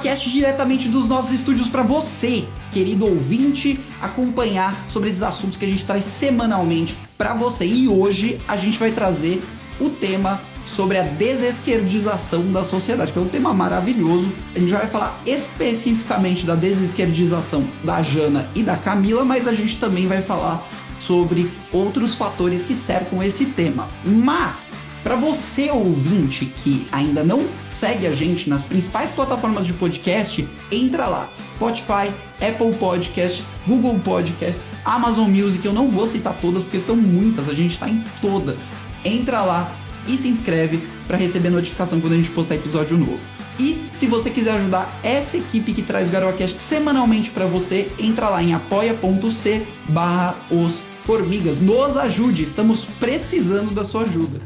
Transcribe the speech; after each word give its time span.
GaroaCast 0.00 0.30
diretamente 0.30 0.88
dos 0.88 1.06
nossos 1.06 1.32
estúdios 1.32 1.68
para 1.68 1.82
você, 1.82 2.44
querido 2.72 3.06
ouvinte, 3.06 3.78
acompanhar 4.00 4.74
sobre 4.88 5.10
esses 5.10 5.22
assuntos 5.22 5.56
que 5.56 5.64
a 5.64 5.68
gente 5.68 5.84
traz 5.84 6.04
semanalmente 6.04 6.96
para 7.18 7.34
você. 7.34 7.66
E 7.66 7.86
hoje 7.86 8.40
a 8.48 8.56
gente 8.56 8.78
vai 8.78 8.90
trazer 8.90 9.42
o 9.78 9.90
tema 9.90 10.40
sobre 10.64 10.98
a 10.98 11.02
desesquerdização 11.02 12.50
da 12.50 12.64
sociedade, 12.64 13.12
que 13.12 13.18
é 13.18 13.22
um 13.22 13.28
tema 13.28 13.52
maravilhoso. 13.52 14.32
A 14.54 14.58
gente 14.58 14.72
vai 14.72 14.86
falar 14.86 15.20
especificamente 15.26 16.46
da 16.46 16.54
desesquerdização 16.54 17.68
da 17.84 18.02
Jana 18.02 18.48
e 18.54 18.62
da 18.62 18.76
Camila, 18.76 19.24
mas 19.24 19.46
a 19.46 19.52
gente 19.52 19.78
também 19.78 20.06
vai 20.06 20.22
falar 20.22 20.66
sobre 20.98 21.50
outros 21.72 22.14
fatores 22.14 22.62
que 22.62 22.74
cercam 22.74 23.22
esse 23.22 23.46
tema. 23.46 23.88
Mas 24.04 24.64
para 25.02 25.16
você 25.16 25.70
ouvinte 25.70 26.46
que 26.46 26.86
ainda 26.92 27.24
não 27.24 27.46
segue 27.72 28.06
a 28.06 28.14
gente 28.14 28.48
nas 28.48 28.62
principais 28.62 29.10
plataformas 29.10 29.66
de 29.66 29.72
podcast, 29.72 30.46
entra 30.70 31.06
lá. 31.06 31.28
Spotify, 31.56 32.10
Apple 32.40 32.72
Podcasts, 32.78 33.46
Google 33.66 33.98
Podcasts, 34.00 34.64
Amazon 34.84 35.28
Music, 35.28 35.64
eu 35.64 35.74
não 35.74 35.90
vou 35.90 36.06
citar 36.06 36.34
todas 36.40 36.62
porque 36.62 36.80
são 36.80 36.96
muitas, 36.96 37.48
a 37.48 37.54
gente 37.54 37.72
está 37.72 37.88
em 37.88 38.02
todas. 38.20 38.70
Entra 39.04 39.42
lá 39.42 39.70
e 40.06 40.16
se 40.16 40.28
inscreve 40.28 40.82
para 41.06 41.18
receber 41.18 41.50
notificação 41.50 42.00
quando 42.00 42.14
a 42.14 42.16
gente 42.16 42.30
postar 42.30 42.54
episódio 42.54 42.96
novo. 42.96 43.20
E 43.58 43.78
se 43.92 44.06
você 44.06 44.30
quiser 44.30 44.52
ajudar 44.52 44.98
essa 45.02 45.36
equipe 45.36 45.74
que 45.74 45.82
traz 45.82 46.08
o 46.08 46.10
GaroaCast 46.10 46.56
semanalmente 46.56 47.30
para 47.30 47.44
você, 47.44 47.92
entra 47.98 48.30
lá 48.30 48.42
em 48.42 48.54
apoia.c 48.54 49.66
barra 49.86 50.38
os 50.50 50.80
formigas. 51.02 51.60
Nos 51.60 51.96
ajude, 51.98 52.42
estamos 52.42 52.86
precisando 52.98 53.74
da 53.74 53.84
sua 53.84 54.02
ajuda. 54.02 54.40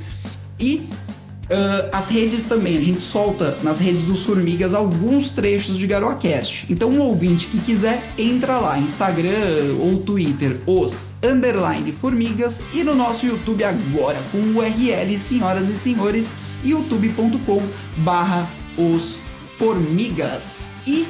E 0.65 0.77
uh, 0.77 1.91
as 1.93 2.09
redes 2.09 2.45
também, 2.45 2.79
a 2.79 2.81
gente 2.81 3.03
solta 3.03 3.59
nas 3.63 3.79
redes 3.79 4.05
dos 4.05 4.23
Formigas 4.23 4.73
alguns 4.73 5.29
trechos 5.29 5.77
de 5.77 5.87
GaroaCast. 5.87 6.65
Então, 6.71 6.89
um 6.89 7.01
ouvinte 7.01 7.49
que 7.49 7.61
quiser, 7.61 8.15
entra 8.17 8.57
lá, 8.57 8.79
Instagram 8.79 9.77
ou 9.79 9.99
Twitter, 9.99 10.59
os 10.67 11.05
underline 11.23 11.93
Formigas, 11.93 12.63
e 12.73 12.83
no 12.83 12.95
nosso 12.95 13.27
YouTube 13.27 13.63
agora, 13.63 14.23
com 14.33 14.39
o 14.39 14.57
URL, 14.57 15.19
senhoras 15.19 15.69
e 15.69 15.75
senhores, 15.75 16.31
youtube.com 16.65 17.63
barra 17.99 18.49
os 18.79 19.21
Formigas. 19.59 20.71
E, 20.87 21.07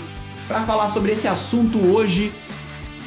para 0.49 0.63
falar 0.63 0.89
sobre 0.89 1.13
esse 1.13 1.29
assunto 1.29 1.79
hoje, 1.79 2.33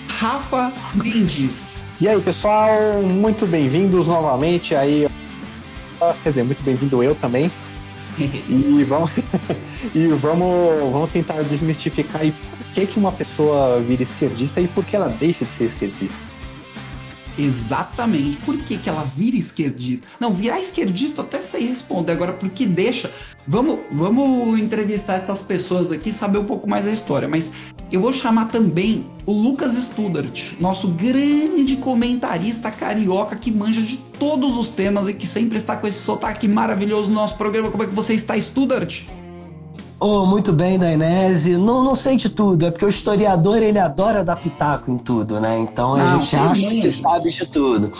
Rafa 0.07 0.71
Mendes. 0.95 1.83
E 1.99 2.07
aí, 2.07 2.21
pessoal, 2.21 3.01
muito 3.03 3.45
bem-vindos 3.45 4.07
novamente 4.07 4.73
aí 4.73 5.09
quer 6.23 6.29
dizer, 6.29 6.43
muito 6.43 6.63
bem-vindo 6.63 7.01
eu 7.03 7.15
também. 7.15 7.51
e 8.19 8.83
vamos, 8.83 9.11
e 9.93 10.07
vamos, 10.07 10.79
vamos 10.91 11.11
tentar 11.11 11.43
desmistificar 11.43 12.25
e 12.25 12.31
por 12.31 12.73
que, 12.73 12.87
que 12.87 12.99
uma 12.99 13.11
pessoa 13.11 13.79
vira 13.79 14.03
esquerdista 14.03 14.59
e 14.59 14.67
por 14.67 14.83
que 14.83 14.95
ela 14.95 15.07
deixa 15.07 15.45
de 15.45 15.51
ser 15.51 15.65
esquerdista. 15.65 16.27
Exatamente. 17.37 18.37
Por 18.37 18.57
que, 18.57 18.77
que 18.77 18.89
ela 18.89 19.03
vira 19.03 19.37
esquerdista? 19.37 20.07
Não, 20.19 20.33
virar 20.33 20.59
esquerdista 20.59 21.21
eu 21.21 21.25
até 21.25 21.39
sei 21.39 21.67
responder. 21.67 22.13
Agora, 22.13 22.33
por 22.33 22.49
que 22.49 22.65
deixa? 22.65 23.11
Vamos, 23.45 23.79
vamos 23.91 24.59
entrevistar 24.59 25.17
essas 25.17 25.41
pessoas 25.41 25.91
aqui 25.91 26.11
saber 26.11 26.39
um 26.39 26.45
pouco 26.45 26.67
mais 26.67 26.85
da 26.85 26.91
história. 26.91 27.27
Mas 27.27 27.51
eu 27.91 28.01
vou 28.01 28.11
chamar 28.11 28.45
também 28.45 29.05
o 29.25 29.33
Lucas 29.33 29.73
Studart, 29.73 30.53
nosso 30.59 30.89
grande 30.89 31.75
comentarista 31.77 32.71
carioca 32.71 33.35
que 33.35 33.51
manja 33.51 33.81
de 33.81 33.97
todos 33.97 34.57
os 34.57 34.69
temas 34.69 35.07
e 35.07 35.13
que 35.13 35.27
sempre 35.27 35.57
está 35.57 35.75
com 35.75 35.87
esse 35.87 35.99
sotaque 35.99 36.47
maravilhoso 36.47 37.09
no 37.09 37.15
nosso 37.15 37.37
programa. 37.37 37.69
Como 37.71 37.83
é 37.83 37.87
que 37.87 37.93
você 37.93 38.13
está, 38.13 38.39
Studart? 38.39 39.03
Oh, 39.99 40.27
muito 40.27 40.53
bem, 40.53 40.77
Dainese. 40.77 41.57
Não, 41.57 41.83
não 41.83 41.95
sei 41.95 42.17
de 42.17 42.29
tudo, 42.29 42.67
é 42.67 42.69
porque 42.69 42.85
o 42.85 42.89
historiador 42.89 43.57
ele 43.63 43.79
adora 43.79 44.23
dar 44.23 44.35
pitaco 44.35 44.91
em 44.91 44.97
tudo, 44.97 45.39
né? 45.39 45.57
Então 45.57 45.95
a 45.95 45.97
não, 45.97 46.23
gente 46.23 46.35
acha 46.35 46.69
que 46.69 46.91
sabe 46.91 47.31
de 47.31 47.47
tudo. 47.47 47.91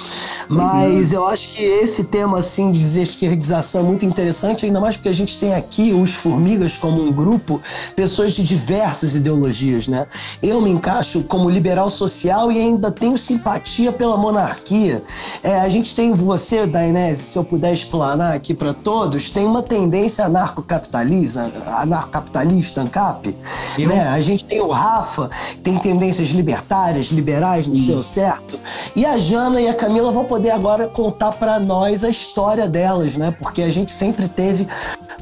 Mas 0.47 1.11
eu 1.11 1.25
acho 1.25 1.53
que 1.53 1.63
esse 1.63 2.03
tema 2.03 2.37
assim 2.37 2.71
de 2.71 2.79
desesquerdização 2.79 3.81
é 3.81 3.83
muito 3.83 4.05
interessante, 4.05 4.63
ainda 4.63 4.79
mais 4.79 4.95
porque 4.95 5.09
a 5.09 5.13
gente 5.13 5.39
tem 5.39 5.55
aqui 5.55 5.91
os 5.91 6.13
formigas 6.13 6.77
como 6.77 7.01
um 7.01 7.11
grupo, 7.11 7.59
pessoas 7.95 8.33
de 8.33 8.43
diversas 8.43 9.15
ideologias, 9.15 9.87
né? 9.87 10.05
Eu 10.41 10.61
me 10.61 10.69
encaixo 10.69 11.23
como 11.23 11.49
liberal 11.49 11.89
social 11.89 12.51
e 12.51 12.59
ainda 12.59 12.91
tenho 12.91 13.17
simpatia 13.17 13.91
pela 13.91 14.15
monarquia. 14.15 15.01
É, 15.41 15.59
a 15.59 15.67
gente 15.67 15.95
tem 15.95 16.13
você, 16.13 16.67
Dainese, 16.67 17.23
se 17.23 17.39
eu 17.39 17.43
puder 17.43 17.73
explanar 17.73 18.35
aqui 18.35 18.53
para 18.53 18.71
todos, 18.71 19.31
tem 19.31 19.47
uma 19.47 19.63
tendência 19.63 20.25
anarcocapitalista 20.25 21.51
anarcocapitalista, 21.87 22.81
ANCAP. 22.81 23.35
Né? 23.77 24.07
A 24.07 24.21
gente 24.21 24.45
tem 24.45 24.61
o 24.61 24.69
Rafa, 24.69 25.29
tem 25.63 25.77
tendências 25.79 26.29
libertárias, 26.29 27.07
liberais 27.07 27.67
no 27.67 27.77
seu 27.77 28.03
certo. 28.03 28.59
E 28.95 29.05
a 29.05 29.17
Jana 29.17 29.61
e 29.61 29.67
a 29.67 29.73
Camila 29.73 30.11
vão 30.11 30.25
poder 30.25 30.51
agora 30.51 30.87
contar 30.87 31.31
para 31.33 31.59
nós 31.59 32.03
a 32.03 32.09
história 32.09 32.67
delas, 32.67 33.15
né? 33.15 33.35
Porque 33.39 33.61
a 33.61 33.71
gente 33.71 33.91
sempre 33.91 34.27
teve 34.27 34.67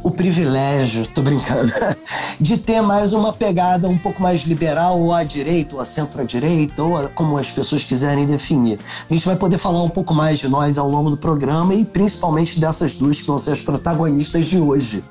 o 0.04 0.12
privilégio, 0.12 1.08
tô 1.08 1.22
brincando, 1.22 1.74
de 2.40 2.58
ter 2.58 2.82
mais 2.82 3.12
uma 3.12 3.34
pegada 3.34 3.88
um 3.88 3.98
pouco 3.98 4.22
mais 4.22 4.42
liberal, 4.42 5.00
ou 5.02 5.14
à 5.14 5.24
direita, 5.24 5.76
ou 5.76 5.82
à 5.82 5.86
centro-direita, 5.86 6.84
ou 6.84 7.10
como 7.10 7.38
as 7.38 7.52
pessoas 7.52 7.84
quiserem 7.84 8.26
definir. 8.26 8.80
A 9.10 9.14
gente 9.14 9.26
vai 9.26 9.36
poder 9.36 9.58
falar 9.58 9.82
um 9.82 9.90
pouco 9.90 10.14
mais 10.14 10.40
de 10.40 10.48
nós 10.48 10.78
ao 10.78 10.90
longo 10.90 11.10
do 11.10 11.18
programa 11.18 11.74
e 11.74 11.84
principalmente 11.84 12.60
dessas 12.60 12.96
duas 12.96 13.20
que 13.20 13.28
vão 13.28 13.38
ser 13.38 13.52
as 13.52 13.62
protagonistas 13.62 14.46
de 14.46 14.60
hoje. 14.60 15.04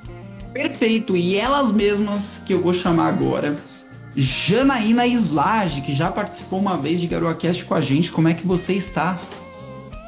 Perfeito. 0.55 1.17
E 1.17 1.37
elas 1.37 1.73
mesmas 1.73 2.41
que 2.47 2.55
eu 2.55 2.63
vou 2.63 2.73
chamar 2.73 3.09
agora. 3.09 3.57
Janaína 4.15 5.05
Slage, 5.09 5.81
que 5.81 5.93
já 5.93 6.11
participou 6.11 6.61
uma 6.61 6.79
vez 6.79 7.01
de 7.01 7.09
GaroaCast 7.09 7.65
com 7.65 7.75
a 7.75 7.81
gente. 7.81 8.13
Como 8.13 8.29
é 8.29 8.35
que 8.35 8.47
você 8.47 8.73
está? 8.75 9.19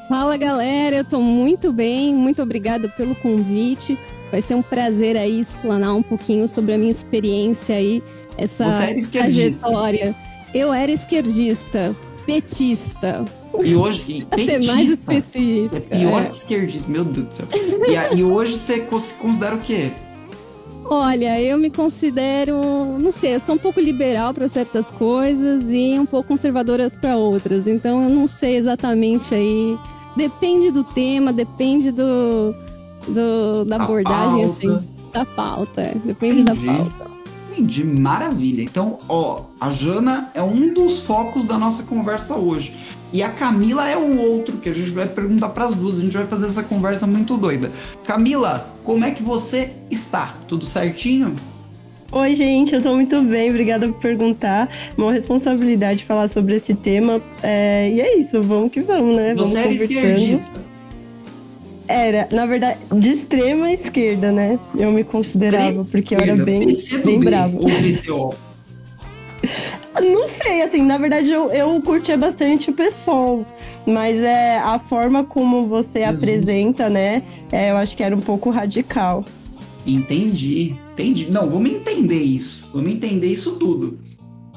Fala 0.09 0.37
galera, 0.37 0.95
eu 0.95 1.05
tô 1.05 1.21
muito 1.21 1.73
bem, 1.73 2.15
muito 2.15 2.41
obrigada 2.41 2.89
pelo 2.89 3.17
convite. 3.17 3.99
Vai 4.31 4.41
ser 4.41 4.55
um 4.55 4.63
prazer 4.63 5.17
aí 5.17 5.41
explanar 5.41 5.97
um 5.97 6.03
pouquinho 6.03 6.47
sobre 6.47 6.75
a 6.75 6.79
minha 6.79 6.91
experiência 6.91 7.75
aí, 7.75 8.01
essa 8.39 8.71
trajetória. 9.11 10.15
Eu 10.55 10.73
era 10.73 10.93
esquerdista, 10.93 11.95
petista. 12.25 13.25
E 13.65 13.75
hoje. 13.75 14.25
Pra 14.31 14.39
ser 14.39 14.63
mais 14.65 14.91
específico. 14.91 15.75
É 15.75 15.81
pior 15.81 16.23
é. 16.23 16.27
que 16.27 16.37
esquerdista, 16.37 16.89
meu 16.89 17.05
Deus 17.05 17.27
do 17.27 17.35
céu. 17.35 17.49
E, 17.53 18.17
e 18.19 18.23
hoje 18.23 18.57
você 18.57 18.81
considera 18.81 19.57
o 19.57 19.61
quê? 19.61 19.91
Olha, 20.89 21.41
eu 21.41 21.59
me 21.59 21.69
considero, 21.69 22.57
não 22.99 23.11
sei, 23.11 23.35
eu 23.35 23.41
sou 23.41 23.57
um 23.57 23.59
pouco 23.59 23.81
liberal 23.81 24.33
para 24.33 24.47
certas 24.47 24.91
coisas 24.91 25.73
e 25.73 25.99
um 25.99 26.07
pouco 26.07 26.29
conservadora 26.29 26.89
para 26.91 27.17
outras. 27.17 27.67
Então 27.67 28.05
eu 28.05 28.11
não 28.11 28.27
sei 28.27 28.57
exatamente 28.57 29.35
aí. 29.35 29.77
Depende 30.17 30.71
do 30.71 30.85
tema, 30.85 31.33
depende 31.33 31.91
do, 31.91 32.55
do 33.09 33.65
da 33.67 33.77
abordagem, 33.77 34.45
assim, 34.45 34.79
da 35.13 35.25
pauta. 35.25 35.81
É. 35.83 35.95
Depende 36.05 36.41
Entendi. 36.41 36.67
da 36.67 36.73
pauta. 36.73 37.06
Entendi, 37.57 37.85
maravilha. 37.85 38.63
Então, 38.63 38.99
ó, 39.09 39.45
a 39.59 39.71
Jana 39.71 40.31
é 40.35 40.43
um 40.43 40.75
dos 40.75 41.01
focos 41.01 41.47
da 41.47 41.57
nossa 41.57 41.83
conversa 41.85 42.37
hoje. 42.37 42.75
E 43.15 43.23
a 43.23 43.31
Camila 43.31 43.89
é 43.89 43.97
o 43.97 44.19
outro, 44.19 44.59
que 44.59 44.69
a 44.69 44.75
gente 44.75 44.91
vai 44.91 45.07
perguntar 45.07 45.49
para 45.49 45.65
as 45.65 45.75
duas. 45.75 45.99
A 45.99 46.03
gente 46.03 46.15
vai 46.15 46.27
fazer 46.27 46.49
essa 46.49 46.63
conversa 46.63 47.07
muito 47.07 47.35
doida. 47.39 47.73
Camila, 48.05 48.75
como 48.85 49.07
é 49.07 49.11
que 49.11 49.23
você 49.23 49.73
está? 49.91 50.35
Tudo 50.47 50.67
certinho? 50.67 51.35
Oi, 52.13 52.37
gente, 52.37 52.75
eu 52.75 52.83
tô 52.83 52.95
muito 52.95 53.21
bem, 53.23 53.49
obrigada 53.49 53.89
por 53.89 54.01
perguntar. 54.01 54.69
Uma 54.97 55.13
responsabilidade 55.13 56.05
falar 56.05 56.29
sobre 56.29 56.57
esse 56.57 56.75
tema. 56.75 57.23
É... 57.43 57.91
E 57.91 58.01
é 58.03 58.19
isso, 58.19 58.43
vamos 58.43 58.71
que 58.71 58.83
vamos, 58.83 59.17
né? 59.17 59.35
Você 59.35 59.55
vamos 59.55 59.57
era 59.57 59.69
esquerdista? 59.71 60.67
Era, 61.89 62.29
na 62.33 62.47
verdade, 62.47 62.79
de 62.93 63.11
extrema 63.11 63.73
esquerda, 63.73 64.33
né? 64.33 64.59
Eu 64.77 64.91
me 64.91 65.05
considerava, 65.05 65.67
extrema 65.67 65.85
porque 65.85 66.15
eu 66.15 66.19
era 66.19 66.37
bem, 66.37 66.67
bem 67.05 67.21
bravo. 67.21 67.59
Ou 67.59 67.65
PCO? 67.65 68.35
Não 70.01 70.29
sei, 70.43 70.63
assim, 70.63 70.83
na 70.83 70.99
verdade 70.99 71.31
eu, 71.31 71.51
eu 71.51 71.81
curtia 71.81 72.19
bastante 72.19 72.71
o 72.71 72.73
pessoal, 72.73 73.47
mas 73.87 74.17
é 74.19 74.59
a 74.59 74.79
forma 74.79 75.25
como 75.25 75.67
você 75.67 76.01
Jesus. 76.01 76.17
apresenta, 76.17 76.91
né? 76.91 77.23
É, 77.51 77.71
eu 77.71 77.77
acho 77.77 77.97
que 77.97 78.03
era 78.03 78.15
um 78.15 78.21
pouco 78.21 78.51
radical. 78.51 79.25
Entendi, 79.87 80.77
entendi. 80.93 81.31
Não, 81.31 81.49
vamos 81.49 81.71
entender 81.71 82.21
isso. 82.21 82.69
Vamos 82.75 82.91
entender 82.91 83.29
isso 83.29 83.57
tudo. 83.57 83.99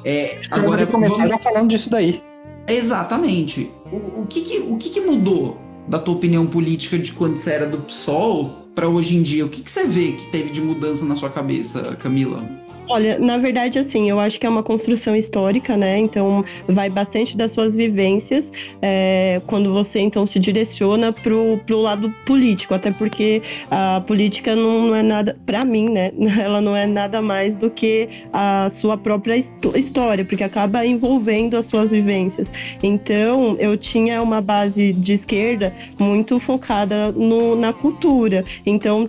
É, 0.03 0.39
agora 0.49 0.87
começar 0.87 1.27
vamos... 1.27 1.43
falando 1.43 1.69
disso 1.69 1.89
daí. 1.89 2.21
Exatamente. 2.67 3.71
O, 3.91 4.21
o, 4.21 4.27
que, 4.27 4.41
que, 4.41 4.59
o 4.59 4.77
que, 4.77 4.89
que 4.89 5.01
mudou 5.01 5.57
da 5.89 5.97
tua 5.97 6.13
opinião 6.13 6.45
política 6.45 6.99
de 6.99 7.11
quando 7.11 7.37
você 7.37 7.49
era 7.49 7.65
do 7.65 7.79
PSOL 7.79 8.69
para 8.75 8.87
hoje 8.87 9.17
em 9.17 9.23
dia? 9.23 9.43
O 9.43 9.49
que, 9.49 9.63
que 9.63 9.71
você 9.71 9.85
vê 9.85 10.11
que 10.11 10.27
teve 10.27 10.51
de 10.51 10.61
mudança 10.61 11.03
na 11.03 11.15
sua 11.15 11.31
cabeça, 11.31 11.95
Camila? 11.95 12.58
Olha, 12.89 13.19
na 13.19 13.37
verdade, 13.37 13.77
assim, 13.77 14.09
eu 14.09 14.19
acho 14.19 14.39
que 14.39 14.47
é 14.47 14.49
uma 14.49 14.63
construção 14.63 15.15
histórica, 15.15 15.77
né? 15.77 15.99
Então, 15.99 16.43
vai 16.67 16.89
bastante 16.89 17.37
das 17.37 17.51
suas 17.51 17.71
vivências 17.71 18.43
é, 18.81 19.39
quando 19.45 19.71
você, 19.71 19.99
então, 19.99 20.25
se 20.25 20.39
direciona 20.39 21.13
pro, 21.13 21.59
pro 21.67 21.77
lado 21.77 22.09
político. 22.25 22.73
Até 22.73 22.91
porque 22.91 23.43
a 23.69 24.01
política 24.01 24.55
não, 24.55 24.87
não 24.87 24.95
é 24.95 25.03
nada, 25.03 25.37
para 25.45 25.63
mim, 25.63 25.87
né? 25.87 26.11
Ela 26.41 26.59
não 26.59 26.75
é 26.75 26.87
nada 26.87 27.21
mais 27.21 27.55
do 27.57 27.69
que 27.69 28.09
a 28.33 28.71
sua 28.73 28.97
própria 28.97 29.37
história, 29.75 30.25
porque 30.25 30.43
acaba 30.43 30.83
envolvendo 30.83 31.57
as 31.57 31.67
suas 31.67 31.91
vivências. 31.91 32.47
Então, 32.81 33.55
eu 33.59 33.77
tinha 33.77 34.19
uma 34.19 34.41
base 34.41 34.93
de 34.93 35.13
esquerda 35.13 35.71
muito 35.99 36.39
focada 36.39 37.11
no, 37.11 37.55
na 37.55 37.71
cultura. 37.71 38.43
Então, 38.65 39.07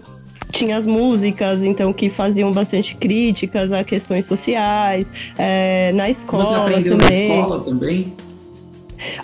tinha 0.51 0.79
as 0.79 0.85
músicas, 0.85 1.63
então, 1.63 1.93
que 1.93 2.11
faziam 2.11 2.53
bastante 2.53 2.95
críticas 2.97 3.73
a 3.73 3.85
questões 3.85 4.27
sociais, 4.27 5.07
é, 5.39 5.93
na 5.93 6.11
escola 6.11 6.45
Você 6.45 6.55
aprendeu 6.55 6.99
também. 6.99 7.29
na 7.29 7.35
escola 7.37 7.61
também? 7.61 8.13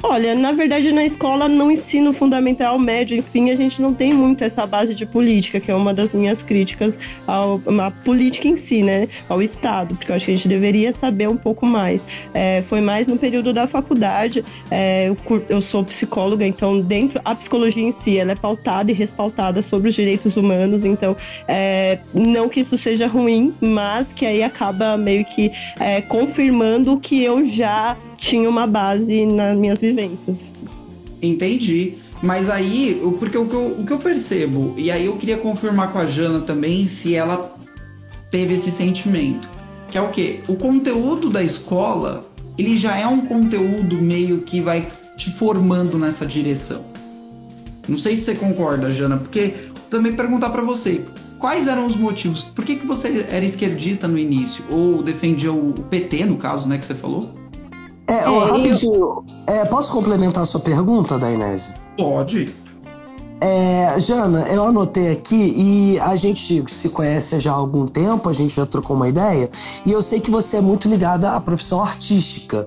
Olha, 0.03 0.35
na 0.35 0.53
verdade, 0.53 0.93
na 0.93 1.05
escola, 1.05 1.49
no 1.49 1.71
ensino 1.71 2.13
fundamental, 2.13 2.79
médio, 2.79 3.17
enfim, 3.17 3.51
a 3.51 3.55
gente 3.55 3.81
não 3.81 3.95
tem 3.95 4.13
muito 4.13 4.43
essa 4.45 4.67
base 4.67 4.95
de 4.95 5.07
política, 5.07 5.61
que 5.61 5.71
é 5.71 5.75
uma 5.75 5.93
das 5.93 6.13
minhas 6.13 6.41
críticas 6.43 6.95
ao, 7.27 7.61
à 7.81 7.91
política 7.91 8.49
em 8.49 8.57
si, 8.59 8.83
né? 8.83 9.09
Ao 9.29 9.43
Estado, 9.43 9.95
porque 9.95 10.11
eu 10.11 10.17
acho 10.17 10.25
que 10.25 10.31
a 10.33 10.35
gente 10.35 10.49
deveria 10.49 10.95
saber 10.95 11.29
um 11.29 11.37
pouco 11.37 11.67
mais. 11.67 12.01
É, 12.33 12.63
foi 12.69 12.81
mais 12.81 13.07
no 13.07 13.17
período 13.17 13.53
da 13.53 13.67
faculdade. 13.67 14.45
É, 14.71 15.09
eu, 15.09 15.17
eu, 15.49 15.61
sou 15.61 15.85
psicóloga, 15.85 16.47
então, 16.47 16.81
dentro 16.81 17.21
a 17.25 17.35
psicologia 17.35 17.83
em 17.83 17.95
si, 18.03 18.19
ela 18.19 18.33
é 18.33 18.37
pautada 18.37 18.91
e 18.91 18.95
respaltada 18.95 19.63
sobre 19.63 19.89
os 19.89 19.95
direitos 19.95 20.37
humanos, 20.37 20.85
então, 20.85 21.17
é, 21.49 21.99
não 22.15 22.49
que 22.49 22.61
isso 22.61 22.79
seja 22.79 23.07
ruim, 23.07 23.53
mas 23.61 24.07
que 24.15 24.27
aí 24.27 24.43
acaba 24.43 24.97
meio 24.97 25.25
que 25.25 25.53
é, 25.79 26.01
confirmando 26.01 26.93
o 26.93 27.01
que 27.01 27.23
eu 27.23 27.49
já 27.49 27.97
tinha 28.19 28.49
uma 28.49 28.67
base 28.67 29.27
nas 29.27 29.57
minhas 29.57 29.79
vivências. 29.79 30.37
Entendi. 31.23 31.95
Mas 32.23 32.49
aí, 32.49 33.01
porque 33.19 33.37
o 33.37 33.47
que, 33.47 33.55
eu, 33.55 33.67
o 33.79 33.85
que 33.85 33.93
eu 33.93 33.99
percebo, 33.99 34.75
e 34.77 34.91
aí 34.91 35.07
eu 35.07 35.17
queria 35.17 35.37
confirmar 35.37 35.93
com 35.93 35.99
a 35.99 36.07
Jana 36.07 36.41
também 36.41 36.87
se 36.87 37.15
ela 37.15 37.55
teve 38.31 38.55
esse 38.55 38.71
sentimento. 38.71 39.49
Que 39.89 39.99
é 39.99 40.01
o 40.01 40.09
quê? 40.09 40.41
O 40.49 40.57
conteúdo 40.57 41.31
da 41.31 41.43
escola, 41.43 42.27
ele 42.59 42.77
já 42.77 42.97
é 42.97 43.07
um 43.07 43.21
conteúdo 43.27 43.97
meio 43.97 44.41
que 44.43 44.61
vai 44.61 44.89
te 45.17 45.31
formando 45.31 45.99
nessa 45.99 46.27
direção. 46.27 46.85
Não 47.89 47.97
sei 47.97 48.17
se 48.17 48.23
você 48.23 48.35
concorda, 48.35 48.91
Jana, 48.91 49.19
porque 49.19 49.55
também 49.89 50.13
perguntar 50.13 50.51
para 50.51 50.63
você, 50.63 51.05
quais 51.39 51.69
eram 51.69 51.87
os 51.87 51.97
motivos? 51.97 52.43
Por 52.43 52.65
que, 52.65 52.77
que 52.77 52.87
você 52.87 53.27
era 53.31 53.45
esquerdista 53.45 54.09
no 54.09 54.19
início? 54.19 54.65
Ou 54.71 55.03
defendia 55.03 55.53
o 55.53 55.73
PT, 55.73 56.25
no 56.25 56.37
caso, 56.37 56.69
né, 56.69 56.79
que 56.79 56.85
você 56.85 56.95
falou? 56.95 57.46
É, 58.07 58.15
é 58.15 58.39
rapidinho. 58.39 58.95
Eu... 58.95 59.25
É, 59.47 59.65
posso 59.65 59.93
complementar 59.93 60.43
a 60.43 60.47
sua 60.47 60.61
pergunta, 60.61 61.19
Dainese? 61.19 61.75
Pode. 61.97 62.55
É, 63.39 64.01
Jana, 64.01 64.47
eu 64.49 64.65
anotei 64.65 65.13
aqui 65.13 65.37
e 65.37 66.01
a 66.01 66.17
gente 66.17 66.65
se 66.69 66.89
conhece 66.89 67.39
já 67.39 67.53
há 67.53 67.55
algum 67.55 67.87
tempo, 67.87 68.29
a 68.29 68.33
gente 68.33 68.55
já 68.55 68.65
trocou 68.65 68.97
uma 68.97 69.09
ideia, 69.09 69.51
e 69.85 69.93
eu 69.93 70.01
sei 70.01 70.21
que 70.21 70.31
você 70.31 70.57
é 70.57 70.61
muito 70.61 70.89
ligada 70.89 71.31
à 71.33 71.41
profissão 71.41 71.83
artística. 71.83 72.67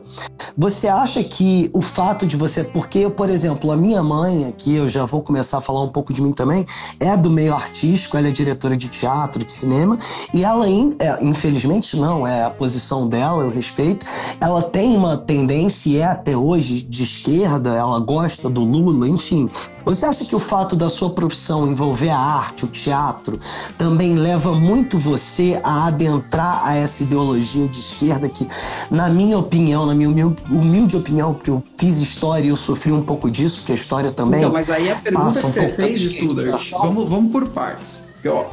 Você 0.56 0.88
acha 0.88 1.24
que 1.24 1.70
o 1.74 1.82
fato 1.82 2.28
de 2.28 2.38
você. 2.38 2.64
Porque, 2.64 3.10
por 3.10 3.30
exemplo, 3.30 3.72
a 3.72 3.78
minha 3.78 4.04
mãe, 4.04 4.46
aqui 4.46 4.76
eu 4.76 4.88
já 4.88 5.06
vou 5.06 5.22
começar 5.22 5.58
a 5.58 5.62
falar 5.62 5.82
um 5.82 5.90
pouco 5.90 6.14
de 6.14 6.22
mim 6.22 6.34
também, 6.34 6.66
é 7.00 7.18
do 7.18 7.32
meio 7.32 7.54
artístico, 7.54 8.16
ela 8.18 8.28
é 8.28 8.32
diretora 8.32 8.78
de 8.78 8.90
teatro, 8.90 9.44
de 9.44 9.52
cinema, 9.52 9.98
e 10.34 10.44
ela, 10.44 10.68
é, 10.68 11.18
infelizmente, 11.22 11.98
não, 11.98 12.28
é 12.28 12.44
a 12.44 12.50
posição 12.50 13.08
dela, 13.08 13.44
eu 13.44 13.50
respeito, 13.50 14.06
ela 14.40 14.62
tem 14.62 14.96
uma 14.96 15.18
tendência, 15.18 15.90
e 15.90 15.98
é 15.98 16.06
até 16.06 16.38
hoje, 16.38 16.82
de 16.82 17.04
esquerda, 17.04 17.74
ela 17.74 18.00
gosta 18.00 18.50
do 18.50 18.62
Lula, 18.62 19.08
enfim. 19.08 19.50
Você 19.86 20.06
acha 20.06 20.26
que 20.26 20.36
o 20.36 20.40
fato 20.40 20.76
da 20.76 20.90
sua 20.90 21.10
profissão 21.12 21.68
envolver 21.68 22.10
a 22.10 22.18
arte, 22.18 22.66
o 22.66 22.68
teatro, 22.68 23.40
também 23.78 24.16
leva 24.16 24.54
muito 24.54 25.00
você 25.00 25.60
a 25.64 25.88
adentrar 25.88 26.62
a 26.66 26.76
essa 26.76 27.04
ideologia 27.04 27.68
de 27.68 27.80
esquerda 27.80 28.30
que, 28.30 28.48
na 28.92 29.10
minha 29.10 29.38
opinião, 29.38 29.86
na 29.86 29.96
minha 29.96 30.10
humilde 30.50 30.96
opinião, 30.96 31.34
porque 31.34 31.50
eu 31.50 31.64
fiz 31.78 31.98
história 31.98 32.46
e 32.46 32.50
eu 32.50 32.58
sofri 32.58 32.92
um 32.92 33.04
pouco 33.04 33.30
disso, 33.30 33.60
porque 33.60 33.72
a 33.72 33.76
história 33.76 34.12
também. 34.12 34.42
Então, 34.42 34.52
mas 34.52 34.70
aí 34.70 34.92
a 34.92 34.96
pergunta 34.96 35.40
que 35.40 35.46
um 35.46 35.52
você 35.52 35.70
fez, 35.70 36.02
Studart, 36.02 36.72
vamos, 36.72 37.10
vamos 37.10 37.32
por 37.32 37.48
partes. 37.50 38.04
Porque, 38.14 38.30
ó, 38.30 38.46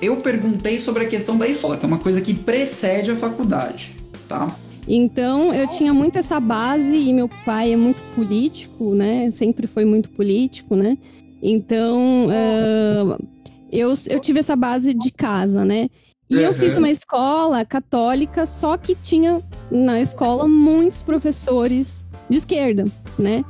eu 0.00 0.16
perguntei 0.16 0.78
sobre 0.80 1.04
a 1.04 1.08
questão 1.08 1.36
da 1.36 1.48
escola, 1.48 1.76
que 1.76 1.84
é 1.84 1.88
uma 1.88 1.98
coisa 1.98 2.20
que 2.20 2.34
precede 2.34 3.10
a 3.10 3.16
faculdade, 3.16 3.96
tá? 4.28 4.48
Então 4.88 5.52
eu 5.52 5.66
tinha 5.66 5.92
muito 5.92 6.18
essa 6.18 6.38
base 6.38 6.96
e 6.96 7.12
meu 7.12 7.28
pai 7.44 7.72
é 7.72 7.76
muito 7.76 8.02
político, 8.14 8.94
né? 8.94 9.30
Sempre 9.30 9.66
foi 9.66 9.84
muito 9.84 10.10
político, 10.10 10.76
né? 10.76 10.96
Então 11.42 12.26
uh, 12.28 13.26
eu, 13.70 13.92
eu 14.08 14.20
tive 14.20 14.38
essa 14.38 14.54
base 14.54 14.94
de 14.94 15.10
casa, 15.10 15.64
né? 15.64 15.88
E 16.28 16.36
uhum. 16.36 16.42
eu 16.42 16.54
fiz 16.54 16.76
uma 16.76 16.90
escola 16.90 17.64
católica, 17.64 18.46
só 18.46 18.76
que 18.76 18.94
tinha 18.94 19.42
na 19.70 20.00
escola 20.00 20.48
muitos 20.48 21.02
professores 21.02 22.06
de 22.28 22.36
esquerda, 22.36 22.84
né? 23.18 23.44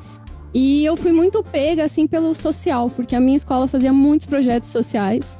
E 0.54 0.84
eu 0.84 0.96
fui 0.96 1.12
muito 1.12 1.42
pega, 1.42 1.84
assim, 1.84 2.06
pelo 2.06 2.34
social, 2.34 2.90
porque 2.90 3.14
a 3.14 3.20
minha 3.20 3.36
escola 3.36 3.66
fazia 3.68 3.92
muitos 3.92 4.26
projetos 4.26 4.70
sociais. 4.70 5.38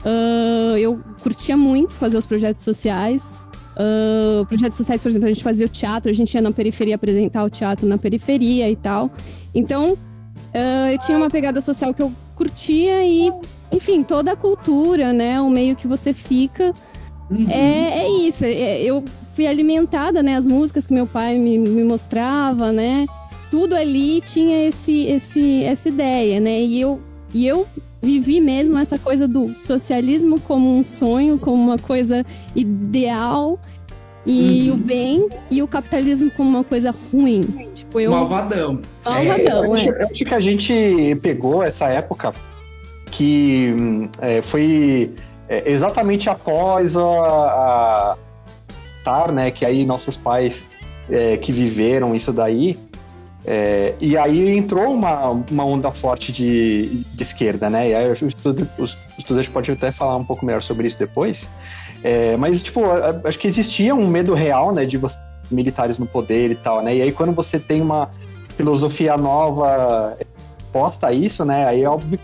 Uh, 0.00 0.76
eu 0.76 1.00
curtia 1.22 1.56
muito 1.56 1.94
fazer 1.94 2.16
os 2.16 2.26
projetos 2.26 2.62
sociais. 2.62 3.34
Uh, 3.74 4.46
projetos 4.46 4.76
sociais, 4.76 5.02
por 5.02 5.08
exemplo, 5.08 5.28
a 5.28 5.32
gente 5.32 5.42
fazia 5.42 5.66
o 5.66 5.68
teatro, 5.68 6.10
a 6.10 6.14
gente 6.14 6.32
ia 6.32 6.40
na 6.40 6.52
periferia 6.52 6.94
apresentar 6.94 7.44
o 7.44 7.50
teatro 7.50 7.86
na 7.86 7.98
periferia 7.98 8.70
e 8.70 8.76
tal. 8.76 9.10
Então, 9.54 9.92
uh, 9.92 10.92
eu 10.92 10.98
tinha 10.98 11.18
uma 11.18 11.28
pegada 11.28 11.60
social 11.60 11.92
que 11.92 12.02
eu 12.02 12.12
curtia 12.36 13.04
e, 13.04 13.32
enfim, 13.72 14.02
toda 14.02 14.32
a 14.32 14.36
cultura, 14.36 15.12
né? 15.12 15.40
O 15.40 15.50
meio 15.50 15.74
que 15.74 15.88
você 15.88 16.12
fica. 16.12 16.72
Uhum. 17.30 17.48
É, 17.48 18.04
é 18.04 18.08
isso. 18.26 18.44
É, 18.44 18.82
eu 18.82 19.04
fui 19.32 19.46
alimentada, 19.46 20.22
né? 20.22 20.36
As 20.36 20.46
músicas 20.46 20.86
que 20.86 20.94
meu 20.94 21.06
pai 21.06 21.38
me, 21.38 21.58
me 21.58 21.82
mostrava, 21.82 22.70
né? 22.70 23.06
Tudo 23.50 23.74
ali 23.74 24.20
tinha 24.20 24.66
esse, 24.66 25.04
esse, 25.06 25.64
essa 25.64 25.88
ideia, 25.88 26.40
né? 26.40 26.60
E 26.60 26.80
eu, 26.80 27.00
e 27.32 27.46
eu 27.46 27.66
vivi 28.04 28.40
mesmo 28.40 28.78
essa 28.78 28.98
coisa 28.98 29.26
do 29.26 29.54
socialismo 29.54 30.38
como 30.40 30.76
um 30.76 30.82
sonho, 30.82 31.38
como 31.38 31.60
uma 31.60 31.78
coisa 31.78 32.24
ideal 32.54 33.58
e 34.26 34.68
uhum. 34.68 34.74
o 34.74 34.78
bem 34.78 35.28
e 35.50 35.62
o 35.62 35.68
capitalismo 35.68 36.30
como 36.30 36.48
uma 36.48 36.64
coisa 36.64 36.94
ruim. 37.12 37.42
Tipo, 37.74 38.00
eu. 38.00 38.10
Malvadão. 38.10 38.80
Malvadão, 39.04 39.76
é. 39.76 39.88
Eu 39.88 40.06
acho 40.06 40.24
que 40.24 40.34
a 40.34 40.40
gente 40.40 41.18
pegou 41.22 41.62
essa 41.62 41.86
época 41.86 42.34
que 43.10 43.72
é, 44.20 44.42
foi 44.42 45.10
é, 45.48 45.70
exatamente 45.70 46.28
após 46.28 46.96
a, 46.96 47.02
a 47.02 48.16
tar, 49.04 49.32
né? 49.32 49.50
Que 49.50 49.64
aí 49.64 49.84
nossos 49.84 50.16
pais 50.16 50.62
é, 51.10 51.36
que 51.36 51.52
viveram 51.52 52.14
isso 52.14 52.32
daí 52.32 52.78
é, 53.46 53.94
e 54.00 54.16
aí 54.16 54.56
entrou 54.56 54.92
uma, 54.92 55.30
uma 55.50 55.64
onda 55.64 55.90
forte 55.92 56.32
de, 56.32 57.04
de 57.14 57.22
esquerda, 57.22 57.68
né? 57.68 57.90
E 57.90 57.94
aí 57.94 58.12
os, 58.12 58.22
os 58.78 58.98
estudantes 59.18 59.48
podem 59.48 59.74
até 59.74 59.92
falar 59.92 60.16
um 60.16 60.24
pouco 60.24 60.44
melhor 60.46 60.62
sobre 60.62 60.86
isso 60.86 60.98
depois. 60.98 61.46
É, 62.02 62.36
mas, 62.36 62.62
tipo, 62.62 62.80
acho 63.24 63.38
que 63.38 63.48
existia 63.48 63.94
um 63.94 64.06
medo 64.06 64.34
real, 64.34 64.72
né, 64.72 64.84
de 64.84 64.98
você, 64.98 65.18
militares 65.50 65.98
no 65.98 66.06
poder 66.06 66.50
e 66.50 66.54
tal, 66.54 66.82
né? 66.82 66.96
E 66.96 67.02
aí 67.02 67.12
quando 67.12 67.32
você 67.32 67.58
tem 67.58 67.80
uma 67.80 68.10
filosofia 68.56 69.16
nova 69.16 70.16
posta 70.72 71.08
a 71.08 71.12
isso, 71.12 71.44
né? 71.44 71.66
Aí 71.66 71.82
é 71.82 71.88
óbvio 71.88 72.18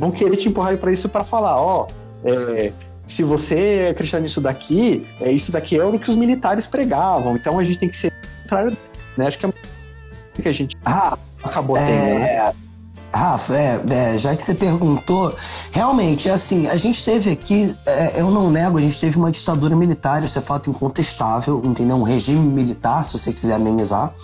vão 0.00 0.10
querer 0.10 0.36
te 0.36 0.48
empurrar 0.48 0.76
para 0.78 0.90
isso 0.90 1.08
para 1.10 1.22
falar, 1.22 1.60
ó, 1.60 1.86
é, 2.24 2.72
se 3.06 3.22
você 3.22 3.88
acreditar 3.90 4.18
nisso 4.18 4.40
daqui, 4.40 5.06
é, 5.20 5.30
isso 5.30 5.52
daqui 5.52 5.76
é 5.76 5.84
o 5.84 5.98
que 5.98 6.08
os 6.08 6.16
militares 6.16 6.66
pregavam, 6.66 7.36
então 7.36 7.58
a 7.58 7.64
gente 7.64 7.78
tem 7.78 7.88
que 7.88 7.96
ser 7.96 8.10
contrário, 8.42 8.76
né? 9.16 9.26
Acho 9.26 9.38
que 9.38 9.44
é 9.44 9.52
que 10.40 10.48
a 10.48 10.52
gente 10.52 10.76
ah, 10.84 11.18
acabou 11.42 11.76
é... 11.76 11.86
tendo, 11.86 12.18
né? 12.20 12.54
Rafa, 13.12 13.54
é, 13.56 13.80
é, 13.90 14.18
já 14.18 14.36
que 14.36 14.42
você 14.42 14.54
perguntou, 14.54 15.34
realmente, 15.72 16.28
é 16.28 16.32
assim, 16.32 16.68
a 16.68 16.76
gente 16.76 17.04
teve 17.04 17.30
aqui, 17.30 17.74
é, 17.84 18.20
eu 18.20 18.30
não 18.30 18.50
nego, 18.50 18.78
a 18.78 18.80
gente 18.80 19.00
teve 19.00 19.18
uma 19.18 19.30
ditadura 19.30 19.74
militar, 19.74 20.22
isso 20.22 20.38
é 20.38 20.42
fato 20.42 20.70
incontestável, 20.70 21.60
entendeu? 21.64 21.96
Um 21.96 22.02
regime 22.02 22.40
militar, 22.40 23.04
se 23.04 23.18
você 23.18 23.32
quiser 23.32 23.54
amenizar. 23.54 24.14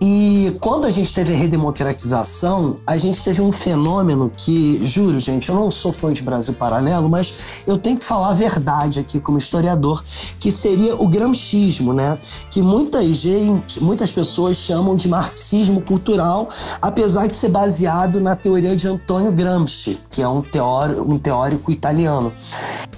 E 0.00 0.54
quando 0.60 0.84
a 0.84 0.90
gente 0.90 1.12
teve 1.12 1.32
a 1.32 1.36
redemocratização, 1.36 2.76
a 2.86 2.98
gente 2.98 3.22
teve 3.22 3.40
um 3.40 3.50
fenômeno 3.50 4.30
que, 4.36 4.84
juro, 4.84 5.18
gente, 5.18 5.48
eu 5.48 5.54
não 5.54 5.70
sou 5.70 5.90
fã 5.90 6.12
de 6.12 6.20
Brasil 6.20 6.52
Paralelo, 6.52 7.08
mas 7.08 7.32
eu 7.66 7.78
tenho 7.78 7.96
que 7.96 8.04
falar 8.04 8.30
a 8.30 8.34
verdade 8.34 9.00
aqui 9.00 9.18
como 9.18 9.38
historiador, 9.38 10.04
que 10.38 10.52
seria 10.52 10.94
o 10.94 11.08
gramscismo, 11.08 11.94
né? 11.94 12.18
Que 12.50 12.60
muita 12.60 13.02
gente, 13.14 13.82
muitas 13.82 14.10
pessoas 14.10 14.58
chamam 14.58 14.96
de 14.96 15.08
marxismo 15.08 15.80
cultural, 15.80 16.50
apesar 16.82 17.26
de 17.26 17.36
ser 17.36 17.48
baseado 17.48 18.15
baseado 18.16 18.20
na 18.20 18.36
teoria 18.36 18.76
de 18.76 18.88
Antonio 18.88 19.32
Gramsci, 19.32 20.00
que 20.10 20.22
é 20.22 20.28
um 20.28 20.42
teórico, 20.42 21.02
um 21.02 21.18
teórico 21.18 21.70
italiano, 21.70 22.32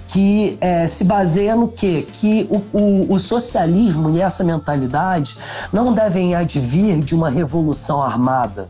que 0.07 0.57
é, 0.59 0.87
se 0.87 1.03
baseia 1.03 1.55
no 1.55 1.67
quê? 1.67 2.07
Que 2.11 2.47
o, 2.49 2.77
o, 2.77 3.13
o, 3.13 3.19
socialismo 3.19 4.15
e 4.15 4.21
essa 4.21 4.43
mentalidade 4.43 5.37
não 5.71 5.93
devem 5.93 6.35
advir 6.35 6.99
de 6.99 7.13
uma 7.13 7.29
revolução 7.29 8.01
armada 8.01 8.69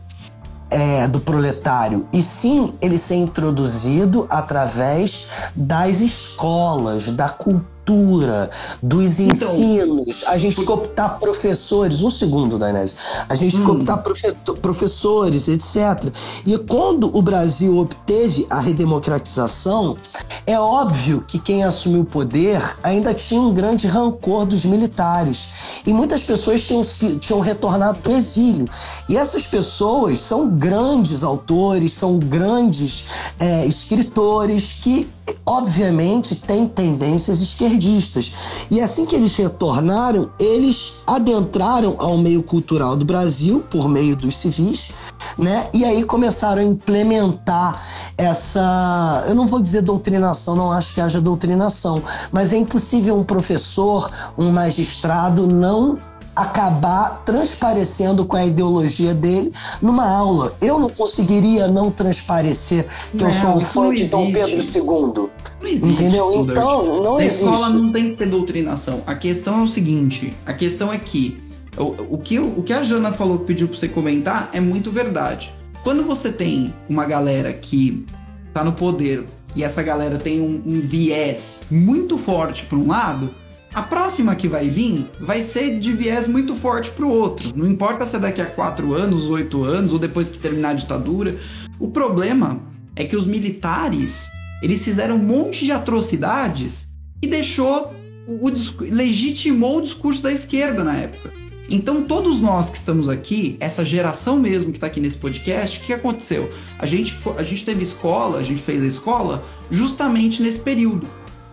é, 0.69 1.07
do 1.07 1.19
proletário, 1.19 2.05
e 2.13 2.21
sim 2.21 2.73
ele 2.81 2.97
ser 2.97 3.15
introduzido 3.15 4.27
através 4.29 5.27
das 5.55 5.99
escolas, 5.99 7.09
da 7.09 7.29
cultura 7.29 7.78
cultura, 7.89 8.51
dos 8.81 9.19
então, 9.19 9.51
ensinos. 9.55 10.24
a 10.27 10.38
gente 10.38 10.63
por... 10.63 10.72
optar 10.72 11.19
professores, 11.19 12.03
um 12.03 12.12
segundo, 12.12 12.60
Dainese. 12.60 12.96
A 13.27 13.36
gente 13.36 13.58
hum. 13.58 13.72
optar 13.72 13.98
profe 13.98 14.31
professores, 14.62 15.48
etc. 15.48 16.13
E 16.46 16.58
quando 16.58 17.15
o 17.15 17.22
Brasil 17.22 17.77
obteve 17.77 18.46
a 18.50 18.60
redemocratização, 18.60 19.98
é 20.46 20.60
óbvio 20.60 21.24
que 21.27 21.39
quem 21.39 21.63
assumiu 21.63 22.01
o 22.01 22.05
poder 22.05 22.62
ainda 22.84 23.13
tinha 23.13 23.41
um 23.41 23.53
grande 23.53 23.88
rancor 23.88 24.46
dos 24.46 24.63
militares. 24.63 25.48
E 25.86 25.91
muitas 25.91 26.22
pessoas 26.24 26.62
tinham, 26.62 26.81
tinham 27.19 27.39
retornado 27.39 28.00
do 28.00 28.12
exílio. 28.12 28.67
E 29.08 29.17
essas 29.17 29.48
pessoas 29.48 30.19
são 30.19 30.50
grandes 30.50 31.24
autores, 31.24 31.93
são 31.93 32.19
grandes 32.19 33.05
é, 33.39 33.65
escritores 33.65 34.74
que 34.74 35.08
obviamente 35.45 36.36
tem 36.36 36.67
tendências 36.67 37.41
esquerdistas. 37.41 38.33
E 38.69 38.81
assim 38.81 39.05
que 39.05 39.15
eles 39.15 39.36
retornaram, 39.36 40.29
eles 40.39 40.93
adentraram 41.05 41.95
ao 41.98 42.17
meio 42.17 42.43
cultural 42.43 42.95
do 42.95 43.05
Brasil 43.05 43.63
por 43.69 43.88
meio 43.88 44.15
dos 44.15 44.38
civis, 44.38 44.89
né? 45.38 45.67
E 45.74 45.86
aí 45.86 46.03
começaram 46.03 46.62
a 46.62 46.65
implementar 46.65 47.83
essa, 48.17 49.24
eu 49.27 49.33
não 49.36 49.48
vou 49.48 49.62
dizer 49.62 49.81
doutrinação, 49.81 50.55
não 50.55 50.71
acho 50.71 50.93
que 50.93 51.01
haja 51.01 51.21
doutrinação, 51.21 52.01
mas 52.31 52.51
é 52.53 52.57
impossível 52.57 53.17
um 53.17 53.24
professor, 53.24 54.12
um 54.38 54.51
magistrado 54.51 55.48
não 55.48 55.98
acabar 56.41 57.24
transparecendo 57.25 58.25
com 58.25 58.36
a 58.36 58.46
ideologia 58.46 59.13
dele 59.13 59.51
numa 59.81 60.08
aula. 60.08 60.55
Eu 60.62 60.79
não 60.79 60.89
conseguiria 60.89 61.67
não 61.67 61.91
transparecer 61.91 62.88
que 63.12 63.24
não, 63.24 63.29
eu 63.29 63.36
sou 63.36 63.58
um 63.58 63.65
fã 63.65 63.93
de 63.93 64.05
Dom 64.05 64.31
Pedro 64.31 64.62
II. 64.62 65.29
Não 65.62 65.67
existe. 65.67 65.93
Entendeu? 65.93 66.46
Então, 66.46 67.03
não 67.03 67.19
existe. 67.19 67.43
escola 67.43 67.69
não 67.69 67.91
tem 67.91 68.12
que 68.12 68.17
ter 68.17 68.27
doutrinação. 68.27 69.01
A 69.05 69.15
questão 69.15 69.60
é 69.60 69.63
o 69.63 69.67
seguinte: 69.67 70.34
a 70.46 70.53
questão 70.53 70.91
é 70.91 70.98
que 70.98 71.41
o, 71.77 72.15
o, 72.15 72.17
que, 72.17 72.39
o 72.39 72.63
que 72.63 72.74
a 72.74 72.81
Jana 72.84 73.12
falou 73.12 73.39
que 73.39 73.46
pediu 73.46 73.67
pra 73.67 73.77
você 73.77 73.88
comentar 73.88 74.50
é 74.53 74.60
muito 74.60 74.91
verdade. 74.91 75.53
Quando 75.84 76.03
você 76.03 76.31
tem 76.31 76.74
uma 76.89 77.05
galera 77.05 77.53
que 77.53 78.05
tá 78.53 78.63
no 78.63 78.74
poder 78.74 79.25
e 79.55 79.63
essa 79.63 79.81
galera 79.81 80.17
tem 80.17 80.41
um, 80.41 80.62
um 80.65 80.81
viés 80.81 81.63
muito 81.72 82.17
forte 82.17 82.65
para 82.65 82.77
um 82.77 82.88
lado, 82.88 83.34
a 83.73 83.81
próxima 83.83 84.35
que 84.35 84.47
vai 84.47 84.67
vir 84.67 85.09
vai 85.19 85.41
ser 85.41 85.79
de 85.79 85.91
viés 85.93 86.27
muito 86.27 86.55
forte 86.55 86.89
pro 86.91 87.09
outro. 87.09 87.51
Não 87.55 87.69
importa 87.69 88.05
se 88.05 88.15
é 88.15 88.19
daqui 88.19 88.41
a 88.41 88.45
quatro 88.45 88.93
anos, 88.93 89.29
oito 89.29 89.63
anos, 89.63 89.93
ou 89.93 89.99
depois 89.99 90.29
que 90.29 90.39
terminar 90.39 90.69
a 90.69 90.73
ditadura. 90.73 91.38
O 91.79 91.89
problema 91.89 92.59
é 92.95 93.03
que 93.03 93.15
os 93.15 93.27
militares 93.27 94.27
eles 94.61 94.83
fizeram 94.83 95.15
um 95.15 95.23
monte 95.23 95.65
de 95.65 95.71
atrocidades 95.71 96.88
e 97.21 97.27
deixou 97.27 97.93
o, 98.27 98.47
o 98.47 98.51
legitimou 98.81 99.77
o 99.77 99.81
discurso 99.81 100.21
da 100.21 100.31
esquerda 100.31 100.83
na 100.83 100.95
época. 100.95 101.31
Então, 101.71 102.03
todos 102.03 102.39
nós 102.39 102.69
que 102.69 102.77
estamos 102.77 103.07
aqui, 103.07 103.55
essa 103.59 103.85
geração 103.85 104.39
mesmo 104.39 104.71
que 104.71 104.77
está 104.77 104.88
aqui 104.88 104.99
nesse 104.99 105.17
podcast, 105.17 105.77
o 105.77 105.83
que 105.83 105.93
aconteceu? 105.93 106.49
A 106.79 106.88
gente, 106.88 107.15
a 107.38 107.43
gente 107.43 107.63
teve 107.63 107.83
escola, 107.83 108.39
a 108.39 108.43
gente 108.43 108.61
fez 108.61 108.81
a 108.81 108.88
escola 108.88 109.45
justamente 109.69 110.41
nesse 110.41 110.59
período 110.59 111.07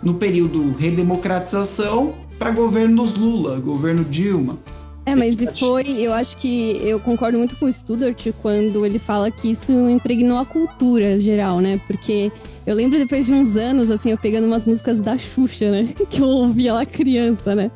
no 0.06 0.14
período 0.14 0.72
redemocratização 0.74 2.14
para 2.38 2.52
governos 2.52 3.16
Lula, 3.16 3.58
governo 3.58 4.04
Dilma. 4.04 4.56
É, 5.04 5.16
mas 5.16 5.42
e 5.42 5.48
foi, 5.48 5.82
eu 6.00 6.12
acho 6.12 6.36
que 6.36 6.78
eu 6.80 7.00
concordo 7.00 7.36
muito 7.36 7.56
com 7.56 7.66
o 7.66 7.72
Studart 7.72 8.28
quando 8.40 8.86
ele 8.86 9.00
fala 9.00 9.32
que 9.32 9.50
isso 9.50 9.72
impregnou 9.90 10.38
a 10.38 10.46
cultura 10.46 11.18
geral, 11.18 11.58
né? 11.58 11.80
Porque 11.88 12.30
eu 12.64 12.76
lembro 12.76 12.96
depois 13.00 13.26
de 13.26 13.32
uns 13.32 13.56
anos, 13.56 13.90
assim, 13.90 14.12
eu 14.12 14.18
pegando 14.18 14.46
umas 14.46 14.64
músicas 14.64 15.02
da 15.02 15.18
Xuxa, 15.18 15.72
né? 15.72 15.88
Que 16.08 16.22
eu 16.22 16.28
ouvia 16.28 16.72
lá 16.72 16.86
criança, 16.86 17.56
né? 17.56 17.68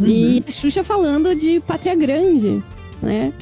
Uhum. 0.00 0.06
E 0.08 0.44
a 0.46 0.50
Xuxa 0.50 0.82
falando 0.82 1.36
de 1.36 1.60
Pátria 1.60 1.94
Grande, 1.94 2.64
né? 3.00 3.32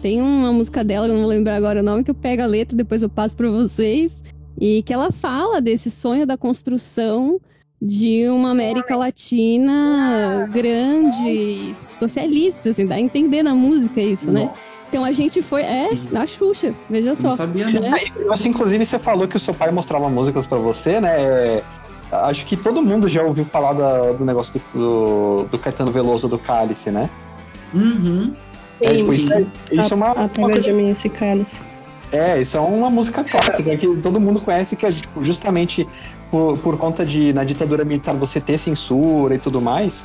Tem 0.00 0.20
uma 0.20 0.52
música 0.52 0.82
dela, 0.82 1.06
eu 1.06 1.12
não 1.12 1.20
vou 1.20 1.28
lembrar 1.28 1.54
agora 1.54 1.78
o 1.78 1.84
nome, 1.84 2.02
que 2.02 2.10
eu 2.10 2.16
pego 2.16 2.42
a 2.42 2.46
letra, 2.46 2.76
depois 2.76 3.00
eu 3.00 3.08
passo 3.08 3.36
para 3.36 3.48
vocês. 3.48 4.24
E 4.60 4.82
que 4.82 4.92
ela 4.92 5.12
fala 5.12 5.60
desse 5.60 5.88
sonho 5.88 6.26
da 6.26 6.36
construção 6.36 7.40
de 7.84 8.28
uma 8.28 8.52
América 8.52 8.94
Latina 8.94 10.48
grande, 10.52 11.74
socialista, 11.74 12.68
assim, 12.68 12.86
dá 12.86 12.94
a 12.94 13.00
entender 13.00 13.42
na 13.42 13.56
música 13.56 14.00
isso, 14.00 14.30
né? 14.30 14.48
Então 14.88 15.04
a 15.04 15.10
gente 15.10 15.42
foi, 15.42 15.62
é, 15.62 15.90
na 16.12 16.24
Xuxa, 16.24 16.72
veja 16.88 17.12
só. 17.16 17.30
Não 17.30 17.36
sabia, 17.36 17.66
né? 17.66 17.92
Assim, 18.30 18.50
inclusive, 18.50 18.86
você 18.86 19.00
falou 19.00 19.26
que 19.26 19.36
o 19.36 19.40
seu 19.40 19.52
pai 19.52 19.72
mostrava 19.72 20.08
músicas 20.08 20.46
para 20.46 20.58
você, 20.58 21.00
né? 21.00 21.20
É, 21.20 21.62
acho 22.12 22.46
que 22.46 22.56
todo 22.56 22.80
mundo 22.80 23.08
já 23.08 23.24
ouviu 23.24 23.44
falar 23.46 23.72
da, 23.72 24.12
do 24.12 24.24
negócio 24.24 24.60
do, 24.72 24.78
do, 24.78 25.44
do, 25.48 25.58
Caetano 25.58 25.90
Veloso 25.90 26.28
do 26.28 26.38
Cálice, 26.38 26.90
né? 26.90 27.10
Uhum. 27.74 28.32
É, 28.80 28.94
tipo, 28.94 29.12
isso, 29.12 29.32
é, 29.32 29.44
isso 29.72 29.92
é 29.92 29.96
uma. 29.96 30.10
Através 30.10 30.62
de 30.62 30.72
mim 30.72 30.90
esse 30.90 31.08
cálice. 31.08 31.71
É, 32.12 32.42
isso 32.42 32.58
é 32.58 32.60
uma 32.60 32.90
música 32.90 33.24
clássica 33.24 33.74
que 33.76 33.96
todo 33.96 34.20
mundo 34.20 34.38
conhece, 34.40 34.76
que 34.76 34.84
é 34.84 34.90
tipo, 34.90 35.24
justamente 35.24 35.88
por, 36.30 36.58
por 36.58 36.76
conta 36.76 37.06
de, 37.06 37.32
na 37.32 37.42
ditadura 37.42 37.84
militar, 37.84 38.14
você 38.14 38.38
ter 38.38 38.58
censura 38.58 39.34
e 39.34 39.38
tudo 39.38 39.62
mais, 39.62 40.04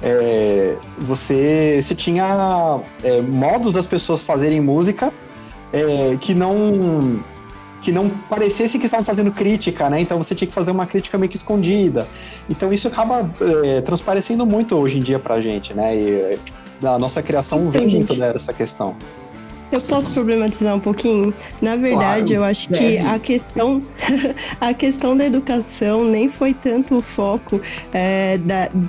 é, 0.00 0.76
você, 0.98 1.80
você 1.82 1.94
tinha 1.96 2.80
é, 3.02 3.20
modos 3.20 3.72
das 3.72 3.86
pessoas 3.86 4.22
fazerem 4.22 4.60
música 4.60 5.12
é, 5.72 6.16
que 6.20 6.32
não 6.32 7.20
que 7.80 7.92
não 7.92 8.10
parecesse 8.10 8.76
que 8.76 8.86
estavam 8.86 9.04
fazendo 9.04 9.30
crítica, 9.30 9.88
né? 9.88 10.00
Então 10.00 10.18
você 10.18 10.34
tinha 10.34 10.48
que 10.48 10.54
fazer 10.54 10.72
uma 10.72 10.84
crítica 10.84 11.16
meio 11.16 11.30
que 11.30 11.36
escondida. 11.36 12.08
Então 12.50 12.72
isso 12.72 12.88
acaba 12.88 13.30
é, 13.64 13.80
transparecendo 13.80 14.44
muito 14.44 14.76
hoje 14.76 14.98
em 14.98 15.00
dia 15.00 15.18
pra 15.18 15.40
gente, 15.40 15.72
né? 15.72 15.96
E 15.96 16.38
a 16.84 16.98
nossa 16.98 17.22
criação 17.22 17.70
vem 17.70 17.86
muito 17.86 18.14
dessa 18.14 18.52
questão. 18.52 18.96
Eu 19.70 19.80
posso 19.82 20.10
problematizar 20.12 20.74
um 20.74 20.80
pouquinho? 20.80 21.32
Na 21.60 21.76
verdade, 21.76 22.28
claro, 22.28 22.32
eu 22.34 22.44
acho 22.44 22.68
deve. 22.70 22.96
que 22.96 22.98
a 22.98 23.18
questão, 23.18 23.82
a 24.60 24.74
questão 24.74 25.16
da 25.16 25.26
educação 25.26 26.04
nem 26.04 26.30
foi 26.30 26.54
tanto 26.54 26.96
o 26.96 27.02
foco 27.02 27.60
é, 27.92 28.38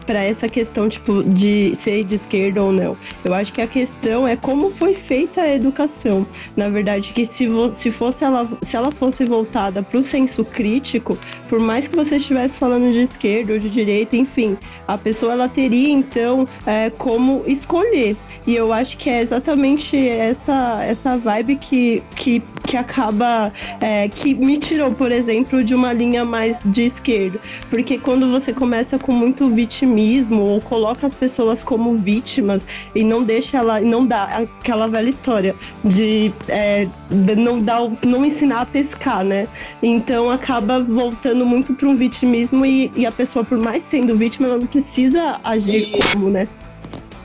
para 0.06 0.24
essa 0.24 0.48
questão 0.48 0.88
tipo 0.88 1.24
de 1.24 1.78
ser 1.84 2.04
de 2.04 2.16
esquerda 2.16 2.64
ou 2.64 2.72
não. 2.72 2.96
Eu 3.24 3.34
acho 3.34 3.52
que 3.52 3.62
a 3.62 3.68
questão 3.68 4.28
é 4.28 4.36
como 4.36 4.72
foi 4.72 4.94
feita 4.94 5.42
a 5.42 5.54
educação. 5.54 6.26
Na 6.56 6.70
verdade, 6.70 7.12
que 7.12 7.26
se, 7.34 7.48
se 7.78 7.92
fosse 7.92 8.24
ela, 8.24 8.48
se 8.68 8.76
ela 8.76 8.92
fosse 8.92 9.26
voltada 9.26 9.84
para 9.84 10.00
o 10.00 10.04
senso 10.04 10.46
crítico, 10.46 11.18
por 11.50 11.60
mais 11.60 11.88
que 11.88 11.96
você 11.96 12.18
estivesse 12.18 12.54
falando 12.58 12.92
de 12.92 13.04
esquerda 13.04 13.54
ou 13.54 13.60
de 13.60 13.70
direita, 13.70 14.16
enfim, 14.16 14.58
a 14.88 14.98
pessoa 14.98 15.34
ela 15.34 15.50
teria 15.50 15.90
então 15.90 16.48
é, 16.66 16.90
como 16.90 17.44
escolher. 17.46 18.16
E 18.48 18.56
eu 18.56 18.74
acho 18.74 18.98
que 18.98 19.10
é 19.10 19.22
exatamente 19.22 19.96
essa, 19.98 20.69
essa 20.84 21.18
vibe 21.18 21.56
que, 21.58 22.04
que, 22.16 22.42
que 22.64 22.78
acaba. 22.78 23.52
É, 23.82 24.08
que 24.08 24.34
me 24.34 24.58
tirou, 24.58 24.92
por 24.92 25.12
exemplo, 25.12 25.64
de 25.64 25.74
uma 25.74 25.94
linha 25.94 26.24
mais 26.26 26.58
de 26.66 26.88
esquerda. 26.88 27.40
Porque 27.70 27.98
quando 27.98 28.30
você 28.32 28.54
começa 28.54 28.98
com 28.98 29.12
muito 29.12 29.48
vitimismo 29.48 30.42
ou 30.42 30.62
coloca 30.62 31.08
as 31.08 31.16
pessoas 31.16 31.62
como 31.64 31.96
vítimas 31.96 32.62
e 32.94 33.04
não 33.04 33.24
deixa 33.24 33.58
ela. 33.58 33.80
não 33.80 34.06
dá 34.06 34.24
aquela 34.24 34.88
velha 34.88 35.10
história 35.10 35.56
de, 35.84 36.32
é, 36.48 36.88
de 37.10 37.36
não, 37.36 37.62
dar, 37.62 37.90
não 38.06 38.26
ensinar 38.26 38.62
a 38.62 38.66
pescar, 38.66 39.24
né? 39.24 39.48
Então 39.82 40.30
acaba 40.30 40.80
voltando 40.82 41.46
muito 41.46 41.74
para 41.74 41.88
um 41.88 41.96
vitimismo 41.96 42.66
e, 42.66 42.92
e 42.96 43.06
a 43.06 43.12
pessoa, 43.12 43.44
por 43.44 43.58
mais 43.58 43.84
sendo 43.90 44.16
vítima, 44.16 44.48
ela 44.48 44.58
não 44.58 44.68
precisa 44.68 45.40
agir 45.44 45.92
como, 45.92 46.30
né? 46.30 46.48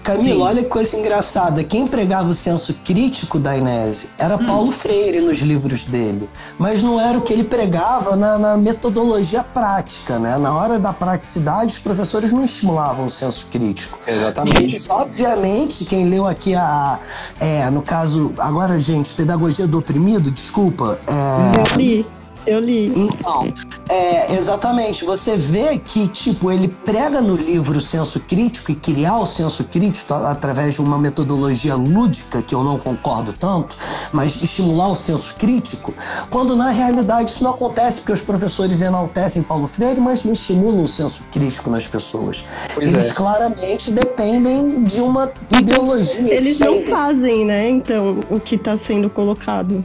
Camilo, 0.04 0.42
olha 0.42 0.62
que 0.62 0.68
coisa 0.68 0.94
engraçada. 0.99 1.64
Quem 1.64 1.88
pregava 1.88 2.28
o 2.28 2.34
senso 2.34 2.75
crítico 2.84 3.38
da 3.38 3.56
Inese 3.56 4.06
era 4.18 4.37
hum. 4.37 4.44
Paulo 4.44 4.70
Freire 4.70 5.18
nos 5.23 5.38
livros 5.38 5.84
dele. 5.84 6.28
Mas 6.58 6.82
não 6.82 7.00
era 7.00 7.16
o 7.16 7.23
que 7.23 7.32
ele 7.32 7.42
pregava 7.42 8.14
na, 8.14 8.38
na, 8.38 8.56
metodologia 8.56 9.42
prática, 9.42 10.18
né? 10.18 10.37
Na 10.37 10.54
hora 10.54 10.78
da 10.78 10.92
praticidade, 10.92 11.73
os 11.73 11.78
professores 11.78 12.30
não 12.30 12.44
estimulavam 12.44 13.06
o 13.06 13.11
senso 13.11 13.46
crítico. 13.50 13.99
Exatamente. 14.06 14.76
E, 14.76 14.90
obviamente, 14.90 15.87
quem 15.87 16.06
leu 16.06 16.26
aqui 16.26 16.54
a. 16.54 16.99
É, 17.40 17.70
no 17.70 17.80
caso, 17.80 18.34
agora, 18.37 18.78
gente, 18.78 19.11
Pedagogia 19.14 19.66
do 19.66 19.78
Oprimido, 19.78 20.30
desculpa. 20.30 20.99
É, 21.06 21.75
Eu 22.46 22.60
li. 22.60 22.92
Então, 22.94 23.52
é, 23.88 24.34
exatamente. 24.36 25.04
Você 25.04 25.36
vê 25.36 25.78
que, 25.78 26.08
tipo, 26.08 26.50
ele 26.50 26.68
prega 26.68 27.20
no 27.20 27.36
livro 27.36 27.78
o 27.78 27.80
senso 27.80 28.20
crítico 28.20 28.70
e 28.70 28.74
criar 28.74 29.18
o 29.18 29.26
senso 29.26 29.64
crítico 29.64 30.14
através 30.14 30.74
de 30.74 30.80
uma 30.80 30.98
metodologia 30.98 31.74
lúdica, 31.74 32.42
que 32.42 32.54
eu 32.54 32.62
não 32.62 32.78
concordo 32.78 33.32
tanto, 33.32 33.76
mas 34.12 34.40
estimular 34.42 34.88
o 34.88 34.94
senso 34.94 35.34
crítico, 35.36 35.94
quando 36.30 36.56
na 36.56 36.70
realidade 36.70 37.30
isso 37.30 37.42
não 37.42 37.52
acontece, 37.52 38.00
porque 38.00 38.12
os 38.12 38.20
professores 38.20 38.80
enaltecem 38.80 39.42
Paulo 39.42 39.66
Freire, 39.66 40.00
mas 40.00 40.24
não 40.24 40.32
estimulam 40.32 40.84
o 40.84 40.88
senso 40.88 41.22
crítico 41.32 41.70
nas 41.70 41.86
pessoas. 41.86 42.44
Pois 42.74 42.88
Eles 42.88 43.06
é. 43.06 43.12
claramente 43.12 43.90
dependem 43.90 44.84
de 44.84 45.00
uma 45.00 45.32
ideologia. 45.50 46.34
Eles 46.34 46.58
não 46.58 46.86
fazem, 46.86 47.44
né, 47.44 47.68
então, 47.70 48.20
o 48.30 48.38
que 48.38 48.56
está 48.56 48.76
sendo 48.78 49.08
colocado. 49.08 49.82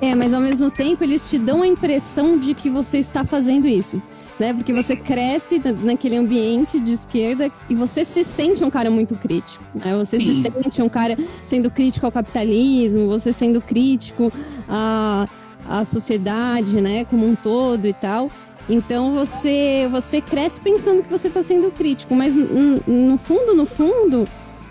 É, 0.00 0.14
mas 0.14 0.34
ao 0.34 0.40
mesmo 0.40 0.70
tempo 0.70 1.04
eles 1.04 1.28
te 1.28 1.38
dão 1.38 1.62
a 1.62 1.66
impressão 1.66 2.38
de 2.38 2.54
que 2.54 2.68
você 2.68 2.98
está 2.98 3.24
fazendo 3.24 3.66
isso. 3.66 4.02
Né? 4.38 4.52
Porque 4.52 4.72
você 4.72 4.96
cresce 4.96 5.60
naquele 5.82 6.16
ambiente 6.16 6.80
de 6.80 6.90
esquerda 6.90 7.52
e 7.68 7.74
você 7.74 8.04
se 8.04 8.24
sente 8.24 8.64
um 8.64 8.70
cara 8.70 8.90
muito 8.90 9.14
crítico. 9.14 9.64
Né? 9.74 9.96
Você 9.96 10.18
Sim. 10.18 10.32
se 10.32 10.42
sente 10.42 10.82
um 10.82 10.88
cara 10.88 11.16
sendo 11.44 11.70
crítico 11.70 12.04
ao 12.04 12.10
capitalismo, 12.10 13.06
você 13.06 13.32
sendo 13.32 13.60
crítico 13.60 14.32
à, 14.68 15.28
à 15.68 15.84
sociedade, 15.84 16.80
né, 16.80 17.04
como 17.04 17.24
um 17.24 17.36
todo 17.36 17.86
e 17.86 17.92
tal. 17.92 18.28
Então 18.68 19.12
você 19.12 19.86
você 19.90 20.20
cresce 20.20 20.60
pensando 20.60 21.02
que 21.02 21.10
você 21.10 21.28
está 21.28 21.42
sendo 21.42 21.70
crítico, 21.70 22.14
mas 22.14 22.34
no 22.34 23.18
fundo, 23.18 23.54
no 23.54 23.66
fundo, 23.66 24.26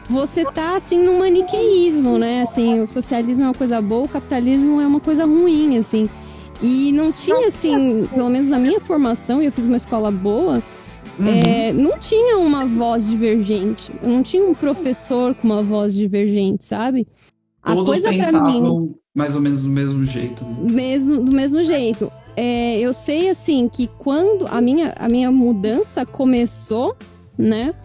você 0.10 0.43
tá 0.45 0.75
assim 0.75 1.03
num 1.03 1.19
maniqueísmo, 1.19 2.17
né? 2.17 2.41
Assim, 2.41 2.81
o 2.81 2.88
socialismo 2.88 3.43
é 3.43 3.48
uma 3.48 3.53
coisa 3.53 3.81
boa, 3.81 4.05
o 4.05 4.10
capitalismo 4.10 4.79
é 4.81 4.88
uma 4.88 5.00
coisa 5.00 5.25
ruim, 5.25 5.77
assim. 5.77 6.10
E 6.62 6.91
não 6.93 7.12
tinha 7.12 7.48
assim, 7.48 8.07
pelo 8.13 8.29
menos 8.29 8.50
na 8.50 8.60
minha 8.60 8.79
formação, 8.79 9.41
e 9.41 9.45
eu 9.45 9.51
fiz 9.51 9.65
uma 9.65 9.77
escola 9.77 10.12
boa, 10.12 10.63
uhum. 11.19 11.27
é, 11.27 11.74
não 11.74 11.98
tinha 11.98 12.38
uma 12.38 12.65
voz 12.65 13.07
divergente. 13.07 13.91
Eu 14.01 14.10
não 14.10 14.24
tinha 14.24 14.45
um 14.45 14.53
professor 14.53 15.36
com 15.36 15.48
uma 15.48 15.63
voz 15.63 15.93
divergente, 15.93 16.63
sabe? 16.63 17.07
A 17.62 17.74
Todos 17.74 17.86
coisa 17.86 18.13
para 18.13 18.41
mim 18.43 18.95
mais 19.13 19.36
ou 19.36 19.41
menos 19.41 19.62
do 19.62 19.69
mesmo 19.69 20.03
jeito. 20.05 20.43
Né? 20.43 20.72
Mesmo 20.72 21.24
do 21.24 21.31
mesmo 21.31 21.63
jeito. 21.63 22.12
É, 22.36 22.79
eu 22.79 22.91
sei 22.93 23.29
assim 23.29 23.69
que 23.69 23.88
quando 24.00 24.48
a 24.48 24.60
minha, 24.60 24.93
a 24.98 25.07
minha 25.07 25.31
mudança 25.31 26.05
começou, 26.05 26.95
né? 27.38 27.75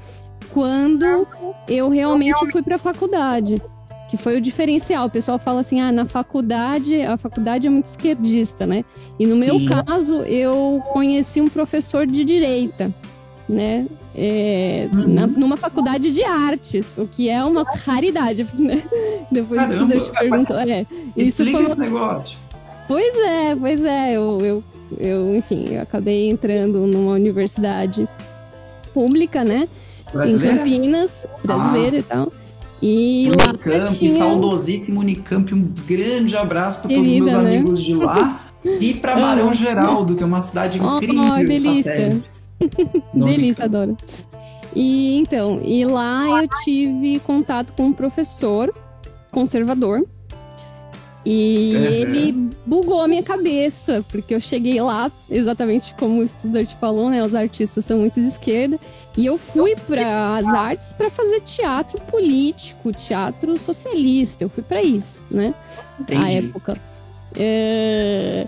Quando 0.59 1.25
eu 1.69 1.89
realmente 1.89 2.51
fui 2.51 2.63
para 2.63 2.75
a 2.75 2.79
faculdade. 2.79 3.63
Que 4.11 4.17
foi 4.17 4.39
o 4.39 4.41
diferencial. 4.41 5.07
O 5.07 5.11
pessoal 5.11 5.39
fala 5.39 5.61
assim: 5.61 5.81
ah, 5.81 5.93
na 5.93 6.05
faculdade, 6.05 7.01
a 7.03 7.17
faculdade 7.17 7.69
é 7.69 7.71
muito 7.71 7.85
esquerdista, 7.85 8.67
né? 8.67 8.85
E 9.21 9.27
no 9.27 9.37
meu 9.37 9.57
Sim. 9.61 9.67
caso, 9.67 10.23
eu 10.23 10.83
conheci 10.93 11.41
um 11.41 11.49
professor 11.49 12.07
de 12.07 12.25
direita, 12.25 12.93
né? 13.49 13.87
É, 14.17 14.89
uhum. 14.93 15.07
na, 15.07 15.27
numa 15.29 15.57
faculdade 15.57 16.11
de 16.11 16.25
artes, 16.25 16.99
o 16.99 17.07
que 17.07 17.29
é 17.29 17.45
uma 17.45 17.63
raridade, 17.63 18.45
né? 18.59 18.83
Depois 19.31 19.69
Caramba, 19.69 19.95
tu 19.95 20.01
te 20.01 20.11
perguntou. 20.11 20.59
É, 20.59 20.85
isso 21.17 21.45
foi 21.45 21.61
uma... 21.61 21.69
esse 21.69 21.79
negócio. 21.79 22.39
Pois 22.89 23.15
é, 23.17 23.55
pois 23.55 23.85
é. 23.85 24.17
Eu, 24.17 24.41
eu, 24.41 24.65
eu, 24.99 25.37
enfim, 25.37 25.67
eu 25.71 25.83
acabei 25.83 26.29
entrando 26.29 26.85
numa 26.85 27.13
universidade 27.13 28.09
pública, 28.93 29.45
né? 29.45 29.69
Brasileira? 30.13 30.55
Em 30.55 30.59
Campinas, 30.59 31.27
brasileira 31.45 31.97
ah. 31.97 32.01
e 32.01 32.03
tal. 32.03 32.33
E 32.81 33.27
Unicamp, 33.27 33.69
lá 33.69 33.87
tinha... 33.89 34.19
saudosíssimo 34.19 35.01
Unicamp, 35.01 35.53
um 35.53 35.73
grande 35.87 36.37
abraço 36.37 36.79
para 36.79 36.89
todos 36.89 37.11
os 37.11 37.19
meus 37.19 37.33
né? 37.33 37.39
amigos 37.39 37.83
de 37.83 37.95
lá. 37.95 38.41
e 38.81 38.95
para 38.95 39.17
Barão 39.17 39.53
Geraldo, 39.53 40.15
que 40.15 40.23
é 40.23 40.27
uma 40.27 40.41
cidade 40.41 40.79
incrível. 40.79 41.23
Oh, 41.25 41.37
delícia. 41.37 42.21
delícia, 43.13 43.65
adoro. 43.65 43.97
E 44.75 45.19
então, 45.19 45.61
e 45.65 45.85
lá 45.85 46.43
eu 46.43 46.49
tive 46.63 47.19
contato 47.21 47.73
com 47.73 47.87
um 47.87 47.93
professor 47.93 48.73
conservador 49.33 50.05
e 51.25 51.75
uhum. 51.75 51.85
ele 51.85 52.33
bugou 52.65 53.03
a 53.03 53.09
minha 53.09 53.23
cabeça, 53.23 54.05
porque 54.11 54.35
eu 54.35 54.41
cheguei 54.41 54.81
lá, 54.81 55.11
exatamente 55.29 55.93
como 55.95 56.21
o 56.21 56.23
estudante 56.23 56.77
falou, 56.77 57.11
né? 57.11 57.23
Os 57.23 57.35
artistas 57.35 57.85
são 57.85 57.99
muito 57.99 58.21
de 58.21 58.27
esquerda. 58.27 58.79
E 59.17 59.27
eu 59.27 59.37
fui 59.37 59.75
para 59.75 60.37
as 60.37 60.47
artes 60.47 60.93
para 60.93 61.11
fazer 61.11 61.41
teatro 61.41 62.01
político, 62.03 62.93
teatro 62.93 63.59
socialista. 63.59 64.45
Eu 64.45 64.49
fui 64.49 64.63
para 64.63 64.83
isso, 64.83 65.19
né? 65.31 65.55
Entendi. 65.99 66.25
A 66.25 66.31
época. 66.31 66.81
É... 67.35 68.47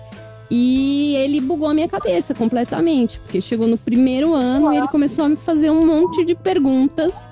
E 0.50 1.14
ele 1.16 1.40
bugou 1.40 1.68
a 1.68 1.74
minha 1.74 1.88
cabeça 1.88 2.34
completamente, 2.34 3.20
porque 3.20 3.40
chegou 3.40 3.68
no 3.68 3.78
primeiro 3.78 4.34
ano 4.34 4.72
e 4.72 4.76
ele 4.76 4.88
começou 4.88 5.24
a 5.24 5.28
me 5.28 5.36
fazer 5.36 5.70
um 5.70 5.86
monte 5.86 6.24
de 6.24 6.34
perguntas 6.34 7.30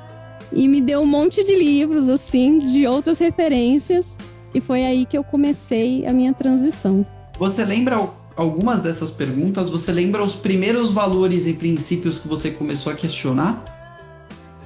e 0.53 0.69
me 0.69 0.81
deu 0.81 1.01
um 1.01 1.07
monte 1.07 1.43
de 1.43 1.55
livros, 1.55 2.09
assim, 2.09 2.59
de 2.59 2.87
outras 2.87 3.19
referências. 3.19 4.17
E 4.55 4.61
foi 4.61 4.85
aí 4.85 5.05
que 5.05 5.17
eu 5.17 5.25
comecei 5.25 6.07
a 6.07 6.13
minha 6.13 6.33
transição. 6.33 7.05
Você 7.39 7.65
lembra 7.65 8.09
algumas 8.37 8.81
dessas 8.81 9.11
perguntas? 9.11 9.69
Você 9.69 9.93
lembra 9.93 10.23
os 10.23 10.35
primeiros 10.35 10.93
valores 10.93 11.47
e 11.47 11.53
princípios 11.53 12.19
que 12.19 12.29
você 12.29 12.51
começou 12.51 12.93
a 12.93 12.95
questionar? 12.95 13.65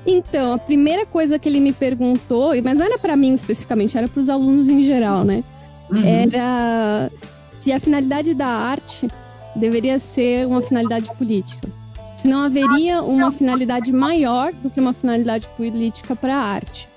Então, 0.07 0.53
a 0.53 0.59
primeira 0.59 1.07
coisa 1.07 1.39
que 1.39 1.49
ele 1.49 1.61
me 1.61 1.73
perguntou, 1.73 2.51
mas 2.63 2.79
não 2.79 2.85
era 2.85 2.99
para 2.99 3.17
mim 3.17 3.33
especificamente, 3.33 3.97
era 3.97 4.09
para 4.09 4.21
os 4.21 4.29
alunos 4.29 4.69
em 4.69 4.83
geral, 4.83 5.25
né? 5.25 5.45
Uhum. 5.91 6.05
Era 6.05 7.11
se 7.59 7.73
a 7.73 7.79
finalidade 7.79 8.35
da 8.35 8.49
arte 8.49 9.09
deveria 9.55 9.99
ser 9.99 10.47
uma 10.47 10.61
finalidade 10.61 11.09
política. 11.17 11.69
Se 12.17 12.27
não 12.27 12.41
haveria 12.41 13.03
uma 13.03 13.31
finalidade 13.31 13.93
maior 13.93 14.53
do 14.53 14.69
que 14.69 14.81
uma 14.81 14.93
finalidade 14.93 15.49
política 15.57 16.15
para 16.17 16.35
a 16.35 16.41
arte. 16.41 16.89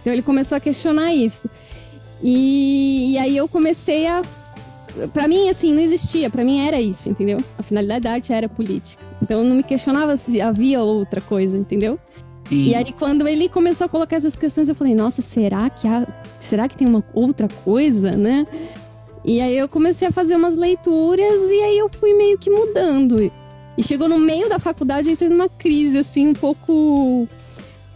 Então 0.00 0.12
ele 0.12 0.22
começou 0.22 0.56
a 0.56 0.60
questionar 0.60 1.12
isso. 1.14 1.48
E, 2.22 3.12
e 3.12 3.18
aí 3.18 3.36
eu 3.36 3.48
comecei 3.48 4.06
a 4.06 4.22
para 5.12 5.26
mim, 5.26 5.48
assim, 5.48 5.72
não 5.72 5.80
existia. 5.80 6.28
para 6.28 6.44
mim 6.44 6.66
era 6.66 6.80
isso, 6.80 7.08
entendeu? 7.08 7.38
A 7.58 7.62
finalidade 7.62 8.02
da 8.02 8.12
arte 8.12 8.32
era 8.32 8.48
política. 8.48 9.02
Então 9.22 9.40
eu 9.40 9.44
não 9.44 9.56
me 9.56 9.62
questionava 9.62 10.16
se 10.16 10.40
havia 10.40 10.82
outra 10.82 11.20
coisa, 11.20 11.56
entendeu? 11.56 11.98
Sim. 12.48 12.64
E 12.64 12.74
aí, 12.74 12.92
quando 12.92 13.26
ele 13.26 13.48
começou 13.48 13.86
a 13.86 13.88
colocar 13.88 14.16
essas 14.16 14.36
questões, 14.36 14.68
eu 14.68 14.74
falei, 14.74 14.94
nossa, 14.94 15.22
será 15.22 15.70
que 15.70 15.88
há. 15.88 16.06
Será 16.38 16.68
que 16.68 16.76
tem 16.76 16.86
uma 16.86 17.02
outra 17.14 17.48
coisa, 17.48 18.16
né? 18.16 18.46
E 19.24 19.40
aí 19.40 19.56
eu 19.56 19.68
comecei 19.68 20.08
a 20.08 20.12
fazer 20.12 20.36
umas 20.36 20.56
leituras 20.56 21.50
e 21.50 21.62
aí 21.62 21.78
eu 21.78 21.88
fui 21.88 22.12
meio 22.12 22.36
que 22.36 22.50
mudando. 22.50 23.32
E 23.78 23.82
chegou 23.82 24.08
no 24.08 24.18
meio 24.18 24.48
da 24.48 24.58
faculdade, 24.58 25.08
eu 25.08 25.12
entrei 25.12 25.30
numa 25.30 25.48
crise, 25.48 25.98
assim, 25.98 26.28
um 26.28 26.34
pouco 26.34 27.26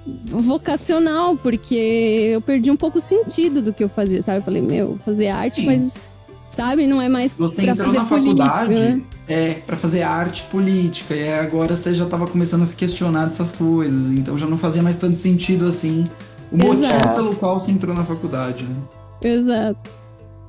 vocacional, 0.06 1.36
porque 1.36 2.30
eu 2.32 2.40
perdi 2.40 2.70
um 2.70 2.76
pouco 2.76 2.98
o 2.98 3.00
sentido 3.00 3.60
do 3.60 3.72
que 3.72 3.82
eu 3.82 3.88
fazia, 3.88 4.22
sabe? 4.22 4.38
Eu 4.38 4.42
falei, 4.42 4.62
meu, 4.62 4.98
fazer 5.04 5.28
arte, 5.28 5.56
Sim. 5.56 5.66
mas, 5.66 6.10
sabe, 6.48 6.86
não 6.86 7.02
é 7.02 7.08
mais 7.08 7.34
você 7.34 7.62
pra 7.62 7.72
entrou 7.72 7.86
fazer 7.86 7.98
na 7.98 8.04
política, 8.04 8.44
faculdade, 8.44 8.74
né? 8.74 9.02
É, 9.28 9.54
para 9.54 9.76
fazer 9.76 10.02
arte 10.02 10.44
política, 10.44 11.14
e 11.14 11.32
agora 11.32 11.76
você 11.76 11.92
já 11.94 12.06
tava 12.06 12.26
começando 12.28 12.62
a 12.62 12.66
se 12.66 12.76
questionar 12.76 13.26
dessas 13.26 13.50
coisas, 13.50 14.12
então 14.12 14.38
já 14.38 14.46
não 14.46 14.56
fazia 14.56 14.82
mais 14.82 14.96
tanto 14.96 15.16
sentido 15.18 15.66
assim 15.66 16.04
o 16.50 16.56
motivo 16.56 16.84
Exato. 16.84 17.14
pelo 17.14 17.34
qual 17.34 17.58
você 17.58 17.70
entrou 17.70 17.94
na 17.94 18.04
faculdade, 18.04 18.62
né? 18.62 18.76
Exato. 19.22 19.90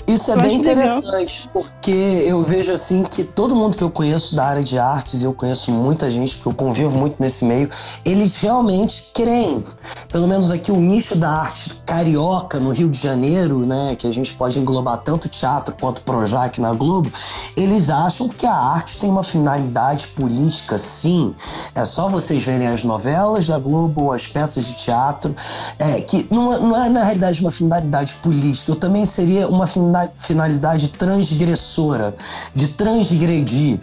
Isso 0.07 0.31
é 0.31 0.37
bem 0.37 0.55
interessante, 0.55 1.49
legal. 1.49 1.49
porque 1.51 1.91
eu 1.91 2.41
vejo 2.41 2.71
assim 2.71 3.03
que 3.03 3.25
todo 3.25 3.53
mundo 3.53 3.75
que 3.75 3.83
eu 3.83 3.91
conheço 3.91 4.33
da 4.33 4.45
área 4.45 4.63
de 4.63 4.79
artes, 4.79 5.19
e 5.19 5.25
eu 5.25 5.33
conheço 5.33 5.69
muita 5.69 6.09
gente, 6.09 6.37
que 6.37 6.45
eu 6.45 6.53
convivo 6.53 6.89
muito 6.91 7.17
nesse 7.19 7.43
meio, 7.43 7.69
eles 8.05 8.37
realmente 8.37 9.11
creem. 9.13 9.65
Pelo 10.07 10.25
menos 10.25 10.49
aqui 10.49 10.71
o 10.71 10.77
nicho 10.77 11.13
da 11.13 11.29
arte 11.29 11.75
carioca 11.85 12.57
no 12.57 12.71
Rio 12.71 12.87
de 12.89 12.97
Janeiro, 12.97 13.65
né, 13.65 13.97
que 13.97 14.07
a 14.07 14.13
gente 14.13 14.33
pode 14.33 14.57
englobar 14.57 14.97
tanto 14.99 15.27
teatro 15.27 15.75
quanto 15.77 16.01
Projac 16.01 16.61
na 16.61 16.71
Globo, 16.71 17.11
eles 17.57 17.89
acham 17.89 18.29
que 18.29 18.45
a 18.45 18.55
arte 18.55 18.97
tem 18.97 19.09
uma 19.09 19.23
finalidade 19.23 20.07
política, 20.07 20.77
sim. 20.77 21.35
É 21.75 21.83
só 21.83 22.07
vocês 22.07 22.41
verem 22.41 22.67
as 22.67 22.81
novelas 22.81 23.47
da 23.47 23.59
Globo 23.59 24.13
as 24.13 24.25
peças 24.25 24.65
de 24.65 24.73
teatro, 24.73 25.35
é, 25.77 25.99
que 25.99 26.25
não, 26.31 26.53
é, 26.53 26.59
não 26.59 26.85
é 26.85 26.87
na 26.87 27.03
realidade 27.03 27.41
uma 27.41 27.51
finalidade 27.51 28.15
política, 28.23 28.71
eu 28.71 28.75
também 28.77 29.05
seria 29.05 29.49
uma 29.49 29.67
finalidade 29.67 29.96
finalidade 30.19 30.89
transgressora, 30.89 32.15
de 32.53 32.67
transgredir, 32.67 33.79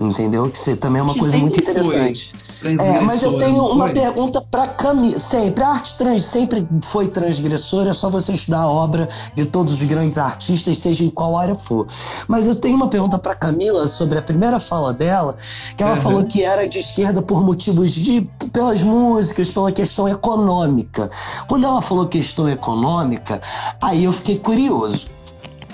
entendeu? 0.00 0.50
Que 0.50 0.76
também 0.76 1.00
é 1.00 1.02
uma 1.02 1.14
que 1.14 1.20
coisa 1.20 1.38
muito 1.38 1.60
interessante. 1.60 2.34
É, 2.64 3.00
mas 3.00 3.22
eu 3.22 3.38
tenho 3.38 3.64
uma 3.66 3.84
foi? 3.84 3.94
pergunta 3.94 4.40
para 4.40 4.66
Camila. 4.66 5.18
Sempre, 5.18 5.62
a 5.62 5.68
arte 5.68 5.96
trans 5.96 6.24
sempre 6.24 6.66
foi 6.88 7.08
transgressora, 7.08 7.90
é 7.90 7.92
só 7.92 8.10
você 8.10 8.32
estudar 8.32 8.62
a 8.62 8.68
obra 8.68 9.08
de 9.34 9.44
todos 9.44 9.74
os 9.74 9.82
grandes 9.82 10.18
artistas, 10.18 10.78
seja 10.78 11.04
em 11.04 11.10
qual 11.10 11.36
área 11.36 11.54
for. 11.54 11.86
Mas 12.26 12.46
eu 12.46 12.56
tenho 12.56 12.74
uma 12.74 12.88
pergunta 12.88 13.18
para 13.18 13.34
Camila 13.34 13.86
sobre 13.86 14.18
a 14.18 14.22
primeira 14.22 14.58
fala 14.58 14.92
dela, 14.92 15.36
que 15.76 15.82
ela 15.82 15.94
uhum. 15.94 16.02
falou 16.02 16.24
que 16.24 16.42
era 16.42 16.68
de 16.68 16.78
esquerda 16.78 17.22
por 17.22 17.44
motivos 17.44 17.92
de 17.92 18.22
pelas 18.52 18.82
músicas, 18.82 19.50
pela 19.50 19.70
questão 19.70 20.08
econômica. 20.08 21.10
Quando 21.46 21.64
ela 21.64 21.80
falou 21.80 22.08
questão 22.08 22.48
econômica, 22.48 23.40
aí 23.80 24.04
eu 24.04 24.12
fiquei 24.12 24.38
curioso 24.38 25.17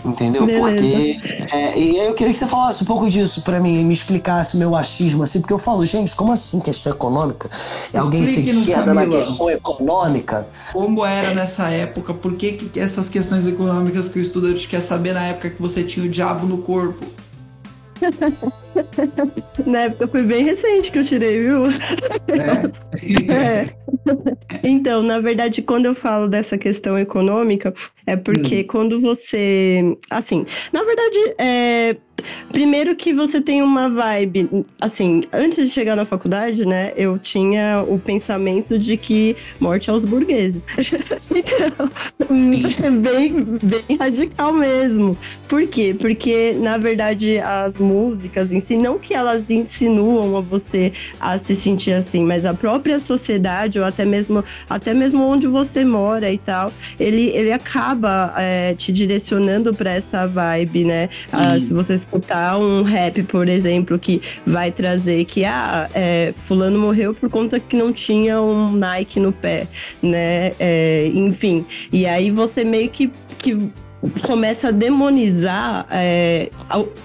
Entendeu? 0.05 0.45
Beleza. 0.45 0.69
Porque. 0.69 1.21
É, 1.51 1.79
e 1.79 1.97
eu 1.99 2.14
queria 2.14 2.33
que 2.33 2.38
você 2.38 2.47
falasse 2.47 2.83
um 2.83 2.87
pouco 2.87 3.09
disso 3.09 3.40
para 3.43 3.59
mim, 3.59 3.83
me 3.85 3.95
explicasse 3.95 4.57
meu 4.57 4.77
achismo, 4.77 5.23
assim, 5.23 5.40
porque 5.40 5.53
eu 5.53 5.59
falo, 5.59 5.85
gente, 5.87 6.14
como 6.14 6.33
assim 6.33 6.61
questão 6.61 6.93
econômica? 6.93 7.51
É 7.93 7.99
alguém 7.99 8.27
ser 8.27 8.40
esquerda 8.40 8.93
na 8.93 9.07
questão 9.07 9.51
econômica? 9.51 10.47
Como 10.73 11.05
era 11.05 11.33
nessa 11.33 11.71
época? 11.71 12.12
Por 12.12 12.35
que, 12.37 12.53
que 12.53 12.79
essas 12.79 13.09
questões 13.09 13.47
econômicas 13.47 14.09
que 14.09 14.19
o 14.19 14.23
estudante 14.23 14.69
quer 14.69 14.81
saber 14.81 15.14
na 15.14 15.25
época 15.25 15.51
que 15.51 15.61
você 15.61 15.83
tinha 15.83 16.05
o 16.05 16.09
diabo 16.09 16.47
no 16.47 16.59
corpo? 16.59 17.05
Na 19.66 19.83
época 19.83 20.09
foi 20.09 20.22
bem 20.22 20.44
recente 20.44 20.90
que 20.90 20.98
eu 20.98 21.04
tirei, 21.04 21.40
viu? 21.40 21.66
É. 21.68 21.72
é. 23.33 23.70
Então, 24.62 25.02
na 25.02 25.20
verdade, 25.20 25.62
quando 25.62 25.87
eu 25.87 25.94
falo 25.94 26.28
dessa 26.28 26.59
questão 26.59 26.98
econômica, 26.98 27.72
é 28.07 28.16
porque 28.16 28.61
hum. 28.61 28.66
quando 28.68 29.00
você. 29.00 29.96
Assim, 30.11 30.44
na 30.72 30.83
verdade, 30.83 31.35
é, 31.38 31.96
Primeiro 32.51 32.95
que 32.97 33.13
você 33.13 33.41
tem 33.41 33.63
uma 33.63 33.89
vibe, 33.89 34.67
assim, 34.81 35.25
antes 35.33 35.67
de 35.67 35.71
chegar 35.73 35.97
na 35.97 36.05
faculdade, 36.05 36.65
né, 36.65 36.93
eu 36.97 37.19
tinha 37.19 37.85
o 37.87 37.99
pensamento 37.99 38.79
de 38.79 38.97
que 38.97 39.37
morte 39.61 39.91
aos 39.91 40.05
burgueses. 40.05 40.61
então, 41.35 41.91
é 42.85 42.91
bem, 42.91 43.45
bem 43.63 43.97
radical 43.99 44.53
mesmo. 44.53 45.17
Por 45.49 45.67
quê? 45.67 45.95
Porque, 45.99 46.53
na 46.53 46.79
verdade, 46.79 47.39
as 47.39 47.75
músicas 47.75 48.51
em 48.53 48.61
si, 48.61 48.77
não 48.77 48.99
que 48.99 49.15
elas 49.15 49.49
insinuam 49.49 50.37
a 50.37 50.41
você 50.41 50.93
a 51.21 51.39
se 51.39 51.57
sentir 51.57 51.93
assim, 51.93 52.25
mas 52.25 52.45
a 52.45 52.55
própria 52.55 52.99
sociedade, 52.99 53.79
ou 53.79 53.85
até 53.85 54.05
mesmo, 54.05 54.45
até 54.69 54.95
mesmo 54.95 55.23
onde 55.23 55.47
você 55.47 55.85
mora 55.85 56.31
e 56.31 56.39
tal, 56.39 56.73
ele, 56.99 57.31
ele 57.31 57.53
acaba 57.53 58.35
é, 58.37 58.75
te 58.75 58.93
direcionando 58.93 59.75
para 59.75 59.93
essa 59.93 60.27
vibe, 60.27 60.85
né? 60.85 61.09
Ah, 61.33 61.59
se 61.59 61.73
você 61.73 61.99
escutar 62.14 62.59
um 62.59 62.83
rap, 62.83 63.22
por 63.24 63.48
exemplo, 63.48 63.98
que 63.98 64.22
vai 64.46 64.70
trazer 64.70 65.24
que, 65.24 65.44
ah, 65.44 65.88
é, 65.94 66.33
fulano 66.46 66.79
morreu 66.79 67.12
por 67.14 67.29
conta 67.29 67.59
que 67.59 67.77
não 67.77 67.92
tinha 67.92 68.40
um 68.40 68.70
Nike 68.70 69.18
no 69.18 69.33
pé, 69.33 69.66
né? 70.00 70.53
É, 70.59 71.11
enfim, 71.12 71.66
e 71.92 72.07
aí 72.07 72.31
você 72.31 72.64
meio 72.64 72.88
que, 72.90 73.11
que 73.38 73.70
começa 74.22 74.68
a 74.68 74.70
demonizar 74.70 75.87
é, 75.90 76.50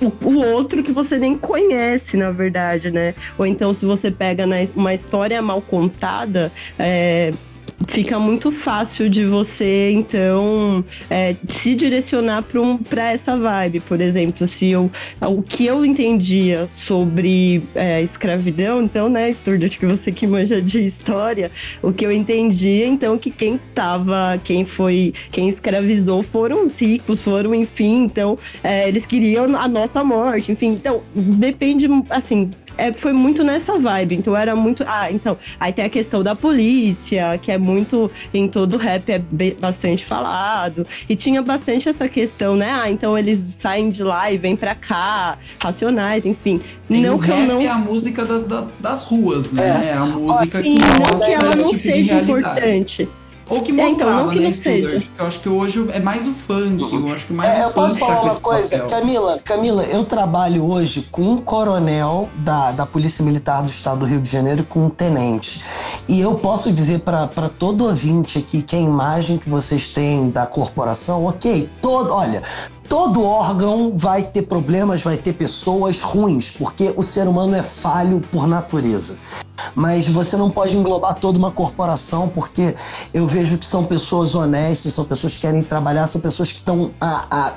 o, 0.01 0.27
o, 0.27 0.37
outro 0.39 0.83
que 0.83 0.91
você 0.91 1.17
nem 1.17 1.37
conhece, 1.37 2.15
na 2.15 2.31
verdade, 2.31 2.91
né? 2.91 3.15
Ou 3.37 3.45
então, 3.45 3.73
se 3.73 3.85
você 3.85 4.11
pega 4.11 4.45
uma 4.75 4.93
história 4.93 5.41
mal 5.41 5.61
contada, 5.61 6.51
é, 6.77 7.31
fica 7.87 8.19
muito 8.19 8.51
fácil 8.51 9.09
de 9.09 9.25
você, 9.25 9.91
então, 9.91 10.83
é, 11.09 11.35
se 11.49 11.75
direcionar 11.75 12.43
para 12.43 12.61
um, 12.61 12.79
essa 12.95 13.37
vibe. 13.37 13.79
Por 13.81 14.01
exemplo, 14.01 14.47
se 14.47 14.69
eu, 14.69 14.91
o 15.21 15.41
que 15.41 15.65
eu 15.65 15.85
entendia 15.85 16.67
sobre 16.75 17.63
é, 17.75 18.01
escravidão, 18.01 18.83
então, 18.83 19.09
né, 19.09 19.31
Sturdy, 19.31 19.69
que 19.69 19.85
você 19.85 20.11
que 20.11 20.27
manja 20.27 20.61
de 20.61 20.87
história, 20.87 21.51
o 21.81 21.91
que 21.91 22.05
eu 22.05 22.11
entendia, 22.11 22.85
então, 22.85 23.17
que 23.17 23.31
quem 23.31 23.55
estava, 23.55 24.39
quem 24.43 24.65
foi, 24.65 25.13
quem 25.31 25.49
escravizou 25.49 26.23
foram 26.23 26.67
os 26.67 26.77
ricos, 26.77 27.21
foram, 27.21 27.55
enfim, 27.55 28.03
então, 28.03 28.37
é, 28.63 28.87
eles 28.87 29.05
queriam 29.05 29.45
a 29.55 29.67
nossa 29.67 30.03
morte, 30.03 30.51
enfim, 30.51 30.67
então, 30.67 31.01
depende, 31.15 31.87
assim, 32.09 32.51
é, 32.79 32.93
foi 32.93 33.13
muito 33.13 33.43
nessa 33.43 33.77
vibe. 33.77 34.15
Então 34.15 34.35
era 34.35 34.55
muito. 34.55 34.83
Ah, 34.87 35.11
então. 35.11 35.37
Aí 35.59 35.73
tem 35.73 35.85
a 35.85 35.89
questão 35.89 36.23
da 36.23 36.35
polícia, 36.35 37.37
que 37.41 37.51
é 37.51 37.57
muito. 37.57 38.09
Em 38.33 38.47
todo 38.47 38.77
rap 38.77 39.09
é 39.09 39.21
bastante 39.59 40.05
falado. 40.05 40.87
E 41.07 41.15
tinha 41.15 41.41
bastante 41.41 41.89
essa 41.89 42.07
questão, 42.07 42.55
né? 42.55 42.69
Ah, 42.71 42.89
então 42.89 43.17
eles 43.17 43.39
saem 43.61 43.91
de 43.91 44.03
lá 44.03 44.31
e 44.31 44.37
vêm 44.37 44.55
pra 44.55 44.73
cá, 44.75 45.37
racionais, 45.59 46.25
enfim. 46.25 46.61
Tem 46.87 47.01
não 47.01 47.15
o 47.15 47.17
rap 47.17 47.45
não... 47.45 47.61
é 47.61 47.67
a 47.67 47.77
música 47.77 48.25
da, 48.25 48.39
da, 48.39 48.67
das 48.79 49.03
ruas, 49.03 49.51
né? 49.51 49.85
É, 49.85 49.89
é 49.89 49.93
a 49.93 50.05
música 50.05 50.61
que 50.61 50.69
mostra 50.69 51.25
que 51.25 51.31
ela 51.33 51.55
não 51.55 51.69
tipo 51.69 51.83
seja 51.83 52.21
importante. 52.21 53.09
Ou 53.49 53.61
que 53.61 53.73
mostrava, 53.73 54.31
é, 54.31 54.35
então, 54.35 54.43
né, 54.43 54.51
Studers? 54.51 55.09
Eu 55.17 55.25
acho 55.27 55.39
que 55.39 55.49
hoje 55.49 55.89
é 55.91 55.99
mais 55.99 56.27
o 56.27 56.33
funk. 56.33 56.93
Eu 56.93 57.11
acho 57.11 57.25
que 57.25 57.33
mais 57.33 57.57
é, 57.57 57.61
o 57.61 57.63
eu 57.63 57.71
funk 57.71 57.75
posso 57.75 57.99
tá 57.99 58.05
falar 58.05 58.21
uma 58.21 58.39
coisa? 58.39 58.69
Papel. 58.69 58.87
Camila, 58.87 59.39
Camila, 59.43 59.83
eu 59.83 60.05
trabalho 60.05 60.63
hoje 60.65 61.07
com 61.11 61.23
um 61.23 61.37
coronel 61.37 62.29
da, 62.35 62.71
da 62.71 62.85
Polícia 62.85 63.25
Militar 63.25 63.63
do 63.63 63.69
Estado 63.69 63.99
do 63.99 64.05
Rio 64.05 64.21
de 64.21 64.29
Janeiro 64.29 64.61
e 64.61 64.63
com 64.63 64.85
um 64.85 64.89
tenente. 64.89 65.63
E 66.07 66.19
eu 66.19 66.35
posso 66.35 66.71
dizer 66.71 66.99
para 66.99 67.27
todo 67.49 67.85
ouvinte 67.85 68.37
aqui 68.37 68.61
que 68.61 68.75
a 68.75 68.79
imagem 68.79 69.37
que 69.37 69.49
vocês 69.49 69.89
têm 69.89 70.29
da 70.29 70.45
corporação, 70.45 71.25
ok, 71.25 71.67
todo, 71.81 72.13
olha, 72.13 72.43
todo 72.89 73.23
órgão 73.23 73.93
vai 73.95 74.23
ter 74.23 74.41
problemas, 74.41 75.03
vai 75.03 75.15
ter 75.15 75.33
pessoas 75.33 76.01
ruins, 76.01 76.49
porque 76.49 76.91
o 76.97 77.03
ser 77.03 77.27
humano 77.27 77.55
é 77.55 77.61
falho 77.61 78.19
por 78.31 78.47
natureza 78.47 79.17
mas 79.75 80.07
você 80.07 80.35
não 80.37 80.49
pode 80.49 80.75
englobar 80.75 81.15
toda 81.15 81.37
uma 81.37 81.51
corporação, 81.51 82.29
porque 82.29 82.75
eu 83.13 83.27
vejo 83.27 83.57
que 83.57 83.65
são 83.65 83.83
pessoas 83.83 84.35
honestas, 84.35 84.93
são 84.93 85.05
pessoas 85.05 85.35
que 85.35 85.41
querem 85.41 85.61
trabalhar, 85.61 86.07
são 86.07 86.19
pessoas 86.19 86.51
que 86.51 86.59
estão 86.59 86.91
há, 86.99 87.25
há 87.29 87.53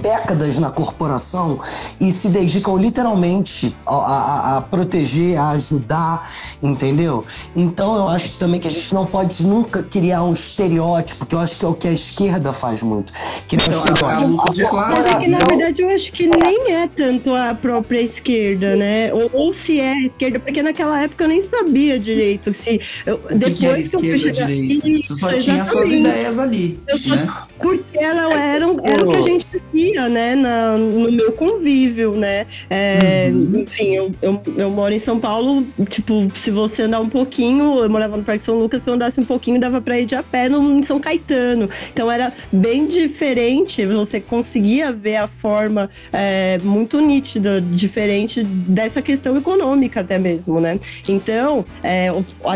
décadas 0.00 0.58
na 0.58 0.70
corporação 0.70 1.60
e 2.00 2.12
se 2.12 2.28
dedicam 2.28 2.76
literalmente 2.76 3.74
a, 3.86 3.94
a, 3.94 4.56
a, 4.56 4.60
proteger, 4.62 5.38
a 5.38 5.50
ajudar, 5.50 6.30
entendeu? 6.62 7.24
Então 7.54 7.96
eu 7.96 8.08
acho 8.08 8.36
também 8.38 8.60
que 8.60 8.68
a 8.68 8.70
gente 8.70 8.94
não 8.94 9.06
pode 9.06 9.44
nunca 9.44 9.82
criar 9.82 10.22
um 10.22 10.32
estereótipo, 10.32 11.26
que 11.26 11.34
eu 11.34 11.40
acho 11.40 11.56
que 11.56 11.64
é 11.64 11.68
o 11.68 11.74
que 11.74 11.88
a 11.88 11.92
esquerda 11.92 12.52
faz 12.52 12.82
muito. 12.82 13.12
Que 13.46 13.56
é 13.56 13.58
o 13.58 13.62
estereótipo. 13.62 14.67
Mas 14.72 15.06
é 15.06 15.18
que 15.18 15.28
na 15.28 15.38
verdade 15.38 15.82
eu 15.82 15.90
acho 15.90 16.12
que 16.12 16.26
nem 16.26 16.72
é 16.72 16.88
tanto 16.88 17.34
a 17.34 17.54
própria 17.54 18.02
esquerda, 18.02 18.76
né? 18.76 19.12
Ou, 19.12 19.30
ou 19.32 19.54
se 19.54 19.80
é 19.80 19.92
a 19.92 20.06
esquerda, 20.06 20.38
porque 20.38 20.62
naquela 20.62 21.02
época 21.02 21.24
eu 21.24 21.28
nem 21.28 21.42
sabia 21.44 21.98
direito 21.98 22.54
se. 22.54 22.80
Eu, 23.06 23.16
o 23.16 23.34
depois 23.34 23.58
que, 23.58 23.66
esquerda, 23.66 23.88
que 23.88 23.96
eu 23.96 24.00
fui 24.00 24.32
direita? 24.32 25.08
Você 25.08 25.14
só 25.14 25.32
tinha 25.32 25.64
suas 25.64 25.90
ideias 25.90 26.38
ali. 26.38 26.78
Só, 26.88 27.14
né? 27.14 27.32
Porque 27.58 27.98
ela 27.98 28.32
era, 28.34 28.64
era 28.64 29.04
o 29.04 29.10
que 29.10 29.18
a 29.18 29.22
gente 29.22 29.46
via, 29.72 30.08
né? 30.08 30.34
Na, 30.34 30.76
no 30.76 31.10
meu 31.10 31.32
convívio, 31.32 32.12
né? 32.16 32.46
É, 32.70 33.30
uhum. 33.32 33.60
Enfim, 33.60 33.94
eu, 33.94 34.10
eu, 34.22 34.42
eu, 34.56 34.70
moro 34.70 34.92
em 34.92 35.00
São 35.00 35.18
Paulo, 35.18 35.66
tipo, 35.88 36.30
se 36.42 36.50
você 36.50 36.82
andar 36.82 37.00
um 37.00 37.08
pouquinho, 37.08 37.82
eu 37.82 37.90
morava 37.90 38.16
no 38.16 38.24
Parque 38.24 38.44
São 38.44 38.58
Lucas, 38.58 38.82
se 38.82 38.88
eu 38.88 38.94
andasse 38.94 39.20
um 39.20 39.24
pouquinho, 39.24 39.60
dava 39.60 39.80
pra 39.80 39.98
ir 39.98 40.06
de 40.06 40.14
a 40.14 40.22
pé 40.22 40.48
no, 40.48 40.78
em 40.78 40.84
São 40.84 41.00
Caetano. 41.00 41.68
Então 41.92 42.10
era 42.10 42.32
bem 42.52 42.86
diferente, 42.86 43.84
você 43.86 44.20
conseguia 44.58 44.92
ver 44.92 45.16
a 45.16 45.28
forma 45.28 45.88
é, 46.12 46.58
muito 46.58 47.00
nítida, 47.00 47.60
diferente 47.60 48.42
dessa 48.42 49.00
questão 49.00 49.36
econômica 49.36 50.00
até 50.00 50.18
mesmo, 50.18 50.60
né? 50.60 50.80
Então, 51.08 51.64
é, 51.82 52.08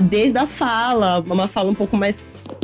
desde 0.02 0.36
a 0.38 0.46
fala, 0.46 1.20
uma 1.20 1.46
fala 1.46 1.70
um 1.70 1.74
pouco 1.74 1.96
mais 1.96 2.16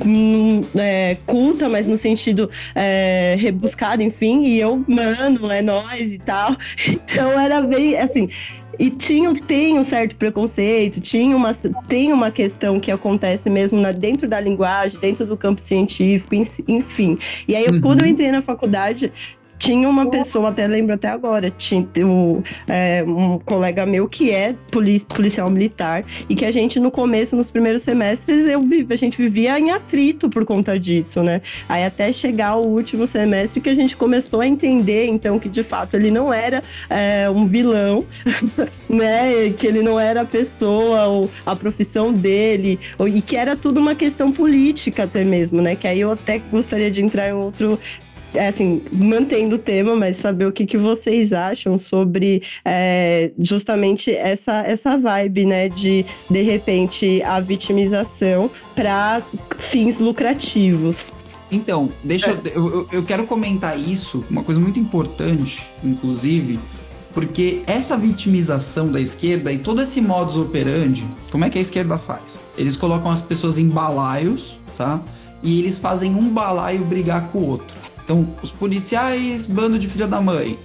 hum, 0.05 0.63
é, 0.77 1.17
culta, 1.25 1.69
mas 1.69 1.87
no 1.87 1.97
sentido 1.97 2.51
é, 2.75 3.37
rebuscado, 3.39 4.03
enfim, 4.03 4.45
e 4.45 4.61
eu, 4.61 4.85
mano, 4.89 5.51
é 5.53 5.63
nós 5.63 6.01
e 6.01 6.19
tal. 6.19 6.57
Então 7.09 7.41
era 7.41 7.61
bem 7.63 7.97
assim. 7.97 8.29
E 8.79 8.91
tinha, 8.91 9.35
tem 9.35 9.79
um 9.79 9.85
certo 9.85 10.15
preconceito, 10.17 11.01
tinha 11.01 11.37
uma, 11.37 11.55
tem 11.89 12.13
uma 12.13 12.31
questão 12.31 12.79
que 12.79 12.91
acontece 12.91 13.51
mesmo 13.51 13.81
na, 13.81 13.91
dentro 13.91 14.29
da 14.29 14.39
linguagem, 14.39 14.99
dentro 15.01 15.27
do 15.27 15.37
campo 15.37 15.61
científico, 15.63 16.35
enfim. 16.69 17.19
E 17.47 17.57
aí, 17.57 17.67
uhum. 17.71 17.81
quando 17.81 18.03
eu 18.03 18.09
entrei 18.09 18.31
na 18.31 18.43
faculdade, 18.43 19.13
tinha 19.59 19.89
uma 19.89 20.09
pessoa, 20.11 20.51
até 20.51 20.67
lembro 20.67 20.95
até 20.95 21.09
agora, 21.09 21.51
tinha 21.51 21.87
um, 21.99 22.43
é, 22.67 23.03
um 23.03 23.39
colega 23.39 23.85
meu 23.85 24.09
que 24.09 24.31
é 24.31 24.55
policial 24.71 25.51
militar 25.51 26.05
e 26.29 26.35
que 26.35 26.45
a 26.45 26.51
gente 26.51 26.79
no 26.79 26.91
começo, 26.91 27.37
nos 27.37 27.51
primeiros 27.51 27.83
semestres, 27.83 28.49
eu, 28.49 28.61
a 28.91 28.97
gente 28.97 29.19
vivia 29.19 29.59
em 29.59 29.71
atrito 29.71 30.29
por 30.29 30.45
conta 30.45 30.79
disso, 30.79 31.23
né? 31.23 31.43
Aí 31.69 31.85
até 31.85 32.13
chegar 32.13 32.57
o 32.57 32.67
último 32.67 33.07
semestre 33.07 33.61
que 33.61 33.69
a 33.69 33.75
gente 33.75 33.97
começou 33.97 34.41
a 34.41 34.47
entender, 34.47 35.07
então, 35.07 35.39
que 35.39 35.49
de 35.49 35.63
fato 35.63 35.95
ele 35.95 36.11
não 36.11 36.33
era 36.33 36.63
é, 36.89 37.29
um 37.29 37.47
vilão, 37.47 38.05
né? 38.89 39.51
Que 39.59 39.67
ele 39.67 39.83
não 39.83 39.99
era 39.99 40.23
a 40.23 40.25
pessoa, 40.25 41.07
ou 41.07 41.31
a 41.45 41.57
profissão 41.57 42.13
dele, 42.13 42.79
ou, 42.99 43.09
e 43.09 43.21
que 43.21 43.37
era 43.37 43.57
tudo 43.57 43.81
uma 43.81 43.95
questão 43.95 44.33
política 44.33 45.05
até 45.05 45.25
mesmo, 45.25 45.61
né? 45.61 45.75
Que 45.75 45.87
aí 45.87 46.01
eu 46.01 46.13
até 46.13 46.39
gostaria 46.39 46.91
de 46.91 47.03
entrar 47.03 47.29
em 47.29 47.33
outro 47.33 47.79
é, 48.35 48.49
assim, 48.49 48.83
mantendo 48.93 49.57
o 49.57 49.59
tema, 49.59 49.95
mas 49.95 50.21
saber 50.21 50.47
o 50.47 50.53
que, 50.53 50.67
que 50.67 50.77
vocês 50.77 51.33
acham 51.33 51.79
sobre 51.79 52.43
é, 52.65 53.31
justamente 53.39 54.11
essa, 54.11 54.63
essa 54.63 54.97
vibe, 54.97 55.47
né, 55.47 55.69
de 55.69 56.05
de 56.31 56.43
repente 56.43 57.23
a 57.23 57.41
vitimização 57.41 58.51
para 58.75 59.23
fins 59.71 59.99
lucrativos. 59.99 60.97
Então, 61.51 61.89
deixa 62.05 62.31
é. 62.31 62.39
eu, 62.55 62.87
eu 62.93 63.03
quero 63.03 63.25
comentar 63.27 63.79
isso, 63.79 64.25
uma 64.31 64.43
coisa 64.43 64.61
muito 64.61 64.79
importante, 64.79 65.65
inclusive, 65.83 66.59
porque 67.15 67.63
essa 67.67 67.97
vitimização 67.97 68.93
da 68.93 69.01
esquerda 69.01 69.51
e 69.51 69.59
todo 69.59 69.81
esse 69.81 70.01
modus 70.01 70.37
operandi, 70.37 71.07
como 71.31 71.45
é 71.45 71.51
que 71.51 71.59
a 71.59 71.61
esquerda 71.61 71.97
faz? 71.97 72.39
Eles 72.57 72.77
colocam 72.77 73.11
as 73.11 73.23
pessoas 73.23 73.59
em 73.59 73.69
balaios, 73.69 74.59
tá? 74.77 75.01
E 75.43 75.61
eles 75.61 75.79
fazem 75.79 76.15
um 76.15 76.29
balaio 76.29 76.85
brigar 76.85 77.29
com 77.29 77.39
o 77.39 77.49
outro. 77.49 77.77
Então, 78.09 78.27
os 78.43 78.51
policiais, 78.51 79.45
bando 79.45 79.79
de 79.79 79.87
filha 79.87 80.07
da 80.07 80.19
mãe. 80.19 80.59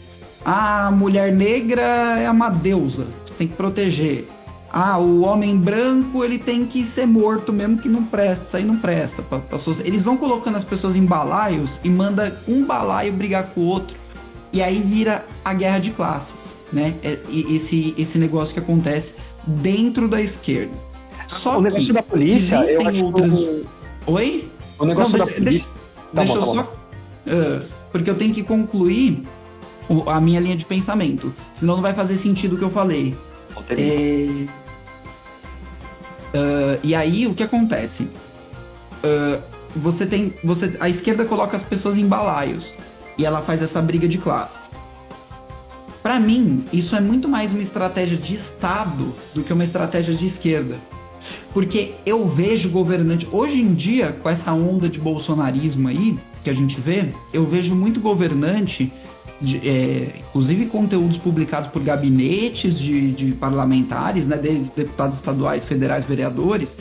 A 0.45 0.89
mulher 0.91 1.29
negra 1.33 1.81
é 2.17 2.31
uma 2.31 2.49
deusa, 2.49 3.05
você 3.25 3.33
tem 3.33 3.47
que 3.49 3.53
proteger. 3.53 4.29
Ah, 4.71 4.97
o 4.97 5.23
homem 5.23 5.57
branco 5.57 6.23
ele 6.23 6.39
tem 6.39 6.65
que 6.65 6.85
ser 6.85 7.05
morto 7.05 7.51
mesmo 7.51 7.79
que 7.79 7.89
não 7.89 8.05
presta, 8.05 8.45
isso 8.45 8.55
aí 8.55 8.63
não 8.63 8.77
presta. 8.77 9.21
Pra, 9.21 9.39
pra, 9.39 9.59
eles 9.83 10.01
vão 10.01 10.15
colocando 10.15 10.55
as 10.55 10.63
pessoas 10.63 10.95
em 10.95 11.05
balaios 11.05 11.81
e 11.83 11.89
manda 11.89 12.41
um 12.47 12.63
balaio 12.63 13.11
brigar 13.11 13.47
com 13.47 13.59
o 13.59 13.65
outro. 13.65 13.97
E 14.53 14.61
aí 14.61 14.81
vira 14.81 15.25
a 15.43 15.53
guerra 15.53 15.79
de 15.79 15.91
classes, 15.91 16.55
né? 16.71 16.95
É, 17.03 17.19
esse, 17.29 17.93
esse 17.97 18.17
negócio 18.17 18.53
que 18.53 18.59
acontece 18.61 19.15
dentro 19.45 20.07
da 20.07 20.21
esquerda. 20.21 20.71
Só 21.27 21.57
o 21.57 21.61
negócio 21.61 21.87
que 21.87 21.93
da 21.93 22.03
polícia, 22.03 22.55
eu 22.55 22.87
acho 22.87 23.03
outras... 23.03 23.33
Que... 23.33 23.65
Oi? 24.07 24.49
O 24.79 24.85
negócio 24.85 25.11
não, 25.11 25.19
da 25.19 25.25
deixa, 25.25 25.41
polícia. 25.41 25.67
Tá 26.13 26.23
deixa, 26.23 26.39
bom, 26.39 26.55
tá 26.55 26.61
eu 26.61 26.65
só. 26.65 26.82
Uh, 27.25 27.65
porque 27.91 28.09
eu 28.09 28.15
tenho 28.15 28.33
que 28.33 28.43
concluir 28.43 29.23
o, 29.87 30.09
a 30.09 30.19
minha 30.19 30.39
linha 30.39 30.55
de 30.55 30.65
pensamento. 30.65 31.33
Senão 31.53 31.75
não 31.75 31.81
vai 31.81 31.93
fazer 31.93 32.17
sentido 32.17 32.55
o 32.55 32.57
que 32.57 32.63
eu 32.63 32.71
falei. 32.71 33.15
É... 33.69 34.45
Uh, 36.35 36.79
e 36.81 36.95
aí 36.95 37.27
o 37.27 37.33
que 37.33 37.43
acontece? 37.43 38.03
Uh, 39.03 39.41
você 39.75 40.05
tem. 40.05 40.33
Você, 40.43 40.75
a 40.79 40.89
esquerda 40.89 41.25
coloca 41.25 41.55
as 41.55 41.63
pessoas 41.63 41.97
em 41.97 42.07
balaios. 42.07 42.73
E 43.17 43.25
ela 43.25 43.41
faz 43.41 43.61
essa 43.61 43.81
briga 43.81 44.07
de 44.07 44.17
classes. 44.17 44.71
Para 46.01 46.19
mim, 46.19 46.65
isso 46.73 46.95
é 46.95 46.99
muito 46.99 47.29
mais 47.29 47.53
uma 47.53 47.61
estratégia 47.61 48.17
de 48.17 48.33
Estado 48.33 49.13
do 49.33 49.43
que 49.43 49.53
uma 49.53 49.63
estratégia 49.63 50.13
de 50.13 50.25
esquerda. 50.25 50.77
Porque 51.53 51.93
eu 52.05 52.27
vejo 52.27 52.69
governante. 52.69 53.27
Hoje 53.31 53.61
em 53.61 53.73
dia, 53.73 54.11
com 54.11 54.29
essa 54.29 54.51
onda 54.51 54.89
de 54.89 54.99
bolsonarismo 54.99 55.87
aí, 55.87 56.17
que 56.43 56.49
a 56.49 56.53
gente 56.53 56.79
vê, 56.79 57.09
eu 57.31 57.45
vejo 57.45 57.73
muito 57.75 57.99
governante, 57.99 58.91
de, 59.39 59.57
é, 59.67 60.19
inclusive 60.19 60.67
conteúdos 60.67 61.17
publicados 61.17 61.69
por 61.69 61.81
gabinetes 61.81 62.77
de, 62.77 63.11
de 63.11 63.31
parlamentares, 63.33 64.27
né, 64.27 64.37
deputados 64.37 65.17
estaduais, 65.17 65.65
federais, 65.65 66.05
vereadores, 66.05 66.77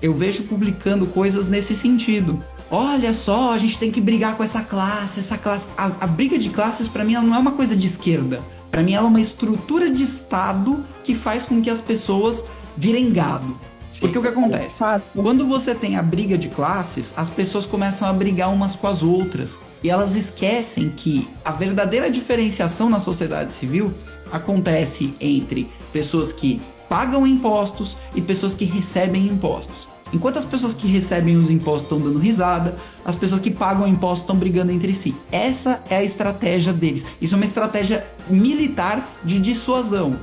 eu 0.00 0.12
vejo 0.12 0.44
publicando 0.44 1.06
coisas 1.06 1.46
nesse 1.46 1.74
sentido. 1.74 2.42
Olha 2.70 3.12
só, 3.12 3.52
a 3.52 3.58
gente 3.58 3.78
tem 3.78 3.90
que 3.90 4.00
brigar 4.00 4.36
com 4.36 4.42
essa 4.42 4.62
classe, 4.62 5.20
essa 5.20 5.36
classe. 5.36 5.68
A, 5.76 5.86
a 6.00 6.06
briga 6.06 6.38
de 6.38 6.48
classes, 6.48 6.88
para 6.88 7.04
mim, 7.04 7.14
ela 7.14 7.24
não 7.24 7.34
é 7.34 7.38
uma 7.38 7.52
coisa 7.52 7.76
de 7.76 7.86
esquerda. 7.86 8.40
Para 8.70 8.82
mim, 8.82 8.94
ela 8.94 9.06
é 9.06 9.08
uma 9.10 9.20
estrutura 9.20 9.90
de 9.90 10.02
Estado 10.02 10.82
que 11.04 11.14
faz 11.14 11.44
com 11.44 11.60
que 11.60 11.68
as 11.68 11.82
pessoas 11.82 12.44
virem 12.76 13.12
gado. 13.12 13.54
Porque 14.00 14.18
o 14.18 14.22
que 14.22 14.28
acontece? 14.28 14.78
Quando 15.14 15.46
você 15.46 15.74
tem 15.74 15.96
a 15.96 16.02
briga 16.02 16.36
de 16.36 16.48
classes, 16.48 17.12
as 17.16 17.30
pessoas 17.30 17.66
começam 17.66 18.08
a 18.08 18.12
brigar 18.12 18.52
umas 18.52 18.76
com 18.76 18.86
as 18.86 19.02
outras. 19.02 19.58
E 19.82 19.90
elas 19.90 20.16
esquecem 20.16 20.90
que 20.90 21.28
a 21.44 21.50
verdadeira 21.50 22.10
diferenciação 22.10 22.88
na 22.88 23.00
sociedade 23.00 23.52
civil 23.52 23.92
acontece 24.30 25.14
entre 25.20 25.70
pessoas 25.92 26.32
que 26.32 26.60
pagam 26.88 27.26
impostos 27.26 27.96
e 28.14 28.20
pessoas 28.20 28.54
que 28.54 28.64
recebem 28.64 29.26
impostos. 29.26 29.88
Enquanto 30.12 30.38
as 30.38 30.44
pessoas 30.44 30.74
que 30.74 30.86
recebem 30.86 31.36
os 31.36 31.48
impostos 31.48 31.84
estão 31.84 31.98
dando 31.98 32.18
risada, 32.18 32.76
as 33.02 33.16
pessoas 33.16 33.40
que 33.40 33.50
pagam 33.50 33.88
impostos 33.88 34.20
estão 34.20 34.36
brigando 34.36 34.70
entre 34.70 34.94
si. 34.94 35.16
Essa 35.30 35.80
é 35.88 35.96
a 35.96 36.04
estratégia 36.04 36.72
deles. 36.72 37.06
Isso 37.20 37.34
é 37.34 37.36
uma 37.36 37.46
estratégia 37.46 38.06
militar 38.28 39.08
de 39.24 39.38
dissuasão. 39.38 40.16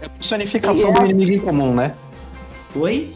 É 0.00 0.06
a 0.06 0.08
personificação 0.08 0.92
do 0.92 1.04
inimigo 1.04 1.32
em 1.32 1.38
comum, 1.38 1.74
né? 1.74 1.94
Oi? 2.76 3.10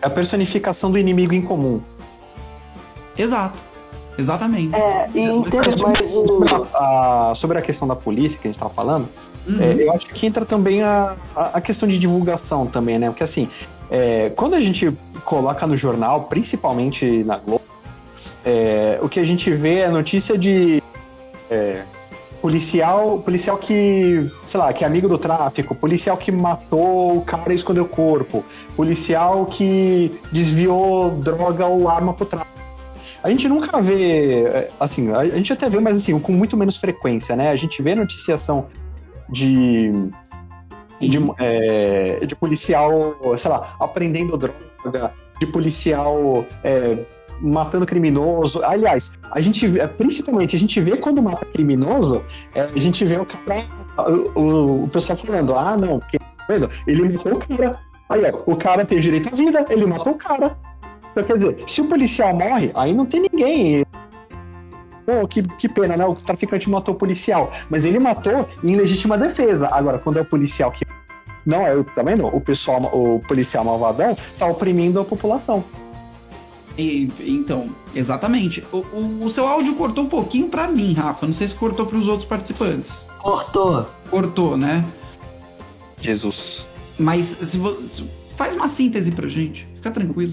É 0.00 0.06
a 0.06 0.10
personificação 0.10 0.90
do 0.90 0.98
inimigo 0.98 1.34
em 1.34 1.42
comum. 1.42 1.80
Exato. 3.16 3.58
Exatamente. 4.18 4.74
É, 4.74 5.08
e 5.14 5.28
o... 5.28 5.44
sobre, 5.44 6.50
a, 6.74 7.32
sobre 7.34 7.58
a 7.58 7.62
questão 7.62 7.88
da 7.88 7.96
polícia 7.96 8.38
que 8.38 8.46
a 8.46 8.50
gente 8.50 8.56
estava 8.56 8.72
falando, 8.72 9.08
uhum. 9.48 9.60
é, 9.60 9.82
eu 9.82 9.92
acho 9.92 10.06
que 10.06 10.26
entra 10.26 10.44
também 10.44 10.82
a, 10.82 11.16
a, 11.34 11.60
questão 11.60 11.88
de 11.88 11.98
divulgação 11.98 12.66
também, 12.66 12.98
né? 12.98 13.08
Porque 13.08 13.24
assim, 13.24 13.48
é, 13.90 14.30
quando 14.36 14.54
a 14.54 14.60
gente 14.60 14.92
coloca 15.24 15.66
no 15.66 15.76
jornal, 15.76 16.24
principalmente 16.24 17.24
na 17.24 17.38
Globo, 17.38 17.62
é, 18.44 18.98
o 19.02 19.08
que 19.08 19.20
a 19.20 19.24
gente 19.24 19.50
vê 19.50 19.80
é 19.80 19.88
notícia 19.88 20.36
de 20.36 20.82
é, 21.50 21.82
policial, 22.40 23.18
policial 23.18 23.56
que, 23.58 24.26
sei 24.46 24.58
lá, 24.58 24.72
que 24.72 24.84
é 24.84 24.86
amigo 24.86 25.08
do 25.08 25.18
tráfico, 25.18 25.74
policial 25.74 26.16
que 26.16 26.32
matou 26.32 27.18
o 27.18 27.22
cara 27.22 27.52
e 27.52 27.56
escondeu 27.56 27.84
o 27.84 27.88
corpo, 27.88 28.44
policial 28.76 29.46
que 29.46 30.12
desviou 30.32 31.10
droga 31.10 31.66
ou 31.66 31.88
arma 31.88 32.12
pro 32.14 32.26
tráfico. 32.26 32.50
A 33.22 33.28
gente 33.28 33.48
nunca 33.48 33.80
vê, 33.82 34.44
é, 34.44 34.70
assim, 34.80 35.12
a 35.12 35.26
gente 35.26 35.52
até 35.52 35.68
vê, 35.68 35.78
mas 35.78 35.98
assim, 35.98 36.18
com 36.18 36.32
muito 36.32 36.56
menos 36.56 36.78
frequência, 36.78 37.36
né? 37.36 37.50
A 37.50 37.56
gente 37.56 37.82
vê 37.82 37.94
noticiação 37.94 38.66
de 39.28 39.92
de, 41.00 41.18
é, 41.38 42.26
de 42.26 42.34
policial, 42.34 43.16
sei 43.38 43.50
lá, 43.50 43.74
aprendendo 43.80 44.36
droga, 44.36 45.12
de 45.38 45.46
policial 45.46 46.44
é, 46.62 46.98
matando 47.40 47.86
criminoso. 47.86 48.62
Aliás, 48.62 49.12
a 49.30 49.40
gente 49.40 49.66
principalmente 49.96 50.56
a 50.56 50.58
gente 50.58 50.80
vê 50.80 50.96
quando 50.96 51.22
mata 51.22 51.44
criminoso, 51.46 52.22
é, 52.54 52.62
a 52.62 52.78
gente 52.78 53.04
vê 53.04 53.16
o 53.16 53.26
cara, 53.26 53.64
o, 54.34 54.84
o, 54.84 54.88
pessoal 54.88 55.18
falando, 55.18 55.54
ah, 55.54 55.76
não, 55.76 55.98
porque, 55.98 56.18
ele 56.86 57.16
matou 57.16 57.34
o 57.34 57.38
cara. 57.38 57.80
Aí, 58.08 58.22
ó, 58.24 58.52
o 58.52 58.56
cara 58.56 58.84
tem 58.84 58.98
direito 58.98 59.28
à 59.28 59.36
vida, 59.36 59.64
ele 59.70 59.86
matou 59.86 60.12
o 60.12 60.16
cara. 60.16 60.56
Então, 61.10 61.24
quer 61.24 61.34
dizer, 61.34 61.64
se 61.66 61.80
o 61.80 61.88
policial 61.88 62.34
morre, 62.34 62.70
aí 62.74 62.94
não 62.94 63.06
tem 63.06 63.20
ninguém. 63.20 63.84
Pô, 65.06 65.26
que, 65.26 65.42
que 65.42 65.68
pena, 65.68 65.96
né? 65.96 66.06
O 66.06 66.14
traficante 66.14 66.70
matou 66.70 66.94
o 66.94 66.98
policial. 66.98 67.50
Mas 67.68 67.84
ele 67.84 67.98
matou 67.98 68.46
em 68.62 68.76
legítima 68.76 69.18
defesa. 69.18 69.68
Agora, 69.72 69.98
quando 69.98 70.18
é 70.18 70.22
o 70.22 70.24
policial 70.24 70.70
que. 70.70 70.84
Não 71.44 71.66
é, 71.66 71.82
tá 71.82 72.02
vendo? 72.02 72.26
O 72.26 72.40
pessoal, 72.40 72.82
o 72.92 73.20
policial 73.26 73.64
malvadão 73.64 74.16
tá 74.38 74.46
oprimindo 74.46 75.00
a 75.00 75.04
população. 75.04 75.64
E, 76.80 77.12
então, 77.26 77.68
exatamente. 77.94 78.64
O, 78.72 78.78
o, 78.78 79.24
o, 79.24 79.30
seu 79.30 79.46
áudio 79.46 79.74
cortou 79.74 80.04
um 80.04 80.08
pouquinho 80.08 80.48
para 80.48 80.66
mim, 80.66 80.94
Rafa. 80.94 81.26
Não 81.26 81.34
sei 81.34 81.46
se 81.46 81.54
cortou 81.54 81.84
para 81.84 81.98
os 81.98 82.08
outros 82.08 82.26
participantes. 82.26 83.06
Cortou. 83.18 83.86
Cortou, 84.08 84.56
né? 84.56 84.82
Jesus. 86.00 86.66
Mas 86.98 87.24
se 87.24 87.58
você, 87.58 88.04
faz 88.34 88.54
uma 88.54 88.68
síntese 88.68 89.12
pra 89.12 89.28
gente. 89.28 89.68
Fica 89.74 89.90
tranquilo. 89.90 90.32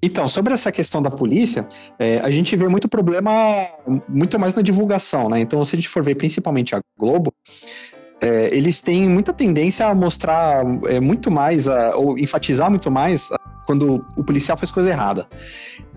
Então, 0.00 0.28
sobre 0.28 0.54
essa 0.54 0.70
questão 0.70 1.02
da 1.02 1.10
polícia, 1.10 1.66
é, 1.98 2.18
a 2.20 2.30
gente 2.30 2.56
vê 2.56 2.68
muito 2.68 2.88
problema, 2.88 3.68
muito 4.08 4.38
mais 4.38 4.54
na 4.54 4.62
divulgação, 4.62 5.28
né? 5.28 5.40
Então, 5.40 5.64
se 5.64 5.74
a 5.74 5.78
gente 5.78 5.88
for 5.88 6.02
ver 6.02 6.14
principalmente 6.16 6.74
a 6.74 6.80
Globo, 6.96 7.32
é, 8.20 8.54
eles 8.54 8.80
têm 8.80 9.08
muita 9.08 9.32
tendência 9.32 9.86
a 9.86 9.94
mostrar 9.94 10.64
é, 10.86 11.00
muito 11.00 11.30
mais, 11.30 11.66
a, 11.66 11.96
ou 11.96 12.16
enfatizar 12.16 12.70
muito 12.70 12.90
mais 12.90 13.28
quando 13.66 14.04
o 14.16 14.24
policial 14.24 14.56
faz 14.56 14.70
coisa 14.70 14.90
errada. 14.90 15.26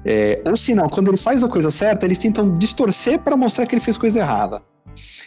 É, 0.04 0.41
ou 0.45 0.56
se 0.56 0.75
não, 0.75 0.88
quando 0.88 1.10
ele 1.10 1.17
faz 1.17 1.43
a 1.43 1.47
coisa 1.47 1.71
certa, 1.71 2.06
eles 2.06 2.17
tentam 2.17 2.54
distorcer 2.54 3.19
para 3.19 3.36
mostrar 3.36 3.65
que 3.65 3.73
ele 3.73 3.82
fez 3.82 3.97
coisa 3.97 4.19
errada. 4.19 4.62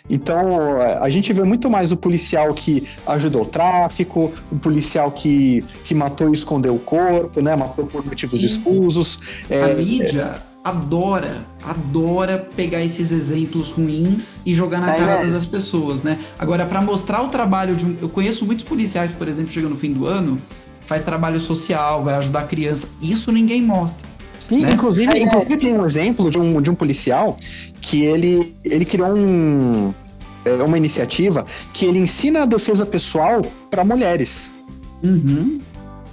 Então, 0.09 0.81
a 0.81 1.11
gente 1.11 1.33
vê 1.33 1.43
muito 1.43 1.69
mais 1.69 1.93
o 1.93 1.97
policial 1.97 2.55
que 2.55 2.87
ajudou 3.07 3.43
o 3.43 3.47
tráfico, 3.47 4.33
o 4.51 4.59
policial 4.59 5.11
que, 5.11 5.63
que 5.85 5.95
matou 5.95 6.31
e 6.31 6.33
escondeu 6.33 6.75
o 6.75 6.79
corpo, 6.79 7.43
né? 7.43 7.55
Matou 7.55 7.87
por 7.87 8.05
motivos 8.05 8.41
Sim. 8.41 8.47
escusos. 8.47 9.19
É, 9.51 9.65
a 9.65 9.75
mídia 9.75 10.23
é... 10.23 10.41
adora, 10.65 11.45
adora 11.63 12.39
pegar 12.57 12.83
esses 12.83 13.13
exemplos 13.13 13.69
ruins 13.69 14.41
e 14.47 14.55
jogar 14.55 14.81
na 14.81 14.95
é, 14.95 14.99
cara 14.99 15.27
das 15.27 15.45
pessoas, 15.45 16.03
né? 16.03 16.19
Agora, 16.39 16.65
para 16.65 16.81
mostrar 16.81 17.23
o 17.23 17.29
trabalho 17.29 17.75
de 17.75 17.85
um... 17.85 17.97
Eu 18.01 18.09
conheço 18.09 18.47
muitos 18.47 18.65
policiais, 18.65 19.13
por 19.13 19.29
exemplo, 19.29 19.53
chegando 19.53 19.73
no 19.73 19.77
fim 19.77 19.93
do 19.93 20.07
ano, 20.07 20.41
faz 20.89 21.05
trabalho 21.05 21.39
social, 21.39 22.03
vai 22.03 22.15
ajudar 22.15 22.41
a 22.41 22.45
criança. 22.45 22.89
Isso 23.01 23.31
ninguém 23.31 23.63
mostra. 23.63 24.09
Sim, 24.41 24.63
né? 24.63 24.71
inclusive, 24.73 25.13
é, 25.13 25.23
inclusive 25.23 25.61
tem 25.61 25.75
um 25.75 25.85
exemplo 25.85 26.31
de 26.31 26.39
um, 26.39 26.63
de 26.63 26.71
um 26.71 26.75
policial 26.75 27.37
que 27.83 28.05
ele, 28.05 28.57
ele 28.65 28.87
criou 28.87 29.15
um, 29.15 29.93
é, 30.47 30.53
uma 30.55 30.79
iniciativa 30.79 31.45
que 31.75 31.85
ele 31.85 31.99
ensina 31.99 32.43
a 32.43 32.47
defesa 32.47 32.87
pessoal 32.87 33.43
para 33.71 33.85
mulheres. 33.85 34.51
Uhum. 35.03 35.61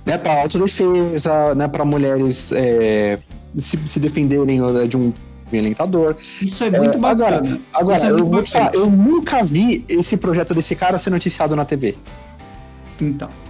Né, 0.06 0.18
para 0.18 0.42
autodefesa, 0.42 1.56
né, 1.56 1.68
para 1.68 1.86
mulheres 1.86 2.52
é, 2.52 3.18
se, 3.58 3.80
se 3.88 4.00
defenderem 4.00 4.60
né, 4.60 4.86
de 4.88 4.98
um 4.98 5.14
violentador. 5.50 6.18
Isso 6.42 6.66
é 6.66 6.70
muito 6.70 6.98
é, 6.98 7.00
bacana. 7.00 7.38
Agora, 7.38 7.60
agora 7.74 8.06
é 8.08 8.12
eu 8.12 8.26
vou 8.26 8.44
te 8.44 8.52
falar, 8.52 8.76
eu 8.76 8.90
nunca 8.90 9.42
vi 9.42 9.86
esse 9.88 10.18
projeto 10.18 10.54
desse 10.54 10.76
cara 10.76 11.00
ser 11.00 11.12
noticiado 11.12 11.56
na 11.56 11.64
TV. 11.64 11.96
Então. 13.00 13.45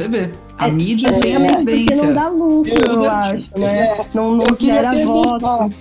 Você 0.00 0.08
vê. 0.08 0.30
A 0.56 0.66
é, 0.66 0.70
mídia 0.70 1.08
é, 1.08 1.20
tem 1.20 1.36
a 1.36 1.56
tendência. 1.56 1.84
Porque 1.84 2.06
não 2.06 2.14
dá 2.14 2.28
lucro, 2.28 2.72
eu, 2.72 3.02
eu 3.02 3.10
acho, 3.10 3.50
né? 3.58 3.88
É, 3.88 4.06
não, 4.14 4.34
não 4.34 4.46
gera 4.58 5.04
voto. 5.04 5.74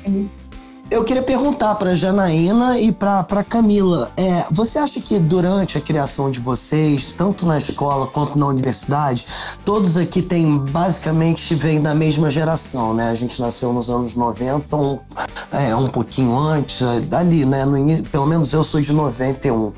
Eu 0.91 1.03
queria 1.03 1.21
perguntar 1.21 1.75
para 1.75 1.95
Janaína 1.95 2.79
e 2.79 2.91
para 2.91 3.43
Camila, 3.43 4.11
é, 4.17 4.45
você 4.49 4.79
acha 4.79 4.99
que 4.99 5.19
durante 5.19 5.77
a 5.77 5.81
criação 5.81 6.31
de 6.31 6.39
vocês, 6.39 7.13
tanto 7.15 7.45
na 7.45 7.59
escola 7.59 8.07
quanto 8.07 8.37
na 8.39 8.47
universidade, 8.47 9.25
todos 9.63 9.95
aqui 9.97 10.21
têm 10.21 10.57
basicamente 10.57 11.53
vêm 11.53 11.79
da 11.79 11.93
mesma 11.93 12.31
geração, 12.31 12.93
né? 12.93 13.09
A 13.09 13.15
gente 13.15 13.39
nasceu 13.39 13.71
nos 13.71 13.89
anos 13.89 14.15
90, 14.15 14.75
um, 14.75 14.99
é, 15.51 15.75
um 15.75 15.87
pouquinho 15.87 16.35
antes, 16.37 16.79
dali, 17.07 17.45
né? 17.45 17.65
No 17.65 17.79
pelo 18.03 18.25
menos 18.25 18.51
eu 18.51 18.63
sou 18.63 18.81
de 18.81 18.91
91. 18.91 19.71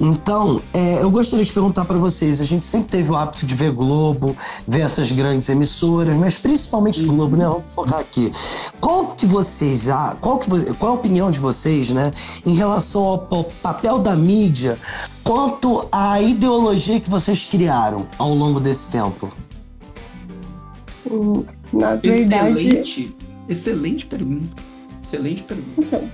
Então, 0.00 0.60
é, 0.72 1.02
eu 1.02 1.10
gostaria 1.10 1.44
de 1.44 1.52
perguntar 1.52 1.84
para 1.84 1.98
vocês, 1.98 2.40
a 2.40 2.44
gente 2.44 2.64
sempre 2.64 2.88
teve 2.88 3.10
o 3.10 3.16
hábito 3.16 3.44
de 3.44 3.54
ver 3.54 3.70
Globo, 3.70 4.34
ver 4.66 4.80
essas 4.80 5.12
grandes 5.12 5.48
emissoras, 5.48 6.16
mas 6.16 6.38
principalmente 6.38 7.02
Globo, 7.02 7.36
né? 7.36 7.46
Vamos 7.46 7.64
focar 7.74 7.98
aqui. 7.98 8.32
Qual 8.80 9.08
que 9.08 9.26
vocês, 9.26 9.88
qual 10.20 10.38
que 10.38 10.53
qual 10.78 10.92
a 10.92 10.94
opinião 10.94 11.30
de 11.30 11.38
vocês, 11.38 11.90
né, 11.90 12.12
em 12.44 12.54
relação 12.54 13.02
ao, 13.02 13.26
ao 13.30 13.44
papel 13.44 13.98
da 13.98 14.14
mídia 14.14 14.78
quanto 15.22 15.86
à 15.90 16.20
ideologia 16.20 17.00
que 17.00 17.08
vocês 17.08 17.44
criaram 17.44 18.06
ao 18.18 18.34
longo 18.34 18.60
desse 18.60 18.90
tempo? 18.90 19.32
Hum, 21.10 21.44
na 21.72 21.94
verdade... 21.96 22.68
Excelente, 22.68 23.16
excelente 23.48 24.06
pergunta. 24.06 24.62
Excelente 25.02 25.42
pergunta. 25.42 26.04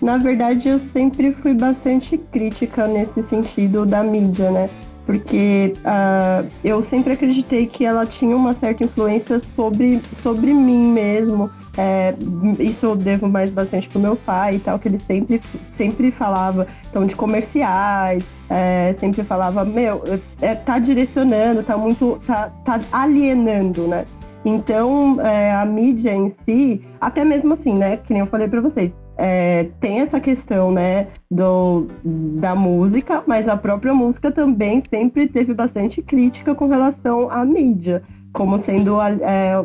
Na 0.00 0.18
verdade, 0.18 0.68
eu 0.68 0.80
sempre 0.92 1.32
fui 1.34 1.54
bastante 1.54 2.18
crítica 2.18 2.86
nesse 2.86 3.22
sentido 3.28 3.86
da 3.86 4.02
mídia, 4.02 4.50
né? 4.50 4.68
Porque 5.06 5.72
uh, 5.78 6.46
eu 6.64 6.84
sempre 6.86 7.12
acreditei 7.12 7.66
que 7.66 7.84
ela 7.84 8.04
tinha 8.04 8.36
uma 8.36 8.54
certa 8.54 8.82
influência 8.82 9.40
sobre, 9.54 10.02
sobre 10.20 10.52
mim 10.52 10.92
mesmo, 10.92 11.48
é, 11.78 12.14
isso 12.58 12.86
eu 12.86 12.96
devo 12.96 13.28
mais 13.28 13.50
bastante 13.50 13.88
pro 13.88 14.00
meu 14.00 14.16
pai 14.16 14.56
e 14.56 14.58
tal, 14.58 14.78
que 14.78 14.88
ele 14.88 14.98
sempre, 15.00 15.40
sempre 15.76 16.10
falava 16.10 16.66
então, 16.88 17.06
de 17.06 17.14
comerciais, 17.14 18.24
é, 18.48 18.94
sempre 18.98 19.22
falava, 19.22 19.64
meu, 19.64 20.02
é, 20.40 20.54
tá 20.54 20.78
direcionando, 20.78 21.62
tá 21.62 21.76
muito. 21.76 22.18
tá, 22.26 22.50
tá 22.64 22.80
alienando, 22.90 23.86
né? 23.86 24.06
Então, 24.44 25.20
é, 25.20 25.52
a 25.52 25.64
mídia 25.66 26.14
em 26.14 26.34
si, 26.44 26.84
até 27.00 27.24
mesmo 27.24 27.54
assim, 27.54 27.74
né? 27.74 27.98
Que 27.98 28.12
nem 28.12 28.20
eu 28.20 28.26
falei 28.26 28.48
para 28.48 28.60
vocês, 28.60 28.92
é, 29.16 29.68
tem 29.80 30.00
essa 30.00 30.20
questão, 30.20 30.70
né, 30.70 31.08
do, 31.30 31.86
da 32.04 32.54
música, 32.54 33.22
mas 33.26 33.48
a 33.48 33.56
própria 33.56 33.94
música 33.94 34.30
também 34.30 34.82
sempre 34.90 35.28
teve 35.28 35.54
bastante 35.54 36.02
crítica 36.02 36.54
com 36.54 36.68
relação 36.68 37.30
à 37.30 37.44
mídia, 37.44 38.02
como 38.32 38.62
sendo 38.62 39.00
é, 39.00 39.64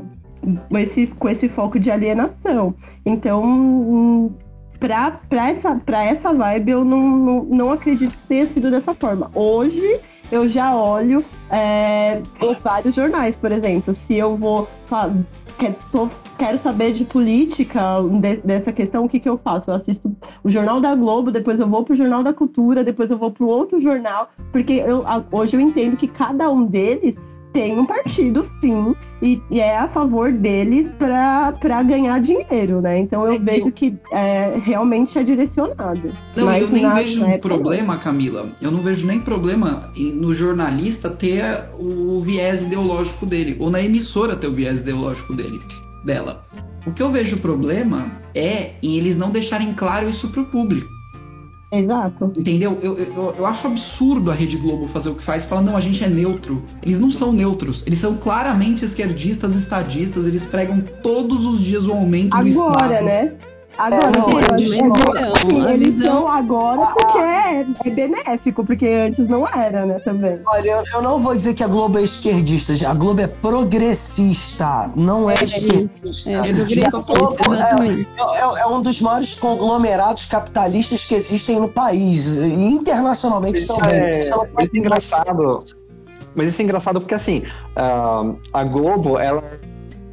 esse, 0.79 1.07
com 1.07 1.29
esse 1.29 1.49
foco 1.49 1.79
de 1.79 1.91
alienação. 1.91 2.73
Então, 3.05 4.31
pra, 4.79 5.11
pra, 5.29 5.49
essa, 5.51 5.81
essa 5.87 6.33
vibe, 6.33 6.71
eu 6.71 6.85
não, 6.85 7.01
não, 7.01 7.43
não 7.43 7.71
acredito 7.71 8.11
que 8.11 8.27
tenha 8.27 8.47
sido 8.47 8.71
dessa 8.71 8.93
forma. 8.93 9.29
Hoje, 9.35 9.99
eu 10.31 10.47
já 10.47 10.73
olho 10.73 11.23
é, 11.49 12.21
vários 12.63 12.95
jornais, 12.95 13.35
por 13.35 13.51
exemplo. 13.51 13.93
Se 13.93 14.15
eu 14.15 14.37
vou 14.37 14.67
tô, 15.91 16.09
quero 16.37 16.57
saber 16.59 16.93
de 16.93 17.05
política, 17.05 18.01
de, 18.19 18.37
dessa 18.37 18.71
questão, 18.71 19.05
o 19.05 19.09
que, 19.09 19.19
que 19.19 19.29
eu 19.29 19.37
faço? 19.37 19.69
Eu 19.69 19.75
assisto 19.75 20.15
o 20.43 20.49
Jornal 20.49 20.81
da 20.81 20.95
Globo, 20.95 21.31
depois 21.31 21.59
eu 21.59 21.67
vou 21.67 21.83
pro 21.83 21.95
Jornal 21.95 22.23
da 22.23 22.33
Cultura, 22.33 22.83
depois 22.83 23.11
eu 23.11 23.17
vou 23.17 23.31
pro 23.31 23.47
outro 23.47 23.79
jornal, 23.81 24.29
porque 24.51 24.73
eu, 24.73 25.03
hoje 25.31 25.55
eu 25.55 25.61
entendo 25.61 25.97
que 25.97 26.07
cada 26.07 26.49
um 26.49 26.65
deles 26.65 27.15
tem 27.53 27.77
um 27.77 27.85
partido, 27.85 28.49
sim, 28.61 28.95
e, 29.21 29.41
e 29.49 29.59
é 29.59 29.77
a 29.77 29.87
favor 29.89 30.31
deles 30.31 30.87
para 30.97 31.83
ganhar 31.83 32.19
dinheiro, 32.21 32.81
né? 32.81 32.99
Então 32.99 33.25
eu 33.25 33.33
é, 33.33 33.39
vejo 33.39 33.71
que 33.71 33.95
é, 34.11 34.51
realmente 34.63 35.17
é 35.17 35.23
direcionado. 35.23 36.11
Não, 36.35 36.45
Mas 36.45 36.61
eu 36.61 36.69
nem 36.69 36.83
na, 36.83 36.93
vejo 36.95 37.25
um 37.25 37.39
problema, 37.39 37.97
Camila. 37.97 38.49
Eu 38.61 38.71
não 38.71 38.81
vejo 38.81 39.05
nem 39.05 39.19
problema 39.19 39.91
no 39.95 40.33
jornalista 40.33 41.09
ter 41.09 41.43
o 41.77 42.19
viés 42.21 42.63
ideológico 42.63 43.25
dele, 43.25 43.57
ou 43.59 43.69
na 43.69 43.81
emissora 43.81 44.35
ter 44.35 44.47
o 44.47 44.53
viés 44.53 44.79
ideológico 44.79 45.33
dele, 45.33 45.59
dela. 46.03 46.43
O 46.85 46.91
que 46.91 47.03
eu 47.03 47.11
vejo 47.11 47.37
problema 47.37 48.11
é 48.33 48.71
em 48.81 48.97
eles 48.97 49.15
não 49.15 49.29
deixarem 49.29 49.73
claro 49.73 50.09
isso 50.09 50.29
pro 50.29 50.45
público. 50.45 51.00
Exato. 51.71 52.33
Entendeu? 52.37 52.77
Eu, 52.81 52.97
eu, 52.97 53.35
eu 53.37 53.45
acho 53.45 53.67
absurdo 53.67 54.29
a 54.29 54.33
Rede 54.33 54.57
Globo 54.57 54.87
fazer 54.87 55.09
o 55.09 55.15
que 55.15 55.23
faz 55.23 55.45
e 55.45 55.47
falar, 55.47 55.61
não, 55.61 55.77
a 55.77 55.79
gente 55.79 56.03
é 56.03 56.07
neutro. 56.09 56.63
Eles 56.83 56.99
não 56.99 57.09
são 57.09 57.31
neutros. 57.31 57.83
Eles 57.87 57.99
são 57.99 58.17
claramente 58.17 58.83
esquerdistas, 58.83 59.55
estadistas, 59.55 60.25
eles 60.25 60.45
pregam 60.45 60.81
todos 61.01 61.45
os 61.45 61.61
dias 61.61 61.85
o 61.85 61.93
aumento 61.93 62.33
Agora, 62.33 62.43
do 62.43 62.49
Estado. 62.49 62.83
Agora, 62.83 63.01
né? 63.01 63.33
Agora, 63.77 64.05
é, 64.05 64.19
não, 64.19 64.39
é, 64.39 65.31
assim, 65.31 65.69
eles 65.69 65.97
visão... 65.97 66.27
agora 66.27 66.87
porque 66.87 67.17
é, 67.17 67.65
é, 67.85 67.89
benéfico, 67.89 68.65
porque 68.65 68.87
antes 68.87 69.27
não 69.27 69.47
era, 69.47 69.85
né, 69.85 69.99
também. 69.99 70.39
Olha, 70.45 70.69
eu, 70.69 70.83
eu, 70.93 71.01
não 71.01 71.19
vou 71.19 71.35
dizer 71.35 71.53
que 71.53 71.63
a 71.63 71.67
Globo 71.67 71.97
é 71.97 72.03
esquerdista, 72.03 72.73
a 72.87 72.93
Globo 72.93 73.21
é 73.21 73.27
progressista, 73.27 74.91
não 74.95 75.29
é, 75.29 75.33
é 75.33 75.43
esquerdista. 75.43 76.09
É, 76.29 76.33
é, 76.33 76.49
é, 78.37 78.61
é, 78.61 78.67
um 78.67 78.81
dos 78.81 79.01
maiores 79.01 79.33
conglomerados 79.35 80.25
capitalistas 80.25 81.05
que 81.05 81.15
existem 81.15 81.59
no 81.59 81.69
país, 81.69 82.25
e 82.25 82.53
internacionalmente 82.53 83.59
isso 83.59 83.67
também. 83.67 83.99
É, 83.99 84.19
isso 84.19 84.33
é 84.33 84.77
engraçado. 84.77 85.63
Mas 86.35 86.49
isso 86.49 86.61
é 86.61 86.65
engraçado 86.65 86.99
porque, 87.01 87.13
assim, 87.13 87.43
uh, 87.75 88.37
a 88.53 88.63
Globo, 88.63 89.19
ela 89.19 89.43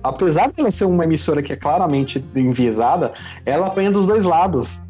apesar 0.02 0.48
de 0.48 0.60
ela 0.60 0.70
ser 0.70 0.84
uma 0.84 1.04
emissora 1.04 1.42
que 1.42 1.52
é 1.52 1.56
claramente 1.56 2.24
enviesada, 2.34 3.12
ela 3.44 3.66
apanha 3.66 3.90
dos 3.90 4.06
dois 4.06 4.24
lados. 4.24 4.82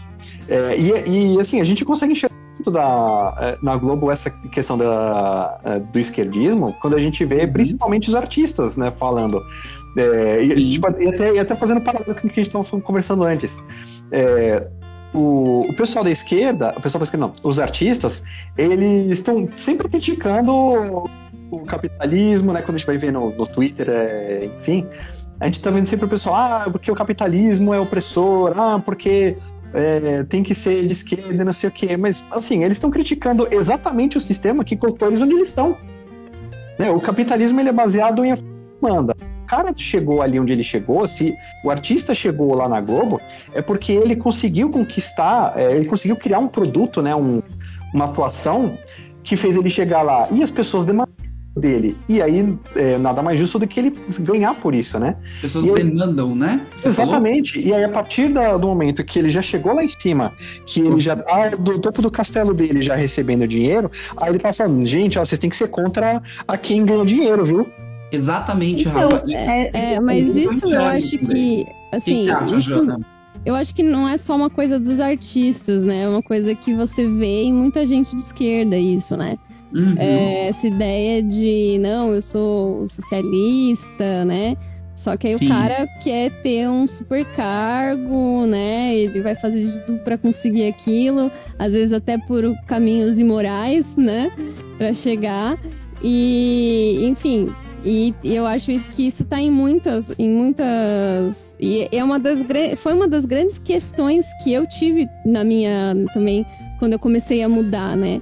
É, 0.48 0.76
e, 0.76 1.34
e, 1.34 1.40
assim, 1.40 1.60
a 1.60 1.64
gente 1.64 1.84
consegue 1.84 2.12
enxergar 2.12 2.36
muito 2.54 2.70
da, 2.70 3.36
é, 3.40 3.58
na 3.62 3.76
Globo 3.76 4.10
essa 4.10 4.30
questão 4.30 4.76
da, 4.76 5.58
é, 5.64 5.78
do 5.78 5.98
esquerdismo 5.98 6.74
quando 6.80 6.96
a 6.96 6.98
gente 6.98 7.24
vê 7.24 7.44
uhum. 7.44 7.52
principalmente 7.52 8.08
os 8.08 8.14
artistas 8.14 8.76
né, 8.76 8.90
falando. 8.90 9.42
É, 9.96 10.42
e, 10.42 10.70
tipo, 10.70 10.86
e, 11.00 11.08
até, 11.08 11.34
e 11.34 11.38
até 11.38 11.56
fazendo 11.56 11.80
paralelo 11.80 12.14
com 12.14 12.26
o 12.26 12.30
que 12.30 12.40
a 12.40 12.42
gente 12.42 12.54
estava 12.54 12.80
conversando 12.80 13.24
antes. 13.24 13.62
É, 14.10 14.66
o, 15.14 15.66
o, 15.68 15.74
pessoal 15.74 16.04
da 16.04 16.10
esquerda, 16.10 16.74
o 16.76 16.80
pessoal 16.80 17.00
da 17.00 17.04
esquerda 17.04 17.26
não, 17.26 17.32
os 17.42 17.58
artistas, 17.58 18.22
eles 18.56 19.18
estão 19.18 19.48
sempre 19.56 19.88
criticando 19.88 21.08
o 21.50 21.64
capitalismo, 21.64 22.52
né? 22.52 22.62
Quando 22.62 22.76
a 22.76 22.78
gente 22.78 22.86
vai 22.86 22.98
ver 22.98 23.12
no, 23.12 23.30
no 23.30 23.46
Twitter, 23.46 23.88
é, 23.88 24.50
enfim, 24.58 24.86
a 25.40 25.46
gente 25.46 25.60
tá 25.60 25.70
vendo 25.70 25.86
sempre 25.86 26.06
o 26.06 26.08
pessoal, 26.08 26.34
ah, 26.34 26.68
porque 26.70 26.90
o 26.90 26.94
capitalismo 26.94 27.72
é 27.72 27.80
opressor, 27.80 28.58
ah, 28.58 28.80
porque 28.84 29.36
é, 29.72 30.24
tem 30.24 30.42
que 30.42 30.54
ser 30.54 30.86
de 30.86 30.92
esquerda, 30.92 31.44
não 31.44 31.52
sei 31.52 31.68
o 31.68 31.72
quê. 31.72 31.96
Mas, 31.96 32.24
assim, 32.30 32.64
eles 32.64 32.76
estão 32.76 32.90
criticando 32.90 33.46
exatamente 33.50 34.16
o 34.16 34.20
sistema 34.20 34.64
que 34.64 34.76
colocou 34.76 35.08
eles 35.08 35.20
onde 35.20 35.34
eles 35.34 35.48
estão. 35.48 35.76
Né? 36.78 36.90
O 36.90 37.00
capitalismo 37.00 37.60
ele 37.60 37.68
é 37.68 37.72
baseado 37.72 38.24
em 38.24 38.34
manda. 38.80 39.14
O 39.42 39.46
cara 39.46 39.72
chegou 39.74 40.22
ali 40.22 40.38
onde 40.38 40.52
ele 40.52 40.62
chegou, 40.62 41.08
se 41.08 41.34
o 41.64 41.70
artista 41.70 42.14
chegou 42.14 42.54
lá 42.54 42.68
na 42.68 42.80
Globo, 42.80 43.20
é 43.52 43.62
porque 43.62 43.92
ele 43.92 44.14
conseguiu 44.14 44.70
conquistar, 44.70 45.54
é, 45.56 45.74
ele 45.74 45.86
conseguiu 45.86 46.16
criar 46.16 46.38
um 46.38 46.48
produto, 46.48 47.00
né, 47.00 47.14
um, 47.14 47.42
uma 47.94 48.04
atuação 48.04 48.78
que 49.22 49.36
fez 49.36 49.56
ele 49.56 49.70
chegar 49.70 50.02
lá. 50.02 50.28
E 50.30 50.42
as 50.42 50.50
pessoas 50.50 50.84
demandaram 50.84 51.17
dele. 51.58 51.96
E 52.08 52.22
aí, 52.22 52.56
é, 52.74 52.96
nada 52.98 53.22
mais 53.22 53.38
justo 53.38 53.58
do 53.58 53.66
que 53.66 53.80
ele 53.80 53.92
ganhar 54.20 54.54
por 54.54 54.74
isso, 54.74 54.98
né? 54.98 55.16
Pessoas 55.40 55.66
e 55.66 55.72
demandam, 55.72 56.32
aí, 56.32 56.38
né? 56.38 56.66
Você 56.74 56.88
exatamente. 56.88 57.54
Falou? 57.54 57.68
E 57.68 57.74
aí, 57.74 57.84
a 57.84 57.88
partir 57.88 58.32
da, 58.32 58.56
do 58.56 58.66
momento 58.68 59.04
que 59.04 59.18
ele 59.18 59.30
já 59.30 59.42
chegou 59.42 59.74
lá 59.74 59.84
em 59.84 59.88
cima, 59.88 60.32
que 60.66 60.80
ele 60.80 61.00
já 61.00 61.16
tá 61.16 61.50
do 61.50 61.78
topo 61.78 62.00
do 62.00 62.10
castelo 62.10 62.54
dele 62.54 62.80
já 62.80 62.94
recebendo 62.94 63.46
dinheiro, 63.46 63.90
aí 64.16 64.30
ele 64.30 64.38
tá 64.38 64.52
falando, 64.52 64.86
gente, 64.86 65.18
ó, 65.18 65.24
vocês 65.24 65.38
têm 65.38 65.50
que 65.50 65.56
ser 65.56 65.68
contra 65.68 66.22
a 66.46 66.56
quem 66.56 66.84
ganhou 66.84 67.04
dinheiro, 67.04 67.44
viu? 67.44 67.66
Exatamente, 68.10 68.88
então, 68.88 69.10
Rafa. 69.10 69.24
É, 69.30 69.94
é, 69.94 70.00
mas 70.00 70.34
isso 70.34 70.72
eu 70.72 70.82
acho 70.82 71.18
que, 71.18 71.64
assim, 71.92 72.26
que 72.48 72.54
isso, 72.56 72.86
eu 73.44 73.54
acho 73.54 73.74
que 73.74 73.82
não 73.82 74.08
é 74.08 74.16
só 74.16 74.36
uma 74.36 74.50
coisa 74.50 74.78
dos 74.78 75.00
artistas, 75.00 75.84
né? 75.84 76.02
É 76.02 76.08
uma 76.08 76.22
coisa 76.22 76.54
que 76.54 76.74
você 76.74 77.06
vê 77.08 77.44
em 77.44 77.52
muita 77.52 77.86
gente 77.86 78.14
de 78.14 78.20
esquerda, 78.20 78.76
isso, 78.76 79.16
né? 79.16 79.38
Uhum. 79.72 79.94
É, 79.98 80.48
essa 80.48 80.66
ideia 80.66 81.22
de, 81.22 81.78
não, 81.80 82.14
eu 82.14 82.22
sou 82.22 82.88
socialista, 82.88 84.24
né? 84.24 84.56
Só 84.94 85.16
que 85.16 85.28
aí 85.28 85.38
Sim. 85.38 85.46
o 85.46 85.48
cara 85.48 85.86
quer 86.02 86.30
ter 86.42 86.68
um 86.68 86.88
super 86.88 87.24
cargo, 87.24 88.46
né? 88.46 88.96
Ele 88.96 89.22
vai 89.22 89.36
fazer 89.36 89.64
de 89.64 89.86
tudo 89.86 90.00
para 90.00 90.18
conseguir 90.18 90.66
aquilo, 90.66 91.30
às 91.56 91.72
vezes 91.72 91.92
até 91.92 92.18
por 92.18 92.42
caminhos 92.66 93.20
imorais, 93.20 93.96
né? 93.96 94.28
Para 94.76 94.92
chegar. 94.92 95.56
E, 96.02 96.98
enfim, 97.02 97.48
e 97.84 98.12
eu 98.24 98.44
acho 98.44 98.72
que 98.90 99.06
isso 99.06 99.22
está 99.22 99.40
em 99.40 99.50
muitas, 99.50 100.12
em 100.18 100.28
muitas. 100.28 101.56
E 101.60 101.88
é 101.92 102.02
uma 102.02 102.18
das 102.18 102.44
foi 102.76 102.92
uma 102.92 103.06
das 103.06 103.24
grandes 103.24 103.56
questões 103.56 104.26
que 104.42 104.52
eu 104.52 104.66
tive 104.66 105.08
na 105.24 105.44
minha 105.44 105.94
também 106.12 106.44
quando 106.78 106.94
eu 106.94 106.98
comecei 106.98 107.42
a 107.42 107.48
mudar, 107.48 107.96
né? 107.96 108.20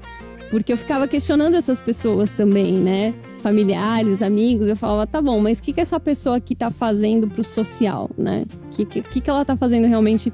Porque 0.51 0.73
eu 0.73 0.77
ficava 0.77 1.09
questionando 1.09 1.55
essas 1.55 1.81
pessoas 1.81 2.37
também, 2.37 2.75
né? 2.75 3.15
Familiares, 3.41 4.23
amigos, 4.23 4.69
eu 4.69 4.77
falava, 4.77 5.07
tá 5.07 5.21
bom, 5.21 5.41
mas 5.41 5.59
o 5.59 5.63
que, 5.63 5.73
que 5.73 5.81
essa 5.81 5.99
pessoa 5.99 6.37
aqui 6.37 6.55
tá 6.55 6.71
fazendo 6.71 7.29
pro 7.29 7.43
social, 7.43 8.11
né? 8.17 8.45
O 8.65 8.69
que, 8.69 9.03
que, 9.03 9.21
que 9.21 9.31
ela 9.31 9.45
tá 9.45 9.57
fazendo 9.57 9.87
realmente 9.87 10.33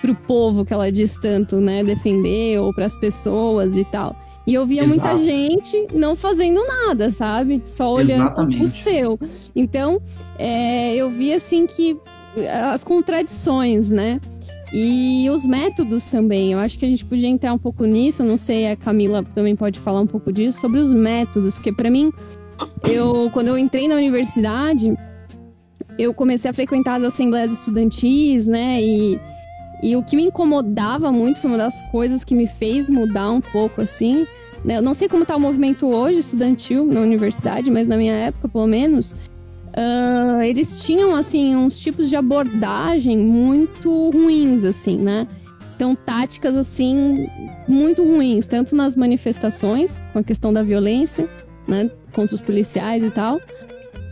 pro 0.00 0.14
povo 0.14 0.64
que 0.64 0.72
ela 0.72 0.92
diz 0.92 1.16
tanto, 1.16 1.56
né, 1.56 1.82
defender 1.82 2.60
ou 2.60 2.72
para 2.72 2.84
as 2.84 2.96
pessoas 2.96 3.76
e 3.76 3.84
tal. 3.84 4.14
E 4.46 4.54
eu 4.54 4.64
via 4.64 4.84
Exato. 4.84 5.00
muita 5.00 5.18
gente 5.18 5.88
não 5.92 6.14
fazendo 6.14 6.64
nada, 6.64 7.10
sabe? 7.10 7.60
Só 7.64 7.92
olhando 7.94 8.26
Exatamente. 8.26 8.62
o 8.62 8.68
seu. 8.68 9.18
Então, 9.56 10.00
é, 10.38 10.94
eu 10.94 11.10
vi 11.10 11.32
assim 11.32 11.66
que 11.66 11.98
as 12.72 12.84
contradições, 12.84 13.90
né? 13.90 14.20
E 14.72 15.28
os 15.30 15.46
métodos 15.46 16.06
também. 16.06 16.52
Eu 16.52 16.58
acho 16.58 16.78
que 16.78 16.84
a 16.84 16.88
gente 16.88 17.04
podia 17.04 17.28
entrar 17.28 17.52
um 17.52 17.58
pouco 17.58 17.84
nisso. 17.84 18.24
Não 18.24 18.36
sei, 18.36 18.70
a 18.70 18.76
Camila 18.76 19.22
também 19.22 19.54
pode 19.54 19.78
falar 19.78 20.00
um 20.00 20.06
pouco 20.06 20.32
disso 20.32 20.60
sobre 20.60 20.80
os 20.80 20.92
métodos, 20.92 21.56
porque 21.56 21.72
para 21.72 21.90
mim, 21.90 22.12
eu 22.84 23.30
quando 23.32 23.48
eu 23.48 23.58
entrei 23.58 23.88
na 23.88 23.94
universidade, 23.94 24.96
eu 25.98 26.12
comecei 26.12 26.50
a 26.50 26.54
frequentar 26.54 26.96
as 26.96 27.04
assembleias 27.04 27.52
estudantis, 27.52 28.46
né? 28.46 28.80
E 28.82 29.20
e 29.82 29.94
o 29.94 30.02
que 30.02 30.16
me 30.16 30.22
incomodava 30.22 31.12
muito 31.12 31.38
foi 31.38 31.50
uma 31.50 31.58
das 31.58 31.82
coisas 31.90 32.24
que 32.24 32.34
me 32.34 32.46
fez 32.46 32.90
mudar 32.90 33.30
um 33.30 33.40
pouco 33.40 33.82
assim. 33.82 34.26
Né? 34.64 34.78
Eu 34.78 34.82
não 34.82 34.94
sei 34.94 35.08
como 35.08 35.22
está 35.22 35.36
o 35.36 35.40
movimento 35.40 35.86
hoje 35.86 36.20
estudantil 36.20 36.86
na 36.86 37.00
universidade, 37.00 37.70
mas 37.70 37.86
na 37.86 37.96
minha 37.96 38.14
época, 38.14 38.48
pelo 38.48 38.66
menos, 38.66 39.14
uh, 39.76 40.42
eles 40.42 40.82
tinham 40.84 41.14
assim 41.14 41.54
uns 41.54 41.78
tipos 41.80 42.08
de 42.08 42.16
abordagem 42.16 43.18
muito 43.18 44.10
ruins, 44.10 44.64
assim, 44.64 44.96
né? 44.96 45.26
Então, 45.76 45.94
táticas 45.94 46.56
assim 46.56 47.28
muito 47.68 48.02
ruins, 48.02 48.46
tanto 48.46 48.74
nas 48.74 48.96
manifestações, 48.96 50.00
com 50.12 50.20
a 50.20 50.24
questão 50.24 50.50
da 50.50 50.62
violência, 50.62 51.28
né, 51.68 51.90
contra 52.14 52.34
os 52.34 52.40
policiais 52.40 53.04
e 53.04 53.10
tal, 53.10 53.38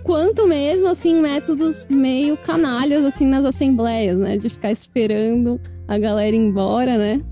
quanto 0.03 0.47
mesmo 0.47 0.89
assim 0.89 1.19
métodos 1.21 1.87
meio 1.89 2.37
canalhas 2.37 3.03
assim 3.03 3.27
nas 3.27 3.47
assembleias, 3.47 4.19
né, 4.19 4.37
de 4.37 4.51
ficar 4.51 4.71
esperando 4.71 5.59
a 5.89 5.97
galera 5.97 6.37
ir 6.37 6.39
embora, 6.39 6.99
né, 6.99 7.23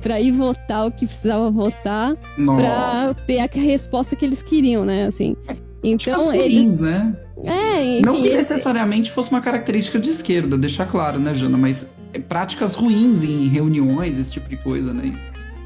para 0.00 0.18
ir 0.18 0.30
votar 0.30 0.86
o 0.86 0.90
que 0.90 1.06
precisava 1.06 1.50
votar, 1.50 2.16
para 2.56 3.12
ter 3.26 3.40
a 3.40 3.48
resposta 3.52 4.16
que 4.16 4.24
eles 4.24 4.42
queriam, 4.42 4.84
né, 4.84 5.04
assim. 5.04 5.36
Então 5.82 6.30
tipo 6.30 6.32
eles, 6.32 6.80
né? 6.80 7.14
É, 7.44 7.98
enfim, 7.98 8.04
Não 8.04 8.14
que 8.22 8.32
necessariamente 8.32 9.10
fosse 9.10 9.30
uma 9.30 9.40
característica 9.40 9.98
de 9.98 10.10
esquerda, 10.10 10.56
deixar 10.56 10.86
claro, 10.86 11.18
né, 11.18 11.34
Jana? 11.34 11.58
Mas 11.58 11.88
práticas 12.28 12.74
ruins 12.74 13.24
em 13.24 13.48
reuniões, 13.48 14.18
esse 14.18 14.30
tipo 14.30 14.48
de 14.48 14.56
coisa, 14.56 14.94
né? 14.94 15.12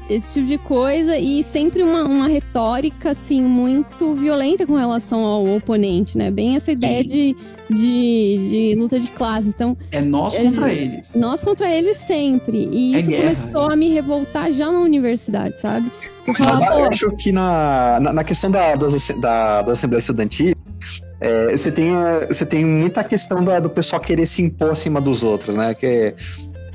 esse 0.09 0.33
tipo 0.33 0.47
de 0.47 0.57
coisa 0.57 1.17
e 1.17 1.43
sempre 1.43 1.83
uma, 1.83 2.03
uma 2.03 2.27
retórica 2.27 3.11
assim 3.11 3.41
muito 3.41 4.15
violenta 4.15 4.65
com 4.65 4.75
relação 4.75 5.23
ao 5.23 5.47
oponente, 5.55 6.17
né? 6.17 6.31
Bem 6.31 6.55
essa 6.55 6.71
ideia 6.71 7.03
de, 7.03 7.35
de, 7.69 8.49
de, 8.49 8.75
luta 8.75 8.99
de 8.99 9.11
classes. 9.11 9.53
Então, 9.53 9.77
é 9.91 10.01
nós 10.01 10.33
é, 10.33 10.43
contra 10.43 10.73
eles. 10.73 11.13
Nós 11.13 11.43
contra 11.43 11.69
eles 11.69 11.95
sempre. 11.97 12.67
E 12.71 12.95
é 12.95 12.97
isso 12.97 13.09
guerra, 13.09 13.21
começou 13.21 13.67
né? 13.67 13.73
a 13.73 13.77
me 13.77 13.89
revoltar 13.89 14.51
já 14.51 14.71
na 14.71 14.79
universidade, 14.79 15.59
sabe? 15.59 15.91
Eu, 16.25 16.33
falava, 16.33 16.79
eu 16.79 16.85
acho 16.85 17.11
que 17.11 17.31
na, 17.31 17.99
na, 17.99 18.13
na 18.13 18.23
questão 18.23 18.49
da, 18.49 18.75
da, 18.75 19.61
da 19.61 19.71
Assembleia 19.71 19.99
Estudantil, 19.99 20.55
é, 21.21 21.55
você, 21.55 21.71
tem, 21.71 21.93
você 22.27 22.45
tem 22.45 22.65
muita 22.65 23.03
questão 23.03 23.43
da, 23.43 23.59
do 23.59 23.69
pessoal 23.69 24.01
querer 24.01 24.25
se 24.25 24.41
impor 24.41 24.71
acima 24.71 25.01
dos 25.01 25.23
outros, 25.23 25.55
né? 25.55 25.73
Que 25.73 26.15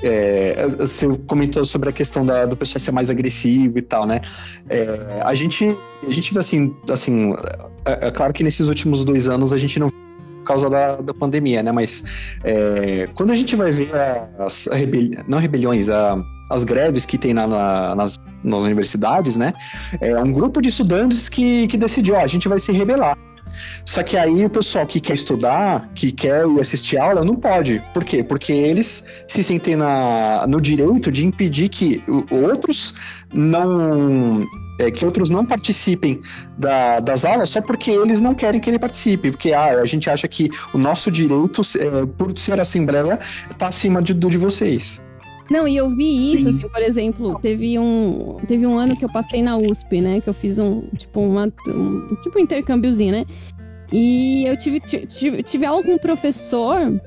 é, 0.02 0.66
você 0.68 1.08
comentou 1.26 1.64
sobre 1.64 1.88
a 1.88 1.92
questão 1.92 2.24
da, 2.26 2.44
do 2.44 2.56
pessoal 2.56 2.78
ser 2.78 2.92
mais 2.92 3.08
agressivo 3.08 3.78
e 3.78 3.82
tal, 3.82 4.06
né? 4.06 4.20
É, 4.68 5.20
a 5.22 5.34
gente, 5.34 5.76
a 6.06 6.10
gente 6.10 6.36
assim, 6.38 6.74
assim, 6.90 7.32
é, 7.86 8.08
é, 8.08 8.10
claro 8.10 8.32
que 8.32 8.44
nesses 8.44 8.68
últimos 8.68 9.04
dois 9.04 9.28
anos 9.28 9.52
a 9.52 9.58
gente 9.58 9.78
não 9.78 9.88
por 9.88 10.48
causa 10.48 10.68
da, 10.68 10.96
da 10.96 11.14
pandemia, 11.14 11.62
né? 11.62 11.72
Mas 11.72 12.04
é, 12.44 13.08
quando 13.14 13.30
a 13.30 13.34
gente 13.34 13.56
vai 13.56 13.70
ver 13.70 13.90
as 14.38 14.68
rebeliões, 14.70 15.24
não 15.26 15.38
rebeliões, 15.38 15.88
a, 15.88 16.22
as 16.50 16.64
greves 16.64 17.06
que 17.06 17.16
tem 17.16 17.32
na, 17.32 17.46
na, 17.46 17.94
nas, 17.94 18.20
nas 18.42 18.62
universidades, 18.62 19.38
né? 19.38 19.54
É 20.02 20.20
um 20.20 20.30
grupo 20.30 20.60
de 20.60 20.68
estudantes 20.68 21.30
que, 21.30 21.66
que 21.66 21.78
decidiu, 21.78 22.16
ó, 22.16 22.20
a 22.20 22.26
gente 22.26 22.46
vai 22.46 22.58
se 22.58 22.72
rebelar. 22.72 23.16
Só 23.84 24.02
que 24.02 24.16
aí 24.16 24.44
o 24.44 24.50
pessoal 24.50 24.86
que 24.86 25.00
quer 25.00 25.14
estudar, 25.14 25.90
que 25.94 26.12
quer 26.12 26.46
ir 26.46 26.60
assistir 26.60 26.98
aula, 26.98 27.24
não 27.24 27.34
pode. 27.34 27.82
Por 27.92 28.04
quê? 28.04 28.22
Porque 28.22 28.52
eles 28.52 29.02
se 29.28 29.42
sentem 29.42 29.76
na, 29.76 30.46
no 30.46 30.60
direito 30.60 31.10
de 31.10 31.24
impedir 31.24 31.68
que 31.68 32.02
outros 32.30 32.94
não. 33.32 34.46
É, 34.80 34.90
que 34.90 35.04
outros 35.04 35.30
não 35.30 35.46
participem 35.46 36.20
da, 36.58 36.98
das 36.98 37.24
aulas 37.24 37.50
só 37.50 37.60
porque 37.60 37.92
eles 37.92 38.20
não 38.20 38.34
querem 38.34 38.60
que 38.60 38.68
ele 38.68 38.78
participe. 38.78 39.30
Porque 39.30 39.52
ah, 39.52 39.80
a 39.80 39.86
gente 39.86 40.10
acha 40.10 40.26
que 40.26 40.50
o 40.72 40.78
nosso 40.78 41.12
direito, 41.12 41.60
é, 41.78 42.06
por 42.18 42.36
ser 42.36 42.58
assembleia, 42.58 43.20
está 43.50 43.68
acima 43.68 44.02
de, 44.02 44.12
do 44.12 44.28
de 44.28 44.36
vocês. 44.36 45.00
Não, 45.50 45.68
e 45.68 45.76
eu 45.76 45.88
vi 45.94 46.32
isso, 46.32 46.48
assim, 46.48 46.68
por 46.68 46.80
exemplo, 46.80 47.38
teve 47.38 47.78
um, 47.78 48.38
teve 48.46 48.66
um 48.66 48.76
ano 48.76 48.96
que 48.96 49.04
eu 49.04 49.12
passei 49.12 49.42
na 49.42 49.56
USP, 49.56 50.00
né? 50.00 50.20
Que 50.20 50.28
eu 50.28 50.34
fiz 50.34 50.58
um, 50.58 50.82
tipo, 50.96 51.20
uma, 51.20 51.52
um, 51.68 52.16
tipo 52.22 52.38
um 52.38 52.42
intercâmbiozinho, 52.42 53.12
né? 53.12 53.26
E 53.92 54.44
eu 54.46 54.56
tive, 54.56 54.80
tive, 54.80 55.42
tive 55.42 55.66
aula 55.66 55.82
com 55.82 55.92
um 55.92 55.98
professor 55.98 56.98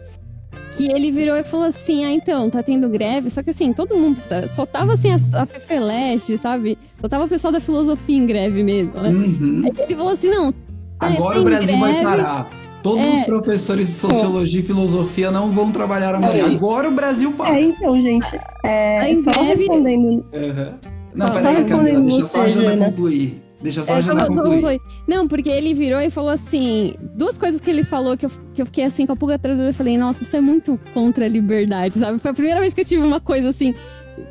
que 0.75 0.85
ele 0.91 1.11
virou 1.11 1.35
e 1.35 1.43
falou 1.43 1.65
assim: 1.65 2.05
Ah, 2.05 2.11
então, 2.11 2.49
tá 2.49 2.61
tendo 2.61 2.87
greve. 2.89 3.29
Só 3.29 3.41
que 3.41 3.49
assim, 3.49 3.73
todo 3.73 3.97
mundo 3.97 4.21
tá, 4.21 4.47
só 4.47 4.65
tava 4.65 4.93
assim 4.93 5.11
a, 5.11 5.41
a 5.41 5.45
Fefeleste, 5.45 6.37
sabe? 6.37 6.77
Só 6.99 7.07
tava 7.07 7.25
o 7.25 7.27
pessoal 7.27 7.51
da 7.51 7.59
filosofia 7.59 8.17
em 8.17 8.25
greve 8.25 8.63
mesmo, 8.63 9.01
né? 9.01 9.09
Uhum. 9.09 9.63
Aí 9.65 9.71
ele 9.83 9.95
falou 9.95 10.11
assim: 10.11 10.29
não. 10.29 10.51
Tá, 10.51 11.07
Agora 11.07 11.35
tá 11.35 11.41
o 11.41 11.43
Brasil 11.43 11.77
greve, 11.77 11.79
vai 11.79 12.03
parar. 12.03 12.66
Todos 12.87 13.03
é, 13.03 13.19
os 13.19 13.25
professores 13.25 13.87
de 13.87 13.93
sociologia 13.93 14.61
é. 14.61 14.63
e 14.63 14.65
filosofia 14.65 15.29
não 15.29 15.51
vão 15.51 15.71
trabalhar 15.71 16.15
amanhã. 16.15 16.45
É. 16.45 16.55
Agora 16.55 16.87
o 16.87 16.91
Brasil 16.91 17.33
para. 17.33 17.57
É, 17.57 17.63
então, 17.63 18.01
gente. 18.01 18.39
É, 18.63 18.97
tá 18.97 19.09
em 19.09 19.21
greve. 19.21 19.67
Respondendo... 19.67 20.07
Uhum. 20.07 20.73
Não, 21.13 21.31
peraí, 21.31 21.65
Camila, 21.65 22.01
deixa 22.01 22.25
só 22.25 22.41
a 22.41 22.47
Jana 22.47 22.85
concluir. 22.85 23.43
Deixa 23.61 23.83
só 23.83 23.93
a 23.93 23.99
é, 23.99 24.03
Jana 24.03 24.27
concluir. 24.27 24.79
Não, 25.05 25.27
porque 25.27 25.49
ele 25.49 25.73
virou 25.73 25.99
e 25.99 26.09
falou 26.09 26.29
assim: 26.29 26.93
duas 27.15 27.37
coisas 27.37 27.59
que 27.59 27.69
ele 27.69 27.83
falou 27.83 28.15
que 28.15 28.25
eu, 28.25 28.31
que 28.53 28.61
eu 28.61 28.65
fiquei 28.65 28.85
assim 28.85 29.05
com 29.05 29.13
a 29.13 29.15
pulga 29.15 29.35
atrás 29.35 29.59
Eu 29.59 29.73
falei, 29.73 29.97
nossa, 29.97 30.23
isso 30.23 30.37
é 30.37 30.41
muito 30.41 30.79
contra 30.93 31.25
a 31.25 31.27
liberdade, 31.27 31.97
sabe? 31.97 32.19
Foi 32.19 32.31
a 32.31 32.33
primeira 32.33 32.61
vez 32.61 32.73
que 32.73 32.81
eu 32.81 32.85
tive 32.85 33.03
uma 33.03 33.19
coisa 33.19 33.49
assim 33.49 33.73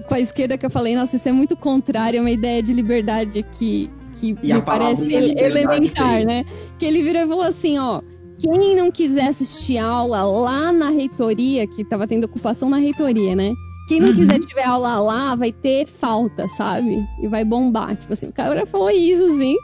com 0.09 0.15
a 0.15 0.21
esquerda 0.21 0.57
que 0.57 0.65
eu 0.65 0.71
falei, 0.71 0.97
nossa, 0.97 1.17
isso 1.17 1.29
é 1.29 1.33
muito 1.33 1.57
contrário 1.57 2.21
a 2.21 2.23
uma 2.23 2.31
ideia 2.31 2.63
de 2.63 2.73
liberdade 2.73 3.45
que, 3.53 3.91
que 4.15 4.35
me 4.43 4.63
parece 4.63 5.13
elementar, 5.15 6.25
né? 6.25 6.45
Que 6.79 6.87
ele 6.87 7.03
virou 7.03 7.23
e 7.23 7.27
falou 7.27 7.45
assim: 7.45 7.79
ó 7.79 8.01
quem 8.39 8.77
não 8.77 8.91
quiser 8.91 9.29
assistir 9.29 9.79
aula 9.79 10.23
lá 10.23 10.73
na 10.73 10.91
reitoria, 10.91 11.67
que 11.67 11.85
tava 11.85 12.07
tendo 12.07 12.25
ocupação 12.25 12.69
na 12.69 12.77
reitoria, 12.77 13.35
né? 13.35 13.53
Quem 13.89 14.01
não 14.01 14.09
uhum. 14.09 14.15
quiser 14.15 14.41
tiver 14.41 14.65
aula 14.65 14.99
lá, 14.99 15.35
vai 15.35 15.53
ter 15.53 15.87
falta, 15.87 16.49
sabe? 16.49 17.07
E 17.23 17.29
vai 17.29 17.45
bombar. 17.45 17.97
Tipo 17.97 18.13
assim, 18.13 18.29
o 18.29 18.33
cara 18.33 18.67
falou 18.67 18.91
isso, 18.91 19.25
assim. 19.25 19.57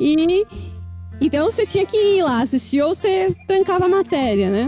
E. 0.00 0.46
Então 1.20 1.50
você 1.50 1.66
tinha 1.66 1.84
que 1.84 1.96
ir 1.96 2.22
lá 2.22 2.40
assistir 2.40 2.82
ou 2.82 2.94
você 2.94 3.34
trancava 3.46 3.84
a 3.84 3.88
matéria, 3.88 4.50
né? 4.50 4.66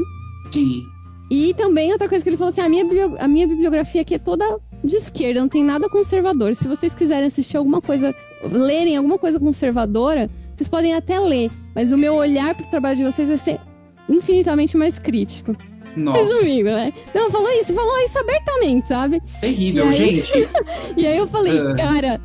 Sim. 0.50 0.82
E 1.30 1.54
também 1.54 1.90
outra 1.90 2.08
coisa 2.08 2.22
que 2.22 2.28
ele 2.28 2.36
falou 2.36 2.50
assim: 2.50 2.60
a 2.60 2.68
minha, 2.68 2.84
a 3.18 3.26
minha 3.26 3.48
bibliografia 3.48 4.02
aqui 4.02 4.14
é 4.14 4.18
toda 4.18 4.44
de 4.84 4.96
esquerda, 4.96 5.40
não 5.40 5.48
tem 5.48 5.64
nada 5.64 5.88
conservador. 5.88 6.54
Se 6.54 6.68
vocês 6.68 6.94
quiserem 6.94 7.26
assistir 7.26 7.56
alguma 7.56 7.80
coisa, 7.80 8.14
lerem 8.42 8.96
alguma 8.96 9.18
coisa 9.18 9.40
conservadora, 9.40 10.28
vocês 10.54 10.68
podem 10.68 10.94
até 10.94 11.18
ler, 11.18 11.50
mas 11.74 11.92
o 11.92 11.98
meu 11.98 12.14
olhar 12.14 12.54
pro 12.54 12.66
trabalho 12.66 12.96
de 12.96 13.04
vocês 13.04 13.28
vai 13.28 13.38
ser 13.38 13.60
infinitamente 14.08 14.76
mais 14.76 14.98
crítico. 14.98 15.56
Nossa. 15.96 16.18
Resumindo, 16.18 16.70
né? 16.70 16.92
Não, 17.14 17.30
falou 17.30 17.50
isso, 17.50 17.74
falou 17.74 17.98
isso 17.98 18.18
abertamente, 18.18 18.88
sabe? 18.88 19.20
Terrível, 19.40 19.84
aí, 19.84 19.94
gente. 19.94 20.48
e 20.96 21.06
aí 21.06 21.18
eu 21.18 21.26
falei, 21.26 21.60
uh. 21.60 21.76
cara, 21.76 22.20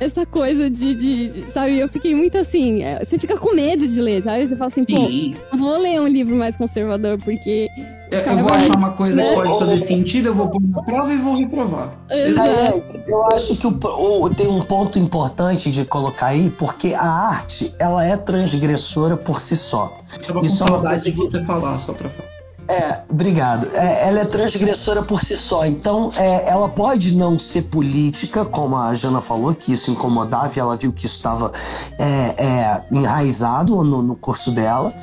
essa 0.00 0.26
coisa 0.26 0.68
de, 0.68 0.94
de, 0.94 1.28
de, 1.28 1.50
Sabe, 1.50 1.78
eu 1.78 1.88
fiquei 1.88 2.14
muito 2.14 2.36
assim. 2.36 2.82
É, 2.82 3.04
você 3.04 3.18
fica 3.18 3.36
com 3.36 3.54
medo 3.54 3.86
de 3.86 4.00
ler, 4.00 4.22
sabe? 4.22 4.46
Você 4.46 4.56
fala 4.56 4.66
assim, 4.66 4.82
Sim. 4.82 5.34
pô, 5.50 5.56
vou 5.56 5.78
ler 5.78 6.00
um 6.00 6.08
livro 6.08 6.34
mais 6.34 6.56
conservador, 6.56 7.18
porque. 7.18 7.68
Eu, 8.10 8.20
eu 8.20 8.38
vou 8.38 8.52
achar 8.52 8.76
uma 8.76 8.90
coisa 8.90 9.16
né? 9.16 9.28
que 9.28 9.34
pode 9.34 9.58
fazer 9.58 9.78
sentido, 9.78 10.28
eu 10.28 10.34
vou 10.34 10.48
pôr 10.48 10.60
na 10.62 10.82
prova 10.82 11.12
e 11.12 11.16
vou 11.16 11.36
reprovar. 11.36 11.92
Exato. 12.10 13.02
eu 13.08 13.24
acho 13.26 13.56
que 13.56 13.66
o, 13.66 13.70
o, 13.70 14.30
tem 14.30 14.46
um 14.46 14.60
ponto 14.60 14.98
importante 14.98 15.70
de 15.70 15.84
colocar 15.84 16.26
aí, 16.26 16.50
porque 16.50 16.94
a 16.94 17.06
arte, 17.06 17.74
ela 17.78 18.04
é 18.04 18.16
transgressora 18.16 19.16
por 19.16 19.40
si 19.40 19.56
só. 19.56 19.96
Eu 20.12 20.26
tava 20.26 20.40
com 20.40 20.46
Isso 20.46 20.58
saudade 20.58 21.08
é 21.08 21.10
de 21.10 21.16
você 21.16 21.42
falar, 21.44 21.78
só 21.78 21.92
pra 21.92 22.08
falar. 22.08 22.33
É, 22.66 23.00
obrigado. 23.08 23.68
É, 23.74 24.08
ela 24.08 24.20
é 24.20 24.24
transgressora 24.24 25.02
por 25.02 25.22
si 25.22 25.36
só, 25.36 25.66
então 25.66 26.10
é, 26.16 26.48
ela 26.48 26.68
pode 26.68 27.14
não 27.14 27.38
ser 27.38 27.62
política, 27.62 28.44
como 28.44 28.76
a 28.76 28.94
Jana 28.94 29.20
falou, 29.20 29.54
que 29.54 29.72
isso 29.72 29.90
incomodava 29.90 30.52
e 30.56 30.58
ela 30.58 30.76
viu 30.76 30.90
que 30.90 31.04
isso 31.04 31.16
estava 31.16 31.52
é, 31.98 32.04
é, 32.42 32.84
enraizado 32.90 33.84
no, 33.84 34.00
no, 34.00 34.16
curso 34.16 34.50
dela, 34.50 34.94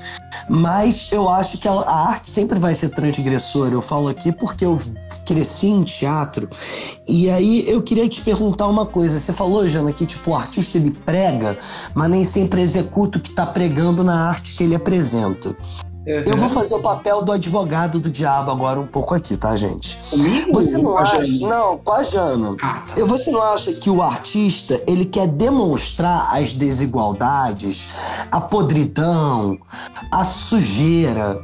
mas 0.50 1.12
eu 1.12 1.30
acho 1.30 1.58
que 1.60 1.68
ela, 1.68 1.84
a 1.84 2.10
arte 2.10 2.32
sempre 2.32 2.58
vai 2.58 2.74
ser 2.74 2.90
transgressora. 2.90 3.74
Eu 3.74 3.82
falo 3.82 4.08
aqui 4.08 4.32
porque 4.32 4.66
eu 4.66 4.80
cresci 5.24 5.68
em 5.68 5.84
teatro 5.84 6.50
e 7.08 7.30
aí 7.30 7.70
eu 7.70 7.82
queria 7.84 8.10
te 8.10 8.22
perguntar 8.22 8.68
uma 8.68 8.88
coisa. 8.88 9.20
Você 9.20 9.34
falou, 9.34 9.70
Jana, 9.70 9.94
que 9.94 10.06
tipo, 10.06 10.32
o 10.32 10.36
artista 10.36 10.80
ele 10.80 10.92
prega, 10.92 11.60
mas 11.94 12.10
nem 12.10 12.26
sempre 12.26 12.62
executa 12.62 13.20
o 13.20 13.22
que 13.22 13.30
está 13.30 13.46
pregando 13.46 14.04
na 14.04 14.30
arte 14.30 14.56
que 14.56 14.64
ele 14.64 14.74
apresenta. 14.74 15.56
Uhum. 16.08 16.24
Eu 16.26 16.38
vou 16.38 16.50
fazer 16.50 16.74
o 16.74 16.80
papel 16.80 17.22
do 17.22 17.32
advogado 17.32 18.00
do 18.00 18.10
diabo 18.10 18.50
agora 18.50 18.80
um 18.80 18.88
pouco 18.88 19.14
aqui, 19.14 19.38
tá, 19.38 19.56
gente? 19.56 19.96
Comigo? 20.10 20.52
Você 20.54 20.78
não 20.78 20.98
acha? 20.98 21.22
Não, 21.40 21.78
com 21.78 21.94
a 21.94 22.02
Jana. 22.02 22.56
Ah, 22.62 22.84
tá. 22.88 23.06
Você 23.06 23.30
não 23.30 23.42
acha 23.42 23.72
que 23.72 23.90
o 23.90 24.02
artista 24.02 24.82
ele 24.88 25.06
quer 25.06 25.28
demonstrar 25.28 26.36
as 26.36 26.54
desigualdades, 26.54 27.88
a 28.32 28.42
podridão, 28.42 29.60
a 30.12 30.26
sujeira, 30.26 31.40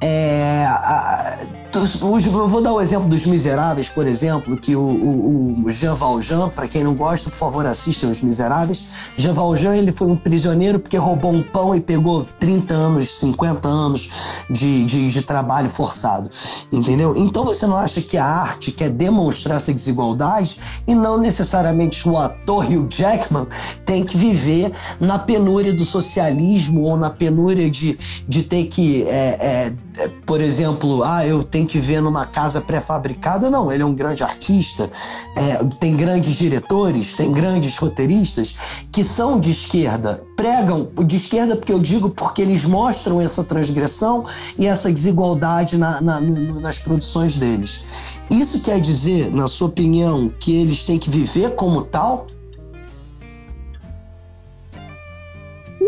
é, 0.00 0.66
a, 0.66 1.38
eu 1.72 2.48
vou 2.48 2.60
dar 2.60 2.72
o 2.72 2.80
exemplo 2.80 3.08
dos 3.08 3.24
Miseráveis, 3.24 3.88
por 3.88 4.06
exemplo, 4.06 4.56
que 4.56 4.74
o, 4.74 4.80
o, 4.80 5.64
o 5.64 5.70
Jean 5.70 5.94
Valjean, 5.94 6.48
para 6.48 6.66
quem 6.66 6.82
não 6.82 6.94
gosta, 6.94 7.30
por 7.30 7.36
favor, 7.36 7.64
assistam 7.64 8.08
Os 8.08 8.20
Miseráveis. 8.20 8.84
Jean 9.16 9.34
Valjean 9.34 9.76
ele 9.76 9.92
foi 9.92 10.08
um 10.08 10.16
prisioneiro 10.16 10.80
porque 10.80 10.96
roubou 10.96 11.32
um 11.32 11.42
pão 11.42 11.74
e 11.74 11.80
pegou 11.80 12.24
30 12.38 12.74
anos, 12.74 13.20
50 13.20 13.68
anos 13.68 14.10
de, 14.50 14.84
de, 14.84 15.10
de 15.10 15.22
trabalho 15.22 15.70
forçado, 15.70 16.30
entendeu? 16.72 17.16
Então 17.16 17.44
você 17.44 17.66
não 17.66 17.76
acha 17.76 18.00
que 18.00 18.16
a 18.16 18.24
arte 18.24 18.72
quer 18.72 18.90
demonstrar 18.90 19.56
essa 19.56 19.72
desigualdade 19.72 20.58
e 20.86 20.94
não 20.94 21.18
necessariamente 21.18 22.08
o 22.08 22.18
ator 22.18 22.64
Hugh 22.64 22.88
Jackman 22.90 23.46
tem 23.86 24.04
que 24.04 24.16
viver 24.16 24.72
na 24.98 25.18
penúria 25.18 25.72
do 25.72 25.84
socialismo 25.84 26.82
ou 26.82 26.96
na 26.96 27.10
penúria 27.10 27.70
de, 27.70 27.98
de 28.26 28.42
ter 28.42 28.66
que 28.66 29.02
é, 29.04 29.36
é, 29.40 29.72
é, 30.00 30.08
por 30.24 30.40
exemplo, 30.40 31.02
ah, 31.04 31.26
eu 31.26 31.42
tenho 31.42 31.59
que 31.66 31.78
ver 31.78 32.00
numa 32.00 32.26
casa 32.26 32.60
pré-fabricada. 32.60 33.50
Não, 33.50 33.70
ele 33.70 33.82
é 33.82 33.86
um 33.86 33.94
grande 33.94 34.22
artista, 34.22 34.90
é, 35.36 35.56
tem 35.78 35.96
grandes 35.96 36.36
diretores, 36.36 37.14
tem 37.14 37.32
grandes 37.32 37.76
roteiristas 37.76 38.54
que 38.90 39.04
são 39.04 39.38
de 39.38 39.50
esquerda, 39.50 40.22
pregam 40.36 40.88
de 41.04 41.16
esquerda 41.16 41.56
porque 41.56 41.72
eu 41.72 41.78
digo 41.78 42.10
porque 42.10 42.42
eles 42.42 42.64
mostram 42.64 43.20
essa 43.20 43.44
transgressão 43.44 44.24
e 44.58 44.66
essa 44.66 44.92
desigualdade 44.92 45.76
na, 45.78 46.00
na, 46.00 46.20
nas 46.20 46.78
produções 46.78 47.36
deles. 47.36 47.84
Isso 48.30 48.60
quer 48.60 48.80
dizer, 48.80 49.32
na 49.34 49.48
sua 49.48 49.68
opinião, 49.68 50.30
que 50.40 50.54
eles 50.54 50.84
têm 50.84 50.98
que 50.98 51.10
viver 51.10 51.54
como 51.54 51.82
tal? 51.82 52.26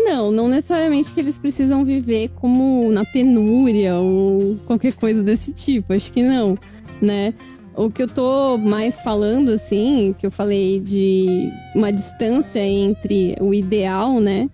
Não, 0.03 0.31
não 0.31 0.47
necessariamente 0.47 1.13
que 1.13 1.19
eles 1.19 1.37
precisam 1.37 1.85
viver 1.85 2.29
como 2.35 2.91
na 2.91 3.05
penúria 3.05 3.95
ou 3.95 4.57
qualquer 4.65 4.93
coisa 4.93 5.23
desse 5.23 5.53
tipo. 5.53 5.93
Acho 5.93 6.11
que 6.11 6.21
não, 6.21 6.57
né? 7.01 7.33
O 7.75 7.89
que 7.89 8.03
eu 8.03 8.07
tô 8.07 8.57
mais 8.57 9.01
falando, 9.01 9.49
assim, 9.49 10.13
que 10.17 10.27
eu 10.27 10.31
falei 10.31 10.79
de 10.79 11.51
uma 11.75 11.91
distância 11.91 12.59
entre 12.59 13.35
o 13.41 13.53
ideal, 13.53 14.19
né? 14.19 14.47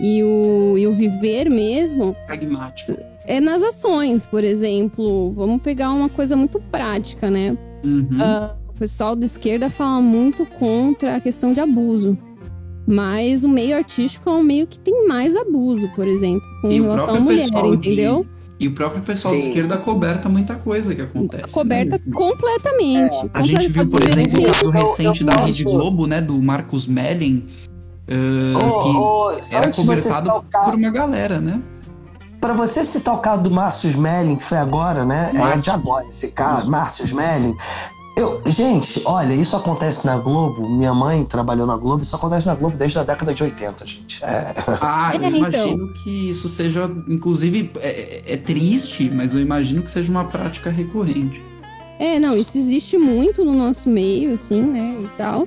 E 0.00 0.22
o, 0.22 0.78
e 0.78 0.86
o 0.86 0.92
viver 0.92 1.50
mesmo. 1.50 2.14
Pragmático. 2.26 2.96
É 3.26 3.40
nas 3.40 3.62
ações, 3.62 4.26
por 4.26 4.44
exemplo. 4.44 5.32
Vamos 5.32 5.60
pegar 5.62 5.90
uma 5.90 6.08
coisa 6.08 6.36
muito 6.36 6.60
prática, 6.70 7.28
né? 7.28 7.56
Uhum. 7.84 8.02
Uh, 8.02 8.56
o 8.68 8.72
pessoal 8.74 9.16
da 9.16 9.26
esquerda 9.26 9.68
fala 9.68 10.00
muito 10.00 10.46
contra 10.46 11.16
a 11.16 11.20
questão 11.20 11.52
de 11.52 11.60
abuso. 11.60 12.16
Mas 12.90 13.44
o 13.44 13.48
meio 13.48 13.76
artístico 13.76 14.28
é 14.28 14.32
um 14.32 14.42
meio 14.42 14.66
que 14.66 14.76
tem 14.76 15.06
mais 15.06 15.36
abuso, 15.36 15.88
por 15.94 16.08
exemplo, 16.08 16.48
com 16.60 16.72
e 16.72 16.80
relação 16.80 17.14
à 17.14 17.20
mulher, 17.20 17.46
entendeu? 17.46 18.24
De... 18.24 18.40
E 18.58 18.66
o 18.66 18.72
próprio 18.72 19.00
pessoal 19.00 19.32
Sim. 19.32 19.40
de 19.40 19.46
esquerda 19.46 19.78
coberta 19.78 20.28
muita 20.28 20.56
coisa 20.56 20.92
que 20.92 21.00
acontece. 21.00 21.54
Coberta 21.54 21.92
né? 21.92 22.12
completamente. 22.12 23.16
É. 23.16 23.30
A 23.32 23.42
gente 23.42 23.68
viu, 23.68 23.88
por 23.88 24.02
exemplo, 24.02 24.40
o 24.40 24.44
caso 24.44 24.70
recente 24.70 25.24
da 25.24 25.32
Rede 25.34 25.62
Globo, 25.62 26.06
né? 26.08 26.20
Do 26.20 26.42
Marcos 26.42 26.86
Melling, 26.86 27.46
uh, 28.08 28.58
oh, 28.58 28.80
que 28.80 28.96
oh, 28.96 29.56
era 29.56 29.72
cobertado 29.72 30.44
por 30.50 30.74
uma 30.74 30.90
galera, 30.90 31.40
né? 31.40 31.62
Para 32.40 32.54
você 32.54 32.84
citar 32.84 33.14
o 33.14 33.18
caso 33.18 33.42
do 33.44 33.50
Márcio 33.50 33.88
Smelling, 33.88 34.36
que 34.36 34.44
foi 34.44 34.58
agora, 34.58 35.04
né? 35.04 35.30
É 35.32 35.56
de 35.58 35.70
agora 35.70 36.06
esse 36.08 36.28
caso, 36.32 36.68
Márcio 36.68 37.04
Smelling. 37.04 37.54
Eu, 38.20 38.42
gente, 38.44 39.00
olha, 39.06 39.32
isso 39.32 39.56
acontece 39.56 40.04
na 40.04 40.18
Globo. 40.18 40.68
Minha 40.68 40.92
mãe 40.92 41.24
trabalhou 41.24 41.66
na 41.66 41.74
Globo, 41.78 42.02
isso 42.02 42.14
acontece 42.14 42.46
na 42.46 42.54
Globo 42.54 42.76
desde 42.76 42.98
a 42.98 43.02
década 43.02 43.32
de 43.32 43.42
80, 43.42 43.86
gente. 43.86 44.22
É. 44.22 44.54
Ah, 44.78 45.12
eu 45.14 45.22
é, 45.22 45.28
imagino 45.28 45.84
então. 45.84 45.92
que 46.02 46.28
isso 46.28 46.46
seja, 46.46 46.84
inclusive, 47.08 47.70
é, 47.80 48.22
é, 48.26 48.36
triste, 48.36 49.10
mas 49.10 49.32
eu 49.32 49.40
imagino 49.40 49.82
que 49.82 49.90
seja 49.90 50.10
uma 50.10 50.26
prática 50.26 50.68
recorrente. 50.68 51.40
É, 51.98 52.18
não, 52.18 52.36
isso 52.36 52.58
existe 52.58 52.98
muito 52.98 53.42
no 53.42 53.54
nosso 53.54 53.88
meio, 53.88 54.32
assim, 54.32 54.60
né, 54.62 54.96
e 55.02 55.08
tal. 55.16 55.46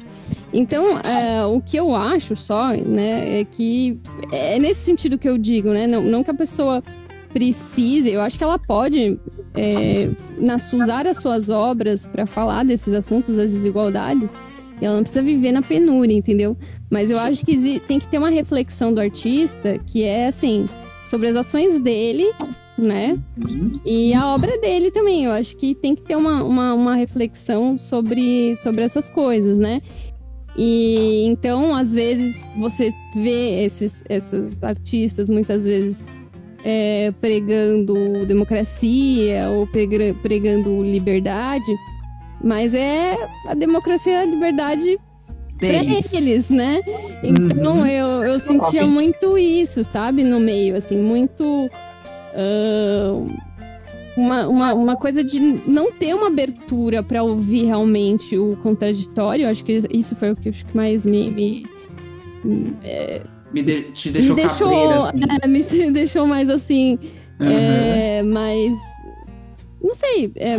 Então, 0.51 0.97
é, 0.99 1.45
o 1.45 1.61
que 1.61 1.77
eu 1.77 1.95
acho 1.95 2.35
só, 2.35 2.71
né, 2.73 3.39
é 3.39 3.45
que 3.45 3.99
é 4.31 4.57
nesse 4.57 4.81
sentido 4.81 5.17
que 5.17 5.29
eu 5.29 5.37
digo, 5.37 5.69
né, 5.69 5.85
não, 5.85 6.03
não 6.03 6.23
que 6.23 6.31
a 6.31 6.35
pessoa 6.35 6.83
precise, 7.33 8.11
eu 8.11 8.21
acho 8.21 8.37
que 8.37 8.43
ela 8.43 8.59
pode 8.59 9.19
é, 9.55 10.09
nas, 10.37 10.71
usar 10.71 11.07
as 11.07 11.17
suas 11.17 11.49
obras 11.49 12.05
para 12.05 12.25
falar 12.25 12.63
desses 12.63 12.93
assuntos 12.93 13.37
das 13.37 13.51
desigualdades, 13.51 14.35
ela 14.81 14.95
não 14.95 15.03
precisa 15.03 15.23
viver 15.23 15.51
na 15.51 15.61
penúria, 15.61 16.13
entendeu? 16.13 16.57
Mas 16.89 17.09
eu 17.09 17.19
acho 17.19 17.45
que 17.45 17.79
tem 17.81 17.99
que 17.99 18.07
ter 18.07 18.17
uma 18.17 18.29
reflexão 18.29 18.93
do 18.93 18.99
artista 18.99 19.79
que 19.85 20.03
é 20.03 20.27
assim 20.27 20.65
sobre 21.05 21.27
as 21.27 21.35
ações 21.35 21.79
dele, 21.79 22.31
né? 22.77 23.17
E 23.85 24.13
a 24.13 24.33
obra 24.33 24.57
dele 24.59 24.91
também. 24.91 25.25
Eu 25.25 25.31
acho 25.31 25.55
que 25.55 25.75
tem 25.75 25.95
que 25.95 26.03
ter 26.03 26.15
uma, 26.15 26.43
uma, 26.43 26.73
uma 26.73 26.95
reflexão 26.95 27.77
sobre, 27.77 28.55
sobre 28.55 28.81
essas 28.81 29.09
coisas, 29.09 29.57
né? 29.57 29.81
E 30.57 31.25
então, 31.27 31.73
às 31.75 31.93
vezes, 31.93 32.43
você 32.57 32.91
vê 33.15 33.63
esses, 33.63 34.03
esses 34.09 34.61
artistas 34.61 35.29
muitas 35.29 35.65
vezes 35.65 36.05
é, 36.63 37.11
pregando 37.19 38.25
democracia 38.25 39.49
ou 39.49 39.67
pregando 39.67 40.81
liberdade, 40.81 41.73
mas 42.43 42.73
é 42.73 43.17
a 43.47 43.53
democracia 43.53 44.13
e 44.13 44.15
a 44.15 44.25
liberdade 44.25 44.99
para 45.59 46.17
eles, 46.17 46.49
né? 46.49 46.81
Então 47.23 47.79
uhum. 47.79 47.87
eu, 47.87 48.07
eu 48.23 48.39
sentia 48.39 48.85
muito 48.85 49.37
isso, 49.37 49.83
sabe? 49.83 50.23
No 50.23 50.39
meio, 50.39 50.75
assim, 50.75 50.99
muito. 50.99 51.43
Uh, 52.35 53.53
uma, 54.15 54.47
uma, 54.47 54.73
uma 54.73 54.95
coisa 54.95 55.23
de 55.23 55.39
não 55.67 55.91
ter 55.91 56.13
uma 56.13 56.27
abertura 56.27 57.01
para 57.01 57.23
ouvir 57.23 57.65
realmente 57.65 58.37
o 58.37 58.55
contraditório. 58.57 59.45
Eu 59.45 59.49
acho 59.49 59.63
que 59.63 59.79
isso 59.91 60.15
foi 60.15 60.31
o 60.31 60.35
que, 60.35 60.49
acho 60.49 60.65
que 60.65 60.75
mais 60.75 61.05
me, 61.05 61.31
me 61.31 61.65
é, 62.83 63.21
me 63.53 63.61
de, 63.61 63.83
te 63.91 64.09
deixou, 64.09 64.35
me 64.35 64.41
deixou 64.41 64.69
cabreira, 64.69 64.97
assim. 64.99 65.19
É, 65.41 65.47
me 65.47 65.91
deixou 65.93 66.27
mais 66.27 66.49
assim. 66.49 66.97
Uhum. 67.39 67.47
É, 67.49 68.23
mais. 68.23 68.77
Não 69.81 69.93
sei, 69.93 70.31
é, 70.37 70.57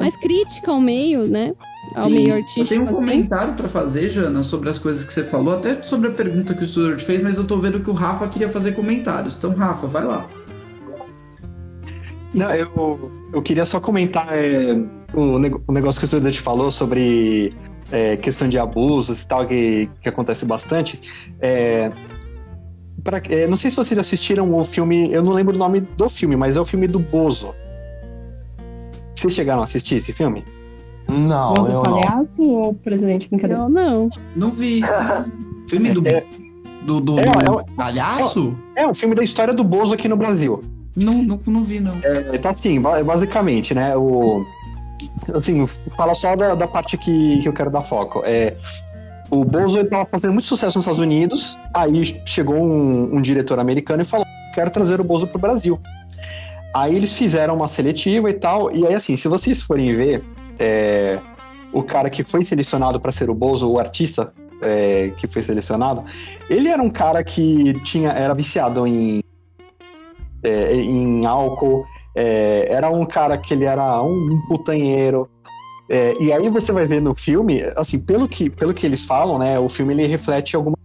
mais 0.00 0.16
crítica 0.16 0.70
ao 0.70 0.80
meio, 0.80 1.28
né? 1.28 1.52
Ao 1.96 2.06
Sim, 2.06 2.14
meio 2.14 2.34
artístico. 2.34 2.62
Eu 2.62 2.68
tenho 2.68 2.82
um 2.84 2.88
assim. 2.88 2.98
comentário 2.98 3.54
para 3.54 3.68
fazer, 3.68 4.08
Jana, 4.08 4.42
sobre 4.42 4.70
as 4.70 4.78
coisas 4.78 5.04
que 5.04 5.12
você 5.12 5.24
falou, 5.24 5.54
até 5.54 5.82
sobre 5.82 6.08
a 6.08 6.12
pergunta 6.12 6.54
que 6.54 6.62
o 6.62 6.64
estudante 6.64 7.00
te 7.00 7.04
fez, 7.04 7.22
mas 7.22 7.36
eu 7.36 7.44
tô 7.44 7.58
vendo 7.58 7.80
que 7.80 7.90
o 7.90 7.92
Rafa 7.92 8.26
queria 8.28 8.48
fazer 8.48 8.72
comentários. 8.72 9.36
Então, 9.36 9.54
Rafa, 9.54 9.86
vai 9.86 10.04
lá. 10.04 10.26
Não, 12.32 12.50
eu, 12.54 13.12
eu 13.34 13.42
queria 13.42 13.66
só 13.66 13.78
comentar 13.78 14.28
é, 14.30 14.72
o, 15.12 15.20
o 15.68 15.72
negócio 15.72 16.00
que 16.00 16.04
o 16.04 16.06
estudante 16.06 16.40
falou 16.40 16.70
sobre 16.70 17.52
é, 17.90 18.16
questão 18.16 18.48
de 18.48 18.58
abusos 18.58 19.20
e 19.22 19.26
tal, 19.26 19.46
que, 19.46 19.90
que 20.00 20.08
acontece 20.08 20.46
bastante. 20.46 20.98
É, 21.40 21.90
Pra, 23.04 23.20
é, 23.28 23.46
não 23.46 23.56
sei 23.56 23.70
se 23.70 23.76
vocês 23.76 23.98
assistiram 23.98 24.56
o 24.56 24.64
filme, 24.64 25.12
eu 25.12 25.22
não 25.22 25.32
lembro 25.32 25.54
o 25.54 25.58
nome 25.58 25.80
do 25.80 26.08
filme, 26.08 26.36
mas 26.36 26.56
é 26.56 26.60
o 26.60 26.64
filme 26.64 26.86
do 26.86 26.98
Bozo. 26.98 27.54
Vocês 29.16 29.32
chegaram 29.32 29.60
a 29.60 29.64
assistir 29.64 29.96
esse 29.96 30.12
filme? 30.12 30.44
Não, 31.08 31.54
o 31.54 31.68
eu 31.68 31.82
palhaço 31.82 32.28
não. 32.38 32.46
ou 32.46 32.74
presidente 32.74 33.28
brincadeira? 33.28 33.62
Eu 33.62 33.68
não. 33.68 34.10
Não 34.36 34.48
vi. 34.50 34.80
filme 35.68 35.90
do, 35.90 36.06
é, 36.06 36.24
do, 36.82 37.00
do, 37.00 37.18
é, 37.18 37.24
do 37.24 37.60
é, 37.60 37.64
palhaço? 37.76 38.56
É, 38.76 38.82
é 38.82 38.88
um 38.88 38.94
filme 38.94 39.14
da 39.14 39.22
história 39.22 39.52
do 39.52 39.64
Bozo 39.64 39.94
aqui 39.94 40.08
no 40.08 40.16
Brasil. 40.16 40.60
Não, 40.96 41.22
não, 41.22 41.40
não 41.46 41.64
vi, 41.64 41.80
não. 41.80 41.98
É, 42.02 42.38
tá 42.38 42.50
assim, 42.50 42.80
basicamente, 42.80 43.74
né? 43.74 43.96
O, 43.96 44.44
assim, 45.34 45.66
fala 45.96 46.14
só 46.14 46.36
da, 46.36 46.54
da 46.54 46.68
parte 46.68 46.96
que, 46.96 47.38
que 47.38 47.48
eu 47.48 47.52
quero 47.52 47.70
dar 47.70 47.82
foco. 47.82 48.22
É, 48.24 48.56
o 49.32 49.46
Bozo 49.46 49.80
estava 49.80 50.04
fazendo 50.04 50.34
muito 50.34 50.46
sucesso 50.46 50.76
nos 50.76 50.84
Estados 50.84 51.00
Unidos, 51.00 51.58
aí 51.72 52.20
chegou 52.26 52.56
um, 52.56 53.16
um 53.16 53.22
diretor 53.22 53.58
americano 53.58 54.02
e 54.02 54.04
falou: 54.04 54.26
quero 54.54 54.70
trazer 54.70 55.00
o 55.00 55.04
Bozo 55.04 55.26
para 55.26 55.38
o 55.38 55.40
Brasil. 55.40 55.80
Aí 56.74 56.94
eles 56.94 57.14
fizeram 57.14 57.54
uma 57.54 57.66
seletiva 57.66 58.28
e 58.28 58.34
tal, 58.34 58.70
e 58.70 58.86
aí 58.86 58.94
assim, 58.94 59.16
se 59.16 59.28
vocês 59.28 59.62
forem 59.62 59.96
ver, 59.96 60.22
é, 60.58 61.18
o 61.72 61.82
cara 61.82 62.10
que 62.10 62.22
foi 62.22 62.44
selecionado 62.44 63.00
para 63.00 63.10
ser 63.10 63.30
o 63.30 63.34
Bozo, 63.34 63.70
o 63.70 63.78
artista 63.78 64.34
é, 64.60 65.12
que 65.16 65.26
foi 65.26 65.40
selecionado, 65.40 66.04
ele 66.50 66.68
era 66.68 66.82
um 66.82 66.90
cara 66.90 67.24
que 67.24 67.72
tinha, 67.84 68.10
era 68.10 68.34
viciado 68.34 68.86
em, 68.86 69.22
é, 70.42 70.74
em 70.74 71.24
álcool, 71.24 71.86
é, 72.14 72.66
era 72.70 72.90
um 72.90 73.06
cara 73.06 73.38
que 73.38 73.54
ele 73.54 73.64
era 73.64 74.02
um, 74.02 74.34
um 74.34 74.46
putanheiro, 74.46 75.26
é, 75.92 76.16
e 76.18 76.32
aí 76.32 76.48
você 76.48 76.72
vai 76.72 76.86
ver 76.86 77.02
no 77.02 77.14
filme, 77.14 77.62
assim, 77.76 77.98
pelo 77.98 78.26
que, 78.26 78.48
pelo 78.48 78.72
que 78.72 78.86
eles 78.86 79.04
falam, 79.04 79.38
né, 79.38 79.58
o 79.58 79.68
filme 79.68 79.92
ele 79.92 80.06
reflete 80.06 80.56
alguma 80.56 80.76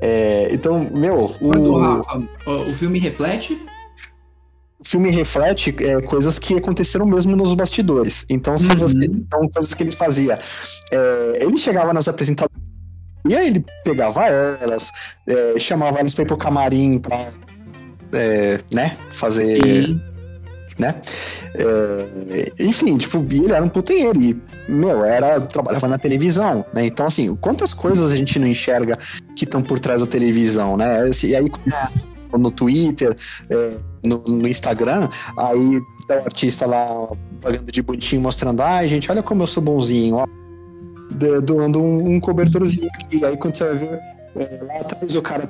É, 0.00 0.48
então, 0.52 0.88
meu. 0.90 1.34
O... 1.40 1.78
Rafa, 1.78 2.22
o 2.46 2.72
filme 2.72 2.98
reflete 2.98 3.60
o 4.80 4.88
filme 4.88 5.10
reflete 5.10 5.74
é, 5.80 6.00
coisas 6.02 6.38
que 6.38 6.56
aconteceram 6.56 7.04
mesmo 7.04 7.34
nos 7.36 7.52
bastidores. 7.52 8.24
Então, 8.28 8.56
se 8.56 8.70
uhum. 8.70 8.76
você, 8.76 9.04
então 9.04 9.40
coisas 9.48 9.74
que 9.74 9.82
ele 9.82 9.92
fazia. 9.92 10.38
É, 10.90 11.42
ele 11.42 11.56
chegava 11.58 11.92
nas 11.92 12.08
apresentações 12.08 12.62
e 13.28 13.34
aí 13.34 13.48
ele 13.48 13.64
pegava 13.84 14.24
elas, 14.26 14.92
é, 15.26 15.58
chamava 15.58 15.98
elas 15.98 16.14
para 16.14 16.22
ir 16.22 16.26
pro 16.26 16.36
camarim 16.36 16.98
pra, 17.00 17.30
é, 18.12 18.60
né, 18.72 18.96
fazer. 19.10 19.62
Sim. 19.62 20.00
Né? 20.78 20.94
É, 21.54 22.52
enfim, 22.60 22.96
tipo, 22.96 23.18
ele 23.18 23.52
era 23.52 23.64
um 23.64 23.68
puteiro 23.68 24.20
e, 24.22 24.40
meu, 24.68 25.04
era, 25.04 25.40
trabalhava 25.40 25.88
na 25.88 25.98
televisão, 25.98 26.64
né? 26.72 26.86
Então, 26.86 27.06
assim, 27.06 27.34
quantas 27.34 27.74
coisas 27.74 28.12
a 28.12 28.16
gente 28.16 28.38
não 28.38 28.46
enxerga 28.46 28.96
que 29.34 29.44
estão 29.44 29.60
por 29.60 29.80
trás 29.80 30.00
da 30.00 30.06
televisão, 30.06 30.76
né? 30.76 31.10
E 31.24 31.34
aí, 31.34 31.50
no 32.36 32.50
Twitter, 32.50 33.16
é, 33.50 33.76
no, 34.04 34.18
no, 34.18 34.46
Instagram, 34.46 35.08
aí 35.36 35.80
tá 36.06 36.14
o 36.16 36.24
artista 36.24 36.66
lá 36.66 37.08
pagando 37.40 37.72
de 37.72 37.82
bonitinho, 37.82 38.22
mostrando, 38.22 38.62
ai, 38.62 38.84
ah, 38.84 38.88
gente, 38.88 39.10
olha 39.10 39.22
como 39.22 39.42
eu 39.42 39.46
sou 39.46 39.62
bonzinho, 39.62 40.16
ó, 40.16 40.26
doando 41.40 41.80
um, 41.80 42.14
um 42.14 42.20
cobertorzinho 42.20 42.88
aqui. 42.94 43.24
Aí 43.24 43.36
quando 43.36 43.56
você 43.56 43.64
vai 43.64 43.76
ver, 43.76 44.00
é, 44.36 44.60
lá 44.62 44.76
atrás 44.76 45.16
o 45.16 45.22
cara 45.22 45.48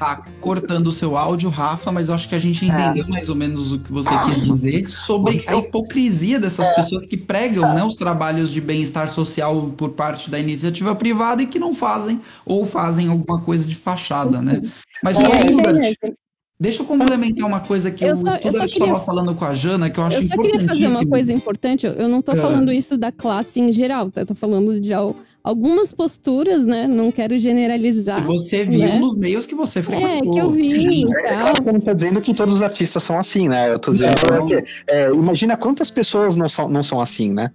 tá 0.00 0.22
cortando 0.40 0.86
o 0.86 0.92
seu 0.92 1.14
áudio, 1.14 1.50
Rafa, 1.50 1.92
mas 1.92 2.08
eu 2.08 2.14
acho 2.14 2.26
que 2.26 2.34
a 2.34 2.38
gente 2.38 2.64
entendeu 2.64 3.04
é. 3.04 3.06
mais 3.06 3.28
ou 3.28 3.36
menos 3.36 3.70
o 3.70 3.78
que 3.78 3.92
você 3.92 4.08
quis 4.24 4.44
dizer 4.46 4.88
sobre 4.88 5.44
a 5.46 5.54
hipocrisia 5.56 6.40
dessas 6.40 6.66
é. 6.68 6.74
pessoas 6.74 7.04
que 7.04 7.18
pregam 7.18 7.74
né, 7.74 7.84
os 7.84 7.96
trabalhos 7.96 8.50
de 8.50 8.62
bem-estar 8.62 9.08
social 9.08 9.70
por 9.76 9.90
parte 9.90 10.30
da 10.30 10.38
iniciativa 10.38 10.96
privada 10.96 11.42
e 11.42 11.46
que 11.46 11.58
não 11.58 11.74
fazem 11.74 12.18
ou 12.46 12.64
fazem 12.64 13.08
alguma 13.08 13.42
coisa 13.42 13.66
de 13.66 13.74
fachada, 13.74 14.40
né? 14.40 14.62
Mas 15.04 15.18
o 15.18 15.20
é, 15.20 16.14
Deixa 16.60 16.82
eu 16.82 16.86
complementar 16.86 17.48
uma 17.48 17.60
coisa 17.60 17.90
que 17.90 18.04
eu 18.04 18.14
só, 18.14 18.36
estava 18.36 18.68
queria... 18.68 18.94
falando 18.96 19.34
com 19.34 19.46
a 19.46 19.54
Jana, 19.54 19.88
que 19.88 19.98
eu 19.98 20.04
acho 20.04 20.18
importante. 20.18 20.38
Eu 20.38 20.44
só 20.44 20.58
queria 20.58 20.68
fazer 20.68 20.88
uma 20.88 21.06
coisa 21.06 21.32
importante. 21.32 21.86
Eu 21.86 22.06
não 22.06 22.18
estou 22.18 22.36
falando 22.36 22.70
isso 22.70 22.98
da 22.98 23.10
classe 23.10 23.60
em 23.60 23.72
geral, 23.72 24.10
tá? 24.10 24.20
Eu 24.20 24.26
tô 24.26 24.34
falando 24.34 24.78
de 24.78 24.90
algumas 25.42 25.90
posturas, 25.90 26.66
né? 26.66 26.86
Não 26.86 27.10
quero 27.10 27.38
generalizar. 27.38 28.20
Que 28.20 28.26
você 28.26 28.62
viu 28.62 28.80
né? 28.80 28.98
nos 28.98 29.16
meios 29.16 29.46
que 29.46 29.54
você 29.54 29.82
frequentou. 29.82 30.32
É, 30.32 30.34
que 30.34 30.38
eu 30.38 30.50
vi 30.50 31.04
e 31.04 31.06
tal. 31.06 31.22
É, 31.22 31.52
eu 31.66 31.72
não 31.72 31.80
tô 31.80 31.94
dizendo 31.94 32.20
que 32.20 32.34
todos 32.34 32.56
os 32.56 32.62
artistas 32.62 33.02
são 33.02 33.18
assim, 33.18 33.48
né? 33.48 33.72
Eu 33.72 33.78
tô 33.78 33.92
dizendo 33.92 34.14
que, 34.46 34.62
é, 34.86 35.10
imagina 35.10 35.56
quantas 35.56 35.90
pessoas 35.90 36.36
não 36.36 36.46
são, 36.46 36.68
não 36.68 36.82
são 36.82 37.00
assim, 37.00 37.32
né? 37.32 37.50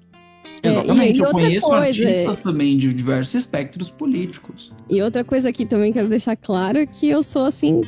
É, 0.63 0.69
Exatamente, 0.69 1.19
eu 1.19 1.29
conheço 1.29 1.67
coisa, 1.67 1.85
artistas 1.85 2.39
também 2.39 2.75
de 2.75 2.91
diversos 2.91 3.35
espectros 3.35 3.91
políticos. 3.91 4.73
E 4.89 4.99
outra 5.03 5.23
coisa 5.23 5.49
aqui 5.49 5.63
também 5.63 5.93
quero 5.93 6.07
deixar 6.07 6.35
claro 6.35 6.79
é 6.79 6.87
que 6.87 7.07
eu 7.07 7.21
sou 7.21 7.45
assim 7.45 7.83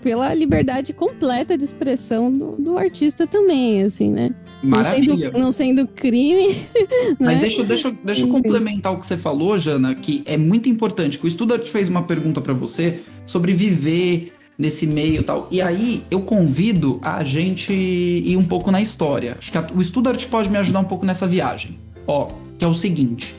pela 0.00 0.32
liberdade 0.34 0.92
completa 0.92 1.56
de 1.56 1.64
expressão 1.64 2.32
do, 2.32 2.52
do 2.52 2.78
artista 2.78 3.26
também, 3.26 3.82
assim, 3.82 4.10
né? 4.10 4.30
Maravilha. 4.62 5.14
Não 5.14 5.18
sendo, 5.18 5.38
não 5.38 5.52
sendo 5.52 5.86
crime. 5.86 6.48
Mas 7.18 7.34
né? 7.34 7.40
deixa, 7.40 7.64
deixa, 7.64 7.96
deixa 8.04 8.22
eu 8.22 8.28
complementar 8.28 8.92
o 8.92 8.98
que 8.98 9.06
você 9.06 9.16
falou, 9.16 9.58
Jana, 9.58 9.94
que 9.94 10.22
é 10.26 10.36
muito 10.36 10.68
importante, 10.68 11.18
que 11.18 11.26
o 11.26 11.30
Studart 11.30 11.66
fez 11.68 11.88
uma 11.88 12.02
pergunta 12.02 12.40
para 12.40 12.54
você 12.54 13.00
sobre 13.24 13.52
viver 13.52 14.32
nesse 14.58 14.86
meio 14.86 15.20
e 15.20 15.24
tal. 15.24 15.48
E 15.50 15.60
aí 15.60 16.02
eu 16.10 16.20
convido 16.22 16.98
a 17.02 17.22
gente 17.24 17.72
ir 17.72 18.36
um 18.36 18.44
pouco 18.44 18.70
na 18.70 18.80
história. 18.80 19.36
Acho 19.38 19.52
que 19.52 19.58
a, 19.58 19.66
o 19.74 19.82
Studart 19.82 20.26
pode 20.28 20.50
me 20.50 20.58
ajudar 20.58 20.80
um 20.80 20.84
pouco 20.84 21.04
nessa 21.04 21.26
viagem. 21.26 21.78
Ó, 22.06 22.30
que 22.58 22.64
é 22.64 22.68
o 22.68 22.74
seguinte 22.74 23.34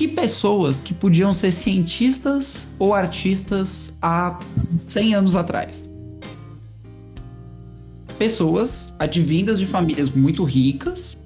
que 0.00 0.08
pessoas 0.08 0.80
que 0.80 0.94
podiam 0.94 1.30
ser 1.34 1.52
cientistas 1.52 2.66
ou 2.78 2.94
artistas 2.94 3.92
há 4.00 4.38
100 4.88 5.14
anos 5.14 5.36
atrás. 5.36 5.84
Pessoas 8.18 8.94
advindas 8.98 9.58
de 9.58 9.66
famílias 9.66 10.08
muito 10.08 10.42
ricas, 10.42 11.18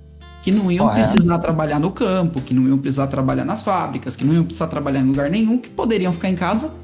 que 0.42 0.50
não 0.50 0.72
iam 0.72 0.92
precisar 0.92 1.38
trabalhar 1.38 1.78
no 1.78 1.92
campo, 1.92 2.40
que 2.40 2.52
não 2.52 2.66
iam 2.66 2.76
precisar 2.76 3.06
trabalhar 3.06 3.44
nas 3.44 3.62
fábricas, 3.62 4.16
que 4.16 4.24
não 4.24 4.34
iam 4.34 4.44
precisar 4.44 4.66
trabalhar 4.66 5.02
em 5.02 5.06
lugar 5.06 5.30
nenhum, 5.30 5.56
que 5.56 5.68
poderiam 5.68 6.12
ficar 6.12 6.30
em 6.30 6.34
casa 6.34 6.74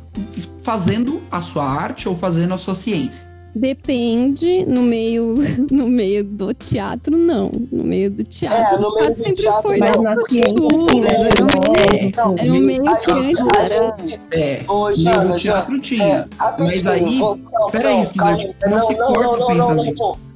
fazendo 0.63 1.21
a 1.29 1.41
sua 1.41 1.65
arte 1.69 2.09
ou 2.09 2.17
fazendo 2.17 2.55
a 2.55 2.59
sua 2.59 2.77
ciência. 2.77 3.30
Depende, 3.55 4.65
no 4.67 4.83
meio, 4.83 5.37
no 5.71 5.89
meio 5.89 6.23
do 6.25 6.55
teatro, 6.55 7.17
não. 7.17 7.51
No 7.71 7.85
meio 7.85 8.11
do 8.11 8.23
teatro, 8.23 8.77
é, 8.77 8.79
no 8.79 8.95
meio 8.95 9.11
do 9.11 9.19
sempre 9.19 9.43
teatro, 9.43 9.63
foi 9.63 9.81
das 9.81 10.01
prostitutas. 10.01 11.05
Era, 11.05 12.29
um, 12.29 12.35
era 12.39 12.53
um 12.53 12.61
meio 12.61 12.83
que 12.83 13.11
antes 13.11 13.47
era. 13.59 13.97
É, 14.33 14.63
no 14.67 14.95
meio 14.99 15.29
do 15.29 15.37
teatro 15.37 15.81
tinha. 15.81 16.05
É, 16.07 16.29
mas 16.59 16.87
aí. 16.87 17.21
Peraí, 17.73 18.03
estudante, 18.03 18.47
você 18.47 18.67
não, 18.67 18.79
não 18.79 18.87
se 18.87 18.95
corta 18.95 19.45
o 19.45 19.47
pensamento. 19.47 20.30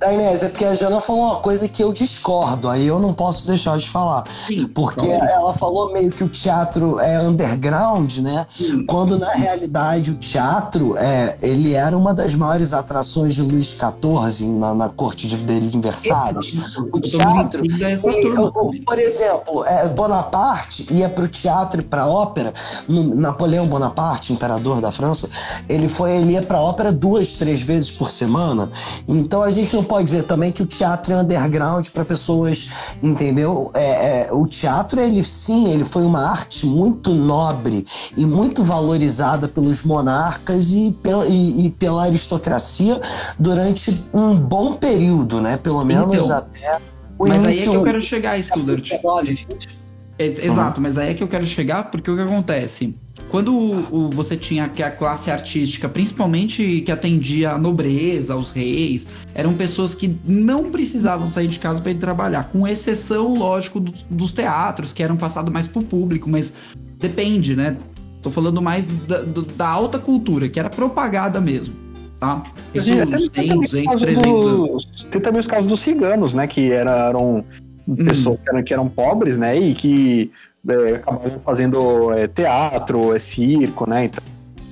Da 0.00 0.14
Inês, 0.14 0.42
é 0.42 0.48
porque 0.48 0.64
a 0.64 0.74
Jana 0.74 0.98
falou 0.98 1.26
uma 1.26 1.40
coisa 1.40 1.68
que 1.68 1.84
eu 1.84 1.92
discordo, 1.92 2.70
aí 2.70 2.86
eu 2.86 2.98
não 2.98 3.12
posso 3.12 3.46
deixar 3.46 3.76
de 3.76 3.86
falar. 3.86 4.24
Sim, 4.46 4.66
porque 4.66 5.06
ela 5.06 5.52
falou 5.52 5.92
meio 5.92 6.10
que 6.10 6.24
o 6.24 6.28
teatro 6.28 6.98
é 6.98 7.20
underground, 7.20 8.16
né? 8.16 8.46
Sim. 8.56 8.86
Quando 8.86 9.18
na 9.18 9.32
realidade 9.32 10.10
o 10.10 10.14
teatro 10.14 10.96
é, 10.96 11.36
ele 11.42 11.74
era 11.74 11.94
uma 11.94 12.14
das 12.14 12.34
maiores 12.34 12.72
atrações 12.72 13.34
de 13.34 13.42
Luís 13.42 13.76
XIV 13.76 14.46
na, 14.46 14.74
na 14.74 14.88
corte 14.88 15.28
de, 15.28 15.36
dele 15.36 15.70
em 15.74 15.80
Versalhes. 15.82 16.54
O 16.90 16.98
teatro, 16.98 17.62
e, 17.62 18.80
por 18.80 18.98
exemplo, 18.98 19.66
é, 19.66 19.86
Bonaparte 19.86 20.86
ia 20.90 21.10
para 21.10 21.24
o 21.24 21.28
teatro 21.28 21.82
e 21.82 21.84
para 21.84 22.04
a 22.04 22.08
ópera. 22.08 22.54
No, 22.88 23.14
Napoleão 23.14 23.66
Bonaparte, 23.66 24.32
imperador 24.32 24.80
da 24.80 24.90
França, 24.90 25.28
ele 25.68 25.88
foi 25.88 26.12
ele 26.12 26.32
ia 26.32 26.42
para 26.42 26.56
a 26.56 26.62
ópera 26.62 26.90
duas, 26.90 27.34
três 27.34 27.60
vezes 27.60 27.90
por 27.90 28.08
semana. 28.08 28.72
Então 29.06 29.42
a 29.42 29.50
gente 29.50 29.76
não 29.76 29.89
pode 29.90 30.04
dizer 30.04 30.22
também 30.22 30.52
que 30.52 30.62
o 30.62 30.66
teatro 30.66 31.12
é 31.12 31.20
underground 31.20 31.88
para 31.88 32.04
pessoas, 32.04 32.70
entendeu? 33.02 33.72
É, 33.74 34.28
é, 34.28 34.32
o 34.32 34.46
teatro, 34.46 35.00
ele 35.00 35.24
sim, 35.24 35.72
ele 35.72 35.84
foi 35.84 36.04
uma 36.04 36.30
arte 36.30 36.64
muito 36.64 37.10
nobre 37.12 37.84
e 38.16 38.24
muito 38.24 38.62
valorizada 38.62 39.48
pelos 39.48 39.82
monarcas 39.82 40.70
e, 40.70 40.96
pela, 41.02 41.26
e, 41.26 41.66
e 41.66 41.70
pela 41.70 42.04
aristocracia 42.04 43.00
durante 43.36 44.00
um 44.14 44.36
bom 44.36 44.74
período, 44.74 45.40
né? 45.40 45.56
Pelo 45.56 45.84
menos 45.84 46.14
então, 46.14 46.36
até. 46.36 46.78
mas 47.18 47.44
aí 47.44 47.58
é 47.58 47.62
que 47.62 47.74
eu 47.74 47.82
quero 47.82 48.00
chegar, 48.00 48.40
Studart. 48.40 48.92
Exato, 50.16 50.78
uhum. 50.78 50.82
mas 50.84 50.98
aí 50.98 51.10
é 51.10 51.14
que 51.14 51.22
eu 51.24 51.28
quero 51.28 51.46
chegar 51.46 51.90
porque 51.90 52.08
o 52.08 52.14
que 52.14 52.22
acontece? 52.22 52.96
Quando 53.30 53.54
o, 53.54 54.06
o, 54.06 54.10
você 54.10 54.36
tinha 54.36 54.68
que 54.68 54.82
a 54.82 54.90
classe 54.90 55.30
artística, 55.30 55.88
principalmente 55.88 56.80
que 56.80 56.90
atendia 56.90 57.52
a 57.52 57.58
nobreza, 57.58 58.34
aos 58.34 58.50
reis, 58.50 59.06
eram 59.32 59.54
pessoas 59.54 59.94
que 59.94 60.16
não 60.26 60.70
precisavam 60.70 61.28
sair 61.28 61.46
de 61.46 61.60
casa 61.60 61.80
para 61.80 61.92
ir 61.92 61.98
trabalhar, 61.98 62.50
com 62.50 62.66
exceção, 62.66 63.38
lógico, 63.38 63.78
do, 63.78 63.94
dos 64.10 64.32
teatros, 64.32 64.92
que 64.92 65.02
eram 65.02 65.16
passados 65.16 65.52
mais 65.52 65.68
pro 65.68 65.80
público, 65.80 66.28
mas 66.28 66.54
depende, 66.98 67.54
né? 67.54 67.76
Tô 68.20 68.32
falando 68.32 68.60
mais 68.60 68.86
da, 68.86 69.22
do, 69.22 69.42
da 69.42 69.68
alta 69.68 69.98
cultura, 69.98 70.48
que 70.48 70.58
era 70.58 70.68
propagada 70.68 71.40
mesmo, 71.40 71.74
tá? 72.18 72.42
Isso 72.74 72.90
uns 72.90 73.30
100, 73.32 73.60
200, 73.60 74.02
300 74.02 74.26
anos. 74.26 74.86
Tem 75.08 75.20
também 75.20 75.40
os 75.40 75.46
casos 75.46 75.66
dos 75.66 75.80
ciganos, 75.80 76.34
né? 76.34 76.48
Que 76.48 76.72
eram 76.72 77.44
hum. 77.92 78.04
pessoas 78.04 78.38
que, 78.40 78.50
eram, 78.50 78.62
que 78.62 78.74
eram 78.74 78.88
pobres, 78.88 79.38
né? 79.38 79.58
E 79.58 79.74
que 79.74 80.30
é, 80.68 80.94
acabaram 80.94 81.40
fazendo 81.40 82.12
é, 82.12 82.28
teatro, 82.28 83.14
é, 83.14 83.18
circo, 83.18 83.88
né? 83.88 84.04
Então, 84.06 84.22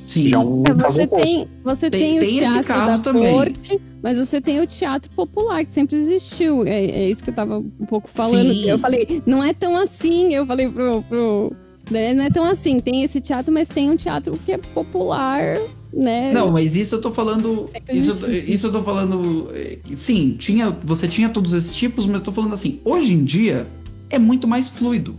Sim. 0.09 0.35
Um 0.37 0.63
é, 0.67 0.73
você 0.73 1.07
tem, 1.07 1.47
você 1.63 1.91
tem, 1.91 2.19
tem 2.19 2.29
o 2.29 2.33
teatro 2.33 2.87
da 2.87 2.99
também. 2.99 3.31
corte, 3.31 3.79
mas 4.03 4.17
você 4.17 4.41
tem 4.41 4.59
o 4.59 4.67
teatro 4.67 5.11
popular, 5.11 5.63
que 5.67 5.71
sempre 5.71 5.97
existiu. 5.97 6.67
É, 6.67 6.83
é 6.83 7.11
isso 7.11 7.23
que 7.23 7.29
eu 7.29 7.35
tava 7.35 7.59
um 7.59 7.87
pouco 7.87 8.09
falando. 8.09 8.51
Sim. 8.55 8.71
Eu 8.71 8.79
falei, 8.79 9.23
não 9.27 9.45
é 9.45 9.53
tão 9.53 9.77
assim, 9.77 10.33
eu 10.33 10.47
falei 10.47 10.67
pro, 10.67 11.03
pro 11.03 11.53
né? 11.91 12.15
Não 12.15 12.25
é 12.25 12.31
tão 12.31 12.45
assim, 12.45 12.81
tem 12.81 13.03
esse 13.03 13.21
teatro, 13.21 13.53
mas 13.53 13.69
tem 13.69 13.91
um 13.91 13.97
teatro 13.97 14.39
que 14.47 14.53
é 14.53 14.59
popular, 14.59 15.59
né? 15.93 16.33
Não, 16.33 16.51
mas 16.51 16.77
isso 16.77 16.95
eu 16.95 17.01
tô 17.01 17.13
falando. 17.13 17.65
Isso, 17.91 18.31
isso 18.31 18.67
eu 18.67 18.73
tô 18.73 18.83
falando. 18.83 19.51
É, 19.55 19.79
sim, 19.97 20.37
tinha, 20.39 20.71
você 20.83 21.09
tinha 21.09 21.29
todos 21.29 21.53
esses 21.53 21.75
tipos, 21.75 22.07
mas 22.07 22.17
eu 22.17 22.23
tô 22.23 22.33
falando 22.33 22.55
assim, 22.55 22.81
hoje 22.85 23.15
em 23.15 23.25
dia 23.25 23.67
é 24.11 24.19
muito 24.19 24.47
mais 24.47 24.69
fluido. 24.69 25.19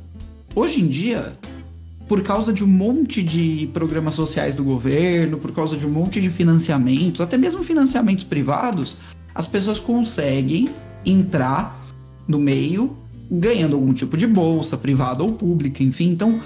Hoje 0.56 0.82
em 0.82 0.88
dia, 0.88 1.34
por 2.08 2.24
causa 2.24 2.52
de 2.52 2.64
um 2.64 2.68
monte 2.68 3.22
de 3.22 3.70
programas 3.74 4.16
sociais 4.16 4.56
do 4.56 4.64
governo, 4.64 5.38
por 5.38 5.52
causa 5.52 5.78
de 5.78 5.86
um 5.86 5.92
monte 5.92 6.20
de 6.20 6.30
financiamentos, 6.30 7.22
até 7.22 7.38
mesmo 7.38 7.64
financiamentos 7.64 8.24
privados, 8.24 8.98
as 9.34 9.46
pessoas 9.48 9.80
conseguem 9.80 10.70
entrar 11.06 11.86
no 12.28 12.40
meio 12.40 12.98
ganhando 13.32 13.76
algum 13.76 13.94
tipo 13.94 14.18
de 14.18 14.26
bolsa, 14.26 14.76
privada 14.76 15.24
ou 15.24 15.34
pública, 15.34 15.84
enfim. 15.84 16.10
Então, 16.10 16.40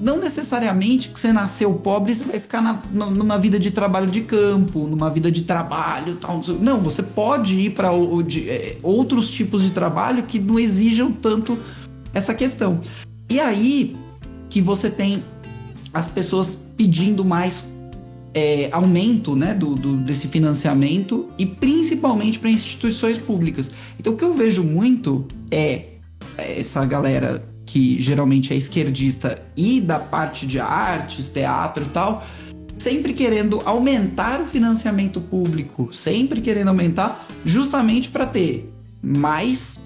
não 0.00 0.18
necessariamente 0.18 1.08
que 1.08 1.18
você 1.18 1.32
nasceu 1.32 1.72
pobre 1.74 2.14
você 2.14 2.24
vai 2.24 2.40
ficar 2.40 2.60
na, 2.60 2.82
numa 2.92 3.38
vida 3.38 3.58
de 3.58 3.70
trabalho 3.70 4.10
de 4.10 4.22
campo, 4.22 4.86
numa 4.86 5.10
vida 5.10 5.30
de 5.30 5.42
trabalho 5.42 6.16
tal. 6.16 6.42
Não, 6.60 6.80
você 6.80 7.02
pode 7.02 7.54
ir 7.54 7.70
para 7.70 7.88
é, 8.46 8.76
outros 8.82 9.30
tipos 9.30 9.62
de 9.62 9.70
trabalho 9.70 10.24
que 10.24 10.38
não 10.38 10.58
exijam 10.58 11.12
tanto 11.12 11.58
essa 12.12 12.34
questão. 12.34 12.80
E 13.30 13.40
aí 13.40 13.96
que 14.48 14.60
você 14.60 14.90
tem 14.90 15.22
as 15.94 16.08
pessoas 16.08 16.58
pedindo 16.76 17.24
mais 17.24 17.72
é, 18.34 18.68
aumento 18.72 19.36
né, 19.36 19.54
do, 19.54 19.74
do, 19.74 19.96
desse 19.98 20.28
financiamento 20.28 21.28
e 21.38 21.46
principalmente 21.46 22.38
para 22.38 22.50
instituições 22.50 23.18
públicas. 23.18 23.72
Então 23.98 24.14
o 24.14 24.16
que 24.16 24.24
eu 24.24 24.34
vejo 24.34 24.62
muito 24.62 25.26
é 25.50 25.86
essa 26.36 26.84
galera 26.84 27.51
que 27.72 27.98
geralmente 28.02 28.52
é 28.52 28.56
esquerdista 28.56 29.42
e 29.56 29.80
da 29.80 29.98
parte 29.98 30.46
de 30.46 30.60
artes, 30.60 31.30
teatro 31.30 31.84
e 31.84 31.88
tal, 31.88 32.22
sempre 32.76 33.14
querendo 33.14 33.62
aumentar 33.64 34.42
o 34.42 34.46
financiamento 34.46 35.22
público, 35.22 35.88
sempre 35.90 36.42
querendo 36.42 36.68
aumentar, 36.68 37.26
justamente 37.46 38.10
para 38.10 38.26
ter 38.26 38.70
mais 39.02 39.84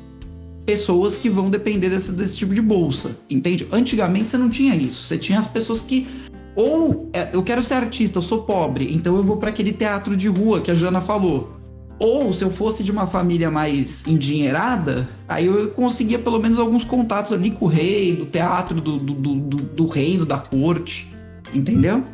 pessoas 0.66 1.16
que 1.16 1.30
vão 1.30 1.49
depender 1.49 1.89
desse, 1.89 2.11
desse 2.11 2.37
tipo 2.37 2.53
de 2.53 2.61
bolsa, 2.61 3.16
entende? 3.30 3.68
Antigamente 3.70 4.30
você 4.30 4.37
não 4.37 4.51
tinha 4.51 4.74
isso, 4.74 5.05
você 5.05 5.16
tinha 5.16 5.39
as 5.39 5.47
pessoas 5.47 5.80
que 5.80 6.09
ou 6.57 7.09
é, 7.12 7.28
eu 7.32 7.45
quero 7.45 7.62
ser 7.62 7.74
artista, 7.74 8.18
eu 8.18 8.22
sou 8.22 8.43
pobre, 8.43 8.93
então 8.93 9.16
eu 9.16 9.22
vou 9.22 9.37
para 9.37 9.51
aquele 9.51 9.72
teatro 9.72 10.16
de 10.16 10.26
rua 10.26 10.61
que 10.61 10.72
a 10.72 10.74
Jana 10.74 11.01
falou. 11.01 11.55
Ou 11.99 12.32
se 12.32 12.44
eu 12.44 12.51
fosse 12.51 12.84
de 12.84 12.92
uma 12.92 13.07
família 13.07 13.51
mais 13.51 14.07
endinheirada, 14.07 15.09
aí 15.26 15.47
eu 15.47 15.70
conseguia 15.70 16.18
pelo 16.18 16.38
menos 16.38 16.59
alguns 16.59 16.84
contatos 16.84 17.32
ali 17.32 17.51
com 17.51 17.64
o 17.64 17.68
rei, 17.68 18.14
do 18.14 18.26
teatro 18.26 18.80
do, 18.80 18.99
do, 18.99 19.14
do, 19.14 19.57
do 19.57 19.86
reino, 19.86 20.26
da 20.26 20.38
corte. 20.38 21.11
Entendeu? 21.55 22.05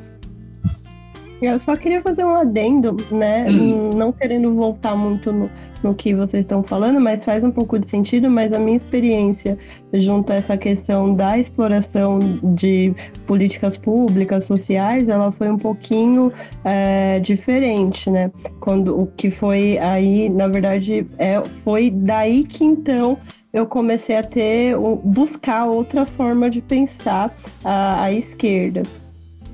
Eu 1.41 1.59
só 1.61 1.75
queria 1.75 2.01
fazer 2.01 2.25
um 2.25 2.37
adendo, 2.37 2.97
né? 3.11 3.45
Hum. 3.49 3.91
Não 3.97 4.13
querendo 4.13 4.55
voltar 4.55 4.95
muito 4.95 5.33
no, 5.33 5.51
no 5.83 5.93
que 5.93 6.15
vocês 6.15 6.45
estão 6.45 6.63
falando, 6.63 7.01
mas 7.01 7.25
faz 7.25 7.43
um 7.43 7.51
pouco 7.51 7.79
de 7.81 7.91
sentido, 7.91 8.31
mas 8.31 8.53
a 8.53 8.61
minha 8.61 8.77
experiência 8.77 9.59
junto 9.95 10.33
a 10.33 10.37
essa 10.37 10.57
questão 10.57 11.15
da 11.15 11.39
exploração 11.39 12.19
de 12.55 12.95
políticas 13.27 13.77
públicas, 13.77 14.45
sociais, 14.45 15.09
ela 15.09 15.33
foi 15.33 15.51
um 15.51 15.59
pouquinho 15.59 16.33
é, 16.65 17.19
diferente, 17.21 18.11
né? 18.11 18.31
Quando 18.61 18.99
o 18.99 19.07
que 19.07 19.31
foi 19.31 19.79
aí, 19.79 20.29
na 20.29 20.49
verdade, 20.49 21.07
é, 21.19 21.43
foi 21.65 21.91
daí 21.91 22.45
que 22.45 22.65
então 22.65 23.19
eu 23.53 23.67
comecei 23.67 24.17
a 24.17 24.23
ter 24.23 24.75
buscar 25.05 25.67
outra 25.67 26.07
forma 26.07 26.49
de 26.49 26.63
pensar 26.63 27.31
a, 27.63 28.05
a 28.05 28.13
esquerda 28.13 28.83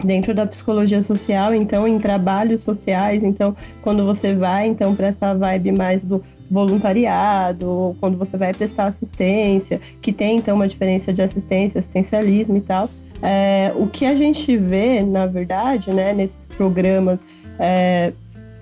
dentro 0.04 0.32
da 0.32 0.46
psicologia 0.46 1.02
social, 1.02 1.52
então 1.52 1.88
em 1.88 1.98
trabalhos 1.98 2.62
sociais, 2.62 3.22
então 3.24 3.56
quando 3.82 4.04
você 4.04 4.34
vai 4.34 4.68
então 4.68 4.94
para 4.94 5.08
essa 5.08 5.34
vibe 5.34 5.72
mais 5.72 6.00
do 6.02 6.22
voluntariado, 6.50 7.96
quando 8.00 8.16
você 8.16 8.36
vai 8.36 8.52
prestar 8.54 8.86
assistência, 8.88 9.80
que 10.00 10.12
tem 10.12 10.38
então 10.38 10.56
uma 10.56 10.68
diferença 10.68 11.12
de 11.12 11.22
assistência, 11.22 11.80
assistencialismo 11.80 12.56
e 12.56 12.60
tal, 12.60 12.88
é, 13.22 13.72
o 13.76 13.86
que 13.86 14.06
a 14.06 14.14
gente 14.14 14.56
vê, 14.56 15.02
na 15.02 15.26
verdade, 15.26 15.90
né, 15.90 16.12
nesses 16.12 16.36
programas, 16.56 17.18
é, 17.58 18.12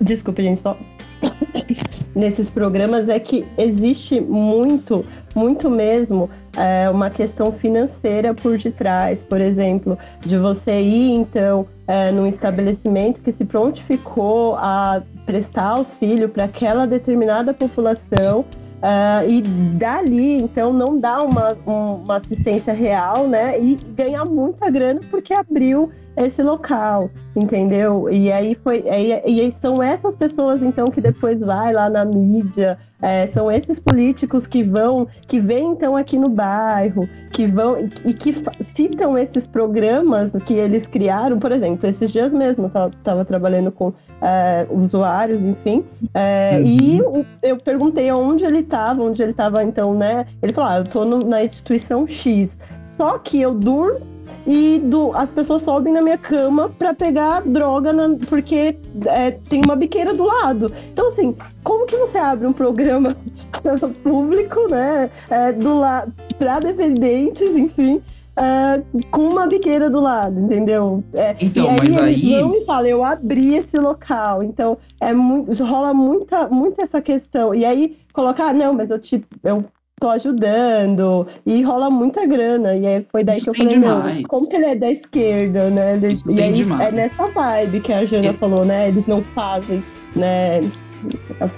desculpa 0.01 0.41
gente, 0.41 0.61
só 0.61 0.75
nesses 2.15 2.49
programas 2.49 3.07
é 3.09 3.19
que 3.19 3.45
existe 3.57 4.19
muito, 4.19 5.05
muito 5.35 5.69
mesmo 5.69 6.29
é, 6.57 6.89
uma 6.89 7.09
questão 7.09 7.51
financeira 7.53 8.33
por 8.33 8.57
detrás, 8.57 9.19
por 9.29 9.39
exemplo, 9.39 9.97
de 10.21 10.37
você 10.37 10.81
ir 10.81 11.11
então 11.11 11.67
é, 11.87 12.11
num 12.11 12.27
estabelecimento 12.27 13.21
que 13.21 13.31
se 13.31 13.45
prontificou 13.45 14.55
a 14.55 15.01
prestar 15.25 15.69
auxílio 15.69 16.27
para 16.29 16.43
aquela 16.43 16.85
determinada 16.85 17.53
população 17.53 18.41
uh, 18.41 19.27
e 19.27 19.41
dali 19.41 20.41
então 20.41 20.73
não 20.73 20.99
dá 20.99 21.21
uma, 21.21 21.57
uma 21.65 22.17
assistência 22.17 22.73
real, 22.73 23.27
né? 23.27 23.59
E 23.59 23.75
ganhar 23.95 24.25
muita 24.25 24.69
grana 24.69 25.01
porque 25.09 25.33
abriu 25.33 25.91
esse 26.17 26.41
local, 26.41 27.11
entendeu? 27.35 28.09
E 28.09 28.31
aí 28.31 28.55
foi, 28.55 28.81
e 28.81 29.13
aí 29.13 29.55
são 29.61 29.81
essas 29.83 30.15
pessoas 30.15 30.63
então 30.63 30.87
que 30.87 30.99
depois 30.99 31.39
vai 31.39 31.71
lá 31.71 31.89
na 31.89 32.03
mídia, 32.03 32.77
é, 32.99 33.27
são 33.27 33.51
esses 33.51 33.79
políticos 33.79 34.47
que 34.47 34.63
vão, 34.63 35.07
que 35.27 35.39
vêm 35.39 35.71
então 35.71 35.95
aqui 35.95 36.17
no 36.17 36.27
bairro, 36.27 37.07
que 37.31 37.45
vão 37.45 37.77
e 38.03 38.13
que 38.13 38.41
citam 38.75 39.15
esses 39.15 39.45
programas 39.45 40.31
que 40.45 40.55
eles 40.55 40.87
criaram, 40.87 41.37
por 41.37 41.51
exemplo, 41.51 41.87
esses 41.87 42.11
dias 42.11 42.33
mesmo 42.33 42.71
eu 42.73 42.87
estava 42.87 43.23
trabalhando 43.23 43.71
com 43.71 43.93
é, 44.19 44.65
usuários, 44.71 45.37
enfim, 45.39 45.85
é, 46.15 46.57
uhum. 46.57 46.65
e 46.65 47.01
eu 47.43 47.57
perguntei 47.57 48.09
aonde 48.09 48.43
ele 48.43 48.59
estava, 48.59 49.03
onde 49.03 49.21
ele 49.21 49.31
estava 49.31 49.63
então, 49.63 49.93
né? 49.93 50.25
Ele 50.41 50.51
falou, 50.51 50.71
ah, 50.71 50.77
eu 50.77 50.83
estou 50.83 51.05
na 51.05 51.43
instituição 51.43 52.07
X. 52.07 52.49
Só 52.97 53.19
que 53.19 53.39
eu 53.39 53.53
durmo 53.53 54.16
e 54.45 54.79
do, 54.79 55.11
as 55.13 55.29
pessoas 55.29 55.61
sobem 55.63 55.93
na 55.93 56.01
minha 56.01 56.17
cama 56.17 56.69
para 56.69 56.93
pegar 56.93 57.41
droga 57.41 57.91
na, 57.91 58.15
porque 58.29 58.77
é, 59.05 59.31
tem 59.31 59.61
uma 59.65 59.75
biqueira 59.75 60.13
do 60.13 60.25
lado. 60.25 60.71
Então, 60.91 61.09
assim, 61.09 61.35
como 61.63 61.85
que 61.85 61.97
você 61.97 62.17
abre 62.17 62.47
um 62.47 62.53
programa 62.53 63.15
público, 64.03 64.69
né, 64.69 65.09
é, 65.29 65.51
do 65.51 65.77
lado 65.77 66.13
para 66.37 66.59
dependentes, 66.59 67.49
enfim, 67.55 68.01
é, 68.37 68.81
com 69.11 69.29
uma 69.29 69.47
biqueira 69.47 69.89
do 69.89 69.99
lado, 69.99 70.39
entendeu? 70.39 71.03
É, 71.13 71.35
então, 71.41 71.65
e 71.65 71.69
aí 71.69 71.91
mas 71.91 71.97
aí 71.97 72.41
não 72.41 72.49
me 72.49 72.63
fala, 72.65 72.87
eu 72.87 73.03
abri 73.03 73.55
esse 73.55 73.77
local, 73.77 74.43
então 74.43 74.77
é 75.01 75.11
muito, 75.13 75.63
rola 75.63 75.93
muita, 75.93 76.47
muita 76.47 76.83
essa 76.83 77.01
questão. 77.01 77.53
E 77.53 77.65
aí 77.65 77.97
colocar, 78.13 78.49
ah, 78.49 78.53
não, 78.53 78.73
mas 78.73 78.89
eu 78.89 78.99
te, 78.99 79.23
eu 79.43 79.65
tô 79.99 80.09
ajudando 80.09 81.27
e 81.45 81.61
rola 81.63 81.89
muita 81.89 82.25
grana. 82.25 82.75
E 82.75 82.85
aí 82.85 83.05
foi 83.11 83.23
daí 83.23 83.35
Isso 83.35 83.45
que 83.45 83.49
eu 83.49 83.55
falei, 83.55 83.79
não, 83.79 84.23
como 84.23 84.47
que 84.47 84.55
ele 84.55 84.65
é 84.65 84.75
da 84.75 84.91
esquerda, 84.91 85.69
né? 85.69 85.95
Ele, 85.95 86.07
Isso 86.07 86.29
e 86.29 86.41
aí 86.41 86.53
demais. 86.53 86.93
é 86.93 86.95
nessa 86.95 87.25
vibe 87.25 87.81
que 87.81 87.91
a 87.91 88.05
Jana 88.05 88.29
é. 88.29 88.33
falou, 88.33 88.63
né? 88.63 88.89
Eles 88.89 89.05
não 89.07 89.23
fazem, 89.35 89.83
né? 90.15 90.61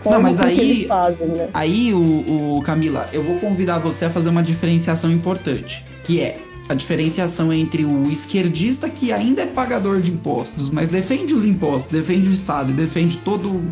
não, 0.06 0.22
mas 0.22 0.40
aí, 0.42 0.86
fazem, 0.86 1.28
né? 1.28 1.50
aí 1.54 1.94
o, 1.94 2.58
o 2.58 2.62
Camila, 2.62 3.10
eu 3.14 3.24
vou 3.24 3.40
convidar 3.40 3.80
você 3.80 4.06
a 4.06 4.10
fazer 4.10 4.30
uma 4.30 4.44
diferenciação 4.44 5.10
importante, 5.10 5.86
que 6.04 6.20
é 6.20 6.40
a 6.68 6.74
diferenciação 6.74 7.52
entre 7.52 7.86
o 7.86 8.12
esquerdista 8.12 8.90
que 8.90 9.14
ainda 9.14 9.44
é 9.44 9.46
pagador 9.46 10.02
de 10.02 10.12
impostos, 10.12 10.70
mas 10.70 10.90
defende 10.90 11.34
os 11.34 11.46
impostos, 11.46 11.90
defende 11.90 12.30
o 12.30 12.34
Estado, 12.34 12.74
defende 12.74 13.18
todo 13.20 13.64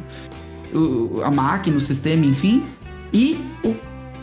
o, 0.73 1.21
a 1.21 1.29
máquina, 1.29 1.75
o 1.75 1.79
sistema, 1.81 2.25
enfim, 2.25 2.63
e 3.13 3.37
o 3.63 3.75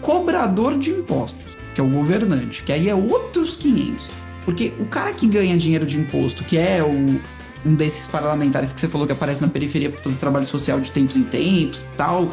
cobrador 0.05 0.79
de 0.79 0.91
impostos, 0.91 1.57
que 1.75 1.81
é 1.81 1.85
o 1.85 1.89
governante, 1.89 2.63
que 2.63 2.71
aí 2.71 2.91
é 2.91 2.95
outros 2.95 3.57
500. 3.57 4.11
Porque 4.45 4.75
o 4.79 4.85
cara 4.85 5.13
que 5.15 5.27
ganha 5.27 5.57
dinheiro 5.57 5.87
de 5.87 5.99
imposto, 5.99 6.45
que 6.45 6.59
é 6.59 6.83
o, 6.83 7.19
um 7.67 7.75
desses 7.75 8.07
parlamentares 8.07 8.73
que 8.73 8.81
você 8.81 8.87
falou 8.87 9.07
que 9.07 9.15
aparece 9.15 9.41
na 9.41 9.49
periferia 9.49 9.89
para 9.89 9.99
fazer 9.99 10.17
trabalho 10.17 10.47
social 10.47 10.79
de 10.79 10.93
tempos 10.93 11.17
em 11.17 11.23
tempos 11.23 11.81
e 11.81 11.97
tal. 11.97 12.29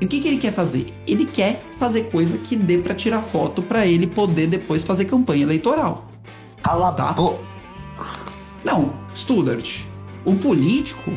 E 0.00 0.04
o 0.04 0.08
que, 0.08 0.20
que 0.20 0.26
ele 0.26 0.38
quer 0.38 0.52
fazer? 0.52 0.92
Ele 1.06 1.24
quer 1.24 1.62
fazer 1.78 2.10
coisa 2.10 2.36
que 2.38 2.56
dê 2.56 2.78
para 2.78 2.92
tirar 2.92 3.22
foto 3.22 3.62
para 3.62 3.86
ele 3.86 4.08
poder 4.08 4.48
depois 4.48 4.82
fazer 4.82 5.04
campanha 5.04 5.44
eleitoral. 5.44 6.10
Cala 6.60 6.90
tá? 6.90 7.14
Não, 8.64 8.94
Studart, 9.14 9.82
o 10.24 10.34
político, 10.34 11.12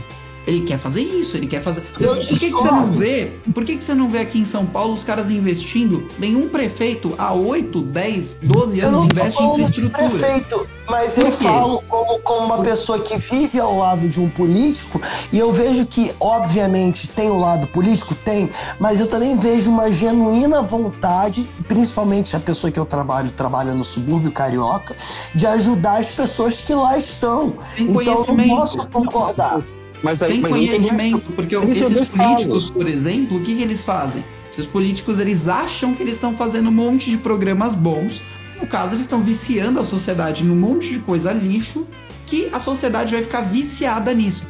ele 0.47 0.61
quer 0.61 0.77
fazer 0.77 1.01
isso, 1.01 1.37
ele 1.37 1.47
quer 1.47 1.61
fazer. 1.61 1.81
por 1.81 2.17
que, 2.19 2.37
que 2.39 2.51
você 2.51 2.71
não 2.71 2.91
vê? 2.91 3.31
Por 3.53 3.65
que, 3.65 3.77
que 3.77 3.83
você 3.83 3.93
não 3.93 4.09
vê 4.09 4.19
aqui 4.19 4.39
em 4.39 4.45
São 4.45 4.65
Paulo 4.65 4.93
os 4.93 5.03
caras 5.03 5.31
investindo? 5.31 6.09
Nenhum 6.19 6.47
prefeito 6.49 7.15
há 7.17 7.33
8, 7.33 7.81
10, 7.81 8.39
12 8.43 8.79
anos 8.81 9.05
investe 9.05 9.41
em 9.41 9.47
infraestrutura. 9.47 10.07
Prefeito, 10.07 10.67
mas 10.87 11.17
eu 11.17 11.31
falo 11.33 11.81
como, 11.87 12.19
como 12.19 12.45
uma 12.45 12.61
pessoa 12.61 12.99
que 12.99 13.17
vive 13.17 13.59
ao 13.59 13.77
lado 13.77 14.07
de 14.07 14.19
um 14.19 14.29
político 14.29 15.01
e 15.31 15.39
eu 15.39 15.51
vejo 15.51 15.85
que, 15.85 16.13
obviamente, 16.19 17.07
tem 17.07 17.29
o 17.29 17.37
lado 17.37 17.67
político, 17.67 18.13
tem, 18.13 18.49
mas 18.79 18.99
eu 18.99 19.07
também 19.07 19.35
vejo 19.35 19.69
uma 19.69 19.91
genuína 19.91 20.61
vontade, 20.61 21.49
principalmente 21.67 22.35
a 22.35 22.39
pessoa 22.39 22.71
que 22.71 22.79
eu 22.79 22.85
trabalho, 22.85 23.31
trabalha 23.31 23.73
no 23.73 23.83
subúrbio 23.83 24.31
carioca, 24.31 24.95
de 25.33 25.47
ajudar 25.47 25.97
as 25.97 26.11
pessoas 26.11 26.59
que 26.61 26.73
lá 26.73 26.97
estão. 26.97 27.55
Tem 27.75 27.89
então 27.89 28.25
eu 28.27 28.35
não 28.35 28.47
posso 28.47 28.87
concordar. 28.89 29.61
Mas, 30.05 30.19
Sem 30.19 30.39
mas 30.39 30.51
conhecimento, 30.51 31.31
porque 31.31 31.55
esses 31.55 32.09
políticos, 32.09 32.69
por 32.69 32.87
exemplo, 32.87 33.37
o 33.37 33.41
que, 33.41 33.55
que 33.55 33.63
eles 33.63 33.83
fazem? 33.83 34.23
Esses 34.47 34.67
políticos, 34.67 35.19
eles 35.19 35.47
acham 35.47 35.95
que 35.95 36.03
eles 36.03 36.13
estão 36.13 36.37
fazendo 36.37 36.69
um 36.69 36.71
monte 36.71 37.09
de 37.09 37.17
programas 37.17 37.73
bons. 37.73 38.21
No 38.61 38.67
caso, 38.67 38.93
eles 38.93 39.01
estão 39.01 39.23
viciando 39.23 39.79
a 39.79 39.83
sociedade 39.83 40.43
num 40.43 40.55
monte 40.55 40.91
de 40.91 40.99
coisa 40.99 41.33
lixo 41.33 41.87
que 42.27 42.49
a 42.53 42.59
sociedade 42.59 43.15
vai 43.15 43.23
ficar 43.23 43.41
viciada 43.41 44.13
nisso. 44.13 44.43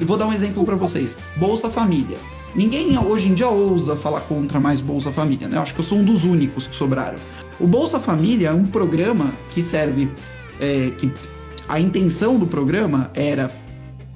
Eu 0.00 0.06
vou 0.06 0.16
dar 0.16 0.26
um 0.26 0.32
exemplo 0.32 0.64
para 0.64 0.76
vocês. 0.76 1.18
Bolsa 1.36 1.68
Família. 1.68 2.16
Ninguém 2.54 2.98
hoje 2.98 3.28
em 3.28 3.34
dia 3.34 3.48
ousa 3.48 3.94
falar 3.94 4.22
contra 4.22 4.58
mais 4.58 4.80
Bolsa 4.80 5.12
Família, 5.12 5.46
né? 5.46 5.58
Eu 5.58 5.62
acho 5.62 5.74
que 5.74 5.80
eu 5.80 5.84
sou 5.84 5.98
um 5.98 6.04
dos 6.04 6.24
únicos 6.24 6.66
que 6.66 6.74
sobraram. 6.74 7.18
O 7.60 7.66
Bolsa 7.66 8.00
Família 8.00 8.48
é 8.48 8.52
um 8.52 8.64
programa 8.64 9.34
que 9.50 9.60
serve. 9.60 10.10
É, 10.58 10.90
que 10.96 11.12
a 11.68 11.78
intenção 11.78 12.38
do 12.38 12.46
programa 12.46 13.10
era 13.14 13.50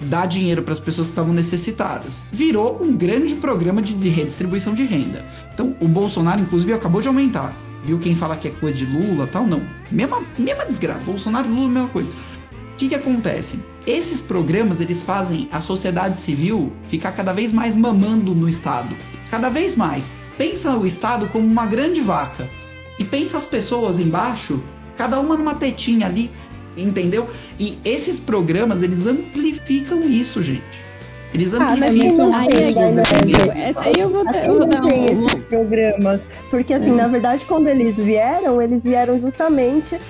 dar 0.01 0.27
dinheiro 0.27 0.63
para 0.63 0.73
as 0.73 0.81
pessoas 0.81 1.09
que 1.09 1.13
estavam 1.13 1.33
necessitadas. 1.33 2.25
Virou 2.33 2.83
um 2.83 2.93
grande 2.95 3.35
programa 3.37 3.81
de, 3.81 3.95
redistribuição 4.09 4.75
de 4.75 4.85
renda. 4.85 5.25
Então, 5.53 5.75
o 5.81 5.89
Bolsonaro, 5.89 6.41
inclusive, 6.41 6.73
acabou 6.73 7.01
de 7.01 7.09
aumentar. 7.09 7.55
Viu 7.85 7.99
quem 7.99 8.17
fala 8.17 8.37
que 8.37 8.49
é 8.49 8.51
coisa 8.51 8.77
de 8.77 8.87
Lula 8.87 9.27
tal? 9.27 9.47
Não. 9.47 9.63
Mesma, 9.91 10.23
mesma 10.39 10.67
desgraça. 10.67 11.01
Bolsonaro 11.01 11.49
Lula, 11.49 11.69
mesma 11.69 11.89
coisa. 11.89 12.11
O 12.11 12.77
que, 12.77 12.89
que 12.89 12.95
acontece? 12.95 13.59
Esses 13.87 14.21
programas 14.21 14.81
eles 14.81 15.03
fazem 15.03 15.49
a 15.53 15.61
sociedade 15.61 16.21
civil 16.21 16.73
ficar 16.89 17.13
cada 17.13 17.33
vez 17.33 17.53
mais 17.53 17.77
mamando 17.77 18.35
no 18.35 18.49
Estado. 18.49 18.95
Cada 19.31 19.49
vez 19.49 19.77
mais. 19.77 20.11
Pensa 20.37 20.77
o 20.77 20.87
Estado 20.87 21.29
como 21.29 21.47
uma 21.47 21.67
grande 21.67 22.01
vaca. 22.01 22.49
E 22.99 23.05
pensa 23.05 23.39
as 23.39 23.45
pessoas 23.45 23.99
embaixo, 23.99 24.63
cada 24.97 25.21
uma 25.21 25.37
numa 25.37 25.55
tetinha 25.55 26.07
ali, 26.07 26.31
entendeu? 26.77 27.29
E 27.59 27.79
esses 27.85 28.21
programas, 28.21 28.83
eles 28.83 29.07
amplificam 29.07 30.03
isso, 30.09 30.43
gente. 30.43 30.87
Eles 31.35 31.53
amplificam 31.53 32.33
ah, 32.33 32.39
aí, 32.39 33.61
Essa 33.63 33.85
aí 33.85 34.01
eu 34.01 34.09
vou, 34.09 34.25
eu 34.33 34.59
vou 34.59 34.67
dar 34.67 34.83
um... 34.83 35.27
programas. 35.49 36.21
Porque, 36.49 36.73
assim, 36.73 36.93
hum. 36.93 36.97
na 36.97 37.09
verdade, 37.09 37.45
quando 37.47 37.69
eles 37.69 37.95
vieram, 37.95 38.63
eles 38.63 38.83
vieram 38.83 39.21
justamente 39.21 40.01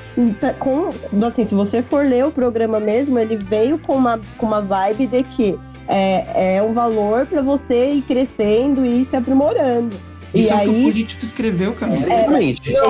com... 0.61 0.91
Assim, 1.27 1.49
se 1.49 1.55
você 1.55 1.83
for 1.83 2.07
ler 2.07 2.27
o 2.27 2.31
programa 2.31 2.79
mesmo, 2.79 3.19
ele 3.19 3.37
veio 3.37 3.79
com 3.79 3.97
uma, 3.97 4.21
com 4.39 4.47
uma 4.47 4.61
vibe 4.61 5.09
de 5.09 5.23
que 5.25 5.59
é, 5.89 6.57
é 6.57 6.63
um 6.63 6.73
valor 6.73 7.27
para 7.27 7.43
você 7.43 7.91
ir 7.91 8.03
crescendo 8.03 8.85
e 8.85 9.07
se 9.07 9.17
aprimorando. 9.17 9.97
Isso 10.35 10.49
e 10.49 10.51
é 10.51 10.55
aí, 10.55 10.69
o 10.69 10.73
que 10.73 10.79
o 10.79 10.83
político 10.83 11.25
escreveu, 11.25 11.73
Camila. 11.75 12.03
Exatamente. 12.03 12.77
É, 12.77 12.81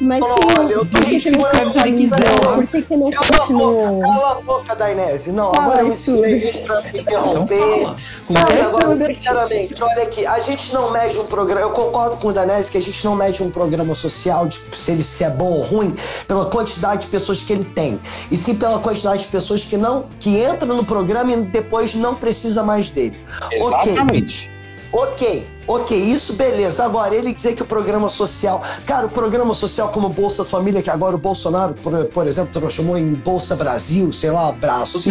mas 0.00 0.22
olha, 0.22 0.72
eu 0.72 0.86
tô 0.86 0.98
escreve 0.98 1.68
o 1.68 1.72
que 1.72 1.92
quiser 1.92 2.40
Por 2.40 2.66
que, 2.66 2.82
que 2.82 2.96
não 2.96 3.10
continuou? 3.10 4.00
Cala 4.00 4.32
a 4.32 4.34
boca, 4.40 4.74
Dainese. 4.74 5.32
Não, 5.32 5.52
Fala 5.52 5.66
agora 5.66 5.82
eu 5.82 5.88
me 5.88 5.96
segurei 5.96 6.52
pra 6.64 6.82
me 6.82 7.00
interromper. 7.00 7.54
Então, 7.54 7.96
Mas 8.30 8.74
agora, 8.74 8.96
sinceramente, 8.96 9.82
olha 9.82 10.02
aqui, 10.02 10.26
a 10.26 10.40
gente 10.40 10.72
não 10.72 10.90
mede 10.90 11.18
um 11.18 11.26
programa. 11.26 11.60
Eu 11.60 11.70
concordo 11.70 12.16
com 12.16 12.28
o 12.28 12.32
Dainese 12.32 12.70
que 12.70 12.78
a 12.78 12.82
gente 12.82 13.04
não 13.04 13.14
mede 13.14 13.42
um 13.42 13.50
programa 13.50 13.94
social 13.94 14.46
de 14.46 14.58
se 14.76 14.90
ele 14.90 15.02
se 15.02 15.24
é 15.24 15.30
bom 15.30 15.52
ou 15.52 15.62
ruim 15.62 15.96
pela 16.26 16.46
quantidade 16.46 17.02
de 17.02 17.06
pessoas 17.08 17.42
que 17.42 17.52
ele 17.52 17.64
tem. 17.64 18.00
E 18.30 18.36
sim 18.36 18.54
pela 18.54 18.78
quantidade 18.78 19.22
de 19.22 19.28
pessoas 19.28 19.64
que 19.64 19.76
não 19.76 20.06
que 20.20 20.42
entram 20.42 20.76
no 20.76 20.84
programa 20.84 21.32
e 21.32 21.42
depois 21.42 21.94
não 21.94 22.14
precisa 22.14 22.62
mais 22.62 22.88
dele. 22.88 23.16
Exatamente. 23.52 24.53
Ok, 24.96 25.44
ok, 25.66 25.98
isso 25.98 26.34
beleza. 26.34 26.84
Agora, 26.84 27.16
ele 27.16 27.34
dizer 27.34 27.56
que 27.56 27.62
o 27.62 27.66
programa 27.66 28.08
social. 28.08 28.62
Cara, 28.86 29.06
o 29.06 29.10
programa 29.10 29.52
social 29.52 29.88
como 29.88 30.08
Bolsa 30.08 30.44
Família, 30.44 30.80
que 30.82 30.88
agora 30.88 31.16
o 31.16 31.18
Bolsonaro, 31.18 31.74
por, 31.74 32.04
por 32.04 32.28
exemplo, 32.28 32.52
transformou 32.52 32.96
em 32.96 33.12
Bolsa 33.12 33.56
Brasil, 33.56 34.12
sei 34.12 34.30
lá, 34.30 34.54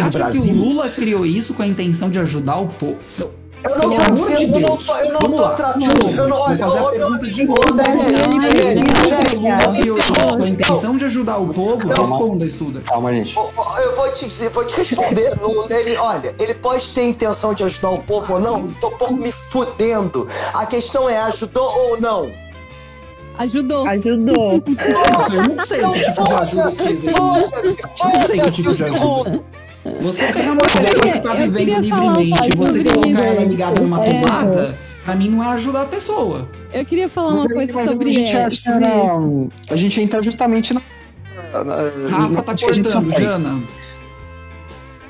acha 0.00 0.18
Brasil. 0.18 0.42
que 0.42 0.48
o 0.48 0.54
Lula 0.54 0.88
criou 0.88 1.26
isso 1.26 1.52
com 1.52 1.62
a 1.62 1.66
intenção 1.66 2.08
de 2.08 2.18
ajudar 2.18 2.56
o 2.56 2.68
povo? 2.68 2.96
Eu 3.64 3.70
não, 3.70 3.90
Pelo 3.90 4.02
amor 4.02 4.34
de 4.34 4.46
Deus. 4.46 4.88
Eu 4.88 5.12
não 5.12 5.20
Vamos 5.20 5.38
lá, 5.38 5.54
tratando. 5.54 6.10
Eu 6.10 6.28
não, 6.28 6.36
vou 6.36 6.56
fazer 6.56 6.78
a 6.78 6.90
pergunta 6.90 7.26
de 7.26 7.44
novo. 7.44 7.62
Com 10.36 10.42
a 10.42 10.48
intenção 10.48 10.96
de 10.98 11.04
ajudar 11.06 11.38
o 11.38 11.48
povo, 11.48 11.88
responda, 11.88 12.44
estuda. 12.44 12.80
Calma, 12.82 13.10
gente. 13.12 13.34
Eu 13.36 13.96
vou 13.96 14.12
te 14.12 14.28
dizer, 14.28 14.50
vou 14.50 14.66
te 14.66 14.76
responder. 14.76 15.32
Ele, 15.70 15.96
olha, 15.96 16.34
ele 16.38 16.54
pode 16.54 16.88
ter 16.92 17.08
intenção 17.08 17.54
de 17.54 17.64
ajudar 17.64 17.90
o 17.90 18.02
povo 18.02 18.34
ou 18.34 18.40
não, 18.40 18.70
tô 18.74 18.88
um 18.88 18.98
pouco 18.98 19.14
me 19.14 19.32
fudendo. 19.32 20.28
A 20.52 20.66
questão 20.66 21.08
é, 21.08 21.16
ajudou 21.18 21.64
ou 21.64 22.00
não? 22.00 22.30
Ajudou. 23.38 23.88
Ajudou. 23.88 24.62
Eu 25.32 25.56
não 25.56 25.66
sei 25.66 25.80
que 25.80 26.00
tipo 26.00 26.24
de 26.26 26.34
ajuda 26.34 26.70
vocês 26.70 27.04
Eu 27.04 27.12
não 27.12 28.26
sei 28.26 28.40
que 28.40 28.50
tipo 28.50 28.74
de 28.74 28.84
ajuda. 28.84 29.44
Você 30.00 30.32
pegar 30.32 30.52
uma 30.52 30.62
pessoa 30.62 31.12
que 31.12 31.20
tá 31.20 31.34
vivendo 31.34 31.80
livremente 31.80 32.48
e 32.48 32.56
você 32.56 32.84
colocar 32.84 33.22
ela 33.22 33.44
ligada 33.44 33.80
numa 33.82 34.00
tomada, 34.00 34.62
é. 34.62 35.04
pra 35.04 35.14
mim 35.14 35.28
não 35.28 35.44
é 35.44 35.48
ajudar 35.48 35.82
a 35.82 35.86
pessoa. 35.86 36.48
Eu 36.72 36.84
queria 36.84 37.08
falar 37.08 37.34
uma 37.34 37.46
coisa 37.46 37.86
sobre 37.86 38.10
a 38.10 38.48
gente, 38.48 38.68
a 39.70 39.76
gente 39.76 40.00
entra 40.00 40.22
justamente 40.22 40.72
na. 40.72 40.80
Rafa 42.08 42.42
tá 42.42 42.54
cortando, 42.56 43.12
Jana. 43.12 43.62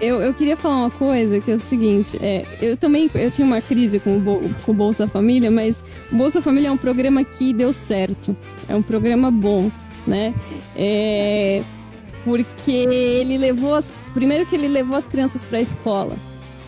Eu, 0.00 0.20
eu 0.20 0.34
queria 0.34 0.56
falar 0.56 0.76
uma 0.76 0.90
coisa 0.90 1.40
que 1.40 1.50
é 1.50 1.54
o 1.54 1.58
seguinte, 1.58 2.18
é, 2.20 2.44
eu 2.60 2.76
também 2.76 3.08
eu 3.14 3.30
tinha 3.30 3.46
uma 3.46 3.60
crise 3.60 4.00
com 4.00 4.18
o, 4.18 4.54
com 4.64 4.72
o 4.72 4.74
Bolsa 4.74 5.06
Família, 5.06 5.50
mas 5.50 5.84
o 6.12 6.16
Bolsa 6.16 6.42
Família 6.42 6.68
é 6.68 6.70
um 6.72 6.76
programa 6.76 7.22
que 7.22 7.52
deu 7.52 7.72
certo, 7.72 8.36
é 8.68 8.74
um 8.74 8.82
programa 8.82 9.30
bom, 9.30 9.70
né? 10.06 10.34
É, 10.76 11.62
porque 12.24 12.72
ele 12.72 13.38
levou 13.38 13.74
as. 13.74 13.94
Primeiro 14.12 14.46
que 14.46 14.56
ele 14.56 14.66
levou 14.66 14.96
as 14.96 15.06
crianças 15.06 15.44
para 15.44 15.58
a 15.58 15.62
escola. 15.62 16.16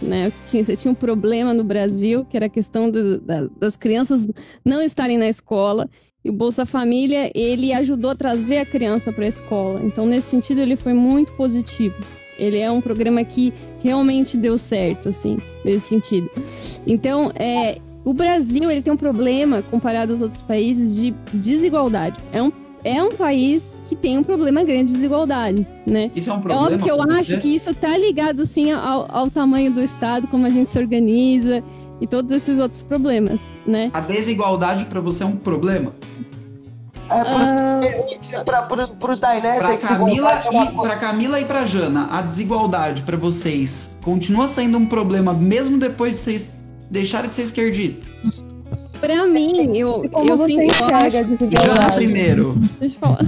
Né, 0.01 0.31
tinha, 0.45 0.63
você 0.63 0.77
tinha 0.77 0.93
um 0.93 0.95
problema 0.95 1.55
no 1.55 1.65
Brasil, 1.65 2.27
que 2.27 2.37
era 2.37 2.45
a 2.45 2.51
questão 2.51 2.91
do, 2.91 3.19
da, 3.19 3.49
das 3.59 3.79
crianças 3.79 4.29
não 4.63 4.83
estarem 4.83 5.17
na 5.17 5.27
escola. 5.27 5.89
E 6.23 6.29
o 6.29 6.35
Bolsa 6.35 6.67
Família, 6.67 7.31
ele 7.35 7.73
ajudou 7.73 8.11
a 8.11 8.15
trazer 8.15 8.59
a 8.59 8.67
criança 8.67 9.11
para 9.11 9.25
a 9.25 9.29
escola. 9.29 9.81
Então, 9.83 10.05
nesse 10.05 10.29
sentido, 10.29 10.61
ele 10.61 10.77
foi 10.77 10.93
muito 10.93 11.33
positivo. 11.33 11.97
Ele 12.39 12.59
é 12.59 12.71
um 12.71 12.81
programa 12.83 13.25
que 13.25 13.53
realmente 13.83 14.37
deu 14.37 14.59
certo, 14.59 15.09
assim, 15.09 15.39
nesse 15.65 15.89
sentido. 15.89 16.31
Então, 16.87 17.33
é, 17.37 17.79
o 18.05 18.13
Brasil, 18.13 18.71
ele 18.71 18.83
tem 18.83 18.93
um 18.93 18.97
problema, 18.97 19.63
comparado 19.63 20.13
aos 20.13 20.21
outros 20.21 20.43
países, 20.43 20.95
de 20.97 21.15
desigualdade. 21.33 22.21
É 22.33 22.43
um 22.43 22.51
é 22.87 23.03
um 23.03 23.11
país 23.11 23.77
que 23.85 23.97
tem 23.97 24.17
um 24.17 24.23
problema 24.23 24.63
grande 24.63 24.85
de 24.85 24.93
desigualdade, 24.93 25.67
né? 25.85 26.11
Isso 26.15 26.31
é 26.31 26.33
um 26.33 26.41
problema. 26.41 26.63
É 26.63 26.65
óbvio 26.65 26.79
que 26.85 26.91
eu 26.91 27.03
acho 27.03 27.31
você? 27.31 27.39
que 27.39 27.55
isso 27.55 27.75
tá 27.75 27.99
ligado 27.99 28.47
sim 28.47 28.71
ao, 28.71 29.07
ao 29.11 29.29
tamanho 29.29 29.73
do 29.73 29.83
Estado, 29.83 30.29
como 30.29 30.47
a 30.47 30.51
gente 30.51 30.71
se 30.71 30.79
organiza 30.79 31.65
e 32.01 32.07
todos 32.07 32.31
esses 32.31 32.61
outros 32.61 32.83
problemas, 32.83 33.51
né? 33.67 33.91
A 33.93 34.01
desigualdade 34.01 34.85
para 34.85 35.01
você 35.01 35.25
é 35.25 35.27
um 35.27 35.37
problema? 35.37 35.93
É, 37.11 38.03
uh... 38.41 38.45
pro, 38.69 38.89
pro 38.89 39.17
Dainese, 39.17 39.59
pra 39.59 39.77
Camila, 39.79 40.33
é 40.33 40.51
uma... 40.51 40.65
e, 40.65 40.73
pra 40.73 40.97
Camila 40.97 41.41
e 41.41 41.45
pra 41.45 41.67
Jana, 41.67 42.09
a 42.11 42.23
desigualdade 42.23 43.03
para 43.03 43.17
vocês 43.17 43.97
continua 44.03 44.47
sendo 44.47 44.79
um 44.79 44.87
problema 44.87 45.33
mesmo 45.33 45.79
depois 45.79 46.15
de 46.15 46.21
vocês 46.21 46.55
deixarem 46.91 47.29
de 47.29 47.35
ser 47.35 47.43
esquerdistas? 47.43 48.05
Pra 49.01 49.27
mim, 49.27 49.77
eu, 49.77 50.05
eu 50.27 50.39
sempre 50.39 50.69
eu 50.69 50.97
acho. 50.97 51.11
Já 51.11 51.91
primeiro. 51.91 52.55
Deixa 52.79 52.95
eu 52.95 52.99
falar. 52.99 53.21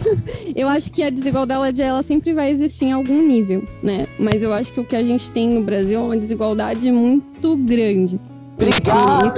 Eu 0.55 0.69
acho 0.69 0.93
que 0.93 1.03
a 1.03 1.11
desigualdade 1.11 1.83
ela 1.83 2.03
sempre 2.03 2.33
vai 2.33 2.51
existir 2.51 2.87
em 2.87 2.93
algum 2.93 3.27
nível, 3.27 3.67
né? 3.83 4.07
Mas 4.19 4.43
eu 4.43 4.53
acho 4.53 4.73
que 4.73 4.81
o 4.81 4.85
que 4.85 4.97
a 4.97 5.03
gente 5.03 5.31
tem 5.31 5.49
no 5.49 5.63
Brasil 5.63 6.01
é 6.01 6.03
uma 6.03 6.17
desigualdade 6.17 6.91
muito 6.91 7.57
grande. 7.57 8.21
Obrigado, 8.61 9.33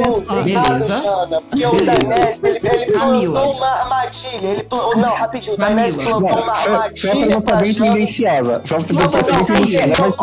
Beleza. 0.45 1.03
Jana, 1.03 1.43
porque 1.43 1.67
o 1.67 1.85
Dainese, 1.85 2.41
ele, 2.43 2.61
ele 2.63 2.93
plantou 2.93 3.53
uma 3.53 3.67
armadilha. 3.67 4.47
Ele 4.47 4.63
plantou, 4.63 4.97
não, 4.97 5.15
rapidinho, 5.15 5.55
o 5.55 5.59
Dainese 5.59 5.99
plantou 5.99 6.43
uma 6.43 6.53
armadilha. 6.53 7.13
Foi 7.13 7.29
uma 7.29 7.43
pergunta 7.43 7.85
tendenciosa. 7.85 8.63
Foi 8.65 8.79
uma 8.79 8.87
pergunta 8.87 9.45
tendenciosa. 9.45 10.17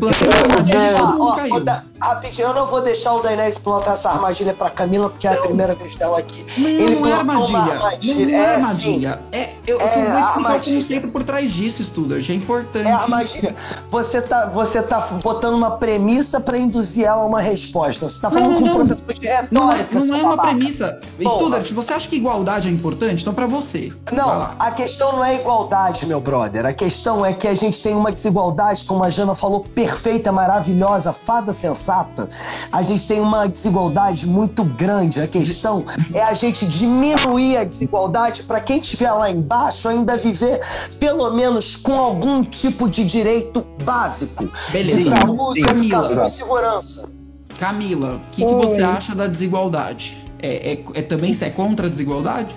Mas 0.00 0.22
uma 0.22 0.34
armadilha 0.34 1.90
Rapidinho, 2.00 2.48
eu 2.48 2.54
não 2.54 2.66
vou 2.66 2.80
deixar 2.80 3.12
o 3.12 3.20
Dainese 3.20 3.60
plantar 3.60 3.92
essa 3.92 4.08
armadilha 4.10 4.54
pra 4.54 4.70
Camila, 4.70 5.10
porque 5.10 5.26
é 5.26 5.34
a 5.34 5.42
primeira 5.42 5.74
vez 5.74 5.94
dela 5.96 6.18
aqui. 6.18 6.46
Não, 6.56 6.66
ele 6.66 6.94
não 6.94 7.06
é 7.06 7.12
armadilha. 7.12 7.58
armadilha. 7.58 8.26
Não 8.26 8.34
é, 8.34 8.38
é 8.38 8.54
armadilha. 8.54 9.20
É, 9.32 9.48
eu, 9.66 9.78
é, 9.78 9.84
eu 9.84 10.10
vou 10.10 10.18
explicar 10.18 10.56
o 10.56 10.60
conceito 10.64 11.08
por 11.08 11.22
trás 11.22 11.52
disso, 11.52 11.84
Studart. 11.84 12.30
É 12.30 12.32
importante. 12.32 12.86
É 12.86 12.92
armadilha. 12.92 13.54
Você 13.90 14.22
tá, 14.22 14.46
você 14.46 14.82
tá 14.82 14.98
botando 15.22 15.54
uma 15.54 15.72
premissa 15.72 16.40
pra 16.40 16.56
induzir 16.56 17.04
ela 17.04 17.20
a 17.20 17.26
uma 17.26 17.42
resposta. 17.42 18.08
Você 18.08 18.18
tá 18.18 18.29
falando 18.30 18.60
não, 18.60 18.78
com 18.78 18.84
de 18.84 19.26
retórica. 19.26 19.48
Não 19.50 19.72
é, 19.72 19.86
não 19.92 20.16
é 20.16 20.22
uma 20.22 20.38
premissa. 20.38 21.00
Studart, 21.20 21.70
você 21.72 21.92
acha 21.92 22.08
que 22.08 22.16
igualdade 22.16 22.68
é 22.68 22.70
importante? 22.70 23.22
Então 23.22 23.34
pra 23.34 23.46
você. 23.46 23.92
Não, 24.12 24.50
a 24.58 24.70
questão 24.70 25.12
não 25.12 25.24
é 25.24 25.36
igualdade, 25.36 26.06
meu 26.06 26.20
brother. 26.20 26.66
A 26.66 26.72
questão 26.72 27.24
é 27.24 27.32
que 27.32 27.46
a 27.46 27.54
gente 27.54 27.82
tem 27.82 27.94
uma 27.94 28.12
desigualdade, 28.12 28.84
como 28.84 29.04
a 29.04 29.10
Jana 29.10 29.34
falou, 29.34 29.60
perfeita, 29.60 30.32
maravilhosa, 30.32 31.12
fada 31.12 31.52
sensata 31.52 31.80
sensata, 31.80 32.28
a 32.70 32.82
gente 32.82 33.06
tem 33.06 33.20
uma 33.20 33.48
desigualdade 33.48 34.26
muito 34.26 34.64
grande. 34.64 35.20
A 35.20 35.26
questão 35.26 35.84
é 36.12 36.22
a 36.22 36.34
gente 36.34 36.66
diminuir 36.66 37.56
a 37.56 37.64
desigualdade 37.64 38.42
para 38.42 38.60
quem 38.60 38.78
estiver 38.78 39.12
lá 39.12 39.30
embaixo 39.30 39.88
ainda 39.88 40.16
viver 40.16 40.60
pelo 40.98 41.30
menos 41.30 41.76
com 41.76 41.98
algum 41.98 42.44
tipo 42.44 42.88
de 42.88 43.04
direito 43.04 43.64
básico. 43.82 44.50
Beleza. 44.70 44.96
De 44.96 45.20
saúde, 45.20 45.60
educação 45.60 46.26
e 46.26 46.30
segurança. 46.30 47.19
Camila, 47.60 48.16
o 48.16 48.30
que, 48.32 48.42
que, 48.42 48.54
você 48.54 48.80
acha 48.80 49.14
da 49.14 49.26
desigualdade? 49.26 50.16
É, 50.42 50.72
é, 50.72 50.84
é 50.94 51.02
também 51.02 51.36
é 51.38 51.50
contra 51.50 51.88
a 51.88 51.90
desigualdade? 51.90 52.54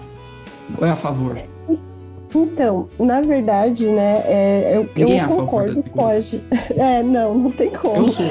Ou 0.80 0.88
é 0.88 0.91
a 0.91 0.95
favor? 0.95 1.38
Então, 2.34 2.88
na 2.97 3.20
verdade, 3.20 3.86
né, 3.86 4.24
é, 4.26 4.72
eu, 4.76 4.89
eu 4.95 5.08
é 5.10 5.28
concordo, 5.28 5.84
pode. 5.93 6.41
É, 6.78 7.04
não, 7.04 7.38
não 7.38 7.51
tem 7.51 7.70
como. 7.70 7.97
Eu 7.97 8.08
sou. 8.08 8.26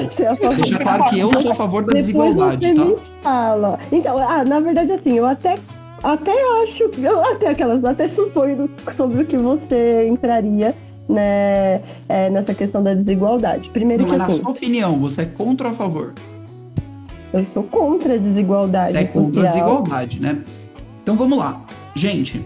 Deixa 0.55 0.79
claro 0.79 1.05
que 1.05 1.19
eu 1.19 1.31
sou 1.31 1.51
a 1.51 1.55
favor 1.55 1.85
da 1.85 1.93
desigualdade, 1.93 2.73
tá? 2.73 2.85
fala. 3.21 3.79
Então, 3.91 4.17
ah, 4.17 4.43
na 4.43 4.59
verdade, 4.59 4.93
assim, 4.93 5.13
eu 5.13 5.27
até 5.27 5.57
até 6.01 6.31
acho, 6.63 6.89
eu 6.97 7.23
até 7.23 7.49
aquelas, 7.49 7.85
até 7.85 8.09
suponho 8.09 8.67
sobre 8.97 9.21
o 9.21 9.25
que 9.25 9.37
você 9.37 10.07
entraria, 10.09 10.75
né, 11.07 11.81
é, 12.09 12.29
nessa 12.31 12.53
questão 12.55 12.81
da 12.81 12.95
desigualdade. 12.95 13.69
Primeiro 13.69 14.03
não, 14.03 14.09
que, 14.09 14.17
mas 14.17 14.27
assim, 14.27 14.37
na 14.39 14.43
sua 14.43 14.51
opinião, 14.51 14.99
você 14.99 15.21
é 15.21 15.25
contra 15.25 15.69
ou 15.69 15.73
a 15.73 15.75
favor? 15.77 16.13
Eu 17.33 17.45
sou 17.53 17.63
contra 17.63 18.13
a 18.13 18.17
desigualdade. 18.17 18.91
Você 18.91 18.97
é 18.99 19.03
contra 19.05 19.43
a 19.43 19.47
desigualdade, 19.47 20.21
né? 20.21 20.43
Então 21.01 21.15
vamos 21.15 21.37
lá. 21.37 21.61
Gente, 21.95 22.45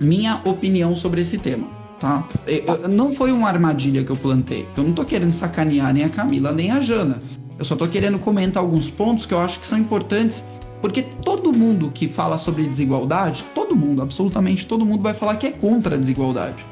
minha 0.00 0.40
opinião 0.44 0.96
sobre 0.96 1.20
esse 1.20 1.38
tema. 1.38 1.68
tá? 2.00 2.26
Eu, 2.46 2.88
não 2.88 3.14
foi 3.14 3.30
uma 3.32 3.48
armadilha 3.48 4.02
que 4.02 4.10
eu 4.10 4.16
plantei. 4.16 4.66
Eu 4.76 4.82
não 4.82 4.92
tô 4.92 5.04
querendo 5.04 5.32
sacanear 5.32 5.92
nem 5.92 6.04
a 6.04 6.08
Camila, 6.08 6.52
nem 6.52 6.70
a 6.70 6.80
Jana. 6.80 7.22
Eu 7.58 7.64
só 7.64 7.76
tô 7.76 7.86
querendo 7.86 8.18
comentar 8.18 8.62
alguns 8.62 8.90
pontos 8.90 9.26
que 9.26 9.34
eu 9.34 9.38
acho 9.38 9.60
que 9.60 9.66
são 9.66 9.78
importantes, 9.78 10.42
porque 10.80 11.02
todo 11.02 11.52
mundo 11.52 11.90
que 11.94 12.08
fala 12.08 12.36
sobre 12.38 12.64
desigualdade, 12.64 13.44
todo 13.54 13.76
mundo, 13.76 14.02
absolutamente 14.02 14.66
todo 14.66 14.84
mundo 14.84 15.02
vai 15.02 15.14
falar 15.14 15.36
que 15.36 15.46
é 15.46 15.50
contra 15.50 15.94
a 15.94 15.98
desigualdade. 15.98 16.64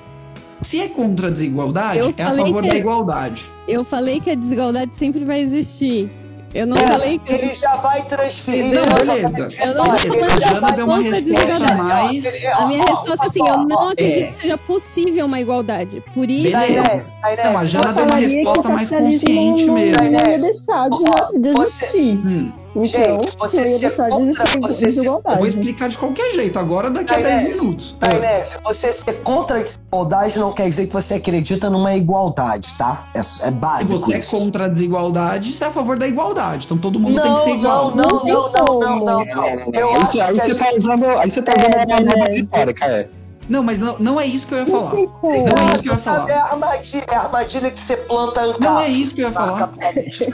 Se 0.62 0.80
é 0.80 0.88
contra 0.88 1.28
a 1.28 1.30
desigualdade, 1.30 1.98
eu 1.98 2.14
é 2.16 2.22
a 2.22 2.34
favor 2.34 2.62
da 2.62 2.74
igualdade. 2.76 3.48
Eu 3.66 3.84
falei 3.84 4.20
que 4.20 4.30
a 4.30 4.34
desigualdade 4.34 4.94
sempre 4.96 5.24
vai 5.24 5.40
existir. 5.40 6.10
Eu 6.54 6.66
não 6.66 6.76
é, 6.76 6.86
falei 6.86 7.18
que. 7.18 7.32
Ele 7.32 7.54
já 7.54 7.76
vai 7.76 8.04
transferir. 8.04 8.66
Não, 8.66 9.06
beleza. 9.06 9.48
Eu 9.58 9.74
não 9.74 9.94
que 9.94 10.46
Jana 10.46 10.72
deu 10.72 10.86
uma 10.86 10.98
resposta 11.00 11.74
mais. 11.74 12.44
A 12.52 12.66
minha 12.66 12.84
resposta 12.84 13.24
é 13.24 13.28
assim: 13.28 13.40
eu 13.46 13.58
não 13.66 13.88
acredito 13.88 14.28
é. 14.28 14.30
que 14.30 14.38
seja 14.38 14.58
possível 14.58 15.26
uma 15.26 15.40
igualdade. 15.40 16.02
Por 16.12 16.30
isso. 16.30 16.58
Beleza. 16.58 17.14
Não, 17.44 17.58
a 17.58 17.64
Jana 17.64 17.92
deu 17.92 18.04
uma 18.04 18.16
resposta 18.16 18.68
mais 18.68 18.90
consciente 18.90 19.64
mesmo. 19.70 20.02
Não 20.02 20.30
ia 20.30 20.38
deixar 20.38 20.88
de 20.90 21.48
existir. 21.48 22.18
Hum. 22.26 22.61
Então, 22.74 22.84
Gente, 22.84 23.36
você 23.36 23.78
ser 23.78 23.96
contra. 23.96 24.44
Você 24.62 24.90
ser, 24.90 25.06
eu 25.06 25.22
vou 25.22 25.46
explicar 25.46 25.88
de 25.88 25.98
qualquer 25.98 26.32
jeito, 26.32 26.58
agora 26.58 26.90
daqui 26.90 27.14
a 27.14 27.18
10 27.18 27.56
minutos. 27.56 27.96
Tainés, 28.00 28.56
você 28.64 28.92
ser 28.92 29.22
contra 29.22 29.58
a 29.58 29.62
desigualdade 29.62 30.38
não 30.38 30.52
quer 30.52 30.68
dizer 30.68 30.86
que 30.86 30.92
você 30.92 31.14
acredita 31.14 31.68
numa 31.68 31.94
igualdade, 31.94 32.72
tá? 32.78 33.08
É, 33.14 33.48
é 33.48 33.50
básico. 33.50 33.98
Se 33.98 34.04
você 34.04 34.18
isso. 34.18 34.36
é 34.36 34.38
contra 34.38 34.64
a 34.64 34.68
desigualdade, 34.68 35.52
você 35.52 35.64
é 35.64 35.66
a 35.66 35.70
favor 35.70 35.98
da 35.98 36.08
igualdade. 36.08 36.64
Então 36.64 36.78
todo 36.78 36.98
mundo 36.98 37.14
não, 37.16 37.22
tem 37.22 37.34
que 37.34 37.40
ser 37.42 37.50
igual. 37.58 37.94
Não, 37.94 38.08
não, 38.08 38.24
não, 38.24 38.50
não, 38.50 38.80
não, 38.80 39.04
não. 39.04 39.24
não, 39.24 39.74
Eu 39.74 39.88
aí, 39.90 39.96
acho 39.96 40.22
aí 40.22 40.34
você 40.34 40.54
tá 40.54 40.72
usando, 40.76 41.04
aí 41.04 41.30
você 41.30 41.42
tá 41.42 41.52
usando 41.58 41.74
é, 41.74 41.82
a 41.82 41.86
palavra 41.86 42.34
retórica, 42.34 42.86
é. 42.86 43.08
Não, 43.48 43.62
mas 43.62 43.80
não, 43.80 43.98
não 43.98 44.20
é 44.20 44.26
isso 44.26 44.46
que 44.46 44.54
eu 44.54 44.58
ia 44.58 44.66
falar. 44.66 44.94
Não, 44.94 45.58
é 45.58 45.72
isso 45.72 45.82
que 45.82 45.88
eu 45.88 45.92
ia 45.92 45.98
falar. 45.98 46.30
É 46.30 46.34
a 46.34 46.44
armadilha, 46.44 47.04
é 47.08 47.14
a 47.14 47.20
armadilha 47.22 47.70
que 47.70 47.80
você 47.80 47.96
planta. 47.96 48.58
Não 48.58 48.80
é 48.80 48.88
isso 48.88 49.14
que 49.14 49.20
eu 49.20 49.28
ia 49.28 49.32
falar. 49.32 49.72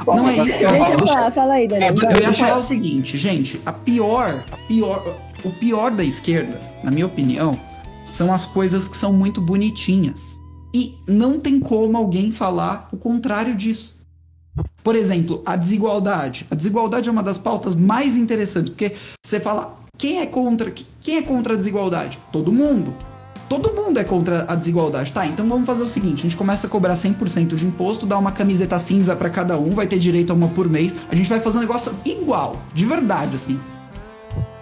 Não 0.06 0.28
é 0.28 0.36
isso 0.36 0.58
que 0.58 0.64
eu 0.64 0.70
ia 0.70 0.78
falar. 0.78 0.96
Deixa, 0.96 1.32
fala 1.32 1.54
aí, 1.54 1.68
Daniel. 1.68 1.94
Eu 2.10 2.20
ia 2.20 2.32
falar 2.32 2.58
o 2.58 2.62
seguinte, 2.62 3.16
gente, 3.18 3.60
a 3.64 3.72
pior, 3.72 4.44
a 4.50 4.56
pior, 4.68 5.16
o 5.44 5.50
pior 5.50 5.90
da 5.90 6.04
esquerda, 6.04 6.60
na 6.84 6.90
minha 6.90 7.06
opinião, 7.06 7.58
são 8.12 8.32
as 8.32 8.44
coisas 8.44 8.88
que 8.88 8.96
são 8.96 9.12
muito 9.12 9.40
bonitinhas. 9.40 10.38
E 10.74 10.98
não 11.06 11.40
tem 11.40 11.58
como 11.58 11.96
alguém 11.96 12.30
falar 12.30 12.88
o 12.92 12.96
contrário 12.96 13.54
disso. 13.54 13.98
Por 14.82 14.94
exemplo, 14.94 15.42
a 15.46 15.56
desigualdade. 15.56 16.46
A 16.50 16.54
desigualdade 16.54 17.08
é 17.08 17.12
uma 17.12 17.22
das 17.22 17.38
pautas 17.38 17.74
mais 17.74 18.16
interessantes, 18.16 18.70
porque 18.70 18.94
você 19.24 19.40
fala, 19.40 19.76
quem 19.98 20.20
é 20.20 20.26
contra, 20.26 20.72
quem 21.00 21.16
é 21.16 21.22
contra 21.22 21.54
a 21.54 21.56
desigualdade? 21.56 22.16
Todo 22.30 22.52
mundo. 22.52 22.94
Todo 23.48 23.74
mundo 23.74 23.98
é 23.98 24.04
contra 24.04 24.44
a 24.46 24.54
desigualdade. 24.54 25.12
Tá, 25.12 25.26
então 25.26 25.46
vamos 25.48 25.66
fazer 25.66 25.82
o 25.82 25.88
seguinte: 25.88 26.20
a 26.20 26.22
gente 26.22 26.36
começa 26.36 26.68
a 26.68 26.70
cobrar 26.70 26.94
100% 26.94 27.56
de 27.56 27.66
imposto, 27.66 28.06
dá 28.06 28.16
uma 28.16 28.30
camiseta 28.30 28.78
cinza 28.78 29.16
para 29.16 29.28
cada 29.28 29.58
um, 29.58 29.70
vai 29.70 29.86
ter 29.86 29.98
direito 29.98 30.30
a 30.30 30.34
uma 30.34 30.48
por 30.48 30.68
mês. 30.68 30.94
A 31.10 31.14
gente 31.16 31.28
vai 31.28 31.40
fazer 31.40 31.58
um 31.58 31.62
negócio 31.62 31.92
igual, 32.04 32.56
de 32.72 32.84
verdade, 32.84 33.34
assim. 33.34 33.58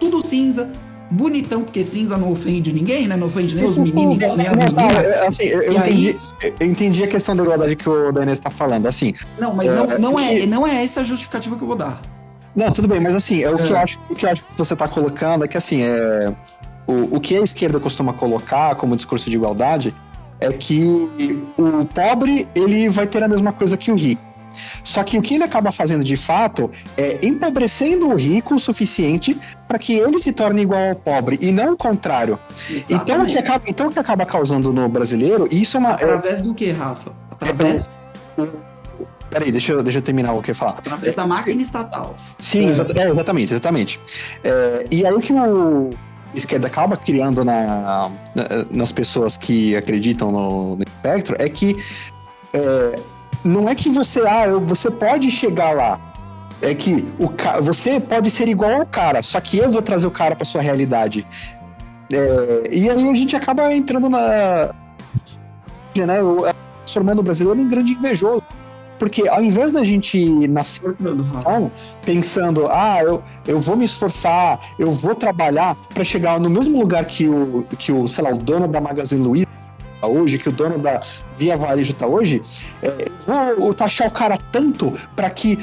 Tudo 0.01 0.25
cinza, 0.25 0.71
bonitão, 1.11 1.65
porque 1.65 1.83
cinza 1.83 2.17
não 2.17 2.33
ofende 2.33 2.73
ninguém, 2.73 3.07
né? 3.07 3.17
Não 3.17 3.27
ofende 3.27 3.57
nem 3.57 3.65
os 3.65 3.77
meninos, 3.77 4.19
nem 4.19 4.47
as 4.47 4.57
meninas. 4.57 5.23
Assim, 5.23 5.45
eu, 5.45 5.63
eu 5.63 5.73
entendi, 5.73 6.17
aí... 6.43 6.55
eu 6.61 6.67
entendi 6.67 7.03
a 7.03 7.09
questão 7.09 7.37
da 7.37 7.43
igualdade 7.43 7.77
que 7.77 7.89
o 7.89 8.13
Daniel 8.13 8.35
está 8.35 8.51
falando. 8.51 8.87
Assim, 8.87 9.13
não, 9.39 9.53
mas 9.53 9.69
não, 9.69 9.91
é, 9.91 9.99
não, 9.99 10.19
é, 10.19 10.47
não 10.47 10.67
é 10.67 10.83
essa 10.83 11.01
a 11.01 11.05
justificativa 11.05 11.57
que 11.57 11.63
eu 11.63 11.69
vou 11.69 11.77
dar. 11.77 12.16
Não, 12.57 12.73
tudo 12.73 12.89
bem, 12.89 12.99
mas 12.99 13.15
assim, 13.15 13.43
é, 13.43 13.51
o, 13.51 13.57
que 13.57 13.71
eu 13.71 13.77
é. 13.77 13.83
acho, 13.83 14.01
o 14.09 14.15
que 14.15 14.25
eu 14.25 14.31
acho 14.31 14.43
que 14.43 14.57
você 14.57 14.73
está 14.73 14.89
colocando 14.89 15.45
é 15.45 15.49
que 15.49 15.59
assim, 15.59 15.83
é, 15.83 16.33
o, 16.87 17.17
o 17.17 17.21
que 17.21 17.37
a 17.37 17.43
esquerda 17.43 17.79
costuma 17.79 18.15
colocar 18.15 18.75
como 18.77 18.97
discurso 18.97 19.29
de 19.29 19.37
igualdade 19.37 19.95
é 20.41 20.51
que 20.53 20.85
o 21.59 21.85
pobre 21.95 22.49
ele 22.55 22.89
vai 22.89 23.07
ter 23.07 23.23
a 23.23 23.29
mesma 23.29 23.53
coisa 23.53 23.77
que 23.77 23.93
o 23.93 23.95
rico. 23.95 24.23
Só 24.83 25.05
que 25.05 25.19
o 25.19 25.23
que 25.23 25.35
ele 25.35 25.45
acaba 25.45 25.71
fazendo 25.71 26.03
de 26.03 26.17
fato 26.17 26.71
é 26.97 27.19
empobrecendo 27.27 28.09
o 28.09 28.15
rico 28.15 28.55
o 28.55 28.59
suficiente 28.59 29.39
para 29.69 29.79
que 29.79 29.95
ele 29.95 30.17
se 30.17 30.33
torne 30.33 30.63
igual 30.63 30.89
ao 30.89 30.95
pobre 30.95 31.39
e 31.43 31.53
não 31.53 31.75
o 31.75 31.77
contrário. 31.77 32.39
Então 32.89 33.23
o, 33.23 33.27
que 33.27 33.37
acaba, 33.37 33.65
então 33.67 33.89
o 33.89 33.91
que 33.91 33.99
acaba 33.99 34.25
causando 34.25 34.73
no 34.73 34.89
brasileiro, 34.89 35.47
isso 35.51 35.77
é 35.77 35.81
uma. 35.81 35.91
Através 35.91 36.41
do 36.41 36.55
que, 36.55 36.71
Rafa? 36.73 37.13
Através. 37.31 37.99
É, 38.39 38.47
Peraí, 39.31 39.51
deixa 39.51 39.73
eu, 39.73 39.83
deixa 39.83 39.99
eu 39.99 40.03
terminar 40.03 40.33
o 40.33 40.43
que 40.43 40.51
eu 40.51 40.55
ia 40.55 40.59
falar. 40.59 40.73
Através 40.73 41.15
da 41.15 41.27
máquina 41.27 41.61
estatal. 41.61 42.15
Sim, 42.39 42.67
é. 42.67 43.03
é, 43.03 43.11
exatamente, 43.11 43.53
exatamente. 43.53 44.01
É, 44.45 44.87
e 44.91 45.05
aí 45.05 45.13
o 45.13 45.21
que 45.21 45.33
o 45.33 45.91
esquerda 46.35 46.67
acaba 46.67 46.97
criando 46.97 47.45
na, 47.45 48.11
na, 48.35 48.45
nas 48.71 48.93
pessoas 48.93 49.37
que 49.37 49.77
acreditam 49.77 50.31
no, 50.31 50.77
no 50.77 50.83
espectro 50.83 51.35
é 51.39 51.49
que 51.49 51.77
é, 52.53 52.99
não 53.45 53.69
é 53.69 53.75
que 53.75 53.89
você, 53.89 54.21
ah, 54.27 54.47
você 54.59 54.91
pode 54.91 55.31
chegar 55.31 55.73
lá. 55.73 56.01
É 56.63 56.75
que 56.75 57.07
o, 57.19 57.31
você 57.63 58.01
pode 58.01 58.31
ser 58.31 58.49
igual 58.49 58.81
ao 58.81 58.87
cara, 58.87 59.23
só 59.23 59.41
que 59.41 59.59
eu 59.59 59.71
vou 59.71 59.83
trazer 59.83 60.07
o 60.07 60.11
cara 60.11 60.35
para 60.35 60.45
sua 60.45 60.61
realidade. 60.61 61.27
É, 62.13 62.69
e 62.71 62.89
aí 62.89 63.09
a 63.11 63.15
gente 63.15 63.37
acaba 63.37 63.73
entrando 63.75 64.09
na. 64.09 64.75
Né, 65.97 66.19
transformando 66.85 67.21
o 67.21 67.23
brasileiro 67.23 67.61
em 67.61 67.69
grande 67.69 67.93
invejoso. 67.93 68.43
Porque 68.99 69.29
ao 69.29 69.43
invés 69.43 69.73
da 69.73 69.85
gente 69.85 70.49
nascer 70.49 70.95
então, 71.01 71.71
pensando, 72.05 72.67
ah, 72.69 73.03
eu, 73.03 73.23
eu 73.47 73.61
vou 73.61 73.77
me 73.77 73.85
esforçar, 73.85 74.59
eu 74.79 74.93
vou 74.93 75.15
trabalhar 75.15 75.77
para 75.93 76.05
chegar 76.05 76.41
no 76.41 76.49
mesmo 76.49 76.79
lugar 76.79 77.05
que 77.05 77.29
o, 77.29 77.67
que 77.79 77.93
o, 77.93 78.09
sei 78.09 78.25
lá, 78.25 78.31
o 78.31 78.39
dono 78.39 78.67
da 78.67 78.81
Magazine 78.81 79.23
Luiza 79.23 79.47
tá 80.01 80.07
hoje, 80.07 80.39
que 80.39 80.49
o 80.49 80.53
dono 80.53 80.79
da 80.79 81.01
Via 81.39 81.57
Varejo 81.57 81.95
tá 81.95 82.07
hoje, 82.07 82.43
é, 82.83 83.11
vou 83.59 83.73
taxar 83.75 84.09
o 84.09 84.11
cara 84.11 84.39
tanto 84.51 84.93
para 85.15 85.29
que 85.31 85.59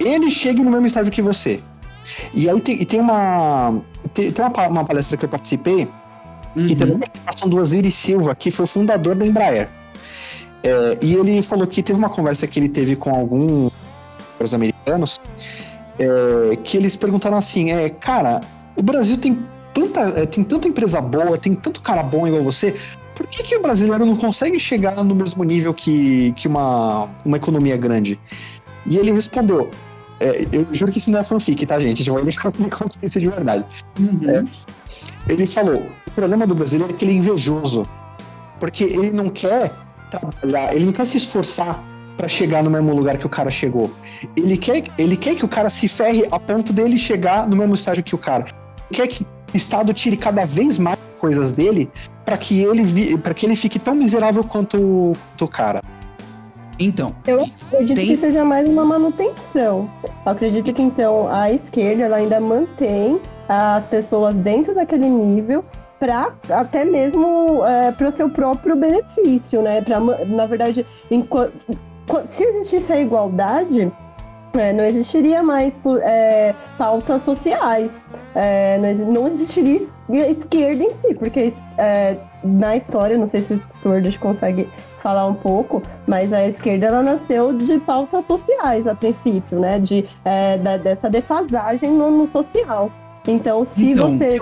ele 0.00 0.30
chegue 0.30 0.62
no 0.62 0.70
mesmo 0.70 0.86
estágio 0.86 1.12
que 1.12 1.22
você. 1.22 1.60
E 2.32 2.48
aí 2.48 2.60
tem, 2.60 2.80
e 2.80 2.84
tem 2.86 3.00
uma 3.00 3.80
tem, 4.14 4.32
tem 4.32 4.44
uma, 4.44 4.68
uma, 4.68 4.84
palestra 4.84 5.16
que 5.16 5.24
eu 5.24 5.28
participei 5.28 5.88
uhum. 6.56 6.66
que 6.66 6.74
teve 6.74 6.94
a 6.94 6.98
participação 6.98 7.48
do 7.48 7.58
Osiris 7.58 7.94
Silva, 7.94 8.34
que 8.34 8.50
foi 8.50 8.64
o 8.64 8.68
fundador 8.68 9.14
da 9.14 9.26
Embraer. 9.26 9.68
É, 10.62 10.98
e 11.00 11.14
ele 11.14 11.42
falou 11.42 11.66
que 11.66 11.82
teve 11.82 11.98
uma 11.98 12.08
conversa 12.08 12.46
que 12.46 12.58
ele 12.58 12.68
teve 12.68 12.96
com 12.96 13.10
alguns 13.10 13.72
americanos 14.52 15.20
é, 15.98 16.56
que 16.56 16.76
eles 16.76 16.96
perguntaram 16.96 17.36
assim: 17.36 17.70
é, 17.70 17.88
cara, 17.90 18.40
o 18.76 18.82
Brasil 18.82 19.18
tem 19.18 19.38
tanta, 19.74 20.00
é, 20.00 20.26
tem 20.26 20.44
tanta 20.44 20.68
empresa 20.68 21.00
boa, 21.00 21.36
tem 21.36 21.54
tanto 21.54 21.80
cara 21.80 22.02
bom 22.02 22.26
igual 22.26 22.42
você, 22.42 22.74
por 23.14 23.26
que, 23.26 23.42
que 23.42 23.56
o 23.56 23.62
brasileiro 23.62 24.06
não 24.06 24.16
consegue 24.16 24.58
chegar 24.58 25.02
no 25.04 25.14
mesmo 25.14 25.42
nível 25.44 25.74
que, 25.74 26.32
que 26.32 26.46
uma, 26.46 27.08
uma 27.24 27.36
economia 27.36 27.76
grande? 27.76 28.18
E 28.86 28.96
ele 28.96 29.12
respondeu: 29.12 29.70
é, 30.20 30.46
eu 30.52 30.66
juro 30.72 30.92
que 30.92 30.98
isso 30.98 31.10
não 31.10 31.20
é 31.20 31.24
fanfic, 31.24 31.66
tá, 31.66 31.78
gente? 31.78 32.02
Já 32.02 32.12
vou 32.12 32.24
me 32.24 32.32
contar 32.70 32.98
isso 33.02 33.20
de 33.20 33.28
verdade. 33.28 33.64
Uhum. 33.98 34.20
É, 34.28 34.44
ele 35.32 35.46
falou: 35.46 35.82
o 36.06 36.10
problema 36.12 36.46
do 36.46 36.54
brasileiro 36.54 36.92
é 36.92 36.96
que 36.96 37.04
ele 37.04 37.12
é 37.12 37.16
invejoso. 37.16 37.88
Porque 38.60 38.82
ele 38.82 39.12
não 39.12 39.28
quer 39.28 39.72
trabalhar, 40.08 40.74
ele 40.74 40.86
não 40.86 40.92
quer 40.92 41.06
se 41.06 41.16
esforçar 41.16 41.82
para 42.16 42.26
chegar 42.26 42.64
no 42.64 42.70
mesmo 42.70 42.92
lugar 42.92 43.16
que 43.16 43.26
o 43.26 43.28
cara 43.28 43.48
chegou. 43.48 43.90
Ele 44.36 44.56
quer, 44.56 44.82
ele 44.98 45.16
quer 45.16 45.36
que 45.36 45.44
o 45.44 45.48
cara 45.48 45.70
se 45.70 45.86
ferre 45.86 46.26
a 46.30 46.38
ponto 46.38 46.72
dele 46.72 46.98
chegar 46.98 47.48
no 47.48 47.56
mesmo 47.56 47.74
estágio 47.74 48.02
que 48.02 48.14
o 48.14 48.18
cara. 48.18 48.44
Ele 48.90 48.96
quer 48.96 49.06
que 49.06 49.24
o 49.24 49.56
Estado 49.56 49.94
tire 49.94 50.16
cada 50.16 50.44
vez 50.44 50.78
mais 50.78 50.98
coisas 51.20 51.52
dele 51.52 51.88
para 52.24 52.36
que 52.36 52.62
ele 52.62 53.18
para 53.18 53.34
que 53.34 53.46
ele 53.46 53.56
fique 53.56 53.78
tão 53.78 53.94
miserável 53.94 54.42
quanto, 54.42 55.12
quanto 55.30 55.44
o 55.44 55.48
cara. 55.48 55.82
Então. 56.78 57.14
Eu 57.26 57.44
acredito 57.66 57.96
tem... 57.96 58.06
que 58.08 58.16
seja 58.18 58.44
mais 58.44 58.68
uma 58.68 58.84
manutenção. 58.84 59.90
Eu 60.04 60.32
acredito 60.32 60.72
que 60.72 60.82
então 60.82 61.28
a 61.32 61.52
esquerda 61.52 62.04
ela 62.04 62.16
ainda 62.16 62.40
mantém 62.40 63.20
as 63.48 63.84
pessoas 63.86 64.34
dentro 64.34 64.74
daquele 64.74 65.08
nível 65.08 65.64
para 65.98 66.32
até 66.50 66.84
mesmo 66.84 67.64
é, 67.64 67.92
para 67.92 68.08
o 68.08 68.16
seu 68.16 68.30
próprio 68.30 68.76
benefício, 68.76 69.62
né? 69.62 69.80
Pra, 69.80 70.00
na 70.00 70.46
verdade, 70.46 70.86
enquanto, 71.10 71.52
se 72.32 72.42
existisse 72.42 72.92
a 72.92 73.00
igualdade, 73.00 73.92
é, 74.54 74.72
não 74.72 74.84
existiria 74.84 75.42
mais 75.42 75.72
é, 76.02 76.54
pautas 76.76 77.22
sociais, 77.24 77.90
é, 78.34 78.78
não, 78.78 79.28
existiria 79.28 79.86
esquerda 80.10 80.84
em 80.84 80.90
si, 80.90 81.14
porque 81.14 81.52
é, 81.76 82.16
na 82.42 82.76
história, 82.76 83.18
não 83.18 83.28
sei 83.28 83.42
se 83.42 83.54
o 83.54 83.62
Sword 83.82 84.18
consegue 84.18 84.68
falar 85.02 85.26
um 85.26 85.34
pouco, 85.34 85.82
mas 86.06 86.32
a 86.32 86.46
esquerda 86.48 86.86
ela 86.86 87.02
nasceu 87.02 87.52
de 87.52 87.78
pautas 87.80 88.24
sociais 88.26 88.86
a 88.86 88.94
princípio, 88.94 89.60
né? 89.60 89.78
De, 89.78 90.08
é, 90.24 90.56
da, 90.58 90.76
dessa 90.76 91.10
defasagem 91.10 91.90
no, 91.90 92.10
no 92.10 92.28
social. 92.28 92.90
Então, 93.26 93.66
se 93.76 93.90
então, 93.90 94.16
você. 94.16 94.40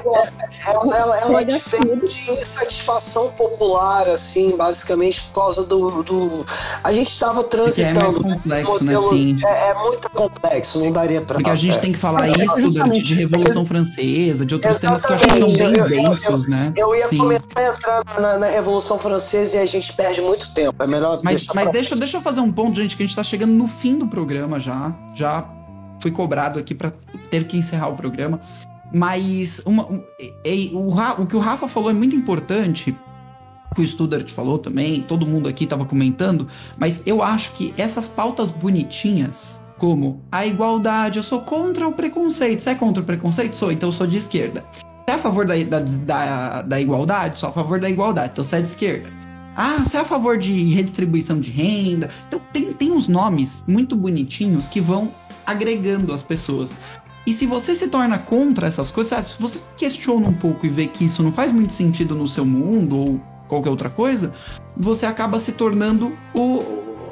Ela, 0.65 0.97
ela, 0.97 1.21
ela 1.21 1.45
de 1.45 2.31
insatisfação 2.31 3.31
popular, 3.33 4.09
assim, 4.09 4.57
basicamente 4.57 5.23
por 5.23 5.35
causa 5.35 5.65
do. 5.65 6.03
do... 6.03 6.47
A 6.83 6.93
gente 6.93 7.11
estava 7.11 7.43
transitando. 7.43 8.21
É 8.21 8.63
complexo, 8.63 8.85
né? 8.85 8.97
Sim. 9.11 9.37
É, 9.45 9.71
é, 9.71 9.75
muito 9.75 10.11
complexo, 10.11 10.79
não 10.79 10.93
daria 10.93 11.21
pra. 11.21 11.37
Porque 11.37 11.51
a 11.51 11.57
gente 11.57 11.79
tem 11.81 11.93
que 11.93 11.99
falar 11.99 12.29
é, 12.29 12.33
isso 12.33 12.63
durante 12.71 13.03
de 13.03 13.15
Revolução 13.15 13.67
Francesa, 13.67 14.47
de 14.47 14.55
outros 14.55 14.81
temas 14.81 15.05
que 15.05 15.13
eu 15.13 15.17
acho 15.17 15.27
que 15.27 15.39
são 15.39 15.55
bem 15.55 15.77
eu, 15.77 15.89
densos, 15.89 16.45
eu, 16.45 16.51
né? 16.51 16.73
Eu 16.77 16.95
ia 16.95 17.07
Sim. 17.07 17.19
começar 17.19 17.49
a 17.57 17.69
entrar 17.69 18.05
na, 18.21 18.39
na, 18.39 18.47
Revolução 18.47 18.99
Francesa 18.99 19.57
e 19.57 19.61
a 19.61 19.67
gente 19.67 19.93
perde 19.93 20.21
muito 20.21 20.53
tempo. 20.55 20.83
É 20.83 20.87
melhor. 20.87 21.21
Mas, 21.23 21.47
mas 21.55 21.71
deixa, 21.73 21.97
deixa 21.97 22.17
eu 22.19 22.21
fazer 22.21 22.41
um 22.41 22.53
ponto, 22.53 22.77
gente, 22.77 22.97
que 22.97 23.03
a 23.03 23.07
gente 23.07 23.17
tá 23.17 23.25
chegando 23.25 23.53
no 23.53 23.67
fim 23.67 23.99
do 23.99 24.07
programa 24.07 24.61
já. 24.61 24.93
Já 25.15 25.56
fui 26.01 26.11
cobrado 26.11 26.59
aqui 26.59 26.75
para 26.75 26.93
ter 27.31 27.45
que 27.45 27.57
encerrar 27.57 27.89
o 27.89 27.95
programa. 27.95 28.41
Mas 28.93 29.61
uma, 29.65 29.85
um, 29.91 30.03
e, 30.45 30.71
o, 30.73 30.91
o 31.23 31.27
que 31.27 31.37
o 31.37 31.41
Rafa 31.41 31.67
falou 31.67 31.91
é 31.91 31.93
muito 31.93 32.15
importante, 32.15 32.97
que 33.75 33.83
o 33.83 33.87
Studart 33.87 34.31
falou 34.31 34.59
também, 34.59 35.03
todo 35.03 35.27
mundo 35.27 35.49
aqui 35.49 35.65
estava 35.65 35.85
comentando, 35.85 36.49
mas 36.79 37.03
eu 37.07 37.23
acho 37.23 37.53
que 37.53 37.75
essas 37.77 38.09
pautas 38.09 38.51
bonitinhas, 38.51 39.61
como 39.77 40.23
a 40.33 40.47
igualdade, 40.47 41.19
eu 41.19 41.23
sou 41.23 41.43
contra 41.43 41.87
o 41.87 41.93
preconceito. 41.93 42.61
Você 42.61 42.71
é 42.71 42.75
contra 42.75 43.03
o 43.03 43.07
preconceito? 43.07 43.55
Sou, 43.55 43.71
então 43.71 43.91
eu 43.91 43.93
sou 43.93 44.07
de 44.07 44.17
esquerda. 44.17 44.65
Você 44.73 45.11
é 45.11 45.15
a 45.15 45.19
favor 45.19 45.47
da, 45.47 45.55
da, 45.63 45.81
da, 45.81 46.63
da 46.63 46.81
igualdade? 46.81 47.39
Sou 47.39 47.51
a 47.51 47.53
favor 47.53 47.79
da 47.79 47.91
igualdade, 47.91 48.31
então 48.33 48.45
você 48.45 48.57
é 48.57 48.61
de 48.61 48.69
esquerda. 48.69 49.09
Ah, 49.55 49.83
você 49.83 49.97
é 49.97 50.01
a 50.01 50.05
favor 50.05 50.39
de 50.39 50.75
redistribuição 50.75 51.41
de 51.41 51.51
renda? 51.51 52.09
Então 52.29 52.41
tem, 52.53 52.73
tem 52.73 52.93
uns 52.93 53.09
nomes 53.09 53.65
muito 53.67 53.97
bonitinhos 53.97 54.69
que 54.69 54.81
vão 54.81 55.13
agregando 55.47 56.13
as 56.13 56.23
pessoas. 56.23 56.79
E 57.27 57.33
se 57.33 57.45
você 57.45 57.75
se 57.75 57.89
torna 57.89 58.19
contra 58.19 58.69
essas 58.69 58.91
coisas, 58.91 59.27
se 59.27 59.41
você 59.41 59.59
questiona 59.77 60.29
um 60.29 60.35
pouco 60.35 60.65
e 60.65 60.69
vê 60.69 60.87
que 60.87 61.05
isso 61.05 61.23
não 61.23 61.33
faz 61.33 61.51
muito 61.51 61.73
sentido 61.73 62.15
no 62.15 62.29
seu 62.29 62.45
mundo 62.45 62.97
ou 62.97 63.21
qualquer 63.49 63.71
outra 63.71 63.91
coisa, 63.91 64.33
você 64.77 65.07
acaba 65.07 65.41
se 65.41 65.53
tornando 65.53 66.17
o, 66.35 66.63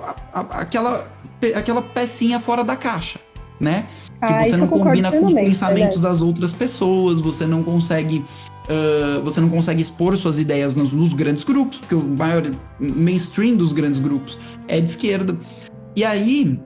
a, 0.02 0.40
a, 0.40 0.40
aquela, 0.60 1.10
aquela 1.54 1.82
pecinha 1.82 2.38
fora 2.38 2.62
da 2.62 2.76
caixa, 2.76 3.18
né? 3.58 3.86
Que 4.24 4.32
ah, 4.32 4.44
você 4.44 4.56
não 4.56 4.68
combina 4.68 5.10
com 5.10 5.26
os 5.26 5.34
pensamentos 5.34 5.98
das 5.98 6.22
outras 6.22 6.52
pessoas, 6.52 7.20
você 7.20 7.46
não 7.46 7.62
consegue. 7.62 8.24
Uh, 8.64 9.22
você 9.22 9.42
não 9.42 9.50
consegue 9.50 9.82
expor 9.82 10.16
suas 10.16 10.38
ideias 10.38 10.74
nos, 10.74 10.90
nos, 10.90 11.12
grandes 11.12 11.44
grupos, 11.44 11.78
porque 11.78 11.94
o 11.94 12.02
maior 12.02 12.42
mainstream 12.80 13.56
dos 13.56 13.74
grandes 13.74 13.98
grupos 13.98 14.38
é 14.66 14.80
de 14.80 14.88
esquerda. 14.88 15.36
E 15.94 16.02
aí, 16.02 16.58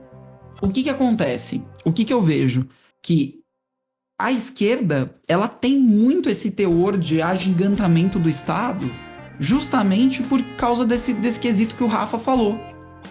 o 0.61 0.69
que 0.69 0.83
que 0.83 0.89
acontece? 0.89 1.63
O 1.85 1.91
que 1.91 2.05
que 2.05 2.13
eu 2.13 2.21
vejo? 2.21 2.67
Que 3.01 3.39
a 4.19 4.31
esquerda, 4.31 5.13
ela 5.27 5.47
tem 5.47 5.79
muito 5.79 6.29
esse 6.29 6.51
teor 6.51 6.97
de 6.97 7.21
agigantamento 7.21 8.19
do 8.19 8.29
Estado, 8.29 8.89
justamente 9.39 10.21
por 10.23 10.43
causa 10.57 10.85
desse, 10.85 11.13
desse 11.13 11.39
quesito 11.39 11.75
que 11.75 11.83
o 11.83 11.87
Rafa 11.87 12.19
falou, 12.19 12.59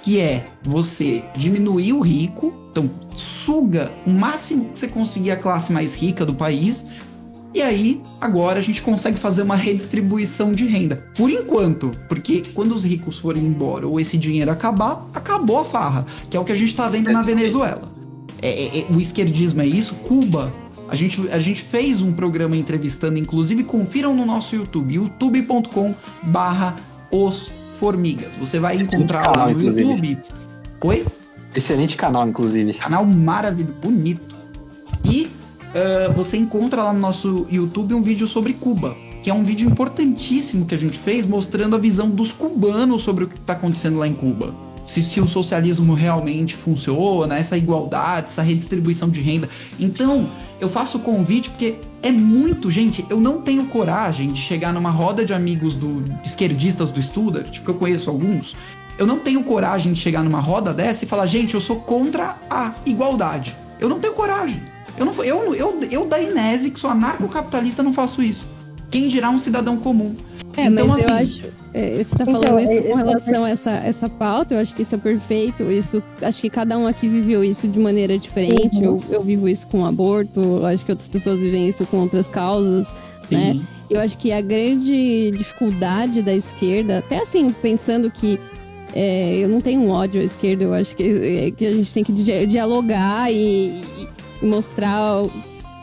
que 0.03 0.21
é 0.21 0.51
você 0.63 1.25
diminuir 1.35 1.95
o 1.95 2.01
rico, 2.01 2.53
então 2.71 2.91
suga 3.15 3.91
o 4.07 4.11
máximo 4.11 4.69
que 4.69 4.79
você 4.79 4.89
conseguir 4.89 5.31
a 5.31 5.37
classe 5.37 5.73
mais 5.73 5.95
rica 5.95 6.27
do 6.27 6.35
país, 6.35 6.85
e 7.55 7.63
aí 7.63 8.03
agora 8.21 8.59
a 8.59 8.63
gente 8.63 8.83
consegue 8.83 9.19
fazer 9.19 9.43
uma 9.43 9.57
redistribuição 9.57 10.53
de 10.53 10.67
renda. 10.67 11.05
Por 11.17 11.31
enquanto, 11.31 11.97
porque 12.09 12.43
quando 12.55 12.75
os 12.75 12.85
ricos 12.85 13.19
forem 13.19 13.45
embora 13.45 13.87
ou 13.87 13.99
esse 13.99 14.17
dinheiro 14.17 14.51
acabar, 14.51 15.07
acabou 15.15 15.61
a 15.61 15.65
farra, 15.65 16.07
que 16.29 16.37
é 16.37 16.41
o 16.41 16.45
que 16.45 16.53
a 16.53 16.57
gente 16.57 16.69
está 16.69 16.89
vendo 16.89 17.11
na 17.11 17.23
Venezuela. 17.23 17.91
É, 18.41 18.49
é, 18.49 18.79
é, 18.81 18.87
o 18.91 19.01
esquerdismo 19.01 19.61
é 19.63 19.67
isso, 19.67 19.95
Cuba 19.95 20.53
a 20.89 20.95
gente, 20.95 21.29
a 21.31 21.39
gente 21.39 21.61
fez 21.61 22.01
um 22.01 22.13
programa 22.13 22.57
entrevistando, 22.57 23.19
inclusive 23.19 23.63
confiram 23.63 24.15
no 24.15 24.25
nosso 24.25 24.57
YouTube, 24.57 24.95
youtube.com 24.95 25.95
barra 26.23 26.77
os 27.13 27.53
formigas. 27.79 28.35
Você 28.37 28.59
vai 28.59 28.77
encontrar 28.77 29.31
lá 29.31 29.45
no 29.45 29.51
inclusive. 29.53 29.83
YouTube. 29.83 30.19
Oi? 30.83 31.07
Excelente 31.55 31.97
canal, 31.97 32.27
inclusive. 32.27 32.73
Canal 32.75 33.05
maravilhoso, 33.05 33.75
bonito. 33.83 34.28
Uh, 35.69 36.13
você 36.15 36.37
encontra 36.37 36.83
lá 36.83 36.93
no 36.93 36.99
nosso 36.99 37.47
YouTube 37.51 37.95
um 37.95 38.03
vídeo 38.03 38.27
sobre 38.27 38.55
Cuba, 38.55 38.97
que 39.23 39.31
é 39.31 39.35
um 39.35 39.45
vídeo 39.45 39.69
importantíssimo 39.69 40.67
que 40.67 40.75
a 40.75 40.79
gente 40.79 40.99
fez 40.99 41.27
mostrando 41.27 41.77
a 41.77 41.79
visão 41.79 42.09
dos 42.09 42.33
cubanos 42.33 43.03
sobre 43.03 43.25
o 43.25 43.29
que 43.29 43.37
está 43.37 43.53
acontecendo 43.53 43.99
lá 43.99 44.09
em 44.09 44.15
Cuba 44.15 44.55
se, 44.89 45.03
se, 45.03 45.21
o 45.21 45.29
socialismo 45.29 45.93
realmente 45.93 46.57
funciona, 46.57 47.39
essa 47.39 47.57
igualdade, 47.57 48.29
essa 48.29 48.43
redistribuição 48.43 49.09
de 49.09 49.21
renda. 49.21 49.49
Então, 49.79 50.31
eu 50.59 50.69
faço 50.69 50.97
o 50.97 51.01
convite 51.01 51.51
porque 51.51 51.77
é 52.03 52.11
muito, 52.11 52.71
gente, 52.71 53.05
eu 53.11 53.21
não 53.21 53.43
tenho 53.43 53.67
coragem 53.67 54.33
de 54.33 54.41
chegar 54.41 54.73
numa 54.73 54.91
roda 54.91 55.25
de 55.25 55.35
amigos 55.35 55.75
do 55.75 56.03
esquerdistas 56.25 56.91
do 56.91 57.01
Studart, 57.03 57.55
porque 57.59 57.71
eu 57.71 57.75
conheço 57.75 58.09
alguns. 58.09 58.57
Eu 58.99 59.07
não 59.07 59.19
tenho 59.19 59.45
coragem 59.45 59.93
de 59.93 60.01
chegar 60.01 60.25
numa 60.25 60.41
roda 60.41 60.73
dessa 60.73 61.05
e 61.05 61.09
falar, 61.09 61.27
gente, 61.27 61.55
eu 61.55 61.61
sou 61.61 61.77
contra 61.77 62.37
a 62.51 62.75
igualdade. 62.87 63.55
Eu 63.79 63.89
não 63.89 64.01
tenho 64.01 64.15
coragem. 64.15 64.61
Eu, 64.99 65.07
não, 65.07 65.25
eu, 65.25 65.55
eu, 65.55 65.81
eu 65.91 66.07
da 66.07 66.21
Inese, 66.21 66.71
que 66.71 66.81
sou 66.81 66.91
anarcocapitalista, 66.91 67.83
não 67.83 67.93
faço 67.93 68.23
isso. 68.23 68.47
Quem 68.91 69.09
dirá 69.09 69.31
um 69.31 69.39
cidadão 69.39 69.77
comum? 69.77 70.17
É, 70.57 70.67
então, 70.67 70.89
mas 70.89 71.01
assim, 71.01 71.09
eu 71.09 71.15
acho. 71.15 71.59
É, 71.75 71.91
você 71.93 72.01
está 72.01 72.25
falando 72.25 72.45
então, 72.45 72.59
isso 72.59 72.83
com 72.83 72.95
relação 72.97 73.45
a 73.45 73.51
essa, 73.51 73.71
essa 73.71 74.09
pauta, 74.09 74.55
eu 74.55 74.59
acho 74.59 74.75
que 74.75 74.83
isso 74.83 74.95
é 74.95 74.99
perfeito. 74.99 75.63
Isso, 75.65 76.03
acho 76.23 76.41
que 76.41 76.51
cada 76.51 76.77
um 76.77 76.87
aqui 76.87 77.07
viveu 77.07 77.45
isso 77.45 77.69
de 77.69 77.79
maneira 77.79 78.19
diferente. 78.19 78.79
Uhum. 78.79 79.01
Eu, 79.09 79.17
eu 79.17 79.23
vivo 79.23 79.49
isso 79.49 79.69
com 79.69 79.85
aborto, 79.85 80.65
acho 80.67 80.85
que 80.85 80.91
outras 80.91 81.07
pessoas 81.07 81.41
vivem 81.41 81.69
isso 81.69 81.87
com 81.87 81.99
outras 81.99 82.27
causas, 82.27 82.93
né? 83.31 83.53
Sim. 83.53 83.59
né? 83.59 83.65
Eu 83.91 84.01
acho 84.01 84.19
que 84.19 84.33
a 84.33 84.41
grande 84.41 85.31
dificuldade 85.31 86.21
da 86.23 86.35
esquerda, 86.35 86.99
até 86.99 87.21
assim, 87.21 87.51
pensando 87.51 88.11
que 88.11 88.39
é, 88.95 89.37
eu 89.39 89.49
não 89.49 89.61
tenho 89.61 89.89
ódio 89.89 90.21
à 90.21 90.25
esquerda, 90.25 90.65
eu 90.65 90.75
acho 90.75 90.97
que, 90.97 91.03
é, 91.03 91.51
que 91.51 91.65
a 91.65 91.71
gente 91.71 91.95
tem 91.95 92.05
que 92.05 92.13
dialogar 92.13 93.33
e, 93.33 93.83
e 93.99 94.09
mostrar 94.43 95.25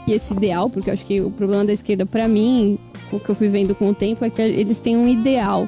esse 0.07 0.33
ideal, 0.33 0.69
porque 0.69 0.89
eu 0.89 0.93
acho 0.93 1.05
que 1.05 1.21
o 1.21 1.31
problema 1.31 1.65
da 1.65 1.73
esquerda, 1.73 2.05
para 2.05 2.27
mim, 2.27 2.77
o 3.11 3.19
que 3.19 3.29
eu 3.29 3.35
fui 3.35 3.47
vendo 3.47 3.73
com 3.73 3.89
o 3.89 3.93
tempo 3.93 4.23
é 4.23 4.29
que 4.29 4.41
eles 4.41 4.79
têm 4.79 4.95
um 4.97 5.07
ideal 5.07 5.67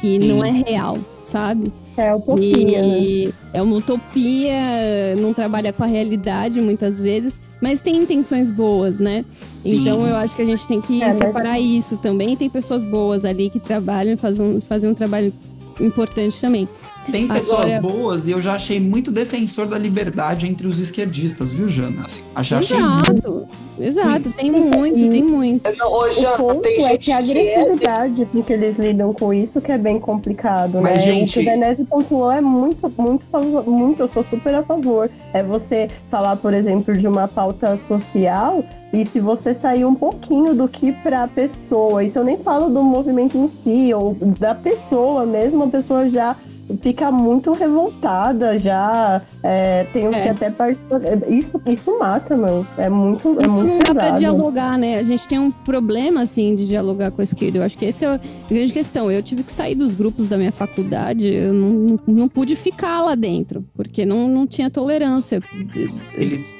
que 0.00 0.18
Sim. 0.18 0.18
não 0.20 0.44
é 0.44 0.50
real, 0.50 0.98
sabe? 1.18 1.72
É 1.96 2.14
utopia. 2.14 2.82
E 2.82 3.26
né? 3.26 3.32
É 3.52 3.62
uma 3.62 3.76
utopia, 3.76 5.16
não 5.18 5.34
trabalha 5.34 5.72
com 5.72 5.84
a 5.84 5.86
realidade 5.86 6.60
muitas 6.60 7.00
vezes, 7.00 7.40
mas 7.60 7.80
tem 7.80 7.96
intenções 7.96 8.50
boas, 8.50 8.98
né? 8.98 9.24
Sim. 9.30 9.80
Então 9.80 10.06
eu 10.06 10.16
acho 10.16 10.34
que 10.34 10.42
a 10.42 10.46
gente 10.46 10.66
tem 10.66 10.80
que 10.80 11.02
é, 11.02 11.12
separar 11.12 11.58
mas... 11.58 11.64
isso 11.64 11.96
também. 11.98 12.36
Tem 12.36 12.48
pessoas 12.48 12.84
boas 12.84 13.24
ali 13.24 13.50
que 13.50 13.60
trabalham, 13.60 14.16
fazem 14.16 14.46
um, 14.46 14.60
fazem 14.60 14.90
um 14.90 14.94
trabalho 14.94 15.32
importante 15.80 16.40
também. 16.40 16.68
Tem 17.10 17.26
pessoas 17.26 17.64
Agora... 17.64 17.80
boas 17.80 18.26
e 18.26 18.30
eu 18.30 18.40
já 18.40 18.54
achei 18.54 18.78
muito 18.78 19.10
defensor 19.10 19.66
da 19.66 19.78
liberdade 19.78 20.46
entre 20.46 20.66
os 20.66 20.78
esquerdistas, 20.78 21.52
viu, 21.52 21.68
Jana? 21.68 22.06
Já 22.40 22.58
achei 22.58 22.76
Exato, 22.76 23.12
muito... 23.12 23.48
exato, 23.78 24.32
tem 24.32 24.50
muito, 24.50 25.08
tem 25.10 25.24
muito. 25.24 25.68
Hoje, 25.84 26.24
o 26.26 26.36
ponto 26.36 26.66
é 26.66 26.96
que 26.96 27.10
a 27.10 27.18
agressividade 27.18 28.26
com 28.26 28.42
que 28.42 28.52
eles 28.52 28.76
lidam 28.78 29.12
com 29.12 29.32
isso 29.32 29.60
que 29.60 29.72
é 29.72 29.78
bem 29.78 29.98
complicado, 29.98 30.80
Mas, 30.80 30.96
né? 30.96 31.00
Gente... 31.00 31.38
O 31.38 31.42
que 31.42 31.48
o 31.48 31.60
Denise 31.60 31.84
pontuou 31.84 32.32
é 32.32 32.40
muito, 32.40 32.92
muito, 32.96 33.24
muito, 33.66 34.02
eu 34.02 34.10
sou 34.12 34.24
super 34.30 34.54
a 34.54 34.62
favor. 34.62 35.10
É 35.32 35.42
você 35.42 35.88
falar, 36.10 36.36
por 36.36 36.52
exemplo, 36.52 36.96
de 36.96 37.06
uma 37.06 37.26
pauta 37.26 37.78
social 37.88 38.64
e 38.92 39.06
se 39.06 39.20
você 39.20 39.54
sair 39.54 39.84
um 39.84 39.94
pouquinho 39.94 40.54
do 40.54 40.68
que 40.68 40.92
para 40.92 41.24
a 41.24 41.28
pessoa, 41.28 42.04
isso 42.04 42.18
eu 42.18 42.24
nem 42.24 42.36
falo 42.38 42.68
do 42.68 42.82
movimento 42.82 43.38
em 43.38 43.48
si, 43.48 43.94
ou 43.94 44.14
da 44.38 44.54
pessoa 44.54 45.24
mesmo, 45.24 45.64
a 45.64 45.68
pessoa 45.68 46.10
já 46.10 46.36
fica 46.80 47.10
muito 47.10 47.52
revoltada 47.52 48.58
já. 48.58 49.22
É, 49.42 49.84
tem 49.92 50.06
é. 50.06 50.10
que 50.10 50.28
até 50.28 50.50
participar. 50.50 51.00
Isso, 51.28 51.60
isso 51.66 51.98
mata, 51.98 52.36
mano. 52.36 52.66
É 52.78 52.88
muito. 52.88 53.36
É 53.40 53.44
isso 53.44 53.54
muito 53.56 53.68
não 53.68 53.78
dá 53.78 53.94
pra 53.94 54.10
dialogar, 54.10 54.78
né? 54.78 54.98
A 54.98 55.02
gente 55.02 55.26
tem 55.26 55.38
um 55.38 55.50
problema, 55.50 56.22
assim, 56.22 56.54
de 56.54 56.66
dialogar 56.66 57.10
com 57.10 57.20
a 57.20 57.24
esquerda. 57.24 57.58
Eu 57.58 57.62
acho 57.62 57.76
que 57.76 57.86
essa 57.86 58.04
é 58.04 58.08
a 58.14 58.20
grande 58.48 58.72
questão. 58.72 59.10
Eu 59.10 59.22
tive 59.22 59.42
que 59.42 59.52
sair 59.52 59.74
dos 59.74 59.94
grupos 59.94 60.28
da 60.28 60.38
minha 60.38 60.52
faculdade, 60.52 61.32
eu 61.32 61.52
não, 61.52 61.98
não 62.06 62.28
pude 62.28 62.54
ficar 62.54 63.02
lá 63.02 63.14
dentro, 63.14 63.64
porque 63.74 64.06
não, 64.06 64.28
não 64.28 64.46
tinha 64.46 64.70
tolerância. 64.70 65.40
De, 65.70 65.92
eles, 66.14 66.56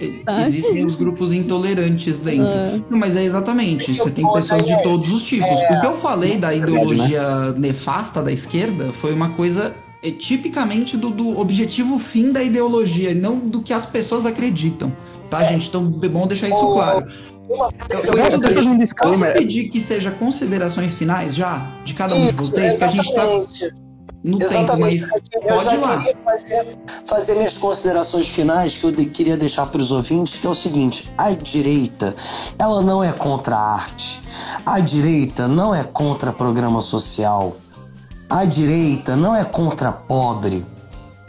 existem 0.47 0.85
os 0.85 0.97
grupos 0.97 1.33
intolerantes 1.33 2.21
dentro. 2.21 2.47
Ah. 2.47 2.81
Não, 2.91 2.99
mas 2.99 3.17
é 3.17 3.25
exatamente. 3.25 3.95
Você 3.95 4.11
tem 4.11 4.31
pessoas 4.33 4.67
de 4.67 4.83
todos 4.83 5.11
os 5.11 5.23
tipos. 5.25 5.49
É. 5.49 5.77
O 5.77 5.81
que 5.81 5.87
eu 5.87 5.97
falei 5.99 6.37
da 6.37 6.53
ideologia 6.53 7.53
nefasta 7.57 8.23
da 8.23 8.33
esquerda 8.33 8.87
foi 8.93 9.13
uma 9.13 9.31
coisa 9.31 9.75
é 10.03 10.11
tipicamente 10.11 10.97
do, 10.97 11.11
do 11.11 11.39
objetivo 11.39 11.99
fim 11.99 12.33
da 12.33 12.43
ideologia, 12.43 13.15
não 13.15 13.39
do 13.39 13.63
que 13.63 13.73
as 13.73 13.87
pessoas 13.87 14.27
acreditam. 14.27 14.93
Tá, 15.31 15.43
é. 15.43 15.49
gente? 15.49 15.69
Então 15.69 16.01
é 16.03 16.09
bom 16.09 16.27
deixar 16.27 16.49
isso 16.49 16.73
claro. 16.73 17.07
Eu, 17.49 17.57
eu, 17.57 18.15
eu, 18.15 18.55
eu 18.57 18.67
um 18.67 18.79
posso 18.79 19.33
pedir 19.35 19.69
que 19.69 19.81
seja 19.81 20.11
considerações 20.11 20.95
finais 20.95 21.35
já 21.35 21.71
de 21.85 21.95
cada 21.95 22.15
um 22.15 22.27
de 22.27 22.33
vocês, 22.33 22.79
que 22.79 22.85
a 22.85 22.89
gente 22.89 23.15
tá. 23.15 23.25
no 24.25 24.43
Exatamente. 24.43 24.51
tempo, 24.51 24.77
mas 24.79 25.09
pode 25.09 25.75
eu 25.75 25.81
já 25.83 25.99
queria 25.99 26.17
fazer, 26.25 26.67
fazer 27.05 27.35
minhas 27.35 27.59
considerações 27.59 28.29
finais 28.29 28.77
que 28.77 28.85
eu 28.85 28.93
de, 28.93 29.05
queria 29.07 29.37
deixar 29.37 29.67
para 29.67 29.81
os 29.81 29.91
ouvintes, 29.91 30.37
que 30.39 30.47
é 30.47 30.51
o 30.51 30.55
seguinte, 30.55 31.11
a 31.17 31.31
direita, 31.33 32.15
ela 32.59 32.81
não 32.81 33.03
é 33.03 33.13
contra 33.13 33.57
a 33.57 33.75
arte, 33.75 34.23
a 34.65 34.81
direita 34.81 35.49
não 35.49 35.75
é 35.75 35.85
contra 35.85 36.33
programa 36.33 36.81
social, 36.81 37.57
a 38.33 38.47
direita 38.47 39.15
não 39.15 39.37
é 39.37 39.45
contra 39.45 39.93
pobre, 39.93 40.65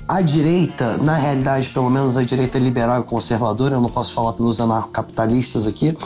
a 0.07 0.21
direita, 0.21 0.97
na 0.97 1.17
realidade, 1.17 1.67
pelo 1.67 1.89
menos 1.89 2.17
a 2.17 2.23
direita 2.23 2.57
liberal 2.57 3.01
e 3.01 3.03
conservadora, 3.03 3.75
eu 3.75 3.81
não 3.81 3.89
posso 3.89 4.13
falar 4.13 4.31
pelos 4.31 4.61
anarcapitalistas 4.61 5.67
aqui, 5.67 5.97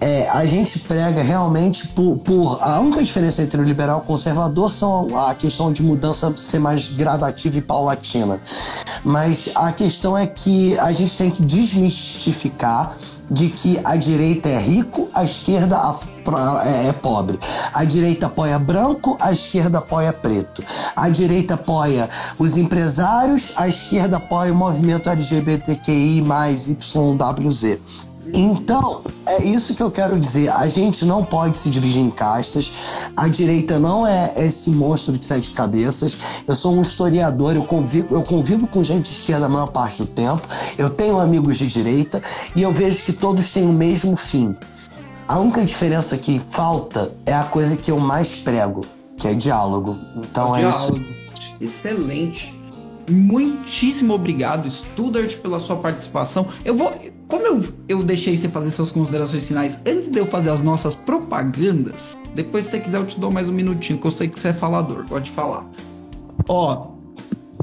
é, 0.00 0.28
a 0.28 0.46
gente 0.46 0.78
prega 0.78 1.20
realmente 1.20 1.88
por, 1.88 2.18
por, 2.18 2.58
A 2.60 2.78
única 2.78 3.02
diferença 3.02 3.42
entre 3.42 3.60
o 3.60 3.64
liberal 3.64 3.98
e 3.98 4.02
o 4.02 4.04
conservador 4.04 4.72
são 4.72 5.08
a 5.18 5.34
questão 5.34 5.72
de 5.72 5.82
mudança 5.82 6.32
ser 6.36 6.60
mais 6.60 6.92
gradativa 6.94 7.58
e 7.58 7.62
paulatina. 7.62 8.40
Mas 9.02 9.50
a 9.52 9.72
questão 9.72 10.16
é 10.16 10.28
que 10.28 10.78
a 10.78 10.92
gente 10.92 11.16
tem 11.18 11.30
que 11.30 11.42
desmistificar 11.42 12.98
de 13.30 13.48
que 13.48 13.80
a 13.84 13.96
direita 13.96 14.48
é 14.48 14.58
rico, 14.58 15.08
a 15.14 15.24
esquerda 15.24 15.76
é, 16.64 16.88
é 16.88 16.92
pobre. 16.92 17.38
A 17.72 17.84
direita 17.84 18.26
apoia 18.26 18.58
branco, 18.58 19.16
a 19.20 19.32
esquerda 19.32 19.78
apoia 19.78 20.12
preto. 20.12 20.62
A 20.94 21.08
direita 21.08 21.54
apoia 21.54 22.08
os 22.38 22.56
empresários, 22.56 23.52
a 23.56 23.68
esquerda 23.68 24.16
apoia 24.18 24.52
o 24.52 24.56
movimento 24.56 25.08
LGBTQI 25.08 26.22
mais 26.22 26.66
YWZ. 26.66 28.15
Então, 28.36 29.00
é 29.24 29.42
isso 29.42 29.74
que 29.74 29.82
eu 29.82 29.90
quero 29.90 30.20
dizer. 30.20 30.50
A 30.50 30.68
gente 30.68 31.06
não 31.06 31.24
pode 31.24 31.56
se 31.56 31.70
dividir 31.70 32.00
em 32.00 32.10
castas. 32.10 32.70
A 33.16 33.28
direita 33.28 33.78
não 33.78 34.06
é 34.06 34.34
esse 34.36 34.68
monstro 34.68 35.16
de 35.16 35.24
sete 35.24 35.52
cabeças. 35.52 36.18
Eu 36.46 36.54
sou 36.54 36.74
um 36.74 36.82
historiador, 36.82 37.56
eu 37.56 37.64
convivo, 37.64 38.14
eu 38.14 38.22
convivo 38.22 38.66
com 38.66 38.84
gente 38.84 39.04
de 39.04 39.16
esquerda 39.16 39.46
a 39.46 39.48
maior 39.48 39.68
parte 39.68 40.02
do 40.02 40.06
tempo. 40.06 40.46
Eu 40.76 40.90
tenho 40.90 41.18
amigos 41.18 41.56
de 41.56 41.66
direita 41.66 42.22
e 42.54 42.60
eu 42.60 42.72
vejo 42.72 43.02
que 43.04 43.12
todos 43.12 43.48
têm 43.48 43.64
o 43.64 43.72
mesmo 43.72 44.14
fim. 44.16 44.54
A 45.26 45.38
única 45.38 45.64
diferença 45.64 46.16
que 46.18 46.40
falta 46.50 47.12
é 47.24 47.34
a 47.34 47.44
coisa 47.44 47.74
que 47.74 47.90
eu 47.90 47.98
mais 47.98 48.34
prego, 48.34 48.82
que 49.16 49.26
é 49.26 49.32
diálogo. 49.34 49.96
Então 50.14 50.54
é, 50.54 50.62
é 50.62 50.68
diálogo. 50.68 50.98
isso. 50.98 51.14
Excelente. 51.58 52.54
Muitíssimo 53.08 54.12
obrigado, 54.14 54.70
Studart, 54.70 55.36
pela 55.38 55.58
sua 55.58 55.76
participação. 55.76 56.46
Eu 56.64 56.76
vou. 56.76 56.92
Como 57.28 57.46
eu, 57.46 57.64
eu 57.88 58.02
deixei 58.02 58.36
você 58.36 58.48
fazer 58.48 58.70
suas 58.70 58.90
considerações 58.90 59.46
finais 59.46 59.80
antes 59.86 60.08
de 60.08 60.18
eu 60.18 60.26
fazer 60.26 60.50
as 60.50 60.62
nossas 60.62 60.94
propagandas, 60.94 62.16
depois, 62.34 62.66
se 62.66 62.72
você 62.72 62.80
quiser, 62.80 62.98
eu 62.98 63.06
te 63.06 63.18
dou 63.18 63.30
mais 63.30 63.48
um 63.48 63.52
minutinho, 63.52 63.98
que 63.98 64.06
eu 64.06 64.10
sei 64.10 64.28
que 64.28 64.38
você 64.38 64.48
é 64.48 64.52
falador, 64.52 65.06
pode 65.08 65.30
falar. 65.30 65.66
Ó, 66.46 66.88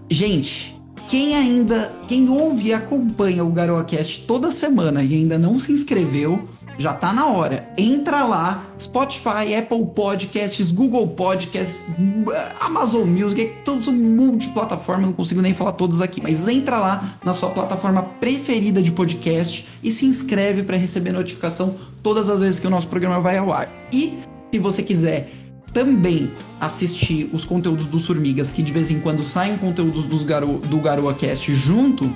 gente, 0.09 0.81
quem 1.07 1.35
ainda. 1.35 1.93
Quem 2.07 2.27
ouve 2.27 2.69
e 2.69 2.73
acompanha 2.73 3.45
o 3.45 3.51
GaroaCast 3.51 4.25
toda 4.25 4.51
semana 4.51 5.03
e 5.03 5.13
ainda 5.13 5.37
não 5.37 5.59
se 5.59 5.71
inscreveu, 5.71 6.47
já 6.77 6.93
tá 6.93 7.13
na 7.13 7.27
hora. 7.27 7.67
Entra 7.77 8.23
lá, 8.23 8.63
Spotify, 8.79 9.55
Apple 9.57 9.85
Podcasts, 9.95 10.71
Google 10.71 11.07
Podcasts, 11.09 11.87
Amazon 12.59 13.07
Music, 13.07 13.51
todos 13.63 13.87
multiplataforma, 13.87 15.07
não 15.07 15.13
consigo 15.13 15.41
nem 15.41 15.53
falar 15.53 15.73
todos 15.73 16.01
aqui, 16.01 16.21
mas 16.21 16.47
entra 16.47 16.77
lá 16.77 17.17
na 17.23 17.33
sua 17.33 17.49
plataforma 17.49 18.03
preferida 18.19 18.81
de 18.81 18.91
podcast 18.91 19.67
e 19.81 19.91
se 19.91 20.05
inscreve 20.05 20.63
para 20.63 20.77
receber 20.77 21.11
notificação 21.11 21.75
todas 22.01 22.29
as 22.29 22.41
vezes 22.41 22.59
que 22.59 22.67
o 22.67 22.69
nosso 22.69 22.87
programa 22.87 23.19
vai 23.19 23.37
ao 23.37 23.51
ar. 23.51 23.69
E 23.91 24.19
se 24.51 24.59
você 24.59 24.83
quiser 24.83 25.31
também 25.73 26.31
assistir 26.61 27.29
os 27.33 27.43
conteúdos 27.43 27.87
dos 27.87 28.05
Formigas, 28.05 28.51
que 28.51 28.61
de 28.61 28.71
vez 28.71 28.91
em 28.91 28.99
quando 28.99 29.23
saem 29.23 29.57
conteúdos 29.57 30.03
dos 30.03 30.23
Garo, 30.23 30.59
do 30.59 30.77
GaroaCast 30.79 31.53
junto, 31.55 32.13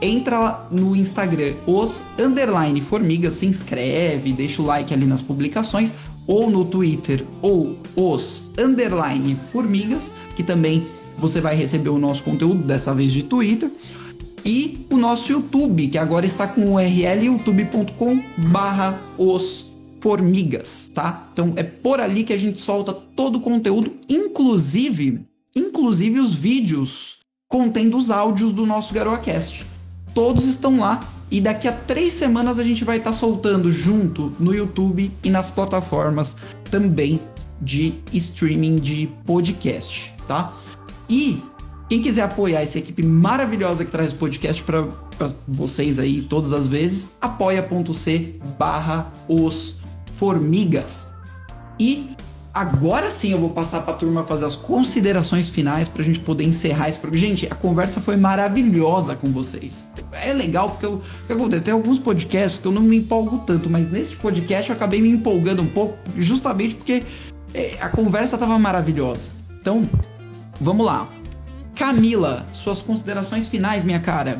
entra 0.00 0.66
no 0.70 0.94
Instagram, 0.94 1.54
os 1.66 2.02
underline 2.18 2.80
formigas, 2.80 3.34
se 3.34 3.46
inscreve, 3.46 4.32
deixa 4.32 4.60
o 4.60 4.66
like 4.66 4.92
ali 4.92 5.06
nas 5.06 5.22
publicações, 5.22 5.94
ou 6.26 6.50
no 6.50 6.64
Twitter, 6.64 7.24
ou 7.40 7.78
os 7.94 8.50
underline 8.58 9.36
formigas, 9.52 10.12
que 10.34 10.42
também 10.42 10.86
você 11.18 11.40
vai 11.40 11.54
receber 11.54 11.88
o 11.88 11.98
nosso 11.98 12.24
conteúdo, 12.24 12.62
dessa 12.62 12.94
vez 12.94 13.12
de 13.12 13.22
Twitter. 13.22 13.70
E 14.44 14.86
o 14.90 14.96
nosso 14.96 15.32
YouTube, 15.32 15.88
que 15.88 15.98
agora 15.98 16.26
está 16.26 16.46
com 16.46 16.60
o 16.62 16.74
URL 16.74 17.24
youtube.com 17.24 18.22
barra 18.36 19.00
os 19.18 19.72
formigas, 20.00 20.88
tá? 20.94 21.28
Então 21.32 21.52
é 21.56 21.64
por 21.64 22.00
ali 22.00 22.22
que 22.22 22.32
a 22.32 22.38
gente 22.38 22.60
solta 22.60 22.92
todo 22.92 23.36
o 23.36 23.40
conteúdo, 23.40 23.92
inclusive, 24.08 25.26
inclusive 25.54 26.20
os 26.20 26.32
vídeos 26.32 27.18
contendo 27.48 27.96
os 27.96 28.10
áudios 28.10 28.52
do 28.52 28.66
nosso 28.66 28.94
GaroaCast 28.94 29.66
todos 30.16 30.46
estão 30.46 30.80
lá. 30.80 31.06
E 31.30 31.40
daqui 31.42 31.68
a 31.68 31.72
três 31.72 32.14
semanas 32.14 32.58
a 32.58 32.64
gente 32.64 32.84
vai 32.84 32.96
estar 32.96 33.10
tá 33.10 33.16
soltando 33.16 33.70
junto 33.70 34.32
no 34.40 34.54
YouTube 34.54 35.12
e 35.22 35.28
nas 35.28 35.50
plataformas 35.50 36.36
também 36.70 37.20
de 37.60 37.94
streaming 38.12 38.76
de 38.76 39.10
podcast, 39.26 40.14
tá? 40.26 40.54
E 41.08 41.42
quem 41.88 42.00
quiser 42.00 42.22
apoiar 42.22 42.62
essa 42.62 42.78
equipe 42.78 43.02
maravilhosa 43.02 43.84
que 43.84 43.90
traz 43.90 44.12
podcast 44.12 44.62
para 44.62 44.86
vocês 45.46 45.98
aí 45.98 46.22
todas 46.22 46.52
as 46.52 46.66
vezes, 46.66 47.16
apoia.c 47.20 48.40
barra 48.58 49.12
os 49.28 49.78
formigas. 50.12 51.12
E 51.78 52.15
agora 52.56 53.10
sim 53.10 53.32
eu 53.32 53.38
vou 53.38 53.50
passar 53.50 53.82
para 53.82 53.92
a 53.92 53.96
turma 53.96 54.24
fazer 54.24 54.46
as 54.46 54.56
considerações 54.56 55.50
finais 55.50 55.88
para 55.88 56.00
a 56.00 56.04
gente 56.04 56.20
poder 56.20 56.44
encerrar 56.44 56.88
esse 56.88 56.98
programa. 56.98 57.26
Gente, 57.26 57.46
a 57.50 57.54
conversa 57.54 58.00
foi 58.00 58.16
maravilhosa 58.16 59.14
com 59.14 59.30
vocês. 59.30 59.86
É 60.10 60.32
legal 60.32 60.70
porque 60.70 60.86
eu, 60.86 61.02
eu 61.28 61.60
tem 61.60 61.74
alguns 61.74 61.98
podcasts 61.98 62.58
que 62.58 62.66
eu 62.66 62.72
não 62.72 62.80
me 62.80 62.96
empolgo 62.96 63.42
tanto, 63.46 63.68
mas 63.68 63.92
nesse 63.92 64.16
podcast 64.16 64.70
eu 64.70 64.76
acabei 64.76 65.02
me 65.02 65.10
empolgando 65.10 65.60
um 65.60 65.66
pouco, 65.66 65.98
justamente 66.16 66.74
porque 66.74 67.02
é, 67.52 67.76
a 67.78 67.90
conversa 67.90 68.36
estava 68.36 68.58
maravilhosa. 68.58 69.28
Então, 69.60 69.86
vamos 70.58 70.86
lá. 70.86 71.06
Camila, 71.74 72.46
suas 72.54 72.80
considerações 72.80 73.48
finais, 73.48 73.84
minha 73.84 74.00
cara. 74.00 74.38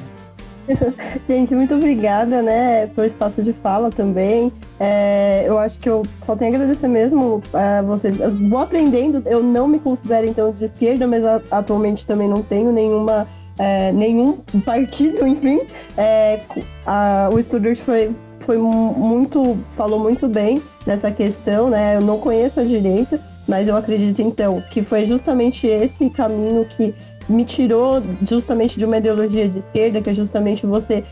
Gente, 1.28 1.55
muito 1.55 1.74
obrigada, 1.74 2.43
né, 2.43 2.86
pelo 2.88 3.06
espaço 3.06 3.43
de 3.43 3.52
fala 3.55 3.90
também. 3.90 4.52
É, 4.78 5.44
eu 5.47 5.59
acho 5.59 5.78
que 5.78 5.88
eu 5.88 6.02
só 6.24 6.36
tenho 6.36 6.52
a 6.52 6.56
agradecer 6.56 6.88
mesmo 6.88 7.43
a 7.52 7.82
vocês. 7.82 8.18
Eu 8.20 8.32
vou 8.48 8.59
aprendendo, 8.59 9.22
eu 9.26 9.43
não 9.43 9.66
me 9.68 9.78
considero 9.78 10.26
então 10.26 10.52
de 10.52 10.66
esquerda, 10.66 11.06
mas 11.06 11.24
atualmente 11.51 12.06
também 12.06 12.28
não 12.28 12.43
tenho 12.43 12.72
nenhuma, 12.72 13.26
é, 13.59 13.93
nenhum 13.93 14.38
partido, 14.64 15.24
enfim. 15.26 15.60
É, 15.97 16.40
a, 16.86 17.28
o 17.32 17.43
Studart 17.43 17.78
foi, 17.80 18.10
foi 18.40 18.59
muito, 18.59 19.56
falou 19.76 19.98
muito 19.98 20.28
bem 20.28 20.62
nessa 20.86 21.10
questão, 21.10 21.70
né? 21.70 21.97
Eu 21.97 22.02
não 22.02 22.18
conheço 22.18 22.60
a 22.60 22.64
direita, 22.64 23.20
mas 23.47 23.68
eu 23.68 23.76
acredito 23.76 24.20
então 24.20 24.62
que 24.70 24.82
foi 24.82 25.06
justamente 25.06 25.66
esse 25.66 26.10
caminho 26.10 26.64
que 26.64 26.94
me 27.28 27.44
tirou 27.44 28.03
justamente 28.28 28.78
de 28.78 28.85
uma 28.85 28.98
ideologia 28.98 29.48
de 29.48 29.59
esquerda, 29.59 30.01
que 30.01 30.11
é 30.11 30.15
justamente 30.15 30.66
você 30.66 31.05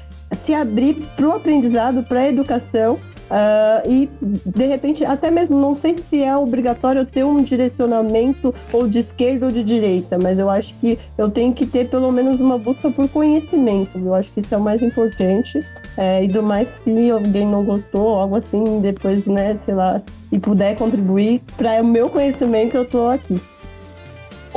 se 0.45 0.55
abrir 0.55 1.07
para 1.17 1.29
o 1.29 1.33
aprendizado, 1.33 2.03
para 2.05 2.21
a 2.21 2.29
educação. 2.29 2.99
Uh, 3.25 3.91
e 3.91 4.11
de 4.21 4.67
repente, 4.67 5.05
até 5.05 5.31
mesmo 5.31 5.59
não 5.59 5.75
sei 5.75 5.97
se 6.11 6.23
é 6.23 6.37
obrigatório 6.37 7.07
ter 7.07 7.25
um 7.25 7.43
direcionamento 7.43 8.55
ou 8.71 8.87
de 8.87 8.99
esquerda 8.99 9.47
ou 9.47 9.53
de 9.53 9.65
direita, 9.65 10.19
mas 10.23 10.39
eu 10.39 10.51
acho 10.51 10.73
que 10.79 10.99
eu 11.17 11.31
tenho 11.31 11.53
que 11.55 11.65
ter 11.67 11.89
pelo 11.89 12.13
menos 12.13 12.39
uma 12.39 12.59
busca 12.59 12.91
por 12.91 13.09
conhecimento. 13.09 13.99
Eu 13.99 14.15
acho 14.15 14.31
que 14.31 14.41
isso 14.41 14.55
é 14.55 14.59
o 14.59 14.61
mais 14.61 14.83
importante. 14.83 15.61
É, 15.97 16.25
e 16.25 16.29
do 16.29 16.43
mais, 16.43 16.69
se 16.83 17.11
alguém 17.11 17.47
não 17.47 17.65
gostou, 17.65 18.19
algo 18.19 18.37
assim, 18.37 18.81
depois, 18.81 19.25
né, 19.27 19.57
sei 19.65 19.75
lá, 19.75 20.03
e 20.31 20.39
puder 20.39 20.77
contribuir 20.77 21.41
para 21.57 21.81
o 21.81 21.87
meu 21.87 22.11
conhecimento, 22.11 22.77
eu 22.77 22.85
tô 22.85 23.09
aqui. 23.09 23.41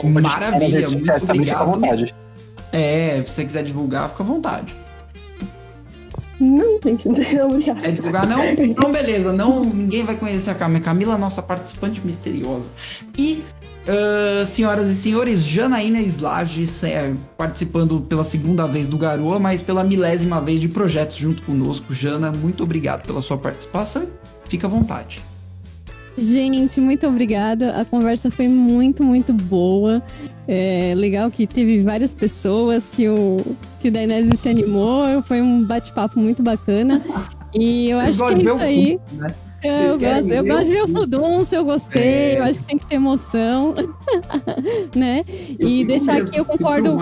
Maravilha, 0.03 0.89
muito 0.89 1.11
obrigado. 1.11 2.13
É, 2.71 3.23
se 3.25 3.33
você 3.33 3.45
quiser 3.45 3.63
divulgar, 3.63 4.09
fica 4.09 4.23
à 4.23 4.25
vontade. 4.25 4.75
Não, 6.39 6.79
gente, 6.83 7.07
não, 7.07 7.47
obrigado. 7.47 7.83
É 7.83 7.91
divulgar, 7.91 8.27
não? 8.27 8.43
Então, 8.45 8.91
beleza, 8.91 9.33
não, 9.33 9.63
ninguém 9.63 10.03
vai 10.03 10.15
conhecer 10.15 10.51
a 10.51 10.55
Camila. 10.55 10.83
Camila, 10.83 11.17
nossa 11.17 11.41
participante 11.41 12.01
misteriosa. 12.05 12.69
E, 13.17 13.43
uh, 13.87 14.45
senhoras 14.45 14.87
e 14.87 14.95
senhores, 14.95 15.41
Janaína 15.43 15.99
Slage 16.01 16.65
é, 16.83 17.13
participando 17.35 18.01
pela 18.01 18.23
segunda 18.23 18.67
vez 18.67 18.85
do 18.85 18.97
Garoa, 18.97 19.39
mas 19.39 19.61
pela 19.61 19.83
milésima 19.83 20.39
vez 20.39 20.61
de 20.61 20.69
projetos 20.69 21.17
junto 21.17 21.41
conosco. 21.41 21.91
Jana, 21.91 22.31
muito 22.31 22.61
obrigado 22.61 23.05
pela 23.05 23.21
sua 23.21 23.37
participação. 23.37 24.05
Fica 24.47 24.67
à 24.67 24.69
vontade. 24.69 25.21
Gente, 26.17 26.81
muito 26.81 27.07
obrigada. 27.07 27.79
A 27.79 27.85
conversa 27.85 28.31
foi 28.31 28.47
muito, 28.47 29.03
muito 29.03 29.33
boa. 29.33 30.01
É 30.47 30.93
legal 30.95 31.29
que 31.29 31.45
teve 31.45 31.81
várias 31.81 32.13
pessoas 32.13 32.89
que 32.89 33.07
o, 33.07 33.37
que 33.79 33.89
o 33.89 33.91
Dainese 33.91 34.35
se 34.35 34.49
animou. 34.49 35.21
Foi 35.23 35.41
um 35.41 35.63
bate-papo 35.63 36.19
muito 36.19 36.41
bacana. 36.41 37.01
E 37.53 37.89
eu 37.89 37.99
acho 37.99 38.25
que 38.25 38.33
é 38.33 38.41
isso 38.41 38.61
aí. 38.61 38.99
Né? 39.11 39.27
Eu 39.63 39.99
gosto, 39.99 40.31
eu 40.31 40.45
gosto 40.45 40.65
de 40.65 40.71
ver 40.71 40.83
o 40.83 40.87
Fudum, 40.87 41.43
se 41.43 41.55
eu 41.55 41.65
gostei, 41.65 42.01
é. 42.01 42.39
eu 42.39 42.43
acho 42.43 42.59
que 42.59 42.65
tem 42.65 42.77
que 42.77 42.85
ter 42.85 42.95
emoção. 42.95 43.73
né? 44.95 45.25
Eu 45.59 45.67
e 45.67 45.85
deixar 45.85 46.17
aqui, 46.17 46.37
eu 46.37 46.45
concordo. 46.45 46.97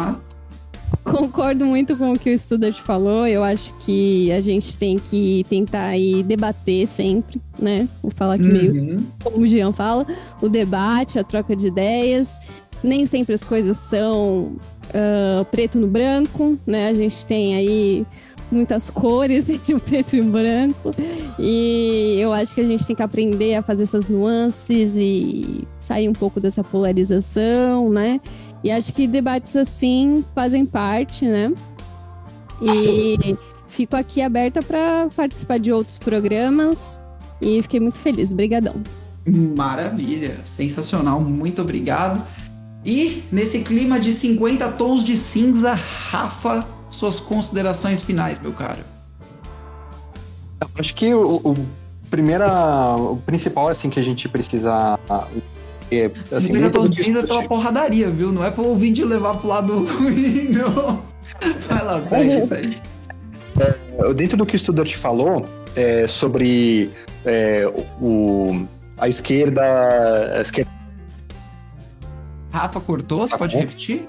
Concordo 1.03 1.65
muito 1.65 1.95
com 1.95 2.13
o 2.13 2.19
que 2.19 2.33
o 2.33 2.37
Studart 2.37 2.79
falou. 2.79 3.27
Eu 3.27 3.43
acho 3.43 3.73
que 3.75 4.31
a 4.31 4.39
gente 4.39 4.77
tem 4.77 4.97
que 4.97 5.45
tentar 5.47 5.85
aí 5.85 6.23
debater 6.23 6.87
sempre, 6.87 7.41
né? 7.59 7.87
Vou 8.01 8.11
falar 8.11 8.35
aqui 8.35 8.47
uhum. 8.47 8.51
meio 8.51 9.03
como 9.23 9.37
o 9.37 9.47
Jean 9.47 9.71
fala, 9.71 10.05
o 10.41 10.49
debate, 10.49 11.19
a 11.19 11.23
troca 11.23 11.55
de 11.55 11.67
ideias. 11.67 12.39
Nem 12.83 13.05
sempre 13.05 13.33
as 13.33 13.43
coisas 13.43 13.77
são 13.77 14.57
uh, 14.89 15.45
preto 15.51 15.79
no 15.79 15.87
branco, 15.87 16.57
né? 16.65 16.89
A 16.89 16.93
gente 16.93 17.25
tem 17.25 17.55
aí 17.55 18.05
muitas 18.51 18.89
cores 18.89 19.47
entre 19.49 19.73
o 19.73 19.79
preto 19.79 20.15
e 20.15 20.21
o 20.21 20.25
branco. 20.25 20.93
E 21.39 22.17
eu 22.19 22.31
acho 22.31 22.53
que 22.53 22.61
a 22.61 22.65
gente 22.65 22.85
tem 22.85 22.95
que 22.95 23.03
aprender 23.03 23.55
a 23.55 23.61
fazer 23.61 23.83
essas 23.83 24.07
nuances 24.07 24.97
e 24.97 25.67
sair 25.79 26.09
um 26.09 26.13
pouco 26.13 26.39
dessa 26.39 26.63
polarização, 26.63 27.89
né? 27.89 28.19
E 28.65 28.71
acho 28.71 28.91
que 28.93 29.05
debates 29.05 29.55
assim 29.55 30.25
fazem 30.33 30.65
parte, 30.65 31.23
né? 31.23 31.53
E 32.59 33.37
fico 33.67 33.95
aqui 33.95 34.23
aberta 34.23 34.63
para 34.63 35.07
participar 35.15 35.59
de 35.59 35.71
outros 35.71 35.99
programas 35.99 36.99
e 37.39 37.61
fiquei 37.61 37.79
muito 37.79 37.99
feliz. 37.99 38.31
Obrigadão. 38.31 38.81
Maravilha, 39.23 40.39
sensacional, 40.45 41.21
muito 41.21 41.61
obrigado. 41.61 42.25
E 42.83 43.23
nesse 43.31 43.59
clima 43.59 43.99
de 43.99 44.11
50 44.11 44.71
tons 44.71 45.03
de 45.03 45.15
cinza, 45.15 45.75
Rafa, 46.09 46.65
suas 46.89 47.19
considerações 47.19 48.01
finais, 48.01 48.39
meu 48.41 48.51
caro. 48.51 48.81
Acho 50.75 50.95
que 50.95 51.13
o, 51.13 51.35
o 51.35 51.55
primeira, 52.09 52.95
o 52.95 53.17
principal 53.17 53.67
assim 53.67 53.91
que 53.91 53.99
a 53.99 54.03
gente 54.03 54.27
precisa 54.27 54.97
é, 56.01 56.11
assim, 56.31 56.47
50 56.47 56.69
tons 56.69 56.95
de 56.95 57.03
cinza 57.03 57.19
é 57.19 57.23
pela 57.23 57.43
porradaria, 57.43 58.09
viu? 58.09 58.31
Não 58.31 58.43
é 58.43 58.51
para 58.51 58.63
o 58.63 58.67
ouvinte 58.67 59.03
levar 59.03 59.35
pro 59.35 59.47
lado 59.47 59.83
ruim, 59.85 60.49
não. 60.49 61.01
Vai 61.67 61.83
lá, 61.83 62.01
segue, 62.01 62.45
segue. 62.45 62.81
É, 63.59 64.13
dentro 64.13 64.37
do 64.37 64.45
que 64.45 64.55
o 64.55 64.57
estudante 64.57 64.91
te 64.91 64.97
falou 64.97 65.45
é, 65.75 66.07
sobre 66.07 66.91
é, 67.25 67.65
o, 68.01 68.65
a 68.97 69.07
esquerda, 69.07 69.61
a 70.37 70.41
esquerda 70.41 70.75
Rafa 72.51 72.79
cortou, 72.79 73.27
você 73.27 73.37
pode 73.37 73.57
repetir? 73.57 74.07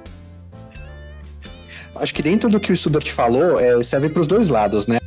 Acho 1.97 2.15
que 2.15 2.23
dentro 2.23 2.49
do 2.49 2.61
que 2.61 2.73
o 2.73 2.77
Studart 2.77 3.11
falou, 3.11 3.59
é, 3.59 3.83
serve 3.83 4.09
para 4.09 4.21
os 4.21 4.27
dois 4.27 4.49
lados, 4.49 4.87
né? 4.87 4.99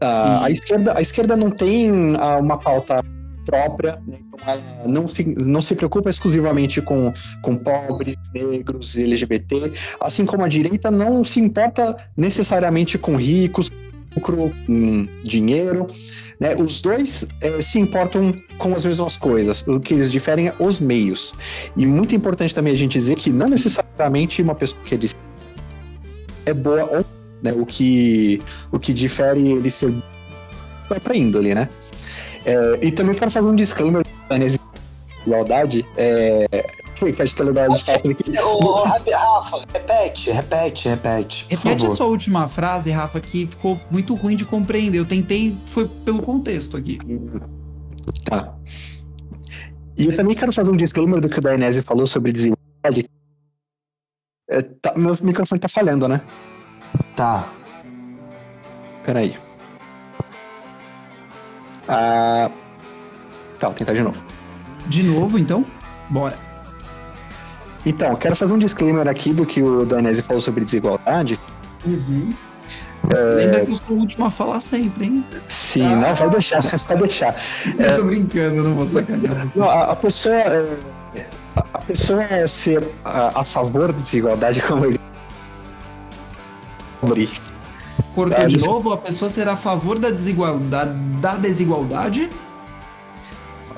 a, 0.00 0.50
esquerda, 0.50 0.96
a 0.96 1.00
esquerda 1.00 1.36
não 1.36 1.50
tem 1.50 2.16
ah, 2.18 2.38
uma 2.38 2.58
pauta 2.58 3.02
própria, 3.46 4.00
né? 4.06 4.18
Ela 4.46 4.62
não 4.86 5.08
se, 5.08 5.24
não 5.24 5.62
se 5.62 5.74
preocupa 5.74 6.10
exclusivamente 6.10 6.80
com, 6.80 7.12
com 7.40 7.56
pobres, 7.56 8.16
negros, 8.34 8.96
LGBT, 8.96 9.72
assim 10.00 10.24
como 10.24 10.44
a 10.44 10.48
direita 10.48 10.90
não 10.90 11.22
se 11.24 11.40
importa 11.40 11.96
necessariamente 12.16 12.98
com 12.98 13.16
ricos, 13.16 13.70
lucro, 14.14 14.52
com 14.66 15.06
dinheiro. 15.22 15.86
Né? 16.38 16.54
Os 16.56 16.80
dois 16.80 17.26
é, 17.40 17.60
se 17.60 17.78
importam 17.78 18.32
com 18.58 18.74
as 18.74 18.84
mesmas 18.84 19.16
coisas, 19.16 19.64
o 19.66 19.80
que 19.80 19.94
eles 19.94 20.10
diferem 20.10 20.48
é 20.48 20.54
os 20.58 20.80
meios. 20.80 21.34
E 21.76 21.86
muito 21.86 22.14
importante 22.14 22.54
também 22.54 22.72
a 22.72 22.76
gente 22.76 22.98
dizer 22.98 23.16
que 23.16 23.30
não 23.30 23.48
necessariamente 23.48 24.42
uma 24.42 24.54
pessoa 24.54 24.82
que 24.84 24.94
é, 24.94 24.98
é 26.46 26.54
boa 26.54 26.84
ou 26.84 27.04
né? 27.42 27.52
o, 27.52 27.66
que, 27.66 28.40
o 28.70 28.78
que 28.78 28.92
difere 28.92 29.52
ele 29.52 29.70
ser 29.70 29.92
para 31.02 31.16
índole, 31.16 31.54
né? 31.54 31.68
É, 32.44 32.78
e 32.82 32.90
também 32.90 33.14
quero 33.14 33.30
fazer 33.30 33.46
um 33.46 33.54
disclaimer 33.54 34.04
da 34.38 34.58
igualdade. 35.26 35.86
É, 35.96 36.46
que 37.10 37.22
acho 37.22 37.34
que 37.34 37.42
é 37.42 37.44
legal 37.44 37.68
de 37.70 37.84
falar 37.84 37.96
aqui. 37.98 38.38
Ô, 38.38 38.82
Rafa, 38.84 39.64
repete, 39.72 40.30
repete, 40.30 40.88
repete. 40.88 41.46
Repete 41.48 41.86
a 41.86 41.90
sua 41.90 42.06
última 42.06 42.46
frase, 42.46 42.90
Rafa, 42.90 43.20
que 43.20 43.46
ficou 43.46 43.80
muito 43.90 44.14
ruim 44.14 44.36
de 44.36 44.44
compreender. 44.44 44.98
Eu 44.98 45.06
tentei, 45.06 45.56
foi 45.66 45.88
pelo 45.88 46.22
contexto 46.22 46.76
aqui. 46.76 46.98
Tá. 48.24 48.54
E 49.96 50.06
eu 50.06 50.16
também 50.16 50.36
quero 50.36 50.52
fazer 50.52 50.70
um 50.70 50.76
disclaimer 50.76 51.20
do 51.20 51.28
que 51.28 51.38
o 51.38 51.42
Dainese 51.42 51.82
falou 51.82 52.06
sobre 52.06 52.32
desigualdade. 52.32 53.08
É, 54.48 54.62
tá, 54.62 54.92
meu 54.96 55.14
microfone 55.22 55.60
tá 55.60 55.68
falhando, 55.68 56.06
né? 56.06 56.20
Tá. 57.16 57.52
Peraí. 59.04 59.36
Ah. 61.88 62.50
Tá, 63.62 63.68
vou 63.68 63.76
tentar 63.76 63.92
de 63.92 64.02
novo. 64.02 64.20
De 64.88 65.04
novo, 65.04 65.38
então? 65.38 65.64
Bora. 66.10 66.36
Então, 67.86 68.16
quero 68.16 68.34
fazer 68.34 68.52
um 68.52 68.58
disclaimer 68.58 69.06
aqui 69.06 69.32
do 69.32 69.46
que 69.46 69.62
o 69.62 69.86
Danese 69.86 70.20
falou 70.20 70.42
sobre 70.42 70.64
desigualdade. 70.64 71.38
Uhum. 71.86 72.34
É... 73.14 73.16
Lembra 73.16 73.64
que 73.64 73.70
eu 73.70 73.76
sou 73.76 73.96
o 73.96 74.00
último 74.00 74.24
a 74.24 74.32
falar 74.32 74.60
sempre, 74.60 75.04
hein? 75.04 75.24
Sim, 75.46 75.84
ah. 75.84 75.94
não, 75.94 76.14
vai 76.16 76.30
deixar, 76.30 76.60
vai 76.88 76.96
deixar. 76.98 77.36
Eu 77.78 77.86
é... 77.86 77.96
tô 77.96 78.04
brincando, 78.04 78.64
não 78.64 78.74
vou 78.74 78.84
sacanear. 78.84 79.46
Não, 79.54 79.70
a, 79.70 79.92
a, 79.92 79.96
pessoa. 79.96 80.34
É... 80.34 80.76
A 81.54 81.78
pessoa 81.78 82.20
é 82.20 82.44
ser 82.48 82.90
a, 83.04 83.42
a, 83.42 83.44
favor 83.44 83.92
da 83.92 83.98
desigualdade, 84.00 84.60
como 84.66 84.86
ele. 84.86 84.98
Cortou 88.12 88.46
de 88.48 88.58
novo, 88.58 88.92
a 88.92 88.98
pessoa 88.98 89.28
será 89.28 89.52
a 89.52 89.56
favor 89.56 90.00
da 90.00 90.10
desigualdade, 90.10 90.94
da 91.20 91.36
desigualdade? 91.36 92.28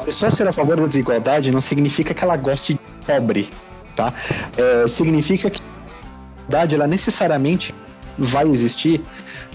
A 0.04 0.06
pessoa 0.06 0.30
ser 0.30 0.46
a 0.46 0.52
favor 0.52 0.76
da 0.76 0.86
desigualdade 0.86 1.50
não 1.50 1.62
significa 1.62 2.12
que 2.12 2.22
ela 2.22 2.36
goste 2.36 2.74
de 2.74 2.80
pobre 3.06 3.48
tá? 3.96 4.12
É, 4.54 4.86
significa 4.86 5.48
que 5.48 5.62
a 5.62 6.40
verdade 6.42 6.74
ela 6.74 6.86
necessariamente 6.86 7.74
vai 8.18 8.46
existir 8.46 9.00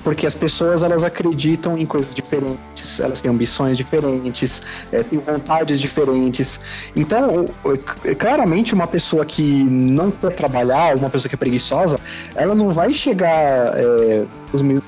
porque 0.03 0.25
as 0.25 0.33
pessoas 0.33 0.81
elas 0.81 1.03
acreditam 1.03 1.77
em 1.77 1.85
coisas 1.85 2.15
diferentes, 2.15 2.99
elas 2.99 3.21
têm 3.21 3.29
ambições 3.29 3.77
diferentes, 3.77 4.61
é, 4.91 5.03
têm 5.03 5.19
vontades 5.19 5.79
diferentes. 5.79 6.59
Então, 6.95 7.49
claramente, 8.17 8.73
uma 8.73 8.87
pessoa 8.87 9.25
que 9.25 9.63
não 9.63 10.09
quer 10.09 10.33
trabalhar, 10.33 10.95
uma 10.95 11.09
pessoa 11.09 11.29
que 11.29 11.35
é 11.35 11.37
preguiçosa, 11.37 11.99
ela 12.33 12.55
não 12.55 12.71
vai 12.71 12.93
chegar 12.93 13.77
é, 13.77 14.25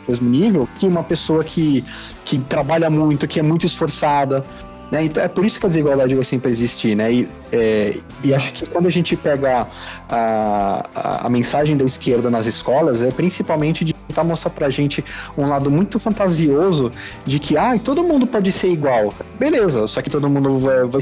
mesmo 0.08 0.30
nível 0.30 0.68
que 0.80 0.88
uma 0.88 1.04
pessoa 1.04 1.44
que, 1.44 1.84
que 2.24 2.40
trabalha 2.40 2.90
muito, 2.90 3.28
que 3.28 3.40
é 3.40 3.44
muito 3.44 3.66
esforçada. 3.66 4.46
Né? 4.92 5.06
Então, 5.06 5.24
é 5.24 5.28
por 5.30 5.46
isso 5.46 5.58
que 5.58 5.66
a 5.66 5.70
desigualdade 5.70 6.14
vai 6.14 6.26
sempre 6.26 6.52
existir, 6.52 6.96
né? 6.96 7.12
E, 7.12 7.30
é, 7.52 7.98
e 8.24 8.34
acho 8.34 8.52
que 8.52 8.70
quando 8.70 8.88
a 8.88 8.90
gente 8.90 9.16
pega 9.16 9.68
a, 10.10 10.86
a, 10.94 11.28
a, 11.28 11.30
mensagem 11.30 11.78
da 11.78 11.86
esquerda 11.86 12.30
nas 12.30 12.46
escolas, 12.46 13.02
é 13.02 13.10
principalmente 13.10 13.86
de 13.86 13.94
tentar 13.94 14.26
mostrar 14.26 14.52
pra 14.52 14.70
gente 14.70 15.04
um 15.38 15.48
lado 15.48 15.72
muito 15.72 15.98
fantasioso 15.98 16.92
de 17.24 17.40
que, 17.40 17.58
ah, 17.58 17.80
todo 17.82 18.04
mundo 18.04 18.28
pode 18.28 18.52
ser 18.52 18.68
igual. 18.68 19.14
Beleza, 19.40 19.88
só 19.88 20.02
que 20.02 20.10
todo 20.10 20.30
mundo 20.30 20.58
vai, 20.60 20.84
vai 20.84 21.02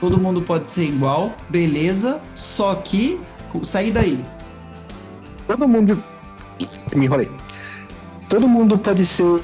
todo 0.00 0.18
mundo 0.18 0.40
pode 0.40 0.68
ser 0.68 0.84
igual, 0.84 1.32
beleza, 1.48 2.22
só 2.34 2.74
que 2.76 3.20
sair 3.64 3.90
daí. 3.90 4.24
Todo 5.46 5.68
mundo. 5.68 6.02
Me 6.94 7.04
enrolei. 7.04 7.30
Todo 8.28 8.48
mundo 8.48 8.78
pode 8.78 9.04
ser 9.04 9.42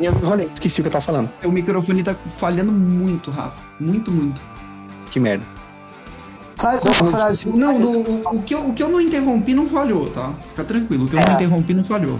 eu 0.00 0.12
rolei, 0.12 0.50
esqueci 0.52 0.80
o 0.80 0.84
que 0.84 0.88
eu 0.88 0.92
tava 0.92 1.04
falando. 1.04 1.30
O 1.44 1.50
microfone 1.50 2.02
tá 2.02 2.14
falhando 2.36 2.72
muito, 2.72 3.30
Rafa. 3.30 3.60
Muito, 3.80 4.10
muito. 4.10 4.40
Que 5.10 5.18
merda. 5.18 5.44
Faz 6.56 6.82
uma 6.82 7.10
frase. 7.10 7.48
Não, 7.48 7.78
no, 7.78 8.00
o, 8.00 8.42
que 8.42 8.54
eu, 8.54 8.66
o 8.66 8.74
que 8.74 8.82
eu 8.82 8.88
não 8.88 9.00
interrompi 9.00 9.54
não 9.54 9.68
falhou, 9.68 10.10
tá? 10.10 10.34
Fica 10.50 10.64
tranquilo. 10.64 11.04
O 11.04 11.08
que 11.08 11.16
eu 11.16 11.20
é. 11.20 11.24
não 11.24 11.34
interrompi 11.34 11.74
não 11.74 11.84
falhou. 11.84 12.18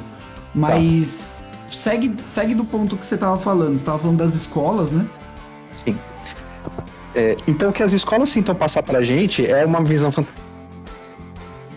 Mas 0.55 1.27
tá. 1.27 1.73
segue, 1.73 2.17
segue 2.27 2.55
do 2.55 2.65
ponto 2.65 2.97
que 2.97 3.05
você 3.05 3.17
tava 3.17 3.39
falando. 3.39 3.77
Você 3.77 3.85
tava 3.85 3.99
falando 3.99 4.19
das 4.19 4.35
escolas, 4.35 4.93
né? 4.93 5.07
Sim. 5.75 5.99
É, 7.15 7.37
então, 7.49 7.71
o 7.71 7.73
que 7.73 7.83
as 7.83 7.93
escolas 7.93 8.33
tentam 8.33 8.55
passar 8.55 8.83
pra 8.83 9.03
gente 9.03 9.45
é 9.45 9.65
uma 9.65 9.83
visão 9.83 10.13
fantástica. 10.13 10.43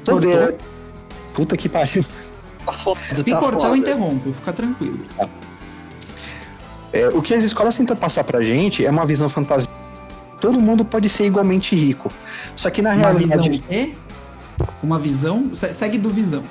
Poder. 0.05 0.55
Puta 1.33 1.57
que 1.57 1.69
pariu. 1.69 2.05
Tá 2.65 2.73
foda, 2.73 2.99
tá 3.23 3.39
cortar, 3.39 3.67
eu 3.69 3.75
interrompo, 3.75 4.31
fica 4.33 4.53
tranquilo. 4.53 4.99
Tá. 5.17 5.27
É, 6.93 7.07
o 7.09 7.21
que 7.21 7.33
as 7.33 7.43
escolas 7.43 7.77
tentam 7.77 7.95
passar 7.95 8.23
pra 8.23 8.41
gente 8.41 8.85
é 8.85 8.89
uma 8.89 9.05
visão 9.05 9.29
fantasiosa. 9.29 9.69
Todo 10.39 10.59
mundo 10.59 10.83
pode 10.83 11.07
ser 11.07 11.25
igualmente 11.25 11.75
rico. 11.75 12.11
Só 12.55 12.69
que 12.69 12.81
na 12.81 12.93
uma 12.93 13.03
realidade. 13.03 13.49
Visão 13.49 13.63
e? 13.69 13.95
Uma 14.81 14.99
visão? 14.99 15.51
Segue 15.53 15.97
do 15.97 16.09
visão. 16.09 16.43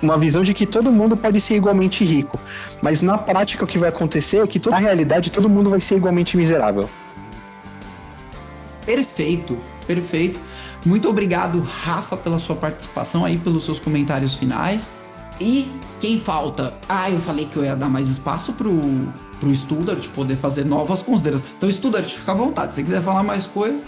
Uma 0.00 0.16
visão 0.18 0.42
de 0.42 0.54
que 0.54 0.66
todo 0.66 0.92
mundo 0.92 1.16
pode 1.16 1.40
ser 1.40 1.54
igualmente 1.56 2.04
rico. 2.04 2.38
Mas 2.82 3.02
na 3.02 3.18
prática 3.18 3.64
o 3.64 3.66
que 3.66 3.78
vai 3.78 3.88
acontecer 3.88 4.38
é 4.38 4.46
que 4.46 4.60
na 4.68 4.78
realidade 4.78 5.30
todo 5.30 5.48
mundo 5.48 5.70
vai 5.70 5.80
ser 5.80 5.96
igualmente 5.96 6.36
miserável. 6.36 6.88
Perfeito, 8.84 9.58
perfeito. 9.86 10.40
Muito 10.84 11.08
obrigado, 11.08 11.60
Rafa, 11.60 12.16
pela 12.16 12.38
sua 12.38 12.54
participação 12.54 13.24
aí, 13.24 13.38
pelos 13.38 13.64
seus 13.64 13.80
comentários 13.80 14.34
finais. 14.34 14.92
E 15.40 15.70
quem 16.00 16.20
falta? 16.20 16.74
Ah, 16.88 17.10
eu 17.10 17.18
falei 17.20 17.46
que 17.46 17.56
eu 17.56 17.64
ia 17.64 17.74
dar 17.74 17.88
mais 17.88 18.08
espaço 18.08 18.52
pro, 18.52 18.72
pro 19.40 19.54
Studart 19.54 20.06
poder 20.08 20.36
fazer 20.36 20.64
novas 20.64 21.02
considerações. 21.02 21.48
Então, 21.56 21.70
Studart, 21.70 22.06
fica 22.06 22.32
à 22.32 22.34
vontade. 22.34 22.68
Se 22.68 22.74
você 22.76 22.82
quiser 22.82 23.02
falar 23.02 23.22
mais 23.22 23.46
coisas. 23.46 23.84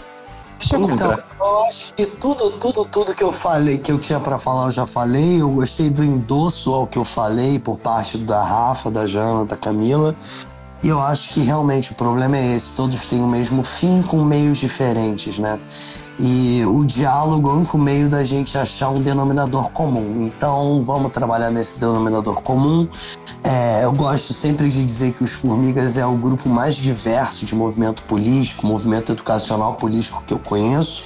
Então, 0.63 1.19
eu 1.39 1.65
acho 1.65 1.93
que 1.93 2.05
tudo, 2.07 2.49
tudo, 2.51 2.83
tudo 2.85 3.13
que 3.13 3.23
eu 3.23 3.31
falei, 3.31 3.77
que 3.77 3.91
eu 3.91 3.99
tinha 3.99 4.19
para 4.19 4.39
falar, 4.39 4.65
eu 4.65 4.71
já 4.71 4.87
falei. 4.87 5.41
Eu 5.41 5.49
gostei 5.51 5.89
do 5.89 6.03
endosso 6.03 6.73
ao 6.73 6.87
que 6.87 6.97
eu 6.97 7.05
falei 7.05 7.59
por 7.59 7.77
parte 7.77 8.17
da 8.17 8.43
Rafa, 8.43 8.89
da 8.89 9.05
Jana, 9.05 9.45
da 9.45 9.55
Camila. 9.55 10.15
E 10.83 10.89
eu 10.89 10.99
acho 10.99 11.33
que 11.33 11.41
realmente 11.41 11.91
o 11.91 11.95
problema 11.95 12.37
é 12.37 12.55
esse: 12.55 12.75
todos 12.75 13.05
têm 13.07 13.21
o 13.21 13.27
mesmo 13.27 13.63
fim 13.63 14.01
com 14.01 14.23
meios 14.23 14.57
diferentes, 14.57 15.37
né? 15.39 15.59
E 16.19 16.63
o 16.65 16.83
diálogo 16.83 17.49
é 17.49 17.53
o 17.53 17.55
único 17.57 17.77
meio 17.77 18.09
da 18.09 18.23
gente 18.23 18.57
achar 18.57 18.89
um 18.89 19.01
denominador 19.01 19.71
comum. 19.71 20.25
Então 20.25 20.81
vamos 20.83 21.11
trabalhar 21.11 21.51
nesse 21.51 21.79
denominador 21.79 22.41
comum. 22.41 22.87
É, 23.49 23.85
eu 23.85 23.93
gosto 23.93 24.33
sempre 24.33 24.67
de 24.67 24.85
dizer 24.85 25.13
que 25.13 25.23
os 25.23 25.31
Formigas 25.31 25.97
é 25.97 26.05
o 26.05 26.17
grupo 26.17 26.49
mais 26.49 26.75
diverso 26.75 27.45
de 27.45 27.55
movimento 27.55 28.03
político, 28.03 28.67
movimento 28.67 29.13
educacional 29.13 29.75
político 29.75 30.21
que 30.27 30.33
eu 30.33 30.39
conheço, 30.39 31.05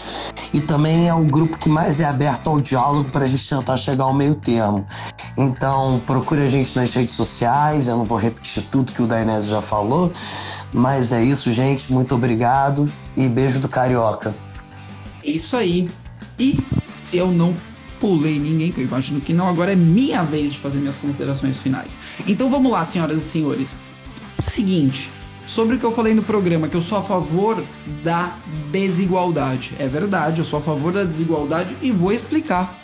e 0.51 0.59
também 0.59 1.07
é 1.07 1.13
o 1.13 1.23
grupo 1.23 1.59
que 1.59 1.69
mais 1.69 1.99
é 1.99 2.05
aberto 2.05 2.49
ao 2.49 2.59
diálogo 2.59 3.11
para 3.11 3.25
a 3.25 3.27
gente 3.27 3.47
tentar 3.47 3.77
chegar 3.77 4.05
ao 4.05 4.13
meio 4.15 4.33
termo. 4.33 4.87
Então 5.37 6.01
procure 6.07 6.41
a 6.41 6.49
gente 6.49 6.75
nas 6.75 6.91
redes 6.91 7.13
sociais, 7.13 7.87
eu 7.87 7.95
não 7.95 8.05
vou 8.05 8.17
repetir 8.17 8.65
tudo 8.71 8.91
que 8.91 9.03
o 9.03 9.05
Dainese 9.05 9.49
já 9.49 9.61
falou, 9.61 10.11
mas 10.73 11.11
é 11.11 11.23
isso, 11.23 11.53
gente. 11.53 11.93
Muito 11.93 12.15
obrigado 12.15 12.91
e 13.15 13.27
beijo 13.27 13.59
do 13.59 13.69
Carioca. 13.69 14.33
Isso 15.23 15.55
aí. 15.55 15.87
E 16.39 16.59
se 17.03 17.17
eu 17.17 17.27
não 17.27 17.55
pulei 18.01 18.39
ninguém, 18.39 18.71
que 18.71 18.81
eu 18.81 18.83
imagino 18.83 19.21
que 19.21 19.31
não, 19.31 19.47
agora 19.47 19.73
é 19.73 19.75
minha 19.75 20.23
vez 20.23 20.51
de 20.53 20.57
fazer 20.57 20.79
minhas 20.79 20.97
considerações 20.97 21.59
finais. 21.59 21.99
Então 22.27 22.49
vamos 22.49 22.71
lá, 22.71 22.83
senhoras 22.83 23.21
e 23.21 23.25
senhores. 23.29 23.75
Seguinte, 24.39 25.11
sobre 25.45 25.75
o 25.75 25.79
que 25.79 25.85
eu 25.85 25.91
falei 25.91 26.15
no 26.15 26.23
programa, 26.23 26.67
que 26.67 26.75
eu 26.75 26.81
sou 26.81 26.97
a 26.97 27.03
favor 27.03 27.63
da 28.03 28.35
desigualdade. 28.71 29.73
É 29.77 29.87
verdade, 29.87 30.39
eu 30.39 30.45
sou 30.45 30.57
a 30.57 30.61
favor 30.63 30.91
da 30.91 31.03
desigualdade 31.03 31.77
e 31.79 31.91
vou 31.91 32.11
explicar. 32.11 32.81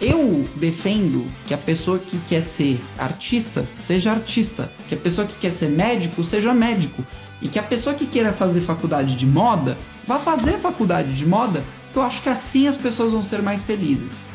Eu 0.00 0.48
defendo 0.56 1.26
que 1.46 1.54
a 1.54 1.58
pessoa 1.58 1.98
que 1.98 2.18
quer 2.28 2.42
ser 2.42 2.80
artista 2.98 3.68
seja 3.78 4.10
artista, 4.10 4.72
que 4.88 4.94
a 4.94 4.98
pessoa 4.98 5.26
que 5.26 5.36
quer 5.36 5.50
ser 5.50 5.68
médico 5.68 6.24
seja 6.24 6.52
médico, 6.52 7.04
e 7.40 7.46
que 7.46 7.58
a 7.58 7.62
pessoa 7.62 7.94
que 7.94 8.06
queira 8.06 8.32
fazer 8.32 8.62
faculdade 8.62 9.14
de 9.14 9.26
moda 9.26 9.78
vá 10.04 10.18
fazer 10.18 10.58
faculdade 10.58 11.14
de 11.14 11.26
moda, 11.26 11.62
que 11.92 11.98
eu 11.98 12.02
acho 12.02 12.22
que 12.22 12.28
assim 12.28 12.66
as 12.66 12.76
pessoas 12.76 13.12
vão 13.12 13.22
ser 13.22 13.40
mais 13.40 13.62
felizes. 13.62 14.26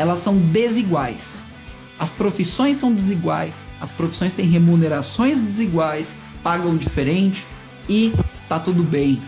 Elas 0.00 0.20
são 0.20 0.34
desiguais. 0.34 1.44
As 1.98 2.08
profissões 2.08 2.78
são 2.78 2.90
desiguais, 2.90 3.66
as 3.78 3.90
profissões 3.90 4.32
têm 4.32 4.46
remunerações 4.46 5.38
desiguais, 5.38 6.16
pagam 6.42 6.74
diferente 6.74 7.46
e 7.86 8.10
tá 8.48 8.58
tudo 8.58 8.82
bem. 8.82 9.22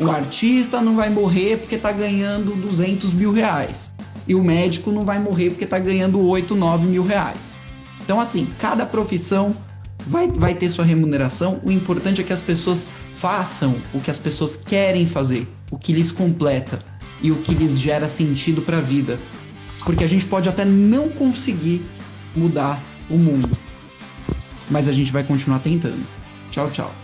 O 0.00 0.10
artista 0.10 0.80
não 0.80 0.96
vai 0.96 1.10
morrer 1.10 1.58
porque 1.58 1.76
tá 1.76 1.92
ganhando 1.92 2.56
200 2.56 3.12
mil 3.12 3.30
reais. 3.30 3.94
E 4.26 4.34
o 4.34 4.42
médico 4.42 4.90
não 4.90 5.04
vai 5.04 5.18
morrer 5.18 5.50
porque 5.50 5.66
tá 5.66 5.78
ganhando 5.78 6.18
8, 6.26 6.54
9 6.54 6.86
mil 6.86 7.02
reais. 7.02 7.54
Então, 8.02 8.18
assim, 8.18 8.48
cada 8.58 8.86
profissão 8.86 9.54
vai, 10.06 10.28
vai 10.28 10.54
ter 10.54 10.70
sua 10.70 10.86
remuneração. 10.86 11.60
O 11.62 11.70
importante 11.70 12.22
é 12.22 12.24
que 12.24 12.32
as 12.32 12.40
pessoas 12.40 12.86
façam 13.14 13.82
o 13.92 14.00
que 14.00 14.10
as 14.10 14.18
pessoas 14.18 14.56
querem 14.56 15.06
fazer, 15.06 15.46
o 15.70 15.76
que 15.76 15.92
lhes 15.92 16.10
completa 16.10 16.82
e 17.20 17.30
o 17.30 17.36
que 17.36 17.54
lhes 17.54 17.78
gera 17.78 18.08
sentido 18.08 18.62
para 18.62 18.78
a 18.78 18.80
vida. 18.80 19.20
Porque 19.84 20.04
a 20.04 20.08
gente 20.08 20.26
pode 20.26 20.48
até 20.48 20.64
não 20.64 21.08
conseguir 21.08 21.84
mudar 22.36 22.80
o 23.08 23.16
mundo, 23.16 23.50
mas 24.70 24.88
a 24.88 24.92
gente 24.92 25.10
vai 25.10 25.24
continuar 25.24 25.58
tentando. 25.58 26.04
Tchau, 26.50 26.70
tchau. 26.70 26.99